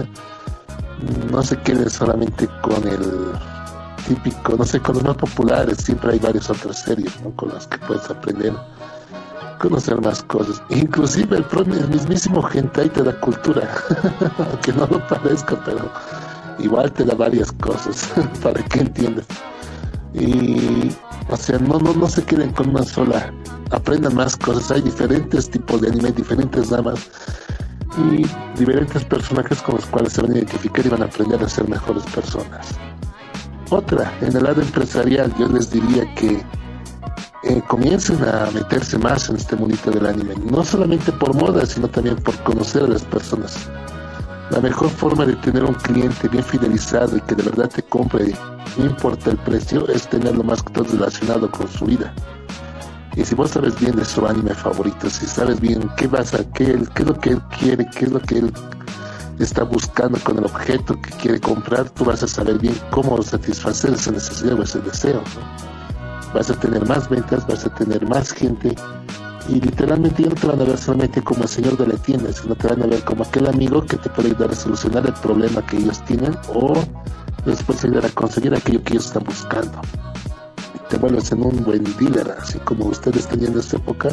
no 1.32 1.44
se 1.44 1.58
queden 1.58 1.90
solamente 1.90 2.48
con 2.62 2.88
el 2.88 3.34
típico, 4.08 4.56
no 4.56 4.66
sé, 4.66 4.80
con 4.80 4.96
los 4.96 5.04
más 5.04 5.16
populares, 5.18 5.78
siempre 5.80 6.14
hay 6.14 6.20
varias 6.20 6.50
otras 6.50 6.82
series 6.82 7.12
con 7.36 7.50
las 7.50 7.68
que 7.68 7.78
puedes 7.80 8.10
aprender, 8.10 8.54
conocer 9.60 10.00
más 10.02 10.24
cosas. 10.24 10.62
Inclusive 10.70 11.38
el, 11.38 11.46
el 11.74 11.90
mismísimo 11.90 12.48
te 12.50 13.04
da 13.04 13.20
cultura, 13.20 13.70
aunque 14.52 14.74
no 14.74 14.88
lo 14.88 15.06
parezca, 15.08 15.60
pero 15.66 15.92
igual 16.60 16.92
te 16.92 17.04
da 17.04 17.16
varias 17.16 17.52
cosas 17.54 18.08
para 18.44 18.62
que 18.64 18.80
entiendas. 18.80 19.26
Y, 20.14 20.96
o 21.30 21.36
sea, 21.36 21.60
no, 21.60 21.78
no, 21.80 21.94
no 21.94 22.08
se 22.08 22.24
queden 22.24 22.54
con 22.54 22.70
una 22.70 22.84
sola, 22.84 23.34
aprendan 23.72 24.16
más 24.16 24.38
cosas, 24.38 24.72
hay 24.72 24.82
diferentes 24.82 25.50
tipos 25.50 25.82
de 25.82 25.90
anime, 25.90 26.12
diferentes 26.12 26.70
ramas 26.70 27.10
y 27.98 28.26
diferentes 28.58 29.04
personajes 29.06 29.62
con 29.62 29.76
los 29.76 29.86
cuales 29.86 30.14
se 30.14 30.22
van 30.22 30.32
a 30.32 30.36
identificar 30.36 30.86
y 30.86 30.90
van 30.90 31.02
a 31.04 31.06
aprender 31.06 31.44
a 31.44 31.50
ser 31.50 31.68
mejores 31.70 32.04
personas. 32.06 32.76
Otra, 33.70 34.12
en 34.22 34.36
el 34.36 34.44
lado 34.44 34.62
empresarial, 34.62 35.34
yo 35.38 35.48
les 35.48 35.72
diría 35.72 36.14
que 36.16 36.44
eh, 37.44 37.62
comiencen 37.68 38.24
a 38.24 38.50
meterse 38.52 38.98
más 38.98 39.30
en 39.30 39.38
este 39.38 39.56
mundito 39.56 39.92
del 39.92 40.06
anime, 40.06 40.36
no 40.52 40.64
solamente 40.64 41.12
por 41.12 41.34
moda, 41.36 41.66
sino 41.66 41.88
también 41.88 42.16
por 42.18 42.36
conocer 42.44 42.84
a 42.84 42.88
las 42.88 43.04
personas. 43.04 43.70
La 44.52 44.60
mejor 44.60 44.90
forma 44.90 45.26
de 45.26 45.36
tener 45.38 45.64
un 45.64 45.74
cliente 45.74 46.28
bien 46.28 46.44
fidelizado 46.44 47.18
y 47.18 47.22
que 47.22 47.36
de 47.36 47.44
verdad 47.44 47.70
te 47.70 47.82
compre 47.84 48.34
no 48.78 48.86
importa 48.86 49.32
el 49.32 49.38
precio, 49.38 49.88
es 49.88 50.08
tenerlo 50.08 50.44
más 50.44 50.62
que 50.62 50.74
todo 50.74 50.86
relacionado 50.86 51.50
con 51.50 51.68
su 51.68 51.86
vida. 51.86 52.14
Y 53.16 53.24
si 53.24 53.34
vos 53.34 53.52
sabes 53.52 53.80
bien 53.80 53.96
de 53.96 54.04
su 54.04 54.26
anime 54.26 54.54
favorito, 54.54 55.10
si 55.10 55.26
sabes 55.26 55.60
bien 55.60 55.90
qué 55.96 56.08
vas 56.08 56.34
a 56.34 56.44
qué, 56.52 56.78
qué 56.94 57.04
es 57.04 57.08
lo 57.08 57.18
que 57.20 57.30
él 57.32 57.42
quiere, 57.58 57.88
qué 57.98 58.06
es 58.06 58.12
lo 58.12 58.20
que 58.20 58.40
él 58.40 58.54
está 59.40 59.64
buscando 59.64 60.20
con 60.20 60.38
el 60.38 60.46
objeto 60.46 61.00
que 61.02 61.12
quiere 61.12 61.40
comprar, 61.40 61.90
tú 61.90 62.06
vas 62.06 62.24
a 62.24 62.28
saber 62.28 62.60
bien 62.60 62.76
cómo 62.92 63.22
satisfacer 63.22 63.94
esa 63.94 64.12
necesidad 64.12 64.60
o 64.60 64.64
ese 64.64 64.80
deseo. 64.80 65.22
Vas 66.34 66.50
a 66.50 66.60
tener 66.60 66.86
más 66.88 67.10
ventas, 67.10 67.48
vas 67.48 67.66
a 67.66 67.74
tener 67.74 68.06
más 68.08 68.32
gente 68.32 68.76
y 69.48 69.62
literalmente 69.62 70.24
ya 70.24 70.30
no 70.30 70.36
te 70.36 70.48
van 70.48 70.62
a 70.62 70.66
ver 70.66 70.78
solamente 70.78 71.22
como 71.22 71.44
el 71.44 71.50
señor 71.50 71.78
de 71.78 71.88
la 71.88 71.96
tienda, 71.96 72.32
sino 72.34 72.56
te 72.56 72.68
van 72.68 72.84
a 72.84 72.88
ver 72.88 73.04
como 73.04 73.24
aquel 73.24 73.48
amigo 73.48 73.86
que 73.86 73.98
te 73.98 74.10
puede 74.10 74.30
ayudar 74.30 74.52
a 74.52 74.56
solucionar 74.56 75.06
el 75.06 75.14
problema 75.14 75.66
que 75.66 75.78
ellos 75.78 76.04
tienen 76.06 76.36
o 76.48 76.74
les 77.46 77.62
puedes 77.64 77.86
ayudar 77.86 78.06
a 78.06 78.10
conseguir 78.10 78.56
aquello 78.56 78.84
que 78.84 78.94
ellos 78.94 79.06
están 79.06 79.24
buscando. 79.24 79.80
Te 80.90 80.98
vuelves 80.98 81.32
en 81.32 81.44
un 81.44 81.64
buen 81.64 81.84
dealer, 81.98 82.36
así 82.40 82.60
como 82.60 82.86
ustedes 82.86 83.28
tenían 83.28 83.54
en 83.54 83.60
esta 83.60 83.78
época. 83.78 84.10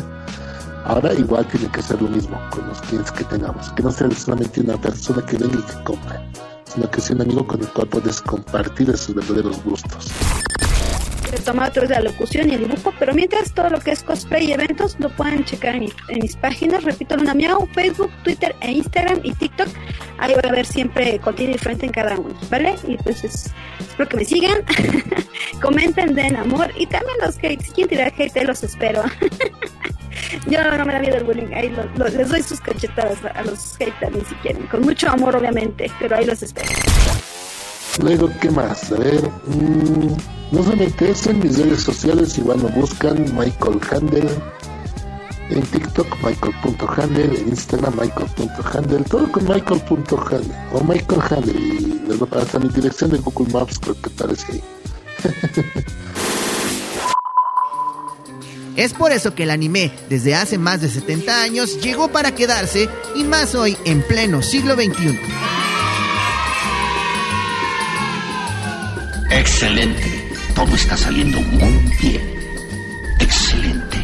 Ahora 0.85 1.13
igual 1.15 1.47
tiene 1.47 1.69
que 1.71 1.83
ser 1.83 2.01
lo 2.01 2.09
mismo 2.09 2.41
con 2.51 2.67
los 2.67 2.81
clientes 2.83 3.13
que 3.13 3.25
tengamos, 3.25 3.71
que 3.73 3.83
no 3.83 3.91
sea 3.91 4.11
solamente 4.11 4.61
una 4.61 4.77
persona 4.81 5.25
que 5.25 5.37
venga 5.37 5.59
y 5.59 5.63
que 5.63 5.85
compre, 5.85 6.19
sino 6.65 6.91
que 6.91 7.01
sea 7.01 7.17
un 7.17 7.23
amigo 7.23 7.47
con 7.47 7.61
el 7.61 7.69
cual 7.69 7.89
puedes 7.89 8.21
compartir 8.21 8.91
esos 8.91 9.15
verdaderos 9.15 9.63
gustos 9.63 10.11
retomar 11.33 11.71
otra 11.71 11.83
vez 11.83 11.91
la 11.91 12.01
locución 12.01 12.49
y 12.51 12.55
el 12.55 12.61
dibujo, 12.69 12.93
pero 12.99 13.13
mientras 13.15 13.53
todo 13.53 13.71
lo 13.71 13.81
que 13.81 13.91
es 13.93 14.03
cosplay 14.03 14.47
y 14.51 14.53
eventos 14.53 14.97
lo 15.01 15.09
pueden 15.11 15.45
checar 15.45 15.75
en, 15.75 15.81
mi- 15.81 15.93
en 16.09 16.19
mis 16.21 16.37
páginas, 16.37 16.85
repito, 16.85 17.17
Luna 17.17 17.35
Miau, 17.35 17.67
Facebook, 17.75 18.11
Twitter 18.23 18.55
e 18.61 18.71
Instagram 18.73 19.21
y 19.23 19.33
TikTok. 19.33 19.69
Ahí 20.19 20.35
va 20.35 20.41
a 20.45 20.49
haber 20.49 20.67
siempre 20.67 21.19
contenido 21.19 21.55
diferente 21.55 21.87
en 21.87 21.93
cada 21.93 22.17
uno, 22.19 22.35
¿vale? 22.51 22.75
Y 22.87 22.97
pues 22.99 23.25
es- 23.25 23.51
espero 23.81 24.09
que 24.09 24.17
me 24.19 24.25
sigan, 24.25 24.63
comenten, 25.61 26.15
den 26.15 26.37
amor 26.37 26.71
y 26.77 26.87
también 26.87 27.17
los 27.25 27.37
hates. 27.39 27.65
Si 27.67 27.73
quieren 27.73 27.89
tirar 27.89 28.13
hate, 28.17 28.45
los 28.47 28.63
espero. 28.63 29.03
Yo 30.47 30.63
no 30.77 30.85
me 30.85 30.93
da 30.95 30.99
miedo 31.01 31.17
el 31.17 31.25
bullying, 31.25 31.53
ahí 31.55 31.75
les 32.17 32.29
doy 32.29 32.43
sus 32.43 32.61
cachetadas 32.61 33.23
a 33.25 33.29
a 33.29 33.43
los 33.43 33.77
haters 33.77 34.29
si 34.29 34.35
quieren, 34.37 34.67
con 34.67 34.81
mucho 34.83 35.09
amor 35.11 35.37
obviamente, 35.37 35.91
pero 35.99 36.17
ahí 36.17 36.25
los 36.25 36.43
espero. 36.43 36.69
Luego, 38.01 38.31
¿qué 38.41 38.51
más? 38.51 38.91
A 38.93 38.97
ver, 38.97 39.23
mm, 39.47 40.17
no 40.53 40.63
solamente 40.63 41.11
eso, 41.11 41.31
en 41.31 41.41
mis 41.41 41.59
redes 41.59 41.83
sociales 41.83 42.39
igual 42.39 42.63
me 42.63 42.71
buscan 42.71 43.23
Michael 43.37 43.81
Handel, 43.91 44.29
en 45.51 45.63
TikTok 45.63 46.07
Michael.handel, 46.25 47.37
en 47.37 47.49
Instagram 47.49 47.95
Michael.handel, 48.01 49.05
todo 49.05 49.31
con 49.31 49.45
Michael.handel 49.45 50.53
o 50.73 50.85
Michael 50.85 51.23
Handel 51.31 51.57
y 51.57 52.09
les 52.09 52.19
voy 52.19 52.29
a 52.29 52.39
pasar 52.39 52.63
mi 52.63 52.69
dirección 52.69 53.11
de 53.11 53.19
Google 53.19 53.53
Maps 53.53 53.79
creo 53.79 54.01
que 54.01 54.11
aparece 54.11 54.53
ahí. 54.53 54.63
Es 58.75 58.95
por 58.95 59.13
eso 59.13 59.35
que 59.35 59.43
el 59.43 59.51
anime, 59.51 59.93
desde 60.09 60.35
hace 60.35 60.57
más 60.57 60.81
de 60.81 60.89
70 60.89 61.43
años, 61.43 61.81
llegó 61.83 62.09
para 62.09 62.35
quedarse 62.35 62.89
y 63.15 63.23
más 63.25 63.55
hoy 63.55 63.77
en 63.85 64.01
pleno 64.03 64.41
siglo 64.41 64.75
XXI. 64.75 65.19
Excelente. 69.35 70.29
Todo 70.55 70.75
está 70.75 70.97
saliendo 70.97 71.41
muy 71.41 71.97
bien. 72.01 72.23
Excelente. 73.19 73.99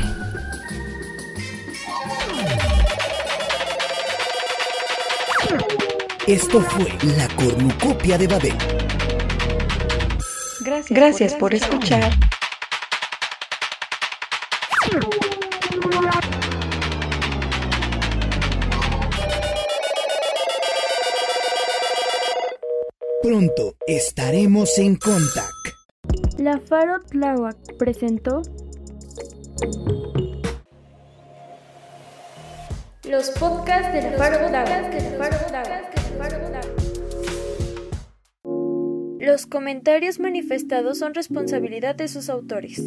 Esto 6.27 6.61
fue 6.63 6.87
la 7.17 7.29
cornucopia 7.29 8.19
de 8.19 8.27
Babel. 8.27 8.55
Gracias, 10.61 10.99
Gracias 10.99 11.35
por 11.35 11.55
escuchar. 11.55 12.11
Pronto 23.39 23.77
estaremos 23.87 24.77
en 24.79 24.97
Contact. 24.97 26.39
La 26.39 26.59
Faro 26.59 26.99
Tláhuac 27.09 27.77
presentó 27.79 28.43
los 33.09 33.31
podcasts 33.39 33.93
del 33.93 34.15
Faro 34.17 34.39
Tláhuac. 34.49 34.93
Los 39.21 39.47
comentarios 39.47 40.19
manifestados 40.19 40.99
son 40.99 41.15
responsabilidad 41.15 41.95
de 41.95 42.09
sus 42.09 42.29
autores. 42.29 42.83